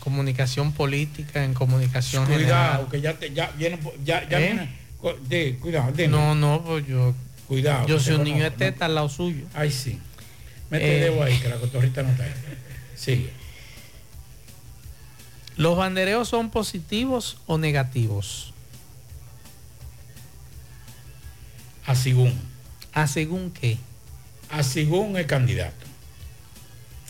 comunicación 0.00 0.72
política, 0.72 1.44
en 1.44 1.52
comunicación 1.54 2.24
Cuidado, 2.26 2.86
general. 2.86 2.88
que 2.90 3.00
ya, 3.00 3.14
te, 3.14 3.32
ya 3.32 3.50
viene, 3.56 3.78
ya, 4.04 4.28
ya 4.28 4.40
¿Eh? 4.40 4.52
viene, 4.52 5.18
de, 5.28 5.56
cuidado, 5.60 5.92
de, 5.92 6.08
No, 6.08 6.34
no, 6.34 6.62
pues 6.64 6.86
yo. 6.86 7.14
Cuidado. 7.48 7.86
Yo 7.86 8.00
soy 8.00 8.14
un 8.16 8.24
niño 8.24 8.42
de 8.44 8.50
conozco, 8.50 8.58
teta 8.58 8.86
al 8.86 8.94
lado 8.96 9.08
suyo. 9.08 9.44
Ay, 9.54 9.70
sí. 9.70 10.00
Mete 10.70 10.96
el 10.96 11.02
Eh, 11.02 11.10
dedo 11.10 11.22
ahí, 11.22 11.38
que 11.38 11.48
la 11.48 11.56
cotorrita 11.56 12.02
no 12.02 12.10
está 12.10 12.24
ahí. 12.24 12.32
Sigue. 12.96 13.30
¿Los 15.56 15.76
bandereos 15.76 16.28
son 16.28 16.50
positivos 16.50 17.38
o 17.46 17.56
negativos? 17.58 18.52
A 21.86 21.94
según. 21.94 22.34
¿A 22.92 23.06
según 23.06 23.50
qué? 23.50 23.78
A 24.50 24.62
según 24.62 25.16
el 25.16 25.26
candidato. 25.26 25.86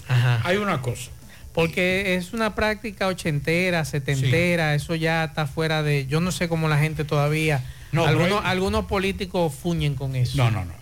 Ajá. 0.08 0.40
Hay 0.44 0.56
una 0.58 0.82
cosa. 0.82 1.10
Porque 1.54 2.16
es 2.16 2.32
una 2.34 2.54
práctica 2.54 3.06
ochentera, 3.06 3.84
setentera, 3.86 4.74
eso 4.74 4.94
ya 4.94 5.24
está 5.24 5.46
fuera 5.46 5.82
de... 5.82 6.06
Yo 6.06 6.20
no 6.20 6.30
sé 6.30 6.48
cómo 6.48 6.68
la 6.68 6.78
gente 6.78 7.04
todavía... 7.04 7.64
No, 7.92 8.04
algunos, 8.04 8.44
hay- 8.44 8.50
algunos 8.50 8.84
políticos 8.86 9.54
fuñen 9.54 9.94
con 9.94 10.16
eso. 10.16 10.36
No, 10.36 10.50
no, 10.50 10.64
no. 10.66 10.74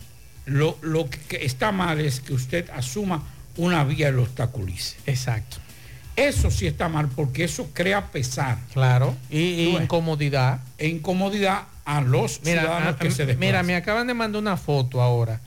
Lo, 0.46 0.76
lo 0.82 1.08
que 1.08 1.18
que 1.20 1.44
está 1.46 1.70
mal 1.70 2.00
es 2.00 2.20
que 2.20 2.32
usted 2.34 2.68
asuma 2.70 3.22
una 3.56 3.84
vía 3.84 4.08
y 4.08 4.12
lo 4.12 4.22
obstaculice. 4.22 4.96
Exacto. 5.06 5.58
Eso 6.16 6.50
sí 6.50 6.66
está 6.66 6.88
mal 6.88 7.08
porque 7.08 7.44
eso 7.44 7.68
crea 7.72 8.06
pesar. 8.06 8.58
Claro. 8.72 9.16
Y, 9.30 9.76
incomodidad. 9.76 10.60
E 10.78 10.88
incomodidad 10.88 11.64
a 11.84 12.00
los 12.00 12.40
ciudadanos 12.40 12.94
ah, 12.94 12.98
que 12.98 13.10
se 13.10 13.26
desplazan. 13.26 13.40
mira, 13.40 13.62
me 13.62 13.74
acaban 13.74 14.06
de 14.06 14.14
mandar 14.14 14.40
una 14.40 14.56
foto 14.56 15.02
ahora. 15.02 15.40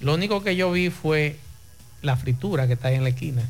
Lo 0.00 0.14
único 0.14 0.42
que 0.42 0.56
yo 0.56 0.72
vi 0.72 0.90
fue 0.90 1.36
la 2.02 2.16
fritura 2.16 2.66
que 2.66 2.74
está 2.74 2.88
ahí 2.88 2.96
en 2.96 3.04
la 3.04 3.10
esquina. 3.10 3.42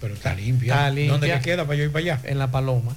Pero 0.00 0.14
está 0.14 0.34
limpia. 0.34 0.74
Está 0.74 0.90
limpia. 0.90 1.12
¿Dónde 1.12 1.28
le 1.28 1.40
queda 1.40 1.64
para 1.64 1.76
yo 1.76 1.84
ir 1.84 1.92
para 1.92 2.14
allá? 2.14 2.20
En 2.24 2.38
la 2.38 2.50
paloma. 2.50 2.94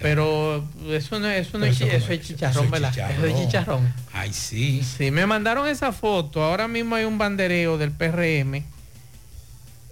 Pero 0.00 0.64
eso 0.90 1.18
no, 1.18 1.28
eso 1.28 1.58
no 1.58 1.64
Pero 1.64 1.72
es, 1.72 1.80
eso 1.80 1.86
no 1.86 1.92
eso 1.92 2.12
es 2.12 2.20
es- 2.20 2.26
chicharrón, 2.26 2.52
eso 2.52 2.64
es 2.64 2.70
¿verdad? 2.70 2.90
chicharrón. 2.90 3.16
Eso 3.16 3.26
es 3.26 3.44
chicharrón. 3.44 3.94
Ay, 4.12 4.32
sí. 4.32 4.82
Sí, 4.82 5.10
me 5.10 5.26
mandaron 5.26 5.66
esa 5.66 5.92
foto. 5.92 6.42
Ahora 6.42 6.68
mismo 6.68 6.94
hay 6.94 7.04
un 7.04 7.18
bandereo 7.18 7.78
del 7.78 7.90
PRM 7.90 8.62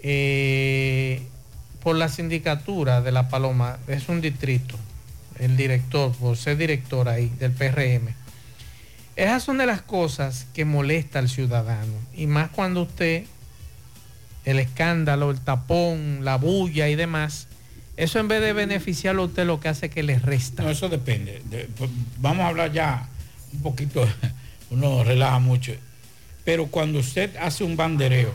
eh, 0.03 1.23
por 1.83 1.97
la 1.97 2.09
sindicatura 2.09 3.01
de 3.01 3.13
La 3.13 3.29
Paloma. 3.29 3.79
Es 3.89 4.09
un 4.09 4.21
distrito. 4.21 4.77
El 5.39 5.57
director, 5.57 6.13
por 6.13 6.37
ser 6.37 6.57
director 6.59 7.09
ahí 7.09 7.31
del 7.39 7.53
PRM. 7.53 8.15
Esas 9.17 9.43
son 9.43 9.59
de 9.59 9.67
las 9.67 9.83
cosas 9.83 10.47
que 10.55 10.65
molesta 10.65 11.19
al 11.19 11.29
ciudadano. 11.29 11.93
Y 12.15 12.27
más 12.27 12.51
cuando 12.51 12.83
usted, 12.83 13.25
el 14.45 14.59
escándalo, 14.59 15.31
el 15.31 15.41
tapón, 15.41 16.25
la 16.25 16.37
bulla 16.37 16.89
y 16.89 16.95
demás, 16.97 17.47
eso 17.97 18.19
en 18.19 18.29
vez 18.29 18.41
de 18.41 18.53
beneficiarlo 18.53 19.23
a 19.23 19.27
usted 19.27 19.47
lo 19.47 19.61
que 19.61 19.69
hace 19.69 19.87
es 19.87 19.93
que 19.93 20.03
le 20.03 20.19
resta. 20.19 20.63
No, 20.63 20.71
eso 20.71 20.89
depende. 20.89 21.43
De- 21.51 21.69
pues, 21.77 21.91
vamos 22.19 22.45
a 22.45 22.49
hablar 22.49 22.73
ya 22.73 23.09
un 23.53 23.61
poquito, 23.63 24.07
uno 24.71 25.05
relaja 25.05 25.39
mucho. 25.39 25.73
Pero 26.45 26.67
cuando 26.69 26.99
usted 26.99 27.35
hace 27.37 27.65
un 27.65 27.77
bandereo 27.77 28.33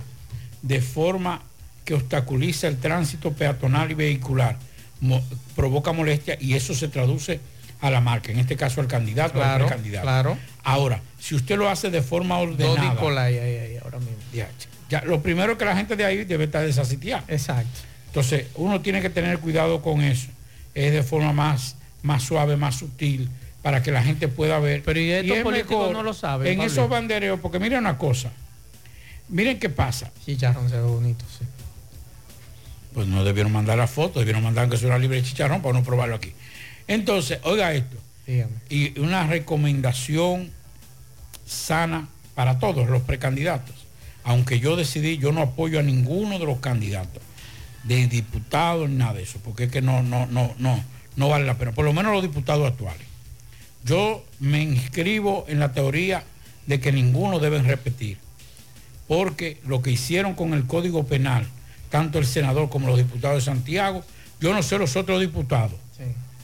de 0.61 0.81
forma 0.81 1.41
que 1.85 1.93
obstaculiza 1.93 2.67
el 2.67 2.77
tránsito 2.77 3.31
peatonal 3.33 3.91
y 3.91 3.93
vehicular, 3.93 4.57
mo- 5.01 5.23
provoca 5.55 5.91
molestia 5.93 6.37
y 6.41 6.55
eso 6.55 6.73
se 6.73 6.87
traduce 6.87 7.39
a 7.81 7.89
la 7.91 8.01
marca, 8.01 8.31
en 8.31 8.39
este 8.39 8.55
caso 8.57 8.81
al 8.81 8.87
candidato 8.87 9.37
o 9.37 9.41
al 9.43 9.49
Claro, 9.49 9.65
precandidato. 9.67 10.03
claro. 10.03 10.37
Ahora, 10.63 11.01
si 11.19 11.35
usted 11.35 11.57
lo 11.57 11.69
hace 11.69 11.91
de 11.91 12.01
forma 12.01 12.39
ordenada, 12.39 12.93
Nicolai 12.93 13.37
ahí, 13.37 13.57
ahí, 13.57 13.77
ahora 13.83 13.99
mismo. 13.99 14.15
ya, 14.33 14.49
ya, 14.89 15.01
lo 15.05 15.21
primero 15.21 15.53
es 15.53 15.57
que 15.59 15.65
la 15.65 15.75
gente 15.77 15.95
de 15.95 16.05
ahí 16.05 16.25
debe 16.25 16.45
estar 16.45 16.65
desasitiada. 16.65 17.23
Exacto. 17.27 17.79
Entonces, 18.07 18.47
uno 18.55 18.81
tiene 18.81 19.01
que 19.01 19.09
tener 19.09 19.37
cuidado 19.39 19.81
con 19.81 20.01
eso. 20.01 20.27
Es 20.73 20.91
de 20.93 21.03
forma 21.03 21.33
más, 21.33 21.75
más 22.01 22.23
suave, 22.23 22.55
más 22.57 22.75
sutil, 22.77 23.29
para 23.61 23.83
que 23.83 23.91
la 23.91 24.01
gente 24.03 24.27
pueda 24.27 24.57
ver. 24.59 24.81
Pero 24.83 24.99
y 24.99 25.11
estos 25.11 25.37
políticos 25.39 25.77
mejor 25.79 25.91
no 25.93 26.03
lo 26.03 26.13
saben, 26.13 26.47
En 26.53 26.61
esos 26.65 26.89
bandereos, 26.89 27.39
porque 27.39 27.59
miren 27.59 27.79
una 27.79 27.97
cosa. 27.97 28.31
Miren 29.27 29.59
qué 29.59 29.69
pasa. 29.69 30.11
Chicharrón 30.25 30.69
se 30.69 30.75
ve 30.77 30.83
bonito, 30.83 31.25
sí. 31.37 31.45
Pues 32.95 33.07
no 33.07 33.23
debieron 33.23 33.51
mandar 33.51 33.77
la 33.77 33.87
foto, 33.87 34.19
debieron 34.19 34.41
mandar 34.41 34.69
que 34.69 34.77
sea 34.77 34.87
una 34.87 34.97
libre 34.97 35.17
de 35.17 35.23
chicharrón 35.23 35.61
para 35.61 35.77
no 35.77 35.83
probarlo 35.83 36.15
aquí. 36.15 36.31
Entonces, 36.87 37.39
oiga 37.43 37.71
esto. 37.73 37.97
Dígame. 38.25 38.53
Y 38.69 38.97
una 38.99 39.27
recomendación 39.27 40.49
sana 41.45 42.07
para 42.33 42.57
todos 42.57 42.89
los 42.89 43.03
precandidatos. 43.03 43.75
Aunque 44.23 44.59
yo 44.59 44.75
decidí, 44.75 45.17
yo 45.17 45.31
no 45.31 45.41
apoyo 45.41 45.79
a 45.79 45.83
ninguno 45.83 46.39
de 46.39 46.45
los 46.45 46.59
candidatos, 46.59 47.21
de 47.83 48.07
diputados 48.07 48.89
ni 48.89 48.95
nada 48.95 49.13
de 49.13 49.23
eso, 49.23 49.39
porque 49.43 49.65
es 49.65 49.71
que 49.71 49.81
no, 49.81 50.01
no, 50.01 50.25
no, 50.25 50.55
no, 50.57 50.83
no 51.15 51.29
vale 51.29 51.45
la 51.45 51.57
pena. 51.57 51.73
Por 51.73 51.85
lo 51.85 51.93
menos 51.93 52.11
los 52.11 52.23
diputados 52.23 52.67
actuales. 52.67 53.05
Yo 53.83 54.25
me 54.39 54.63
inscribo 54.63 55.45
en 55.47 55.59
la 55.59 55.73
teoría 55.73 56.23
de 56.65 56.79
que 56.79 56.91
ninguno 56.91 57.39
deben 57.39 57.65
repetir, 57.65 58.17
porque 59.07 59.59
lo 59.67 59.83
que 59.83 59.91
hicieron 59.91 60.33
con 60.33 60.53
el 60.53 60.65
Código 60.65 61.05
Penal, 61.05 61.45
tanto 61.95 62.19
el 62.19 62.25
senador 62.25 62.67
como 62.69 62.87
los 62.89 62.97
diputados 62.97 63.37
de 63.37 63.41
Santiago, 63.41 64.03
Yo 64.41 64.53
no 64.53 64.61
sé 64.61 64.77
los 64.77 64.97
otros 64.97 65.21
diputados. 65.21 65.79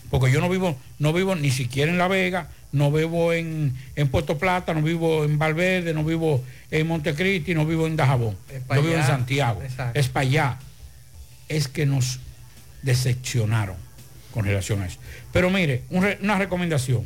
Porque 0.09 0.31
yo 0.31 0.39
no 0.39 0.47
vivo, 0.47 0.77
no 0.97 1.11
vivo 1.11 1.35
ni 1.35 1.51
siquiera 1.51 1.91
en 1.91 1.97
La 1.97 2.07
Vega, 2.07 2.47
no 2.71 2.89
vivo 2.89 3.33
en, 3.33 3.75
en 3.97 4.07
Puerto 4.07 4.37
Plata, 4.37 4.73
no 4.73 4.81
vivo 4.81 5.25
en 5.25 5.37
Valverde, 5.37 5.93
no 5.93 6.05
vivo 6.05 6.41
en 6.69 6.87
Montecristi, 6.87 7.53
no 7.53 7.65
vivo 7.65 7.85
en 7.85 7.97
Dajabón, 7.97 8.37
no 8.69 8.81
vivo 8.81 8.93
en. 8.95 9.03
Santiago. 9.05 9.61
Exacto. 9.61 9.99
Es 9.99 10.07
para 10.07 10.25
allá. 10.25 10.57
Es 11.49 11.67
que 11.67 11.85
nos 11.85 12.19
decepcionaron 12.81 13.75
con 14.33 14.45
relación 14.45 14.81
a 14.81 14.85
eso. 14.85 14.99
Pero 15.33 15.49
mire, 15.49 15.83
un 15.89 16.03
re- 16.03 16.17
una 16.21 16.37
recomendación. 16.37 17.05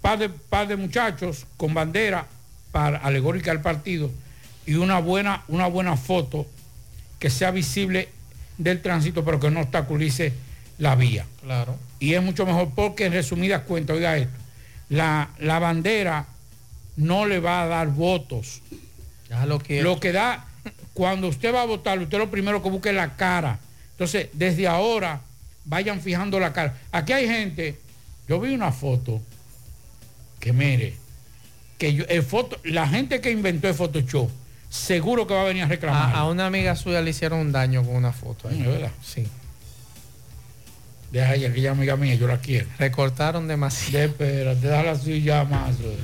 Par 0.00 0.18
de, 0.18 0.30
par 0.30 0.66
de 0.66 0.76
muchachos 0.76 1.46
con 1.58 1.74
bandera 1.74 2.26
para, 2.72 2.98
alegórica 2.98 3.50
del 3.50 3.60
partido 3.60 4.10
y 4.66 4.74
una 4.74 4.98
buena, 4.98 5.44
una 5.48 5.66
buena 5.66 5.96
foto 5.96 6.46
que 7.18 7.30
sea 7.30 7.50
visible 7.50 8.08
del 8.58 8.82
tránsito, 8.82 9.24
pero 9.24 9.40
que 9.40 9.50
no 9.50 9.60
obstaculice 9.60 10.32
la 10.78 10.94
vía. 10.94 11.26
Claro. 11.42 11.76
Y 12.00 12.14
es 12.14 12.22
mucho 12.22 12.46
mejor 12.46 12.70
porque 12.74 13.06
en 13.06 13.12
resumidas 13.12 13.62
cuentas, 13.62 13.96
oiga 13.96 14.16
esto, 14.16 14.36
la, 14.88 15.30
la 15.38 15.58
bandera 15.58 16.26
no 16.96 17.26
le 17.26 17.40
va 17.40 17.62
a 17.62 17.66
dar 17.66 17.88
votos. 17.88 18.60
lo 19.46 19.58
que... 19.58 19.82
Lo 19.82 19.98
que 20.00 20.12
da, 20.12 20.46
cuando 20.92 21.28
usted 21.28 21.52
va 21.54 21.62
a 21.62 21.66
votar, 21.66 21.98
usted 21.98 22.18
lo 22.18 22.30
primero 22.30 22.62
que 22.62 22.70
busque 22.70 22.90
es 22.90 22.94
la 22.94 23.16
cara. 23.16 23.58
Entonces, 23.92 24.28
desde 24.32 24.66
ahora, 24.66 25.20
vayan 25.64 26.00
fijando 26.00 26.38
la 26.38 26.52
cara. 26.52 26.76
Aquí 26.92 27.12
hay 27.12 27.26
gente, 27.26 27.78
yo 28.28 28.40
vi 28.40 28.54
una 28.54 28.72
foto 28.72 29.20
que 30.40 30.52
mire, 30.52 30.94
que 31.78 31.94
yo, 31.94 32.04
el 32.08 32.22
foto, 32.22 32.58
la 32.64 32.86
gente 32.86 33.20
que 33.20 33.30
inventó 33.30 33.68
el 33.68 33.74
Photoshop, 33.74 34.30
seguro 34.74 35.26
que 35.26 35.34
va 35.34 35.42
a 35.42 35.44
venir 35.44 35.62
a 35.62 35.66
reclamar. 35.66 36.14
A, 36.14 36.20
a 36.20 36.28
una 36.28 36.46
amiga 36.46 36.74
suya 36.76 37.00
le 37.00 37.10
hicieron 37.10 37.38
un 37.38 37.52
daño 37.52 37.82
con 37.84 37.94
una 37.94 38.12
foto. 38.12 38.48
ahí. 38.48 38.58
Mm, 38.60 38.64
¿verdad? 38.66 38.90
Sí. 39.02 39.26
Deja 41.12 41.30
ahí, 41.30 41.44
aquella 41.44 41.70
amiga 41.70 41.96
mía, 41.96 42.14
yo 42.16 42.26
la 42.26 42.38
quiero. 42.38 42.66
Recortaron 42.78 43.46
demasiado. 43.46 44.04
Espérate, 44.06 44.60
déjala 44.66 44.90
así 44.92 45.22
ya 45.22 45.44
más. 45.44 45.76
eh. 45.80 45.96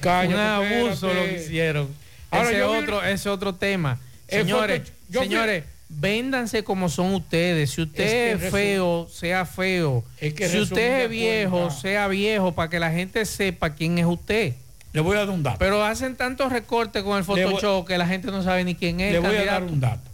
Cállate, 0.00 0.34
un 0.34 0.40
abuso 0.40 1.06
espérate. 1.10 1.14
lo 1.14 1.36
que 1.36 1.42
hicieron. 1.44 1.88
Ahora, 2.30 2.48
ese 2.50 2.58
yo 2.58 2.72
vi- 2.72 2.78
otro, 2.78 3.02
ese 3.04 3.28
otro 3.28 3.54
tema. 3.54 3.98
Señores, 4.28 4.80
foto- 4.82 4.92
yo 5.10 5.20
vi- 5.20 5.26
señores, 5.26 5.64
véndanse 5.90 6.64
como 6.64 6.88
son 6.88 7.12
ustedes. 7.14 7.70
Si 7.72 7.82
usted 7.82 8.42
Es 8.44 8.50
feo, 8.50 9.06
sea 9.10 9.44
feo. 9.44 10.02
Es 10.18 10.32
que 10.32 10.48
si 10.48 10.60
usted 10.60 11.04
es 11.04 11.10
viejo, 11.10 11.70
sea 11.70 12.08
viejo, 12.08 12.54
para 12.54 12.70
que 12.70 12.78
la 12.80 12.90
gente 12.90 13.24
sepa 13.26 13.74
quién 13.74 13.98
es 13.98 14.06
usted. 14.06 14.54
Le 14.92 15.00
voy 15.00 15.16
a 15.16 15.20
dar 15.20 15.30
un 15.30 15.42
dato. 15.42 15.58
Pero 15.58 15.84
hacen 15.84 16.16
tantos 16.16 16.50
recortes 16.50 17.02
con 17.02 17.18
el 17.18 17.24
voy- 17.24 17.42
Photoshop 17.42 17.86
que 17.86 17.98
la 17.98 18.06
gente 18.06 18.30
no 18.30 18.42
sabe 18.42 18.64
ni 18.64 18.74
quién 18.74 19.00
es. 19.00 19.12
Le 19.12 19.18
voy 19.18 19.36
a 19.36 19.44
dar 19.44 19.62
un 19.62 19.80
dato. 19.80 20.08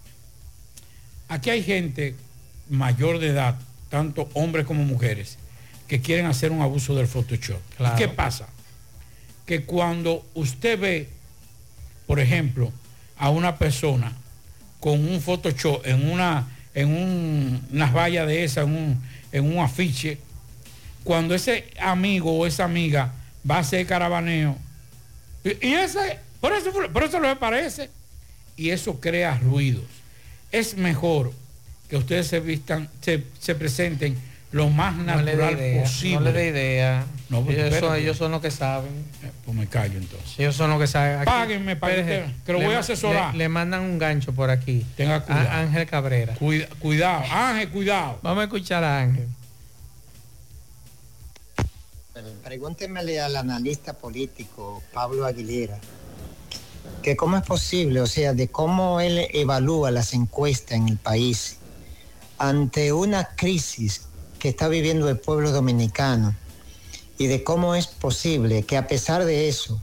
Aquí 1.29 1.51
hay 1.51 1.63
gente 1.63 2.17
mayor 2.69 3.19
de 3.19 3.29
edad, 3.29 3.57
tanto 3.89 4.29
hombres 4.35 4.67
como 4.67 4.85
mujeres, 4.85 5.39
que 5.87 6.01
quieren 6.01 6.27
hacer 6.27 6.51
un 6.53 6.61
abuso 6.63 6.95
del 6.95 7.07
Photoshop. 7.07 7.61
Claro. 7.77 7.95
¿Y 7.95 7.99
qué 7.99 8.09
pasa? 8.09 8.49
Que 9.47 9.65
cuando 9.65 10.25
usted 10.35 10.79
ve, 10.79 11.09
por 12.07 12.21
ejemplo, 12.21 12.73
a 13.17 13.31
una 13.31 13.57
persona 13.57 14.13
con 14.81 15.07
un 15.09 15.21
Photoshop 15.21 15.87
en 15.87 16.11
una 16.11 16.49
en 16.75 16.89
un, 16.89 17.63
unas 17.73 17.93
vallas 17.95 18.27
de 18.27 18.43
esas, 18.43 18.67
en 18.67 18.75
un, 18.75 19.03
en 19.31 19.45
un 19.57 19.63
afiche, 19.65 20.19
cuando 21.05 21.35
ese 21.35 21.71
amigo 21.81 22.37
o 22.37 22.47
esa 22.47 22.65
amiga 22.65 23.13
va 23.49 23.57
a 23.57 23.61
hacer 23.61 23.87
caravaneo, 23.87 24.59
y, 25.45 25.69
y 25.69 25.75
ese, 25.75 26.19
por 26.41 26.53
eso, 26.53 26.71
por 26.93 27.03
eso 27.05 27.21
le 27.21 27.37
parece, 27.37 27.91
y 28.57 28.71
eso 28.71 29.01
crea 29.01 29.39
ruidos. 29.39 29.85
Es 30.53 30.77
mejor 30.77 31.33
que 31.89 31.97
ustedes 31.97 32.27
se 32.29 32.41
vistan, 32.41 32.89
se, 33.01 33.25
se 33.41 33.55
presenten 33.55 34.17
lo 34.53 34.71
más 34.71 34.95
No 34.95 35.03
natural 35.17 35.55
idea. 35.55 35.83
posible. 35.83 36.15
No 36.17 36.21
le 36.21 36.33
dé 36.33 36.47
idea. 36.51 37.05
No, 37.29 37.43
pues, 37.43 37.57
ellos, 37.57 37.67
son, 37.71 37.75
espérate. 37.75 38.01
ellos 38.03 38.17
son 38.17 38.31
los 38.31 38.41
que 38.41 38.51
saben. 38.53 38.93
Pues 39.45 39.57
me 39.57 39.67
callo 39.67 39.99
entonces. 39.99 40.39
Ellos 40.39 40.55
son 40.55 40.71
los 40.71 40.79
que 40.79 40.87
saben. 40.87 41.17
Aquí- 41.19 41.25
Páguenme 41.27 41.77
que 42.47 42.53
lo 42.53 42.61
voy 42.61 42.75
a 42.75 42.79
asesorar. 42.79 43.33
Le, 43.33 43.39
le 43.39 43.49
mandan 43.49 43.81
un 43.81 43.99
gancho 43.99 44.33
por 44.33 44.51
aquí. 44.51 44.87
Tenga 44.97 45.21
cuidado. 45.25 45.49
A- 45.49 45.59
Ángel 45.61 45.87
Cabrera. 45.89 46.35
Cuida- 46.35 46.69
cuidado, 46.79 47.25
Ángel, 47.33 47.69
cuidado. 47.71 48.21
Vamos 48.23 48.43
a 48.43 48.45
escuchar 48.45 48.85
a 48.85 49.01
Ángel. 49.01 49.27
Pregúntemele 52.43 53.21
al 53.21 53.37
analista 53.37 53.93
político 53.93 54.83
Pablo 54.93 55.27
Aguilera 55.27 55.81
que 57.03 57.17
cómo 57.17 57.37
es 57.37 57.43
posible, 57.43 58.01
o 58.01 58.07
sea, 58.07 58.33
de 58.33 58.49
cómo 58.49 58.99
él 58.99 59.29
evalúa 59.33 59.91
las 59.91 60.15
encuestas 60.15 60.79
en 60.79 60.89
el 60.89 60.97
país 60.97 61.59
ante 62.39 62.95
una 62.95 63.37
crisis 63.37 64.03
que 64.39 64.49
está 64.49 64.69
viviendo 64.69 65.09
el 65.11 65.19
pueblo 65.19 65.53
dominicano 65.53 66.35
y 67.19 67.27
de 67.27 67.45
cómo 67.45 67.75
es 67.75 67.87
posible 67.87 68.63
que 68.63 68.79
a 68.79 68.87
pesar 68.87 69.25
de 69.25 69.49
eso, 69.49 69.81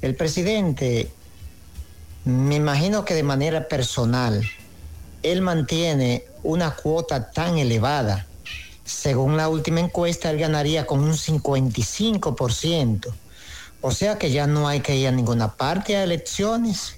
el 0.00 0.14
presidente, 0.14 1.10
me 2.24 2.56
imagino 2.56 3.04
que 3.04 3.14
de 3.14 3.24
manera 3.24 3.66
personal, 3.66 4.48
él 5.22 5.42
mantiene 5.42 6.24
una 6.44 6.74
cuota 6.76 7.30
tan 7.32 7.58
elevada. 7.58 8.26
Según 8.92 9.36
la 9.36 9.48
última 9.48 9.80
encuesta, 9.80 10.30
él 10.30 10.38
ganaría 10.38 10.86
con 10.86 11.00
un 11.00 11.14
55%. 11.14 13.12
O 13.80 13.90
sea 13.90 14.18
que 14.18 14.30
ya 14.30 14.46
no 14.46 14.68
hay 14.68 14.80
que 14.80 14.94
ir 14.94 15.08
a 15.08 15.10
ninguna 15.10 15.56
parte 15.56 15.96
a 15.96 16.04
elecciones. 16.04 16.96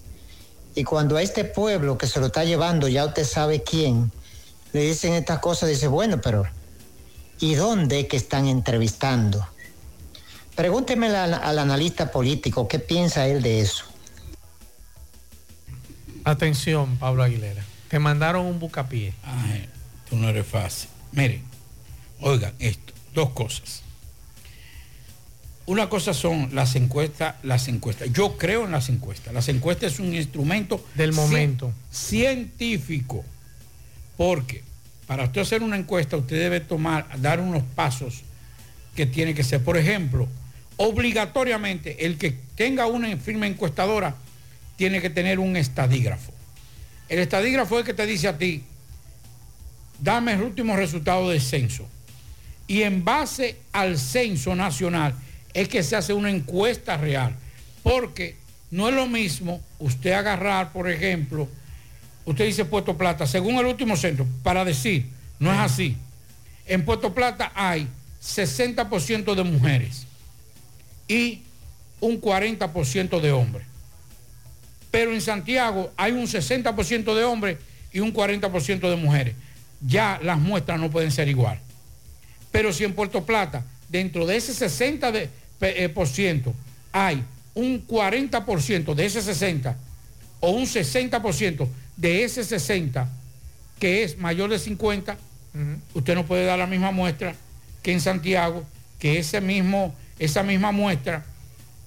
Y 0.75 0.85
cuando 0.85 1.17
a 1.17 1.23
este 1.23 1.45
pueblo 1.45 1.97
que 1.97 2.07
se 2.07 2.21
lo 2.21 2.27
está 2.27 2.45
llevando, 2.45 2.89
ya 2.89 3.07
usted 3.07 3.25
sabe 3.25 3.63
quién, 3.63 4.13
le 4.73 4.83
dicen 4.83 5.15
estas 5.15 5.39
cosas, 5.39 5.69
dice, 5.69 5.87
bueno, 5.87 6.21
pero 6.21 6.45
¿y 7.41 7.55
dónde 7.55 8.01
es 8.01 8.09
que 8.09 8.17
están 8.17 8.49
entrevistando? 8.49 9.47
Pregúnteme 10.57 11.07
al, 11.07 11.35
al 11.35 11.59
analista 11.59 12.11
político 12.11 12.69
qué 12.69 12.81
piensa 12.81 13.27
él 13.29 13.41
de 13.41 13.61
eso. 13.61 13.85
Atención, 16.25 16.97
Pablo 16.97 17.23
Aguilera. 17.23 17.65
Te 17.89 17.99
mandaron 17.99 18.47
un 18.47 18.59
bucapié. 18.59 19.15
Ángel, 19.23 19.69
tú 20.11 20.17
no 20.17 20.29
eres 20.29 20.47
fácil. 20.47 20.91
Miren, 21.13 21.54
oigan 22.25 22.55
esto, 22.59 22.93
dos 23.15 23.31
cosas. 23.31 23.83
Una 25.67 25.89
cosa 25.89 26.13
son 26.13 26.55
las 26.55 26.75
encuestas, 26.75 27.37
las 27.43 27.69
encuestas. 27.69 28.13
Yo 28.13 28.37
creo 28.37 28.65
en 28.65 28.73
las 28.73 28.89
encuestas. 28.89 29.33
Las 29.33 29.49
encuestas 29.49 29.95
es 29.95 29.99
un 30.01 30.15
instrumento 30.15 30.85
Del 30.95 31.13
momento. 31.13 31.73
científico. 31.91 33.25
Porque 34.17 34.63
para 35.07 35.25
usted 35.25 35.41
hacer 35.43 35.63
una 35.63 35.77
encuesta, 35.77 36.17
usted 36.17 36.39
debe 36.39 36.61
tomar, 36.61 37.09
dar 37.21 37.41
unos 37.41 37.63
pasos 37.63 38.23
que 38.95 39.07
tiene 39.07 39.35
que 39.35 39.45
ser. 39.45 39.63
Por 39.63 39.77
ejemplo, 39.77 40.29
obligatoriamente 40.77 42.07
el 42.07 42.19
que 42.19 42.37
tenga 42.57 42.87
una 42.87 43.15
firma 43.17 43.47
encuestadora 43.47 44.17
tiene 44.77 45.01
que 45.01 45.11
tener 45.11 45.39
un 45.39 45.57
estadígrafo. 45.57 46.33
El 47.09 47.19
estadígrafo 47.21 47.77
es 47.77 47.81
el 47.81 47.87
que 47.87 47.95
te 47.95 48.07
dice 48.07 48.29
a 48.29 48.39
ti, 48.39 48.65
dame 49.99 50.33
el 50.33 50.43
último 50.43 50.77
resultado 50.77 51.31
del 51.31 51.41
censo. 51.41 51.89
Y 52.67 52.83
en 52.83 53.05
base 53.05 53.57
al 53.73 53.99
censo 53.99 54.55
nacional 54.55 55.15
es 55.53 55.69
que 55.69 55.83
se 55.83 55.97
hace 55.97 56.13
una 56.13 56.31
encuesta 56.31 56.97
real. 56.97 57.35
Porque 57.83 58.37
no 58.71 58.89
es 58.89 58.95
lo 58.95 59.07
mismo 59.07 59.61
usted 59.79 60.13
agarrar, 60.13 60.73
por 60.73 60.91
ejemplo, 60.91 61.49
usted 62.25 62.47
dice 62.47 62.65
Puerto 62.65 62.97
Plata, 62.97 63.27
según 63.27 63.57
el 63.57 63.67
último 63.67 63.97
censo, 63.97 64.27
para 64.43 64.65
decir, 64.65 65.07
no 65.39 65.53
es 65.53 65.59
así. 65.59 65.97
En 66.67 66.85
Puerto 66.85 67.15
Plata 67.15 67.53
hay 67.55 67.87
60% 68.23 69.35
de 69.35 69.43
mujeres 69.45 70.07
y 71.07 71.43
un 72.01 72.21
40% 72.21 73.21
de 73.21 73.33
hombres. 73.33 73.67
Pero 74.91 75.13
en 75.13 75.21
Santiago 75.21 75.93
hay 75.97 76.13
un 76.13 76.27
60% 76.27 77.15
de 77.15 77.25
hombres 77.25 77.59
y 77.93 78.01
un 78.01 78.15
40% 78.15 78.89
de 78.89 78.97
mujeres. 78.97 79.35
Ya 79.81 80.19
las 80.23 80.39
muestras 80.39 80.81
no 80.81 80.91
pueden 80.91 81.11
ser 81.11 81.29
igual. 81.29 81.61
Pero 82.55 82.73
si 82.73 82.85
en 82.85 82.95
Puerto 82.95 83.27
Plata, 83.27 83.65
dentro 83.89 84.27
de 84.27 84.37
ese 84.37 84.53
60% 84.53 85.11
de, 85.11 85.29
eh, 85.61 85.89
por 85.89 86.07
ciento, 86.07 86.55
hay 86.93 87.21
un 87.53 87.85
40% 87.85 88.95
de 88.95 89.07
ese 89.07 89.23
60 89.23 89.77
o 90.39 90.51
un 90.51 90.65
60% 90.65 91.67
de 91.97 92.23
ese 92.23 92.45
60 92.45 93.11
que 93.81 94.05
es 94.05 94.19
mayor 94.19 94.51
de 94.51 94.61
50, 94.61 95.17
usted 95.95 96.15
no 96.15 96.27
puede 96.27 96.45
dar 96.45 96.57
la 96.61 96.69
misma 96.69 96.93
muestra 96.93 97.35
que 97.83 97.91
en 97.91 98.01
Santiago, 98.01 98.65
que 99.01 99.19
ese 99.19 99.41
mismo, 99.41 99.93
esa 100.21 100.45
misma 100.45 100.71
muestra, 100.71 101.25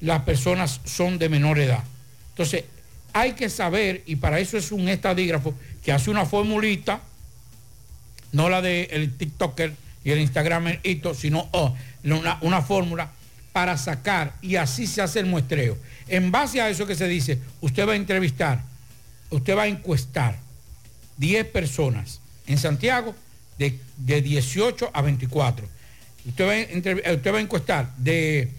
las 0.02 0.24
personas 0.24 0.82
son 0.84 1.18
de 1.18 1.30
menor 1.30 1.60
edad. 1.60 1.86
Entonces, 2.32 2.66
hay 3.14 3.32
que 3.34 3.50
saber, 3.50 4.04
y 4.06 4.18
para 4.18 4.42
eso 4.42 4.58
es 4.58 4.74
un 4.74 4.90
estadígrafo 4.90 5.54
que 5.82 5.94
hace 5.94 6.10
una 6.10 6.26
formulita, 6.26 7.00
no 8.34 8.50
la 8.50 8.62
del 8.62 9.16
TikToker 9.16 9.87
y 10.08 10.12
el 10.12 10.22
Instagram, 10.22 10.80
sino 11.18 11.50
oh, 11.52 11.76
una, 12.06 12.38
una 12.40 12.62
fórmula 12.62 13.12
para 13.52 13.78
sacar, 13.78 14.36
y 14.42 14.56
así 14.56 14.88
se 14.88 15.02
hace 15.02 15.20
el 15.20 15.26
muestreo. 15.26 15.78
En 16.08 16.32
base 16.32 16.62
a 16.62 16.70
eso 16.70 16.88
que 16.88 16.96
se 16.96 17.10
dice, 17.10 17.40
usted 17.60 17.86
va 17.86 17.92
a 17.92 17.98
entrevistar, 17.98 18.64
usted 19.32 19.58
va 19.58 19.64
a 19.64 19.68
encuestar 19.68 20.40
10 21.18 21.48
personas 21.48 22.22
en 22.46 22.58
Santiago, 22.58 23.14
de, 23.58 23.78
de 23.98 24.22
18 24.22 24.92
a 24.94 25.02
24. 25.02 25.68
Usted 26.26 26.48
va, 26.48 26.54
a 27.10 27.14
usted 27.14 27.34
va 27.34 27.40
a 27.40 27.42
encuestar 27.42 27.94
de, 27.98 28.50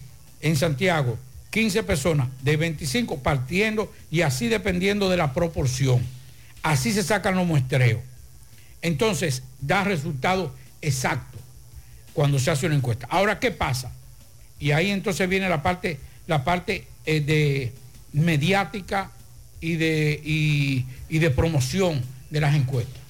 en 0.41 0.55
Santiago 0.55 1.17
15 1.49 1.81
personas, 1.81 2.27
de 2.43 2.57
25 2.57 3.23
partiendo 3.23 3.91
y 4.11 4.21
así 4.21 4.49
dependiendo 4.49 5.09
de 5.09 5.17
la 5.17 5.33
proporción. 5.33 6.05
Así 6.61 6.93
se 6.93 7.01
sacan 7.01 7.33
los 7.33 7.47
muestreos. 7.47 8.01
Entonces, 8.83 9.41
da 9.61 9.83
resultado 9.83 10.53
exacto 10.83 11.28
cuando 12.13 12.39
se 12.39 12.51
hace 12.51 12.65
una 12.65 12.75
encuesta. 12.75 13.07
Ahora, 13.09 13.39
¿qué 13.39 13.51
pasa? 13.51 13.91
Y 14.59 14.71
ahí 14.71 14.89
entonces 14.91 15.27
viene 15.29 15.47
la 15.49 15.63
parte, 15.63 15.99
la 16.27 16.43
parte 16.43 16.87
eh, 17.05 17.21
de 17.21 17.73
mediática 18.13 19.11
y 19.61 19.75
de, 19.75 20.21
y- 20.23 20.85
de 21.19 21.29
promoción 21.31 22.01
de 22.29 22.41
las 22.41 22.55
encuestas. 22.55 23.01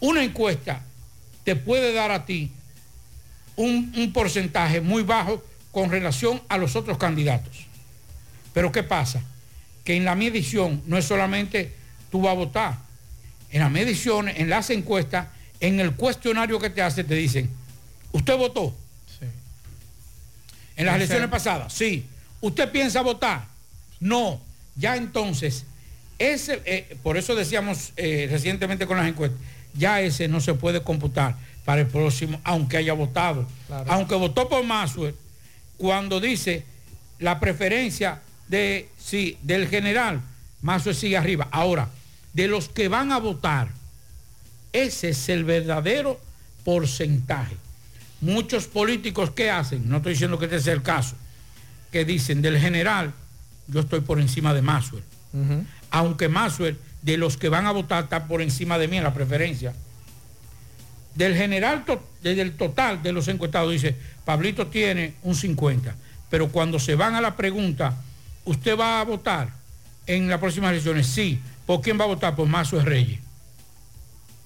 Una 0.00 0.22
encuesta 0.22 0.80
te 1.44 1.56
puede 1.56 1.92
dar 1.92 2.10
a 2.10 2.24
ti 2.26 2.50
un, 3.56 3.92
un 3.96 4.12
porcentaje 4.12 4.80
muy 4.80 5.02
bajo 5.02 5.42
con 5.72 5.90
relación 5.90 6.42
a 6.48 6.58
los 6.58 6.76
otros 6.76 6.98
candidatos. 6.98 7.66
Pero 8.52 8.72
¿qué 8.72 8.82
pasa? 8.82 9.22
Que 9.84 9.96
en 9.96 10.04
la 10.04 10.14
medición 10.14 10.82
no 10.86 10.96
es 10.98 11.04
solamente 11.04 11.72
tú 12.10 12.22
vas 12.22 12.32
a 12.32 12.34
votar. 12.34 12.78
En 13.50 13.60
las 13.60 13.70
mediciones, 13.70 14.38
en 14.38 14.50
las 14.50 14.70
encuestas, 14.70 15.28
en 15.60 15.78
el 15.80 15.92
cuestionario 15.92 16.58
que 16.58 16.70
te 16.70 16.82
hace, 16.82 17.04
te 17.04 17.14
dicen, 17.14 17.48
¿usted 18.16 18.36
votó? 18.36 18.74
En 20.76 20.84
las 20.84 20.96
elecciones 20.96 21.28
pasadas, 21.28 21.72
sí. 21.72 22.04
¿Usted 22.40 22.70
piensa 22.70 23.00
votar? 23.00 23.46
No. 23.98 24.40
Ya 24.74 24.96
entonces, 24.96 25.64
ese, 26.18 26.60
eh, 26.66 26.98
por 27.02 27.16
eso 27.16 27.34
decíamos 27.34 27.92
eh, 27.96 28.28
recientemente 28.30 28.86
con 28.86 28.98
las 28.98 29.08
encuestas, 29.08 29.40
ya 29.72 30.02
ese 30.02 30.28
no 30.28 30.40
se 30.40 30.52
puede 30.52 30.82
computar 30.82 31.34
para 31.64 31.80
el 31.80 31.86
próximo, 31.86 32.38
aunque 32.44 32.76
haya 32.76 32.92
votado. 32.92 33.46
Claro. 33.66 33.90
Aunque 33.90 34.14
votó 34.16 34.48
por 34.48 34.64
Maswell, 34.64 35.14
cuando 35.78 36.20
dice 36.20 36.64
la 37.18 37.40
preferencia 37.40 38.20
de, 38.48 38.90
sí, 38.98 39.38
del 39.42 39.68
general, 39.68 40.20
Maswell 40.60 40.94
sigue 40.94 41.16
arriba. 41.16 41.48
Ahora, 41.50 41.88
de 42.34 42.48
los 42.48 42.68
que 42.68 42.88
van 42.88 43.12
a 43.12 43.18
votar, 43.18 43.68
ese 44.74 45.08
es 45.10 45.28
el 45.30 45.44
verdadero 45.44 46.20
porcentaje. 46.64 47.56
Muchos 48.20 48.66
políticos 48.66 49.30
que 49.30 49.50
hacen, 49.50 49.88
no 49.88 49.98
estoy 49.98 50.12
diciendo 50.12 50.38
que 50.38 50.46
este 50.46 50.60
sea 50.60 50.72
el 50.72 50.82
caso, 50.82 51.16
que 51.92 52.04
dicen 52.04 52.42
del 52.42 52.58
general, 52.58 53.12
yo 53.68 53.80
estoy 53.80 54.00
por 54.00 54.20
encima 54.20 54.54
de 54.54 54.62
Maswell. 54.62 55.04
Aunque 55.90 56.28
Maswell, 56.28 56.78
de 57.02 57.16
los 57.16 57.36
que 57.36 57.48
van 57.48 57.66
a 57.66 57.72
votar, 57.72 58.04
está 58.04 58.26
por 58.26 58.40
encima 58.40 58.78
de 58.78 58.88
mí 58.88 58.96
en 58.96 59.04
la 59.04 59.14
preferencia. 59.14 59.74
Del 61.14 61.34
general, 61.34 61.84
desde 62.22 62.42
el 62.42 62.56
total 62.56 63.02
de 63.02 63.12
los 63.12 63.28
encuestados, 63.28 63.72
dice, 63.72 63.96
Pablito 64.24 64.66
tiene 64.66 65.14
un 65.22 65.34
50. 65.34 65.94
Pero 66.30 66.48
cuando 66.48 66.78
se 66.78 66.94
van 66.94 67.14
a 67.14 67.20
la 67.20 67.36
pregunta, 67.36 67.96
¿usted 68.44 68.78
va 68.78 69.00
a 69.00 69.04
votar 69.04 69.52
en 70.06 70.28
las 70.28 70.40
próximas 70.40 70.72
elecciones? 70.72 71.06
Sí. 71.06 71.40
¿Por 71.64 71.80
quién 71.80 71.98
va 71.98 72.04
a 72.04 72.08
votar? 72.08 72.34
Por 72.34 72.48
Mazo 72.48 72.80
Reyes. 72.80 73.20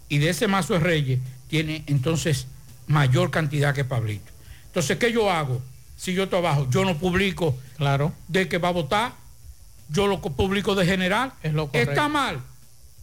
Y 0.08 0.18
de 0.18 0.30
ese 0.30 0.48
Mazo 0.48 0.78
Reyes 0.78 1.20
tiene 1.48 1.84
entonces 1.86 2.46
mayor 2.90 3.30
cantidad 3.30 3.74
que 3.74 3.84
Pablito. 3.84 4.30
Entonces, 4.66 4.98
¿qué 4.98 5.12
yo 5.12 5.30
hago? 5.30 5.62
Si 5.96 6.12
yo 6.14 6.28
trabajo, 6.28 6.66
yo 6.70 6.84
no 6.84 6.96
publico 6.98 7.56
claro. 7.76 8.12
de 8.28 8.48
que 8.48 8.58
va 8.58 8.68
a 8.68 8.72
votar, 8.72 9.12
yo 9.88 10.06
lo 10.06 10.20
co- 10.20 10.32
publico 10.32 10.74
de 10.74 10.86
general. 10.86 11.32
correcto. 11.42 11.78
Está 11.78 12.08
mal. 12.08 12.40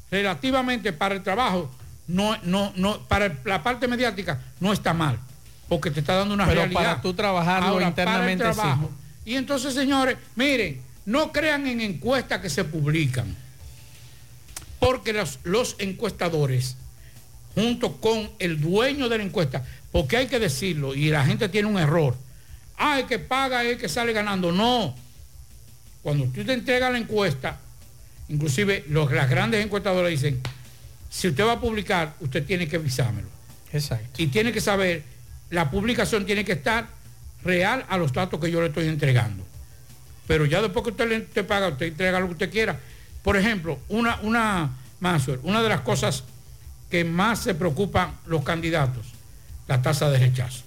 Relativamente 0.09 0.93
para 0.93 1.15
el 1.15 1.23
trabajo, 1.23 1.69
no, 2.07 2.38
no, 2.43 2.72
no, 2.76 2.99
para 3.07 3.35
la 3.45 3.61
parte 3.61 3.88
mediática 3.88 4.41
no 4.61 4.72
está 4.72 4.93
mal, 4.93 5.19
porque 5.68 5.91
te 5.91 5.99
está 5.99 6.15
dando 6.15 6.34
una 6.34 6.45
Pero 6.45 6.61
realidad. 6.61 6.80
para 6.81 7.01
tú 7.01 7.14
trabajarlo 7.14 7.68
Ahora, 7.69 7.88
internamente, 7.88 8.43
para 8.45 8.73
el 8.73 8.80
sí. 8.80 8.85
Y 9.26 9.35
entonces, 9.35 9.73
señores, 9.73 10.18
miren, 10.35 10.81
no 11.05 11.31
crean 11.34 11.68
en 11.68 11.81
encuestas 11.81 12.39
que 12.41 12.49
se 12.49 12.64
publican, 12.64 13.35
porque 14.80 15.11
los, 15.14 15.39
los 15.43 15.76
encuestadores, 15.80 16.77
junto 17.57 17.93
con 17.93 18.29
el 18.38 18.61
dueño 18.61 19.09
de 19.09 19.17
la 19.17 19.23
encuesta, 19.23 19.65
porque 19.91 20.15
hay 20.15 20.27
que 20.27 20.38
decirlo, 20.38 20.93
y 20.93 21.09
la 21.09 21.25
gente 21.25 21.49
tiene 21.49 21.67
un 21.67 21.79
error. 21.79 22.15
Ah, 22.77 22.99
el 22.99 23.07
que 23.07 23.17
paga 23.17 23.63
es 23.63 23.71
el 23.71 23.77
que 23.79 23.89
sale 23.89 24.13
ganando. 24.13 24.51
No. 24.51 24.95
Cuando 26.03 26.25
tú 26.25 26.45
te 26.45 26.53
entregas 26.53 26.91
la 26.91 26.99
encuesta, 26.99 27.57
inclusive 28.29 28.85
los, 28.89 29.11
las 29.11 29.27
grandes 29.27 29.65
encuestadoras 29.65 30.11
dicen, 30.11 30.39
si 31.09 31.29
usted 31.29 31.43
va 31.45 31.53
a 31.53 31.59
publicar, 31.59 32.13
usted 32.19 32.45
tiene 32.45 32.67
que 32.67 32.75
avisármelo. 32.75 33.27
Exacto. 33.73 34.21
Y 34.21 34.27
tiene 34.27 34.53
que 34.53 34.61
saber, 34.61 35.01
la 35.49 35.71
publicación 35.71 36.27
tiene 36.27 36.45
que 36.45 36.51
estar 36.51 36.88
real 37.43 37.84
a 37.89 37.97
los 37.97 38.13
datos 38.13 38.39
que 38.39 38.51
yo 38.51 38.61
le 38.61 38.67
estoy 38.67 38.88
entregando. 38.88 39.43
Pero 40.27 40.45
ya 40.45 40.61
después 40.61 40.84
que 40.84 40.91
usted 40.91 41.27
le 41.34 41.43
paga, 41.43 41.69
usted 41.69 41.88
entrega 41.88 42.19
lo 42.19 42.27
que 42.27 42.34
usted 42.34 42.51
quiera. 42.51 42.79
Por 43.23 43.35
ejemplo, 43.35 43.79
una, 43.89 44.19
una, 44.21 44.69
Mansur, 44.99 45.39
una 45.41 45.63
de 45.63 45.69
las 45.69 45.81
cosas 45.81 46.23
que 46.89 47.03
más 47.03 47.39
se 47.39 47.53
preocupan 47.53 48.18
los 48.26 48.43
candidatos, 48.43 49.07
la 49.68 49.81
tasa 49.81 50.09
de 50.09 50.19
rechazo. 50.19 50.64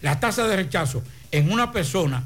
La 0.00 0.18
tasa 0.18 0.46
de 0.46 0.56
rechazo 0.56 1.02
en 1.30 1.52
una 1.52 1.72
persona, 1.72 2.24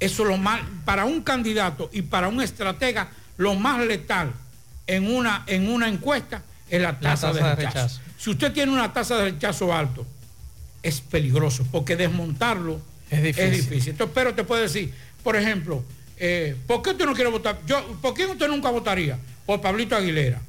eso 0.00 0.22
es 0.22 0.28
lo 0.28 0.36
más, 0.36 0.60
para 0.84 1.04
un 1.04 1.22
candidato 1.22 1.88
y 1.92 2.02
para 2.02 2.28
un 2.28 2.42
estratega, 2.42 3.10
lo 3.36 3.54
más 3.54 3.84
letal 3.84 4.32
en 4.86 5.12
una, 5.12 5.44
en 5.46 5.68
una 5.68 5.88
encuesta 5.88 6.42
es 6.68 6.80
la 6.80 6.98
tasa, 6.98 7.32
de, 7.32 7.54
rechazo. 7.54 8.00
Si 8.18 8.30
usted 8.30 8.52
tiene 8.52 8.72
una 8.72 8.92
tasa 8.92 9.16
de 9.16 9.24
rechazo 9.32 9.72
alto, 9.74 10.06
es 10.82 11.00
peligroso, 11.00 11.66
porque 11.70 11.96
desmontarlo 11.96 12.80
Es 13.10 13.22
difícil. 13.22 13.90
Entonces, 13.90 14.12
pero 14.14 14.34
te 14.34 14.44
puede 14.44 14.62
decir, 14.62 14.92
por 15.22 15.36
ejemplo, 15.36 15.84
eh, 16.16 16.56
¿por 16.66 16.82
qué 16.82 16.90
usted 16.90 17.04
no 17.04 17.14
quiere 17.14 17.30
votar? 17.30 17.60
Yo, 17.66 17.84
¿Por 18.00 18.14
qué 18.14 18.26
usted 18.26 18.48
nunca 18.48 18.70
votaría? 18.70 19.18
Por 19.46 19.60
Pablito 19.60 19.96
Aguilera. 19.96 20.40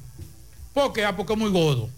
¿Por 0.74 0.92
qué? 0.92 1.04
Ah, 1.04 1.16
porque 1.16 1.32
es 1.32 1.38
muy 1.38 1.50
godo. 1.50 1.88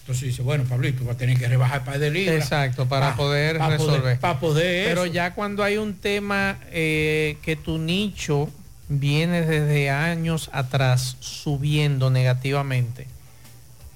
Entonces 0.00 0.28
dice, 0.28 0.42
bueno, 0.42 0.64
Pablito 0.64 1.04
va 1.04 1.12
a 1.12 1.16
tener 1.16 1.38
que 1.38 1.46
rebajar 1.48 1.84
para 1.84 1.98
de 1.98 2.10
libra. 2.10 2.34
Exacto, 2.34 2.86
para 2.88 3.10
Pa- 3.10 3.16
poder 3.16 3.58
resolver. 3.58 4.18
Para 4.18 4.40
poder 4.40 4.88
Pero 4.88 5.04
eso. 5.04 5.12
ya 5.12 5.34
cuando 5.34 5.62
hay 5.62 5.76
un 5.76 5.94
tema 5.94 6.58
eh, 6.72 7.38
que 7.42 7.54
tu 7.56 7.78
nicho 7.78 8.50
viene 8.88 9.42
desde 9.42 9.90
años 9.90 10.50
atrás 10.52 11.16
subiendo 11.20 12.10
negativamente 12.10 13.06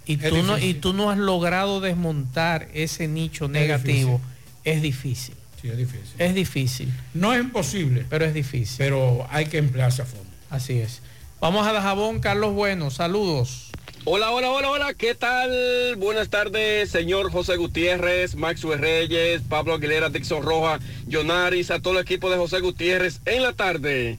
y 0.06 0.16
tú, 0.16 0.43
no, 0.44 0.56
y 0.59 0.74
tú 0.74 0.93
no 0.93 1.10
has 1.10 1.18
logrado 1.18 1.81
desmontar 1.81 2.68
ese 2.73 3.09
nicho 3.09 3.48
negativo, 3.48 4.20
es 4.62 4.81
difícil. 4.81 5.35
Sí, 5.60 5.68
es 5.68 5.77
difícil. 5.77 6.14
Es 6.18 6.35
difícil. 6.35 6.93
No 7.14 7.35
es 7.35 7.40
imposible. 7.40 8.06
Pero 8.09 8.24
es 8.24 8.32
difícil. 8.32 8.77
Pero 8.78 9.27
hay 9.31 9.47
que 9.47 9.59
emplearse 9.59 10.02
a 10.02 10.05
fondo. 10.05 10.24
Así 10.48 10.74
es. 10.78 11.01
Vamos 11.47 11.64
a 11.64 11.73
Dajabón, 11.73 12.18
Carlos 12.18 12.55
Bueno, 12.55 12.90
saludos. 12.90 13.70
Hola, 14.05 14.32
hola, 14.32 14.51
hola, 14.51 14.68
hola, 14.68 14.94
¿qué 14.94 15.14
tal? 15.14 15.94
Buenas 15.94 16.28
tardes, 16.28 16.90
señor 16.90 17.31
José 17.31 17.55
Gutiérrez, 17.56 18.35
Maxwell 18.35 18.81
Reyes, 18.81 19.43
Pablo 19.48 19.74
Aguilera, 19.74 20.09
Dixon 20.09 20.43
Roja, 20.43 20.81
Jonaris, 21.06 21.70
a 21.70 21.78
todo 21.78 21.93
el 21.93 22.01
equipo 22.01 22.31
de 22.31 22.36
José 22.36 22.59
Gutiérrez 22.59 23.20
en 23.27 23.44
la 23.44 23.52
tarde. 23.52 24.18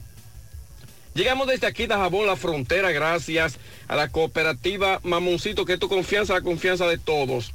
Llegamos 1.12 1.48
desde 1.48 1.66
aquí, 1.66 1.86
Dajabón, 1.86 2.26
la 2.26 2.36
frontera, 2.36 2.92
gracias 2.92 3.58
a 3.88 3.94
la 3.94 4.08
cooperativa 4.08 4.98
Mamoncito, 5.02 5.66
que 5.66 5.74
es 5.74 5.78
tu 5.78 5.90
confianza, 5.90 6.32
la 6.32 6.40
confianza 6.40 6.86
de 6.86 6.96
todos. 6.96 7.52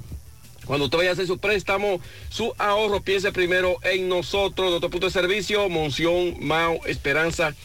Cuando 0.66 0.86
usted 0.86 1.00
vaya 1.00 1.10
a 1.10 1.14
hacer 1.14 1.26
su 1.26 1.40
préstamo, 1.40 2.00
su 2.30 2.54
ahorro, 2.60 3.02
piense 3.02 3.32
primero 3.32 3.78
en 3.82 4.08
nosotros, 4.08 4.70
nuestro 4.70 4.92
punto 4.92 5.08
de 5.08 5.14
servicio, 5.14 5.68
Monción, 5.68 6.36
Mao, 6.42 6.80
Esperanza, 6.86 7.56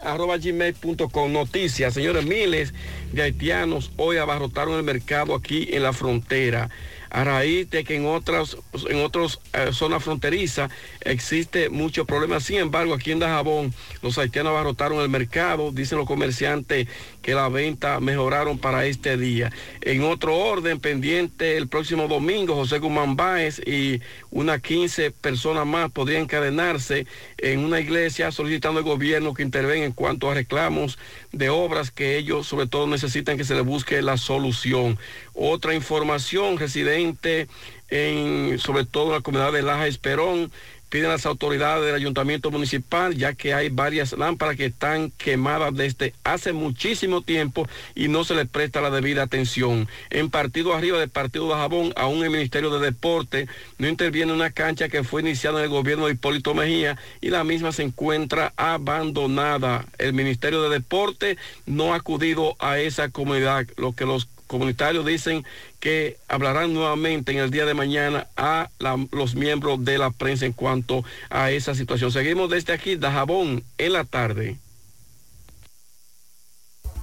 a 0.02 0.18
gmail.com. 0.38 1.34
Noticias, 1.34 1.94
señores, 1.94 2.26
miles 2.26 2.74
de 3.12 3.24
haitianos 3.24 3.92
hoy 3.98 4.16
abarrotaron 4.18 4.76
el 4.76 4.84
mercado 4.84 5.36
aquí 5.36 5.68
en 5.72 5.84
la 5.84 5.92
frontera. 5.94 6.70
a 7.10 7.24
raíz 7.24 7.70
de 7.70 7.84
que 7.84 7.96
en 7.96 8.06
otras 8.06 8.58
en 8.90 9.04
otras 9.04 9.40
eh, 9.54 9.70
zonas 9.72 10.04
fronterizas 10.04 10.72
existe 11.02 11.70
mucho 11.70 12.06
problema. 12.06 12.40
Sin 12.40 12.58
embargo, 12.58 12.94
aquí 12.94 13.12
en 13.12 13.20
Dajabón 13.20 13.74
los 14.02 14.18
haitianos 14.18 14.52
abarrotaron 14.52 15.00
el 15.00 15.10
mercado, 15.10 15.72
dicen 15.72 15.98
los 15.98 16.08
comerciantes 16.08 16.88
que 17.28 17.36
la 17.36 17.50
venta 17.50 18.00
mejoraron 18.00 18.58
para 18.58 18.86
este 18.86 19.18
día. 19.18 19.52
En 19.82 20.02
otro 20.06 20.38
orden, 20.38 20.80
pendiente 20.80 21.58
el 21.58 21.68
próximo 21.68 22.08
domingo, 22.08 22.56
José 22.56 22.80
Guzmán 22.80 23.18
Báez 23.18 23.60
y 23.68 24.00
unas 24.32 24.62
15 24.62 25.12
personas 25.12 25.66
más 25.66 25.92
podrían 25.92 26.22
encadenarse 26.22 27.06
en 27.38 27.60
una 27.66 27.82
iglesia 27.82 28.32
solicitando 28.32 28.80
al 28.80 28.86
gobierno 28.86 29.34
que 29.34 29.44
intervenga 29.44 29.86
en 29.86 29.92
cuanto 29.92 30.32
a 30.32 30.36
reclamos 30.36 30.98
de 31.34 31.50
obras 31.50 31.92
que 31.92 32.18
ellos 32.18 32.48
sobre 32.48 32.66
todo 32.66 32.88
necesitan 32.88 33.36
que 33.36 33.44
se 33.44 33.56
les 33.56 33.66
busque 33.66 34.02
la 34.02 34.16
solución. 34.16 34.98
Otra 35.34 35.74
información, 35.76 36.58
residente 36.58 37.50
en 37.90 38.58
sobre 38.58 38.86
todo 38.86 39.08
en 39.08 39.14
la 39.16 39.22
comunidad 39.22 39.52
de 39.52 39.64
Laja 39.64 39.88
Esperón, 39.88 40.50
piden 40.90 41.10
las 41.10 41.26
autoridades 41.26 41.86
del 41.86 41.96
ayuntamiento 41.96 42.52
municipal, 42.52 43.16
ya 43.16 43.34
que 43.34 43.54
hay 43.54 43.70
varias 43.70 44.14
lámparas 44.14 44.56
que 44.56 44.66
están 44.66 45.12
quemadas 45.12 45.74
desde 45.76 46.14
hace 46.24 46.54
muchísimo 46.54 47.22
tiempo 47.22 47.68
y 47.96 48.08
no 48.08 48.24
se 48.24 48.36
les 48.36 48.48
presta 48.48 48.82
la 48.82 48.90
debida 48.90 49.24
atención. 49.24 49.88
En 50.10 50.30
partido 50.30 50.74
arriba 50.74 51.00
del 51.00 51.10
partido 51.10 51.48
de 51.50 51.56
Jabón, 51.56 51.94
aún 51.96 52.24
el 52.24 52.30
Ministerio 52.30 52.70
de 52.70 52.86
Deporte 52.86 53.48
no 53.78 53.88
interviene 53.88 54.32
en 54.32 54.38
una 54.38 54.52
cancha 54.52 54.90
que 54.90 55.04
fue 55.04 55.22
iniciada 55.22 55.60
en 55.60 55.66
el 55.66 55.70
gobierno 55.70 56.08
de 56.08 56.14
Hipólito 56.14 56.54
Mejía 56.54 56.98
y 57.22 57.30
la 57.30 57.44
misma 57.44 57.72
se 57.72 57.84
encuentra 57.84 58.54
abandonada. 58.56 59.86
El 59.98 60.14
Ministerio 60.14 60.64
de 60.64 60.70
Deporte 60.70 61.38
no 61.66 61.94
ha 61.94 61.98
acudido 61.98 62.56
a 62.60 62.80
esa 62.80 63.10
comunidad, 63.10 63.66
lo 63.78 63.94
que 63.94 64.06
los 64.06 64.28
comunitarios 64.48 65.06
dicen 65.06 65.46
que 65.80 66.18
hablarán 66.28 66.74
nuevamente 66.74 67.32
en 67.32 67.38
el 67.38 67.52
día 67.52 67.66
de 67.66 67.74
mañana 67.74 68.28
a 68.36 68.70
los 69.12 69.36
miembros 69.36 69.84
de 69.86 69.98
la 69.98 70.10
prensa 70.10 70.46
en 70.46 70.54
cuanto 70.54 71.04
a 71.30 71.52
esa 71.52 71.76
situación. 71.76 72.12
Seguimos 72.12 72.50
desde 72.50 72.74
aquí, 72.74 72.96
Dajabón, 72.96 73.64
en 73.78 73.94
la 73.94 74.06
tarde. 74.06 74.58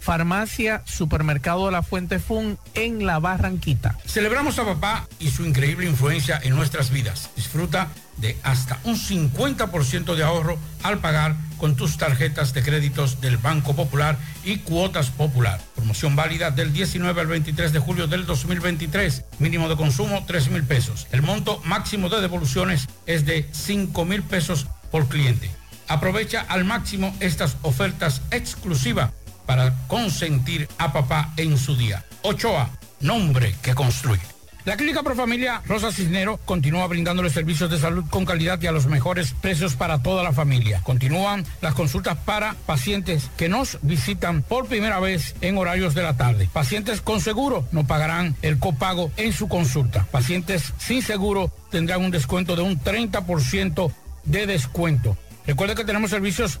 Farmacia 0.00 0.82
Supermercado 0.86 1.70
La 1.70 1.82
Fuente 1.82 2.18
Fun 2.18 2.58
en 2.74 3.06
La 3.06 3.18
Barranquita. 3.18 3.96
Celebramos 4.06 4.58
a 4.58 4.64
papá 4.64 5.06
y 5.18 5.30
su 5.30 5.44
increíble 5.44 5.86
influencia 5.86 6.40
en 6.42 6.56
nuestras 6.56 6.90
vidas. 6.90 7.30
Disfruta 7.36 7.88
de 8.16 8.36
hasta 8.42 8.78
un 8.84 8.96
50% 8.96 10.14
de 10.14 10.22
ahorro 10.22 10.58
al 10.82 10.98
pagar 10.98 11.36
con 11.58 11.76
tus 11.76 11.96
tarjetas 11.96 12.52
de 12.54 12.62
créditos 12.62 13.20
del 13.20 13.36
Banco 13.36 13.74
Popular 13.74 14.18
y 14.44 14.58
Cuotas 14.58 15.10
Popular. 15.10 15.60
Promoción 15.74 16.16
válida 16.16 16.50
del 16.50 16.72
19 16.72 17.20
al 17.20 17.26
23 17.26 17.72
de 17.72 17.78
julio 17.78 18.06
del 18.06 18.26
2023. 18.26 19.24
Mínimo 19.38 19.68
de 19.68 19.76
consumo 19.76 20.24
3 20.26 20.50
mil 20.50 20.64
pesos. 20.64 21.06
El 21.12 21.22
monto 21.22 21.60
máximo 21.64 22.08
de 22.08 22.20
devoluciones 22.20 22.88
es 23.06 23.26
de 23.26 23.48
5 23.52 24.04
mil 24.04 24.22
pesos 24.22 24.66
por 24.90 25.08
cliente. 25.08 25.50
Aprovecha 25.88 26.42
al 26.48 26.64
máximo 26.64 27.14
estas 27.18 27.56
ofertas 27.62 28.22
exclusivas 28.30 29.10
para 29.50 29.74
consentir 29.88 30.68
a 30.78 30.92
papá 30.92 31.32
en 31.36 31.58
su 31.58 31.74
día. 31.74 32.04
Ochoa, 32.22 32.70
nombre 33.00 33.52
que 33.60 33.74
construye. 33.74 34.22
La 34.64 34.76
Clínica 34.76 35.02
Profamilia 35.02 35.60
Rosa 35.66 35.90
Cisnero 35.90 36.36
continúa 36.44 36.86
brindándole 36.86 37.30
servicios 37.30 37.68
de 37.68 37.80
salud 37.80 38.04
con 38.08 38.24
calidad 38.24 38.62
y 38.62 38.68
a 38.68 38.70
los 38.70 38.86
mejores 38.86 39.32
precios 39.32 39.74
para 39.74 40.04
toda 40.04 40.22
la 40.22 40.32
familia. 40.32 40.82
Continúan 40.84 41.44
las 41.62 41.74
consultas 41.74 42.16
para 42.18 42.54
pacientes 42.64 43.28
que 43.36 43.48
nos 43.48 43.80
visitan 43.82 44.42
por 44.42 44.68
primera 44.68 45.00
vez 45.00 45.34
en 45.40 45.58
horarios 45.58 45.96
de 45.96 46.04
la 46.04 46.16
tarde. 46.16 46.48
Pacientes 46.52 47.00
con 47.00 47.20
seguro 47.20 47.66
no 47.72 47.88
pagarán 47.88 48.36
el 48.42 48.60
copago 48.60 49.10
en 49.16 49.32
su 49.32 49.48
consulta. 49.48 50.06
Pacientes 50.12 50.74
sin 50.78 51.02
seguro 51.02 51.50
tendrán 51.72 52.04
un 52.04 52.12
descuento 52.12 52.54
de 52.54 52.62
un 52.62 52.78
30% 52.80 53.92
de 54.26 54.46
descuento. 54.46 55.16
Recuerde 55.44 55.74
que 55.74 55.84
tenemos 55.84 56.10
servicios 56.10 56.60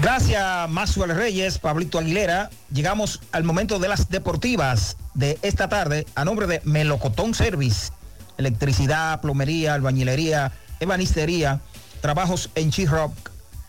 Gracias, 0.00 0.70
Maxwell 0.70 1.14
Reyes, 1.14 1.58
Pablito 1.58 1.98
Aguilera. 1.98 2.48
Llegamos 2.72 3.20
al 3.32 3.42
momento 3.42 3.80
de 3.80 3.88
las 3.88 4.08
deportivas 4.08 4.96
de 5.14 5.40
esta 5.42 5.68
tarde 5.68 6.06
a 6.14 6.24
nombre 6.24 6.46
de 6.46 6.60
Melocotón 6.62 7.34
Service. 7.34 7.90
Electricidad, 8.36 9.20
plomería, 9.20 9.74
albañilería, 9.74 10.52
ebanistería, 10.78 11.60
trabajos 12.00 12.48
en 12.54 12.70
Rock, 12.86 13.12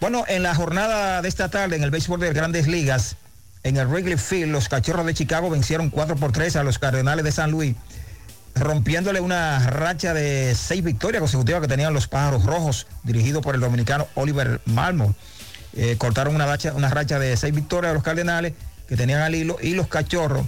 Bueno, 0.00 0.24
en 0.28 0.42
la 0.42 0.54
jornada 0.54 1.20
de 1.20 1.28
esta 1.28 1.50
tarde 1.50 1.76
en 1.76 1.82
el 1.82 1.90
béisbol 1.90 2.18
de 2.20 2.32
grandes 2.32 2.66
ligas, 2.66 3.16
en 3.62 3.76
el 3.76 3.86
Wrigley 3.86 4.16
Field, 4.16 4.50
los 4.50 4.70
cachorros 4.70 5.04
de 5.04 5.12
Chicago 5.12 5.50
vencieron 5.50 5.90
4 5.90 6.16
por 6.16 6.32
3 6.32 6.56
a 6.56 6.62
los 6.62 6.78
Cardenales 6.78 7.22
de 7.22 7.32
San 7.32 7.50
Luis, 7.50 7.76
rompiéndole 8.54 9.20
una 9.20 9.68
racha 9.68 10.14
de 10.14 10.54
seis 10.54 10.82
victorias 10.82 11.20
consecutivas 11.20 11.60
que 11.60 11.68
tenían 11.68 11.92
los 11.92 12.08
pájaros 12.08 12.46
rojos, 12.46 12.86
dirigidos 13.02 13.42
por 13.42 13.54
el 13.54 13.60
dominicano 13.60 14.08
Oliver 14.14 14.62
Malmo. 14.64 15.14
Eh, 15.74 15.96
cortaron 15.98 16.34
una 16.34 16.46
racha, 16.46 17.18
de 17.18 17.36
seis 17.36 17.54
victorias 17.54 17.90
a 17.90 17.94
los 17.94 18.02
Cardenales 18.02 18.54
que 18.88 18.96
tenían 18.96 19.20
al 19.20 19.34
hilo 19.34 19.58
y 19.60 19.74
los 19.74 19.86
cachorros 19.86 20.46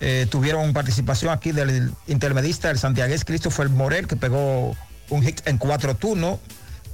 eh, 0.00 0.28
tuvieron 0.30 0.72
participación 0.72 1.32
aquí 1.32 1.50
del 1.50 1.92
intermedista, 2.06 2.70
el 2.70 2.78
santiagués 2.78 3.24
Christopher 3.24 3.68
Morel, 3.68 4.06
que 4.06 4.14
pegó 4.14 4.76
un 5.10 5.22
hit 5.22 5.40
en 5.44 5.58
cuatro 5.58 5.96
turnos 5.96 6.38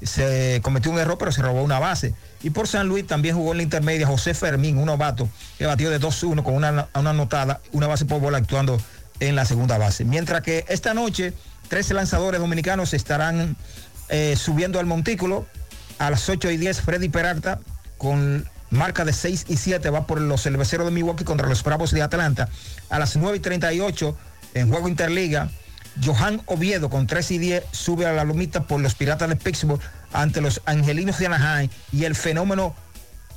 se 0.03 0.61
cometió 0.63 0.91
un 0.91 0.99
error, 0.99 1.19
pero 1.19 1.33
se 1.33 1.43
robó 1.43 1.63
una 1.63 1.79
base. 1.79 2.15
Y 2.43 2.51
por 2.51 2.69
San 2.69 2.89
Luis 2.89 3.07
también 3.07 3.35
jugó 3.35 3.53
en 3.53 3.59
la 3.59 3.63
intermedia 3.65 4.07
José 4.07 4.35
Fermín, 4.35 4.79
un 4.79 4.87
novato, 4.87 5.29
que 5.59 5.67
batió 5.67 5.91
de 5.91 6.01
2-1 6.01 6.43
con 6.43 6.55
una, 6.55 6.89
una 6.95 7.11
anotada, 7.11 7.61
una 7.73 7.87
base 7.87 8.05
por 8.05 8.21
bola 8.21 8.39
actuando 8.39 8.81
en 9.21 9.35
la 9.35 9.45
segunda 9.45 9.79
base. 9.79 10.05
Mientras 10.05 10.43
que 10.43 10.65
esta 10.69 10.95
noche, 10.95 11.33
13 11.69 11.95
lanzadores 11.95 12.41
dominicanos 12.41 12.95
estarán 12.95 13.57
eh, 14.09 14.37
subiendo 14.37 14.79
al 14.81 14.87
montículo. 14.87 15.47
A 15.99 16.11
las 16.11 16.29
8 16.29 16.51
y 16.53 16.57
10, 16.57 16.81
Freddy 16.83 17.09
Peralta, 17.09 17.59
con 17.97 18.49
marca 18.71 19.05
de 19.05 19.13
6 19.13 19.47
y 19.49 19.57
7, 19.57 19.91
va 19.91 20.07
por 20.07 20.21
los 20.21 20.43
cerveceros 20.43 20.87
de 20.87 20.93
Milwaukee 20.93 21.25
contra 21.25 21.49
los 21.49 21.63
Bravos 21.65 21.91
de 21.91 22.03
Atlanta. 22.03 22.49
A 22.89 22.99
las 22.99 23.17
9 23.17 23.39
y 23.39 23.41
38, 23.41 24.17
en 24.55 24.69
juego 24.69 24.89
Interliga, 24.89 25.51
Johan 26.05 26.43
Oviedo 26.47 26.91
con 26.91 27.07
3 27.07 27.31
y 27.33 27.39
10 27.39 27.65
sube 27.73 28.07
a 28.07 28.13
la 28.13 28.25
lomita 28.25 28.65
por 28.65 28.81
los 28.81 28.95
Piratas 28.95 29.29
de 29.29 29.37
Pittsburgh 29.37 29.81
ante 30.13 30.41
los 30.41 30.61
Angelinos 30.65 31.19
de 31.19 31.27
Anaheim 31.27 31.71
y 31.93 32.05
el 32.05 32.15
fenómeno 32.15 32.75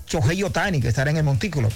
Chohei 0.08 0.44
Otani 0.44 0.82
que 0.82 0.90
estará 0.90 1.12
en 1.12 1.18
el 1.18 1.24
montículo. 1.24 1.70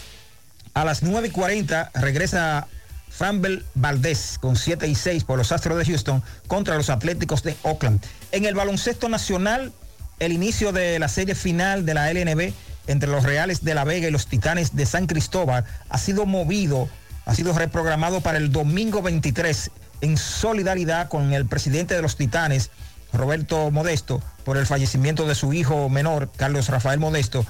A 0.73 0.83
las 0.85 1.03
9 1.03 1.29
y 1.29 1.31
40 1.31 1.91
regresa 1.95 2.67
Framber 3.09 3.63
Valdés 3.75 4.37
con 4.41 4.57
7 4.57 4.87
y 4.87 4.95
6 4.95 5.23
por 5.23 5.37
los 5.37 5.51
Astros 5.51 5.77
de 5.77 5.85
Houston 5.85 6.21
contra 6.47 6.75
los 6.75 6.89
Atléticos 6.89 7.43
de 7.43 7.55
Oakland. 7.63 8.03
En 8.31 8.45
el 8.45 8.55
baloncesto 8.55 9.07
nacional, 9.07 9.71
el 10.19 10.33
inicio 10.33 10.71
de 10.71 10.99
la 10.99 11.07
serie 11.07 11.35
final 11.35 11.85
de 11.85 11.93
la 11.93 12.11
LNB 12.11 12.53
entre 12.87 13.09
los 13.09 13.23
Reales 13.23 13.63
de 13.63 13.73
La 13.73 13.83
Vega 13.83 14.07
y 14.07 14.11
los 14.11 14.27
Titanes 14.27 14.75
de 14.75 14.85
San 14.85 15.07
Cristóbal 15.07 15.63
ha 15.89 15.97
sido 15.97 16.25
movido, 16.25 16.89
ha 17.25 17.33
sido 17.33 17.53
reprogramado 17.53 18.21
para 18.21 18.37
el 18.37 18.51
domingo 18.51 19.01
23 19.01 19.71
en 20.01 20.17
solidaridad 20.17 21.09
con 21.09 21.33
el 21.33 21.45
presidente 21.45 21.95
de 21.95 22.01
los 22.01 22.15
Titanes, 22.15 22.71
Roberto 23.13 23.71
Modesto, 23.71 24.21
por 24.43 24.57
el 24.57 24.65
fallecimiento 24.65 25.25
de 25.25 25.35
su 25.35 25.53
hijo 25.53 25.89
menor, 25.89 26.29
Carlos 26.35 26.69
Rafael 26.69 26.99
Modesto, 26.99 27.45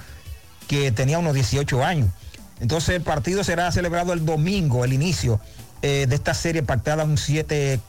que 0.67 0.91
tenía 0.91 1.19
unos 1.19 1.33
18 1.33 1.83
años. 1.83 2.09
Entonces 2.59 2.95
el 2.95 3.01
partido 3.01 3.43
será 3.43 3.71
celebrado 3.71 4.13
el 4.13 4.25
domingo, 4.25 4.85
el 4.85 4.93
inicio 4.93 5.39
eh, 5.81 6.05
de 6.07 6.15
esta 6.15 6.33
serie 6.33 6.63
pactada 6.63 7.03
un 7.03 7.17
7-4 7.17 7.79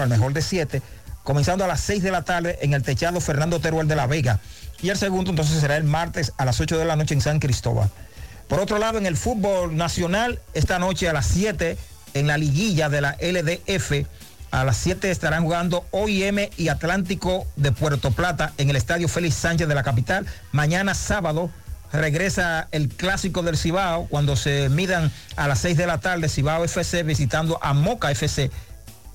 al 0.00 0.08
mejor 0.08 0.32
de 0.32 0.42
7, 0.42 0.82
comenzando 1.22 1.64
a 1.64 1.68
las 1.68 1.80
6 1.80 2.02
de 2.02 2.10
la 2.10 2.22
tarde 2.22 2.58
en 2.62 2.74
el 2.74 2.82
techado 2.82 3.20
Fernando 3.20 3.60
Teruel 3.60 3.88
de 3.88 3.96
la 3.96 4.06
Vega. 4.06 4.40
Y 4.82 4.90
el 4.90 4.96
segundo 4.96 5.30
entonces 5.30 5.60
será 5.60 5.76
el 5.76 5.84
martes 5.84 6.32
a 6.36 6.44
las 6.44 6.60
8 6.60 6.78
de 6.78 6.84
la 6.84 6.96
noche 6.96 7.14
en 7.14 7.20
San 7.20 7.38
Cristóbal. 7.38 7.88
Por 8.48 8.60
otro 8.60 8.78
lado, 8.78 8.98
en 8.98 9.06
el 9.06 9.16
fútbol 9.16 9.76
nacional, 9.76 10.40
esta 10.52 10.78
noche 10.78 11.08
a 11.08 11.12
las 11.12 11.26
7 11.26 11.78
en 12.14 12.26
la 12.26 12.38
liguilla 12.38 12.88
de 12.88 13.00
la 13.00 13.16
LDF. 13.20 14.06
A 14.50 14.64
las 14.64 14.76
7 14.76 15.10
estarán 15.10 15.44
jugando 15.44 15.86
OIM 15.92 16.50
y 16.58 16.68
Atlántico 16.68 17.46
de 17.56 17.72
Puerto 17.72 18.10
Plata 18.10 18.52
en 18.58 18.68
el 18.68 18.76
Estadio 18.76 19.08
Félix 19.08 19.36
Sánchez 19.36 19.66
de 19.66 19.74
la 19.74 19.82
capital. 19.82 20.26
Mañana 20.52 20.94
sábado 20.94 21.50
regresa 21.92 22.68
el 22.70 22.88
clásico 22.88 23.42
del 23.42 23.56
Cibao 23.56 24.06
cuando 24.08 24.36
se 24.36 24.68
midan 24.68 25.10
a 25.36 25.48
las 25.48 25.60
6 25.60 25.76
de 25.76 25.86
la 25.86 25.98
tarde 25.98 26.28
Cibao 26.28 26.64
FC 26.64 27.02
visitando 27.02 27.58
a 27.62 27.72
Moca 27.72 28.10
FC 28.10 28.50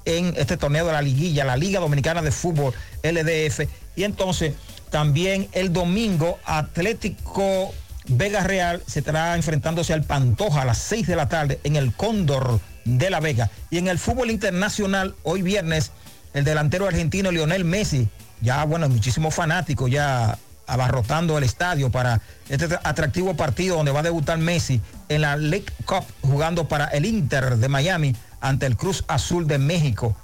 en 0.05 0.33
este 0.37 0.57
torneo 0.57 0.85
de 0.87 0.93
la 0.93 1.01
liguilla, 1.01 1.43
la 1.43 1.57
Liga 1.57 1.79
Dominicana 1.79 2.21
de 2.21 2.31
Fútbol 2.31 2.73
LDF. 3.03 3.67
Y 3.95 4.03
entonces 4.03 4.53
también 4.89 5.49
el 5.51 5.73
domingo 5.73 6.39
Atlético 6.45 7.73
Vega 8.07 8.41
Real 8.41 8.81
se 8.87 8.99
estará 8.99 9.35
enfrentándose 9.35 9.93
al 9.93 10.03
Pantoja 10.03 10.61
a 10.61 10.65
las 10.65 10.77
6 10.77 11.07
de 11.07 11.15
la 11.15 11.27
tarde 11.27 11.59
en 11.63 11.75
el 11.75 11.93
Cóndor 11.93 12.61
de 12.87 13.09
La 13.09 13.19
Vega. 13.19 13.51
Y 13.69 13.77
en 13.77 13.87
el 13.87 13.99
fútbol 13.99 14.31
internacional, 14.31 15.15
hoy 15.23 15.41
viernes, 15.41 15.91
el 16.33 16.43
delantero 16.43 16.87
argentino 16.87 17.31
Lionel 17.31 17.65
Messi, 17.65 18.07
ya 18.41 18.63
bueno, 18.63 18.87
muchísimos 18.89 19.35
fanáticos 19.35 19.91
ya 19.91 20.37
abarrotando 20.67 21.37
el 21.37 21.43
estadio 21.45 21.89
para 21.89 22.21
este 22.49 22.67
atractivo 22.83 23.35
partido 23.35 23.77
donde 23.77 23.91
va 23.91 24.01
a 24.01 24.03
debutar 24.03 24.37
Messi 24.37 24.81
en 25.07 25.21
la 25.21 25.37
League 25.37 25.65
Cup 25.85 26.03
jugando 26.21 26.67
para 26.67 26.85
el 26.87 27.05
Inter 27.05 27.57
de 27.57 27.69
Miami 27.69 28.15
ante 28.41 28.65
el 28.65 28.75
Cruz 28.75 29.03
Azul 29.07 29.47
de 29.47 29.57
México. 29.57 30.15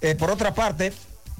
Eh, 0.00 0.14
por 0.14 0.30
otra 0.30 0.54
parte, 0.54 0.92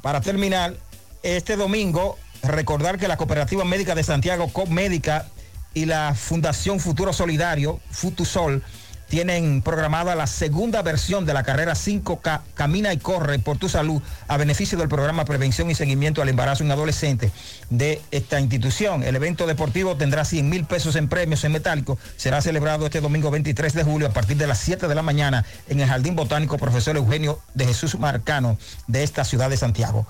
para 0.03 0.21
terminar, 0.21 0.75
este 1.23 1.57
domingo 1.57 2.19
recordar 2.43 2.99
que 2.99 3.09
la 3.09 3.17
Cooperativa 3.17 3.65
Médica 3.65 3.95
de 3.95 4.03
Santiago, 4.03 4.49
COP 4.49 4.69
Médica 4.69 5.27
y 5.75 5.85
la 5.85 6.15
Fundación 6.15 6.81
Futuro 6.81 7.13
Solidario, 7.13 7.81
Futusol, 7.91 8.63
tienen 9.09 9.63
programada 9.63 10.15
la 10.15 10.27
segunda 10.27 10.83
versión 10.83 11.25
de 11.25 11.35
la 11.35 11.43
carrera 11.43 11.73
5K 11.73 12.41
Camina 12.55 12.93
y 12.93 12.99
Corre 12.99 13.39
por 13.39 13.59
tu 13.59 13.69
salud 13.69 14.03
a 14.29 14.37
beneficio 14.37 14.79
del 14.79 14.89
programa 14.89 15.25
Prevención 15.25 15.71
y 15.71 15.75
Seguimiento 15.75 16.23
al 16.23 16.29
Embarazo 16.29 16.65
en 16.65 16.71
Adolescente 16.71 17.31
de 17.71 18.01
esta 18.11 18.39
institución. 18.41 19.03
El 19.03 19.17
evento 19.17 19.47
deportivo 19.47 19.97
tendrá 19.97 20.25
100 20.25 20.49
mil 20.49 20.65
pesos 20.65 20.97
en 20.97 21.09
premios 21.09 21.45
en 21.45 21.53
metálico. 21.53 21.99
Será 22.17 22.41
celebrado 22.43 22.87
este 22.87 23.01
domingo 23.01 23.31
23 23.31 23.73
de 23.73 23.85
julio 23.85 24.09
a 24.09 24.13
partir 24.13 24.37
de 24.37 24.47
las 24.47 24.59
7 24.59 24.89
de 24.89 24.95
la 24.95 25.03
mañana 25.03 25.45
en 25.69 25.81
el 25.81 25.89
Jardín 25.89 26.15
Botánico 26.15 26.59
Profesor 26.59 26.97
Eugenio 26.97 27.41
de 27.55 27.67
Jesús 27.67 27.99
Marcano 27.99 28.59
de 28.87 29.03
esta 29.03 29.25
ciudad 29.25 29.51
de 29.51 29.57
Santiago. 29.57 30.07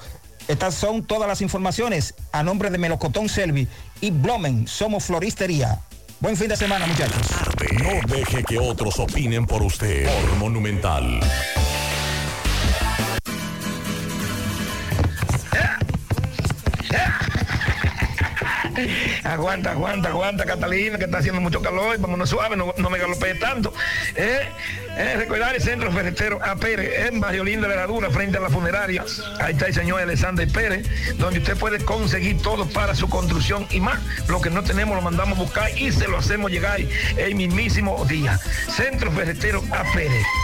Estas 0.48 0.74
son 0.74 1.04
todas 1.04 1.28
las 1.28 1.42
informaciones 1.42 2.14
a 2.32 2.42
nombre 2.42 2.70
de 2.70 2.78
Melocotón 2.78 3.28
Selvi 3.28 3.68
y 4.00 4.10
Blomen. 4.10 4.66
Somos 4.66 5.04
floristería. 5.04 5.80
Buen 6.20 6.36
fin 6.36 6.48
de 6.48 6.56
semana, 6.56 6.84
muchachos. 6.84 7.30
No 7.80 8.16
deje 8.16 8.42
que 8.42 8.58
otros 8.58 8.98
opinen 8.98 9.46
por 9.46 9.62
usted. 9.62 10.04
Por 10.04 10.36
Monumental. 10.36 11.20
Aguanta, 19.22 19.72
aguanta, 19.72 20.08
aguanta, 20.08 20.44
Catalina, 20.44 20.98
que 20.98 21.04
está 21.04 21.18
haciendo 21.18 21.40
mucho 21.40 21.62
calor. 21.62 21.98
Vámonos 21.98 22.28
suave, 22.30 22.56
no, 22.56 22.74
no 22.76 22.90
me 22.90 22.98
galopee 22.98 23.34
tanto. 23.36 23.72
Eh, 24.16 24.48
eh, 24.98 25.14
recordar 25.16 25.54
el 25.54 25.62
centro 25.62 25.92
ferretero 25.92 26.40
A 26.42 26.56
Pérez, 26.56 27.06
en 27.06 27.20
Barrio 27.20 27.44
Linda 27.44 27.68
de 27.68 27.76
la 27.76 27.86
Dura, 27.86 28.10
frente 28.10 28.38
a 28.38 28.40
la 28.40 28.50
funeraria. 28.50 29.04
Ahí 29.38 29.52
está 29.52 29.66
el 29.66 29.74
señor 29.74 30.00
Alexander 30.00 30.48
Pérez, 30.48 30.88
donde 31.18 31.38
usted 31.38 31.56
puede 31.56 31.84
conseguir 31.84 32.42
todo 32.42 32.66
para 32.66 32.96
su 32.96 33.08
construcción 33.08 33.68
y 33.70 33.80
más. 33.80 34.00
Lo 34.26 34.40
que 34.40 34.50
no 34.50 34.64
tenemos 34.64 34.96
lo 34.96 35.02
mandamos 35.02 35.38
a 35.38 35.42
buscar 35.42 35.70
y 35.78 35.92
se 35.92 36.08
lo 36.08 36.18
hacemos 36.18 36.50
llegar 36.50 36.80
el 37.16 37.34
mismísimo 37.36 38.04
día. 38.06 38.40
Centro 38.68 39.12
ferretero 39.12 39.62
A. 39.70 39.84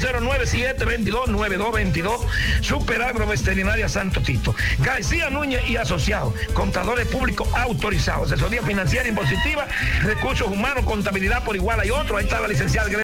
809-722-9222, 0.01 2.27
Super 2.61 3.03
Agroveterinaria 3.03 3.89
Santo 3.89 4.21
Tito. 4.21 4.55
García 4.79 5.31
Núñez 5.31 5.63
y 5.69 5.77
Asociados, 5.77 6.35
contadores 6.55 7.07
públicos 7.07 7.49
autorizados, 7.55 8.33
asesoría 8.33 8.63
financiera 8.63 9.09
impositiva, 9.09 9.69
recursos 10.03 10.49
humanos, 10.49 10.85
contabilidad 10.85 11.45
por 11.45 11.57
igual 11.57 11.81
hay 11.81 11.91
otro. 11.91 12.17
Ahí 12.17 12.25
está 12.25 12.41
la 12.41 12.49
licenciada 12.49 12.89